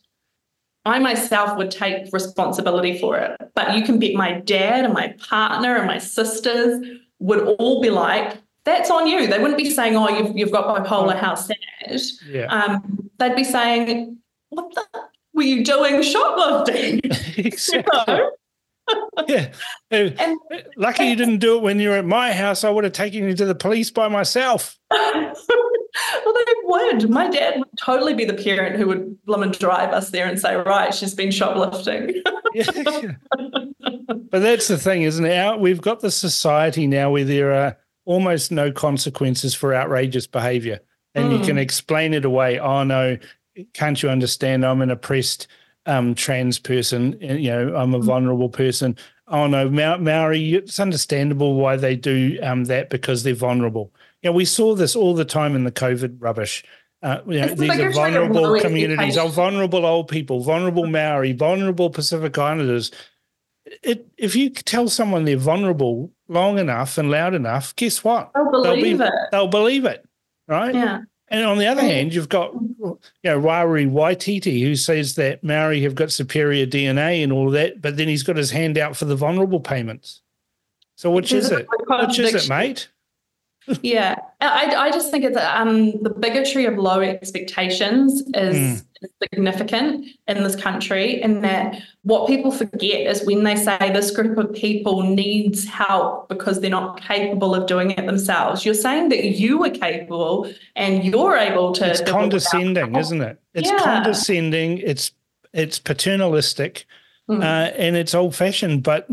I 0.86 1.00
myself 1.00 1.58
would 1.58 1.72
take 1.72 2.12
responsibility 2.12 2.98
for 2.98 3.18
it. 3.18 3.40
But 3.54 3.76
you 3.76 3.84
can 3.84 4.00
bet 4.00 4.14
my 4.14 4.40
dad 4.40 4.86
and 4.86 4.94
my 4.94 5.14
partner 5.30 5.76
and 5.76 5.86
my 5.88 6.00
sisters 6.00 6.86
would 7.20 7.40
all 7.60 7.82
be 7.82 7.90
like, 7.90 8.38
that's 8.66 8.90
on 8.92 9.08
you. 9.08 9.28
They 9.28 9.40
wouldn't 9.40 9.58
be 9.58 9.70
saying, 9.70 9.96
oh, 9.96 10.10
you've, 10.10 10.38
you've 10.38 10.52
got 10.52 10.86
bipolar, 10.86 11.18
how 11.18 11.36
sad. 11.36 11.58
Yeah, 12.28 12.46
Um, 12.48 13.10
they'd 13.18 13.36
be 13.36 13.44
saying, 13.44 14.18
what 14.50 14.74
the 14.74 14.86
were 15.34 15.44
you 15.44 15.64
doing 15.64 16.02
shoplifting? 16.02 17.02
You 17.38 17.84
know? 18.08 18.32
Yeah. 19.28 19.52
Uh, 19.92 20.10
And 20.20 20.38
Lucky 20.78 21.06
you 21.06 21.16
didn't 21.16 21.40
do 21.40 21.58
it 21.58 21.62
when 21.64 21.80
you 21.80 21.90
were 21.90 21.98
at 21.98 22.06
my 22.06 22.32
house. 22.34 22.64
I 22.64 22.70
would 22.70 22.84
have 22.84 22.94
taken 22.94 23.24
you 23.24 23.34
to 23.36 23.46
the 23.46 23.56
police 23.56 23.90
by 23.92 24.08
myself. 24.08 24.78
well, 24.92 25.34
they 26.26 26.54
would. 26.64 27.10
My 27.10 27.30
dad 27.30 27.60
would 27.60 27.68
totally 27.78 28.14
be 28.14 28.26
the 28.26 28.34
parent 28.34 28.76
who 28.78 28.88
would 28.88 29.18
and 29.28 29.58
drive 29.58 29.94
us 29.94 30.10
there 30.10 30.28
and 30.28 30.40
say, 30.40 30.56
right, 30.56 30.94
she's 30.94 31.14
been 31.16 31.32
shoplifting. 31.32 32.22
Yeah. 32.54 32.66
but 34.30 34.40
that's 34.42 34.68
the 34.68 34.78
thing, 34.78 35.04
isn't 35.04 35.24
it? 35.24 35.38
Our, 35.38 35.58
we've 35.58 35.80
got 35.80 36.02
the 36.02 36.12
society 36.12 36.86
now 36.86 37.10
where 37.12 37.24
there 37.24 37.54
are 37.54 37.78
almost 38.04 38.52
no 38.52 38.74
consequences 38.74 39.56
for 39.56 39.74
outrageous 39.74 40.28
behavior. 40.28 40.82
And 41.16 41.32
you 41.32 41.40
Mm. 41.40 41.46
can 41.46 41.58
explain 41.58 42.14
it 42.14 42.26
away. 42.26 42.60
Oh, 42.60 42.84
no, 42.84 43.18
can't 43.74 44.04
you 44.04 44.10
understand? 44.10 44.66
I'm 44.66 44.82
an 44.82 44.92
oppressed 44.92 45.48
um, 45.86 46.14
trans 46.16 46.60
person. 46.60 47.18
and, 47.22 47.42
You 47.44 47.52
know, 47.52 47.76
I'm 47.76 47.94
a 47.94 48.00
Mm. 48.00 48.04
vulnerable 48.04 48.50
person. 48.50 48.96
Oh, 49.28 49.48
no, 49.48 49.70
Ma- 49.70 49.98
Maori, 49.98 50.56
it's 50.56 50.80
understandable 50.80 51.56
why 51.56 51.76
they 51.78 51.96
do 51.96 52.38
um, 52.44 52.66
that 52.66 52.90
because 52.90 53.24
they're 53.24 53.34
vulnerable. 53.34 53.92
You 54.22 54.30
know, 54.30 54.36
we 54.36 54.46
saw 54.46 54.76
this 54.76 54.96
all 54.96 55.14
the 55.16 55.26
time 55.26 55.56
in 55.56 55.64
the 55.64 55.72
COVID 55.72 56.18
rubbish. 56.20 56.64
Uh, 57.02 57.20
you 57.26 57.40
know, 57.42 57.48
these 57.48 57.54
are 57.54 57.56
biggest 57.78 57.78
thing 57.78 58.16
of 58.16 58.30
vulnerable 58.30 58.60
communities, 58.60 59.18
oh, 59.18 59.28
vulnerable 59.28 59.86
old 59.88 60.08
people, 60.08 60.42
vulnerable 60.44 60.86
Maori, 60.86 61.32
vulnerable 61.34 61.90
Pacific 61.90 62.38
Islanders. 62.38 62.92
It, 63.84 64.06
if 64.18 64.36
you 64.36 64.50
tell 64.52 64.88
someone 64.88 65.24
they're 65.26 65.38
vulnerable 65.38 66.12
long 66.28 66.60
enough 66.60 66.98
and 67.00 67.10
loud 67.10 67.34
enough, 67.34 67.76
guess 67.76 68.04
what? 68.04 68.30
They'll 68.36 68.62
They'll 68.64 68.76
be- 68.76 68.82
believe 68.82 69.02
it. 69.02 69.14
They'll 69.32 69.48
believe 69.48 69.86
it, 69.86 70.06
right? 70.48 70.76
Yeah. 70.76 71.00
And 71.32 71.46
on 71.46 71.58
the 71.58 71.66
other 71.66 71.82
hand, 71.82 72.14
you've 72.14 72.28
got 72.28 72.54
you 72.54 73.00
know 73.24 73.40
Rawiri 73.40 73.90
Waititi 73.90 74.62
who 74.62 74.76
says 74.76 75.16
that 75.16 75.42
Maori 75.44 75.82
have 75.82 75.96
got 75.96 76.12
superior 76.12 76.68
DNA 76.68 77.24
and 77.24 77.32
all 77.32 77.50
that, 77.52 77.82
but 77.82 77.96
then 77.96 78.10
he's 78.10 78.22
got 78.22 78.36
his 78.36 78.52
hand 78.52 78.78
out 78.78 78.98
for 78.98 79.06
the 79.06 79.16
vulnerable 79.16 79.62
payments. 79.62 80.22
So 80.98 81.10
which 81.10 81.32
There's 81.32 81.46
is 81.46 81.52
it? 81.52 81.68
Which 81.88 82.20
is 82.20 82.36
it, 82.36 82.50
mate? 82.50 82.90
Yeah, 83.82 84.16
I, 84.40 84.74
I 84.76 84.92
just 84.92 85.12
think 85.12 85.24
it's 85.24 85.38
um, 85.38 86.02
the 86.02 86.10
bigotry 86.10 86.66
of 86.66 86.78
low 86.78 87.00
expectations 87.00 88.22
is 88.34 88.82
mm. 88.82 88.86
significant 89.22 90.08
in 90.28 90.44
this 90.44 90.56
country, 90.56 91.22
and 91.22 91.44
that 91.44 91.82
what 92.02 92.28
people 92.28 92.52
forget 92.52 93.06
is 93.06 93.24
when 93.26 93.44
they 93.44 93.56
say 93.56 93.78
this 93.94 94.10
group 94.12 94.38
of 94.38 94.52
people 94.54 95.04
needs 95.04 95.66
help 95.66 96.28
because 96.28 96.60
they're 96.60 96.72
not 96.72 97.02
capable 97.02 97.54
of 97.54 97.68
doing 97.68 97.92
it 97.92 98.06
themselves. 98.06 98.66
You're 98.66 98.74
saying 98.74 99.10
that 99.10 99.24
you 99.24 99.64
are 99.64 99.70
capable 99.70 100.52
and 100.76 101.04
you're 101.04 101.38
able 101.38 101.72
to. 101.74 101.90
It's 101.90 102.02
condescending, 102.02 102.96
isn't 102.96 103.22
it? 103.22 103.40
It's 103.54 103.70
yeah. 103.70 103.78
condescending. 103.78 104.80
It's 104.80 105.12
it's 105.54 105.78
paternalistic, 105.78 106.86
mm. 107.30 107.42
uh, 107.42 107.74
and 107.78 107.96
it's 107.96 108.16
old 108.16 108.36
fashioned. 108.36 108.82
But 108.82 109.08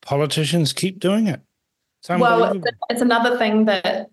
politicians 0.00 0.72
keep 0.72 0.98
doing 0.98 1.26
it 1.26 1.42
well, 2.08 2.60
it's 2.88 3.02
another 3.02 3.36
thing 3.38 3.66
that 3.66 4.10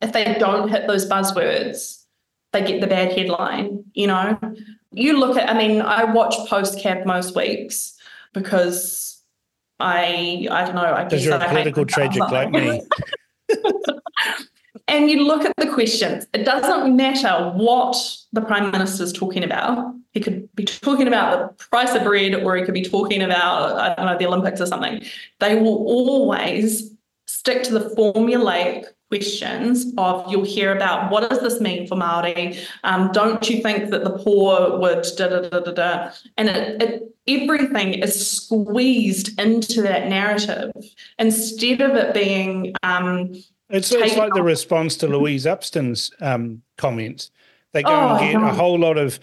if 0.00 0.12
they 0.12 0.36
don't 0.38 0.68
hit 0.68 0.86
those 0.86 1.08
buzzwords, 1.08 2.04
they 2.52 2.64
get 2.64 2.80
the 2.80 2.86
bad 2.86 3.12
headline. 3.12 3.84
You 3.94 4.06
know, 4.06 4.38
you 4.92 5.18
look 5.18 5.36
at. 5.36 5.48
I 5.48 5.58
mean, 5.58 5.82
I 5.82 6.04
watch 6.04 6.34
Postcab 6.48 7.04
most 7.04 7.34
weeks 7.34 7.96
because 8.32 9.22
I 9.80 10.46
I 10.50 10.64
don't 10.64 10.76
know. 10.76 10.94
I 10.94 11.04
guess 11.04 11.24
you're 11.24 11.34
a 11.34 11.48
political 11.48 11.84
tragic 11.84 12.20
like 12.20 12.50
me. 12.50 12.82
and 14.88 15.10
you 15.10 15.24
look 15.24 15.44
at 15.44 15.52
the 15.56 15.66
questions. 15.66 16.26
It 16.32 16.44
doesn't 16.44 16.94
matter 16.94 17.50
what 17.56 17.96
the 18.32 18.40
prime 18.40 18.70
minister's 18.70 19.12
talking 19.12 19.42
about. 19.42 19.94
He 20.12 20.20
could 20.20 20.48
be 20.54 20.64
talking 20.64 21.08
about 21.08 21.58
the 21.58 21.64
price 21.64 21.94
of 21.94 22.04
bread, 22.04 22.34
or 22.34 22.56
he 22.56 22.64
could 22.64 22.74
be 22.74 22.84
talking 22.84 23.22
about 23.22 23.78
I 23.78 23.94
don't 23.94 24.06
know 24.06 24.18
the 24.18 24.26
Olympics 24.26 24.60
or 24.60 24.66
something. 24.66 25.02
They 25.40 25.56
will 25.56 25.76
always 25.76 26.93
stick 27.44 27.62
to 27.62 27.78
the 27.78 27.90
formulaic 27.90 28.86
questions 29.10 29.92
of 29.98 30.24
you'll 30.32 30.46
hear 30.46 30.74
about 30.74 31.10
what 31.10 31.28
does 31.28 31.40
this 31.40 31.60
mean 31.60 31.86
for 31.86 31.94
Maori? 31.94 32.58
Um, 32.84 33.12
don't 33.12 33.48
you 33.50 33.62
think 33.62 33.90
that 33.90 34.02
the 34.02 34.18
poor 34.18 34.78
would 34.78 35.06
da 35.18 35.28
da 35.28 35.48
da 35.50 35.60
da 35.60 35.72
da? 35.72 36.10
And 36.38 36.48
it, 36.48 36.82
it, 36.82 37.42
everything 37.42 37.94
is 37.94 38.30
squeezed 38.30 39.38
into 39.38 39.82
that 39.82 40.08
narrative 40.08 40.72
instead 41.18 41.82
of 41.82 41.94
it 41.96 42.14
being. 42.14 42.74
Um, 42.82 43.34
it's, 43.68 43.92
it's 43.92 44.16
like 44.16 44.32
the 44.32 44.42
response 44.42 44.96
to 44.98 45.06
Louise 45.06 45.46
Upston's 45.46 46.10
um, 46.22 46.62
comments. 46.78 47.30
They 47.72 47.82
go 47.82 47.90
oh, 47.90 48.16
and 48.16 48.32
get 48.32 48.42
a 48.42 48.54
whole 48.54 48.78
lot 48.78 48.96
of 48.96 49.20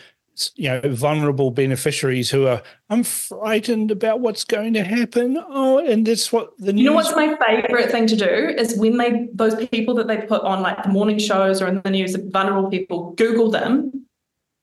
you 0.55 0.69
know 0.69 0.81
vulnerable 0.85 1.51
beneficiaries 1.51 2.29
who 2.29 2.47
are 2.47 2.61
i'm 2.89 3.03
frightened 3.03 3.91
about 3.91 4.21
what's 4.21 4.43
going 4.43 4.73
to 4.73 4.83
happen. 4.83 5.37
Oh 5.49 5.79
and 5.79 6.05
that's 6.05 6.31
what 6.31 6.57
the 6.57 6.73
news- 6.73 6.83
you 6.83 6.89
know 6.89 6.95
what's 6.95 7.15
my 7.15 7.35
favorite 7.45 7.91
thing 7.91 8.07
to 8.07 8.15
do 8.15 8.25
is 8.25 8.77
when 8.77 8.97
they 8.97 9.27
those 9.33 9.55
people 9.67 9.93
that 9.95 10.07
they 10.07 10.17
put 10.17 10.41
on 10.43 10.61
like 10.61 10.81
the 10.83 10.89
morning 10.89 11.19
shows 11.19 11.61
or 11.61 11.67
in 11.67 11.81
the 11.83 11.89
news 11.89 12.15
vulnerable 12.15 12.69
people 12.69 13.11
google 13.11 13.51
them 13.51 14.01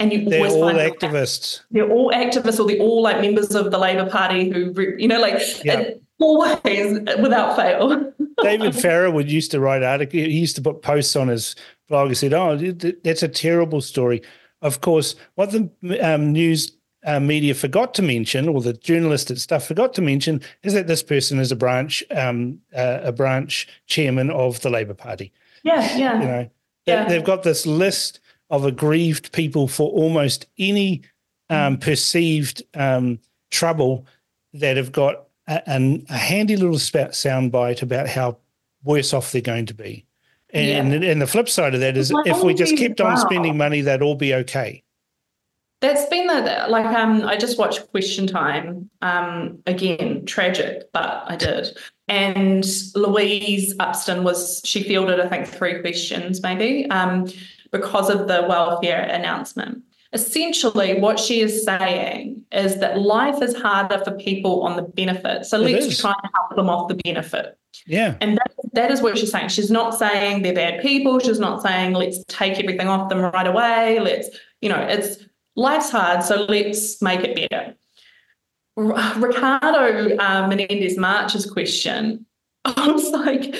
and 0.01 0.12
you 0.12 0.28
they're 0.28 0.47
all 0.47 0.73
activists. 0.73 1.61
They're 1.70 1.90
all 1.90 2.12
activists 2.12 2.61
or 2.61 2.66
they're 2.66 2.81
all 2.81 3.03
like 3.03 3.20
members 3.20 3.55
of 3.55 3.70
the 3.70 3.78
labor 3.78 4.09
party 4.09 4.51
who 4.51 4.73
you 4.97 5.09
know 5.09 5.20
like 5.20 5.40
always 6.20 7.01
without 7.20 7.57
fail. 7.57 8.12
David 8.43 8.74
farrar 8.74 9.11
would 9.11 9.31
used 9.31 9.51
to 9.51 9.61
write 9.61 9.82
articles 9.82 10.23
he 10.23 10.39
used 10.39 10.57
to 10.57 10.62
put 10.62 10.82
posts 10.82 11.16
on 11.16 11.28
his 11.28 11.57
blog 11.89 12.09
he 12.09 12.15
said 12.15 12.32
oh 12.32 12.57
that's 13.03 13.23
a 13.23 13.28
terrible 13.28 13.81
story 13.81 14.23
of 14.63 14.81
course, 14.81 15.15
what 15.35 15.51
the 15.51 15.71
um, 16.01 16.33
news 16.33 16.73
uh, 17.05 17.21
media 17.21 17.55
forgot 17.55 17.95
to 17.95 18.03
mention, 18.03 18.49
or 18.49 18.61
the 18.61 18.73
journalists 18.73 19.31
and 19.31 19.41
stuff 19.41 19.67
forgot 19.67 19.95
to 19.95 20.03
mention, 20.03 20.41
is 20.63 20.75
that 20.75 20.87
this 20.87 21.03
person 21.03 21.39
is 21.39 21.53
a 21.53 21.57
branch 21.57 22.03
um, 22.11 22.61
uh, 22.75 23.01
a 23.03 23.13
branch 23.13 23.69
chairman 23.87 24.31
of 24.31 24.61
the 24.63 24.71
Labor 24.71 24.95
Party. 24.95 25.33
Yeah, 25.63 25.97
yeah. 25.97 26.21
You 26.21 26.27
know, 26.27 26.51
yeah. 26.87 27.09
they've 27.09 27.25
got 27.25 27.43
this 27.43 27.67
list 27.67 28.21
of 28.51 28.65
aggrieved 28.65 29.33
people 29.33 29.69
for 29.69 29.91
almost 29.91 30.47
any 30.59 31.03
um, 31.51 31.77
mm. 31.77 31.81
perceived 31.81 32.63
um, 32.75 33.19
trouble 33.51 34.07
that 34.55 34.77
have 34.77 34.93
got 34.93 35.27
a, 35.47 35.63
a 35.67 36.17
handy 36.17 36.57
little 36.57 36.77
soundbite 36.77 37.83
about 37.83 38.09
how 38.09 38.39
worse 38.85 39.13
off 39.13 39.33
they're 39.33 39.41
going 39.41 39.67
to 39.67 39.75
be. 39.75 40.05
And, 40.51 41.03
yeah. 41.03 41.11
and 41.11 41.20
the 41.20 41.27
flip 41.27 41.49
side 41.49 41.75
of 41.75 41.81
that 41.81 41.97
is 41.97 42.12
if 42.25 42.43
we 42.43 42.55
just 42.55 42.77
kept 42.77 43.01
on 43.01 43.16
spending 43.19 43.57
money, 43.57 43.83
that'd 43.83 44.03
all 44.03 44.15
be 44.15 44.35
okay. 44.35 44.83
That's 45.81 46.07
been 46.07 46.27
the 46.27 46.66
like 46.69 46.87
um 46.87 47.23
I 47.23 47.37
just 47.37 47.57
watched 47.57 47.89
Question 47.93 48.27
Time 48.27 48.91
um 49.01 49.61
again 49.66 50.27
tragic 50.27 50.91
but 50.93 51.23
I 51.27 51.37
did 51.37 51.79
and 52.09 52.66
Louise 52.97 53.77
Upston 53.77 54.25
was 54.25 54.61
she 54.65 54.83
fielded 54.83 55.20
I 55.20 55.29
think 55.29 55.47
three 55.47 55.81
questions 55.81 56.43
maybe 56.43 56.91
um 56.91 57.29
because 57.70 58.11
of 58.11 58.27
the 58.27 58.45
welfare 58.49 59.03
announcement 59.03 59.85
essentially 60.12 60.99
what 60.99 61.20
she 61.20 61.43
is 61.43 61.65
saying 61.65 62.43
is 62.51 62.81
that 62.81 62.99
life 62.99 63.41
is 63.41 63.55
harder 63.55 64.03
for 64.05 64.11
people 64.12 64.62
on 64.62 64.75
the 64.75 64.83
benefit 64.83 65.47
so 65.47 65.61
it 65.61 65.70
let's 65.70 65.87
is. 65.87 66.01
try 66.01 66.12
and 66.23 66.33
help 66.35 66.57
them 66.57 66.69
off 66.69 66.89
the 66.89 66.97
benefit 67.05 67.57
yeah. 67.87 68.17
And 68.21 68.37
that, 68.37 68.55
that 68.73 68.91
is 68.91 69.03
what 69.03 69.19
she's 69.19 69.31
saying. 69.31 69.49
She's 69.49 69.71
not 69.71 69.99
saying 69.99 70.43
they're 70.43 70.55
bad 70.55 70.83
people. 70.83 71.19
She's 71.19 71.39
not 71.39 71.63
saying 71.63 71.95
let's 71.95 72.25
take 72.29 72.59
everything 72.59 72.89
off 72.89 73.09
them 73.09 73.21
right 73.21 73.47
away. 73.47 74.01
Let's, 74.01 74.29
you 74.61 74.69
know, 74.69 74.81
it's 74.81 75.25
life's 75.57 75.91
hard, 75.91 76.23
so 76.23 76.47
let's 76.49 77.01
make 77.03 77.21
it 77.21 77.37
better. 77.37 77.75
Ricardo 78.77 80.17
uh, 80.19 80.47
Menendez 80.47 80.97
March's 80.97 81.51
question, 81.51 82.25
I 82.65 82.91
was 82.91 83.11
like, 83.11 83.55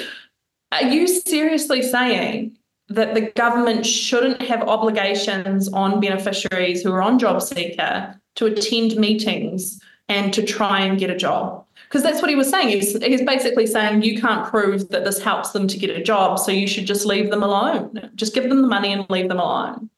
are 0.71 0.85
you 0.85 1.09
seriously 1.09 1.83
saying 1.83 2.57
that 2.89 3.15
the 3.15 3.33
government 3.33 3.85
shouldn't 3.85 4.41
have 4.43 4.63
obligations 4.63 5.69
on 5.69 6.01
beneficiaries 6.01 6.83
who 6.83 6.93
are 6.93 7.03
on 7.03 7.19
job 7.19 7.43
seeker 7.43 8.19
to 8.37 8.47
attend 8.47 8.97
meetings 8.97 9.81
and 10.09 10.33
to 10.33 10.43
try 10.43 10.81
and 10.81 10.99
get 10.99 11.11
a 11.11 11.17
job? 11.17 11.65
Because 11.89 12.03
that's 12.03 12.21
what 12.21 12.29
he 12.29 12.37
was 12.37 12.51
saying. 12.51 12.69
He's, 12.69 13.03
he's 13.03 13.23
basically 13.23 13.67
saying 13.67 14.03
you 14.03 14.21
can't 14.21 14.47
prove 14.47 14.91
that 14.91 15.05
this 15.05 15.19
helps 15.21 15.53
them 15.53 15.67
to 15.69 15.79
get 15.79 15.89
a 15.89 16.03
job, 16.03 16.39
so 16.39 16.53
you 16.53 16.67
should 16.67 16.85
just 16.85 17.07
leave 17.07 17.31
them 17.31 17.43
alone. 17.43 18.11
Just 18.15 18.35
give 18.35 18.49
them 18.49 18.61
the 18.61 18.69
money 18.69 18.93
and 18.93 19.09
leave 19.09 19.29
them 19.29 19.41
alone. 19.41 19.89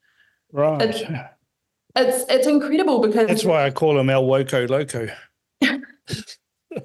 Right. 0.53 0.83
It's 0.83 1.03
it's, 1.97 2.25
it's 2.31 2.47
incredible 2.47 3.01
because 3.01 3.27
that's 3.29 3.45
why 3.45 3.67
I 3.67 3.71
call 3.71 3.99
him 3.99 4.11
El 4.11 4.25
Woco 4.25 4.69
Loco. 4.69 5.09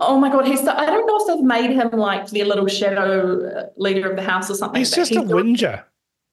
oh 0.00 0.18
my 0.20 0.30
god, 0.30 0.46
he's. 0.46 0.62
So, 0.62 0.72
I 0.72 0.86
don't 0.86 1.06
know 1.06 1.16
if 1.18 1.26
they've 1.26 1.44
made 1.44 1.70
him 1.70 1.90
like 1.90 2.28
the 2.28 2.44
little 2.44 2.68
shadow 2.68 3.44
uh, 3.44 3.66
leader 3.76 4.08
of 4.08 4.16
the 4.16 4.22
house 4.22 4.48
or 4.50 4.54
something. 4.54 4.78
He's 4.78 4.92
just 4.92 5.10
he's 5.10 5.18
a 5.18 5.22
whinger. 5.22 5.84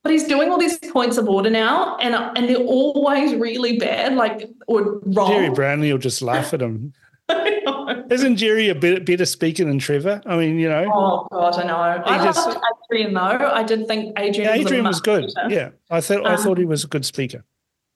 But 0.03 0.13
he's 0.13 0.25
doing 0.25 0.49
all 0.49 0.57
these 0.57 0.77
points 0.77 1.17
of 1.17 1.27
order 1.27 1.49
now, 1.49 1.97
and 1.97 2.13
and 2.15 2.47
they're 2.47 2.57
always 2.57 3.33
really 3.35 3.77
bad, 3.77 4.15
like 4.15 4.49
or 4.67 4.99
wrong. 5.03 5.31
Gerry 5.31 5.49
Brownlee 5.49 5.91
will 5.91 5.99
just 5.99 6.21
laugh 6.21 6.53
at 6.53 6.61
him. 6.61 6.93
Isn't 8.09 8.37
Gerry 8.37 8.69
a 8.69 8.75
bit 8.75 9.05
better 9.05 9.25
speaker 9.25 9.65
than 9.65 9.79
Trevor? 9.79 10.21
I 10.25 10.37
mean, 10.37 10.57
you 10.57 10.69
know. 10.69 10.89
Oh 10.93 11.27
God, 11.31 11.59
I 11.59 11.63
know. 11.65 12.03
I 12.05 12.23
just, 12.23 12.47
loved 12.47 12.59
Adrian 12.91 13.13
though. 13.13 13.21
I 13.21 13.63
did 13.63 13.87
think 13.87 14.17
Adrian. 14.17 14.49
Yeah, 14.49 14.61
Adrian 14.61 14.85
was, 14.85 14.95
was 14.95 15.01
good. 15.01 15.31
Better. 15.35 15.53
Yeah, 15.53 15.69
I 15.89 16.01
thought 16.01 16.25
um, 16.25 16.31
I 16.31 16.35
thought 16.35 16.57
he 16.57 16.65
was 16.65 16.83
a 16.83 16.87
good 16.87 17.05
speaker. 17.05 17.43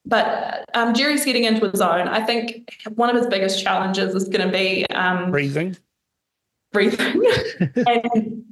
But 0.05 0.65
um, 0.73 0.93
Gerry's 0.93 1.25
getting 1.25 1.45
into 1.45 1.69
his 1.69 1.81
own. 1.81 2.07
I 2.07 2.25
think 2.25 2.71
one 2.95 3.09
of 3.09 3.15
his 3.15 3.27
biggest 3.27 3.63
challenges 3.63 4.13
is 4.13 4.27
going 4.27 4.45
to 4.45 4.51
be 4.51 4.85
um, 4.87 5.31
breathing. 5.31 5.77
Breathing, 6.73 7.23
and 7.87 8.43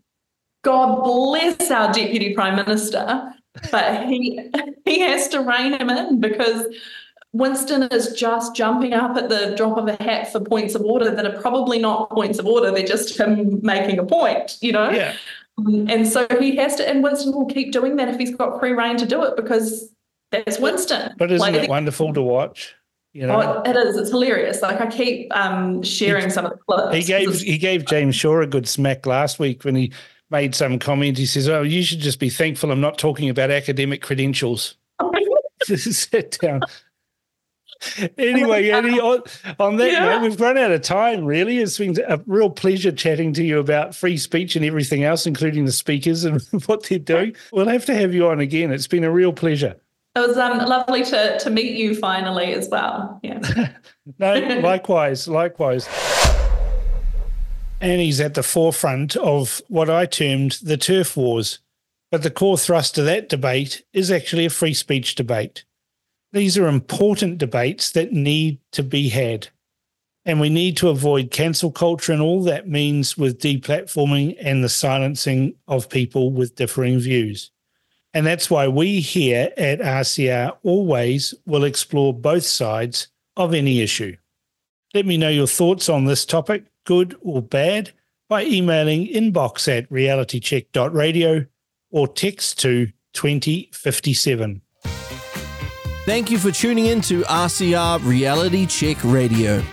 God 0.63 1.03
bless 1.03 1.69
our 1.71 1.91
deputy 1.91 2.33
prime 2.33 2.55
minister, 2.55 3.33
but 3.71 4.07
he 4.07 4.49
he 4.85 4.99
has 4.99 5.27
to 5.29 5.41
rein 5.41 5.73
him 5.73 5.89
in 5.89 6.19
because 6.19 6.65
Winston 7.33 7.83
is 7.83 8.13
just 8.13 8.55
jumping 8.55 8.93
up 8.93 9.15
at 9.15 9.29
the 9.29 9.53
drop 9.55 9.77
of 9.77 9.87
a 9.87 10.01
hat 10.03 10.31
for 10.31 10.39
points 10.41 10.75
of 10.75 10.81
order 10.83 11.09
that 11.11 11.25
are 11.25 11.41
probably 11.41 11.79
not 11.79 12.09
points 12.09 12.39
of 12.39 12.45
order. 12.45 12.71
They're 12.71 12.85
just 12.85 13.17
him 13.17 13.61
making 13.63 13.99
a 13.99 14.05
point, 14.05 14.57
you 14.61 14.73
know? 14.73 14.89
Yeah. 14.89 15.15
Um, 15.57 15.89
and 15.89 16.07
so 16.07 16.27
he 16.39 16.57
has 16.57 16.75
to, 16.75 16.87
and 16.87 17.01
Winston 17.01 17.33
will 17.33 17.45
keep 17.45 17.71
doing 17.71 17.95
that 17.97 18.09
if 18.09 18.17
he's 18.17 18.35
got 18.35 18.59
free 18.59 18.71
rein 18.71 18.97
to 18.97 19.05
do 19.05 19.23
it 19.23 19.37
because 19.37 19.93
that's 20.31 20.59
Winston. 20.59 21.13
But 21.17 21.31
isn't 21.31 21.53
like, 21.53 21.63
it 21.63 21.69
wonderful 21.69 22.13
to 22.13 22.21
watch? 22.21 22.75
You 23.13 23.27
know, 23.27 23.63
oh, 23.65 23.69
it 23.69 23.75
is. 23.75 23.97
It's 23.97 24.09
hilarious. 24.09 24.61
Like 24.61 24.79
I 24.79 24.87
keep 24.87 25.35
um, 25.35 25.83
sharing 25.83 26.25
he, 26.25 26.29
some 26.29 26.45
of 26.45 26.53
the 26.53 26.57
clips. 26.57 26.95
He 26.95 27.03
gave 27.03 27.41
he 27.41 27.57
gave 27.57 27.85
James 27.85 28.15
Shaw 28.15 28.39
a 28.39 28.47
good 28.47 28.69
smack 28.69 29.05
last 29.05 29.37
week 29.37 29.65
when 29.65 29.75
he 29.75 29.91
made 30.29 30.55
some 30.55 30.79
comment. 30.79 31.17
He 31.17 31.25
says, 31.25 31.49
"Oh, 31.49 31.61
you 31.61 31.83
should 31.83 31.99
just 31.99 32.19
be 32.19 32.29
thankful 32.29 32.71
I'm 32.71 32.79
not 32.79 32.97
talking 32.97 33.29
about 33.29 33.51
academic 33.51 34.01
credentials." 34.01 34.75
Sit 35.65 36.39
down 36.41 36.61
anyway, 38.17 38.69
Ani, 38.69 38.99
on, 38.99 39.23
on 39.59 39.77
that 39.77 39.91
yeah. 39.91 40.05
note, 40.05 40.21
we've 40.23 40.39
run 40.39 40.57
out 40.57 40.71
of 40.71 40.81
time, 40.81 41.25
really. 41.25 41.59
It's 41.59 41.77
been 41.77 41.95
a 42.07 42.19
real 42.27 42.49
pleasure 42.49 42.91
chatting 42.91 43.33
to 43.33 43.43
you 43.43 43.59
about 43.59 43.95
free 43.95 44.17
speech 44.17 44.55
and 44.55 44.65
everything 44.65 45.03
else, 45.03 45.25
including 45.25 45.65
the 45.65 45.71
speakers 45.71 46.23
and 46.23 46.41
what 46.65 46.83
they're 46.83 46.99
doing. 46.99 47.35
We'll 47.51 47.67
have 47.67 47.85
to 47.85 47.95
have 47.95 48.13
you 48.13 48.27
on 48.27 48.39
again. 48.39 48.71
It's 48.71 48.87
been 48.87 49.03
a 49.03 49.11
real 49.11 49.33
pleasure. 49.33 49.75
It 50.15 50.19
was 50.27 50.37
um, 50.37 50.57
lovely 50.57 51.05
to, 51.05 51.39
to 51.39 51.49
meet 51.49 51.77
you 51.77 51.95
finally 51.95 52.53
as 52.53 52.67
well. 52.69 53.19
Yeah. 53.23 53.39
no, 54.19 54.59
likewise, 54.59 55.27
likewise. 55.27 55.87
Ani's 57.79 58.19
at 58.19 58.35
the 58.35 58.43
forefront 58.43 59.15
of 59.15 59.61
what 59.69 59.89
I 59.89 60.05
termed 60.05 60.59
the 60.61 60.77
TERF 60.77 61.15
wars. 61.15 61.59
But 62.11 62.23
the 62.23 62.29
core 62.29 62.57
thrust 62.57 62.97
of 62.97 63.05
that 63.05 63.29
debate 63.29 63.83
is 63.93 64.11
actually 64.11 64.45
a 64.45 64.49
free 64.49 64.73
speech 64.73 65.15
debate. 65.15 65.63
These 66.33 66.57
are 66.57 66.67
important 66.67 67.37
debates 67.37 67.91
that 67.91 68.13
need 68.13 68.59
to 68.71 68.83
be 68.83 69.09
had. 69.09 69.49
And 70.23 70.39
we 70.39 70.49
need 70.49 70.77
to 70.77 70.89
avoid 70.89 71.31
cancel 71.31 71.71
culture 71.71 72.13
and 72.13 72.21
all 72.21 72.43
that 72.43 72.69
means 72.69 73.17
with 73.17 73.39
deplatforming 73.39 74.37
and 74.39 74.63
the 74.63 74.69
silencing 74.69 75.55
of 75.67 75.89
people 75.89 76.31
with 76.31 76.55
differing 76.55 76.99
views. 76.99 77.51
And 78.13 78.25
that's 78.25 78.49
why 78.49 78.67
we 78.67 78.99
here 78.99 79.51
at 79.57 79.79
RCR 79.79 80.57
always 80.63 81.33
will 81.45 81.63
explore 81.63 82.13
both 82.13 82.43
sides 82.43 83.07
of 83.35 83.53
any 83.53 83.81
issue. 83.81 84.15
Let 84.93 85.05
me 85.05 85.17
know 85.17 85.29
your 85.29 85.47
thoughts 85.47 85.89
on 85.89 86.05
this 86.05 86.25
topic, 86.25 86.65
good 86.85 87.17
or 87.21 87.41
bad, 87.41 87.91
by 88.27 88.45
emailing 88.45 89.07
inbox 89.07 89.67
at 89.67 89.89
realitycheck.radio 89.89 91.45
or 91.91 92.07
text 92.07 92.59
to 92.59 92.87
2057. 93.13 94.61
Thank 96.05 96.31
you 96.31 96.39
for 96.39 96.49
tuning 96.49 96.87
in 96.87 96.99
to 97.01 97.21
RCR 97.21 98.03
Reality 98.03 98.65
Check 98.65 98.97
Radio. 99.03 99.63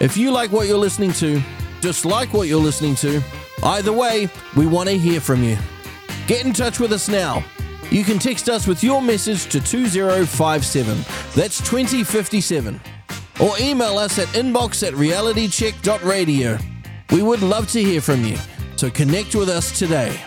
If 0.00 0.16
you 0.16 0.30
like 0.30 0.50
what 0.50 0.66
you're 0.66 0.78
listening 0.78 1.12
to, 1.14 1.42
dislike 1.82 2.32
what 2.32 2.48
you're 2.48 2.62
listening 2.62 2.94
to, 2.96 3.22
either 3.62 3.92
way, 3.92 4.30
we 4.56 4.66
want 4.66 4.88
to 4.88 4.96
hear 4.96 5.20
from 5.20 5.42
you. 5.42 5.58
Get 6.26 6.46
in 6.46 6.54
touch 6.54 6.80
with 6.80 6.92
us 6.92 7.10
now. 7.10 7.44
You 7.90 8.04
can 8.04 8.18
text 8.18 8.48
us 8.48 8.66
with 8.66 8.82
your 8.82 9.02
message 9.02 9.44
to 9.50 9.60
2057. 9.60 10.96
That's 11.34 11.58
2057. 11.58 12.80
Or 13.38 13.52
email 13.60 13.98
us 13.98 14.18
at 14.18 14.28
inbox 14.28 14.86
at 14.86 14.94
realitycheck.radio. 14.94 16.56
We 17.12 17.22
would 17.22 17.42
love 17.42 17.70
to 17.72 17.82
hear 17.82 18.00
from 18.00 18.24
you, 18.24 18.38
so 18.76 18.88
connect 18.88 19.34
with 19.34 19.50
us 19.50 19.78
today. 19.78 20.18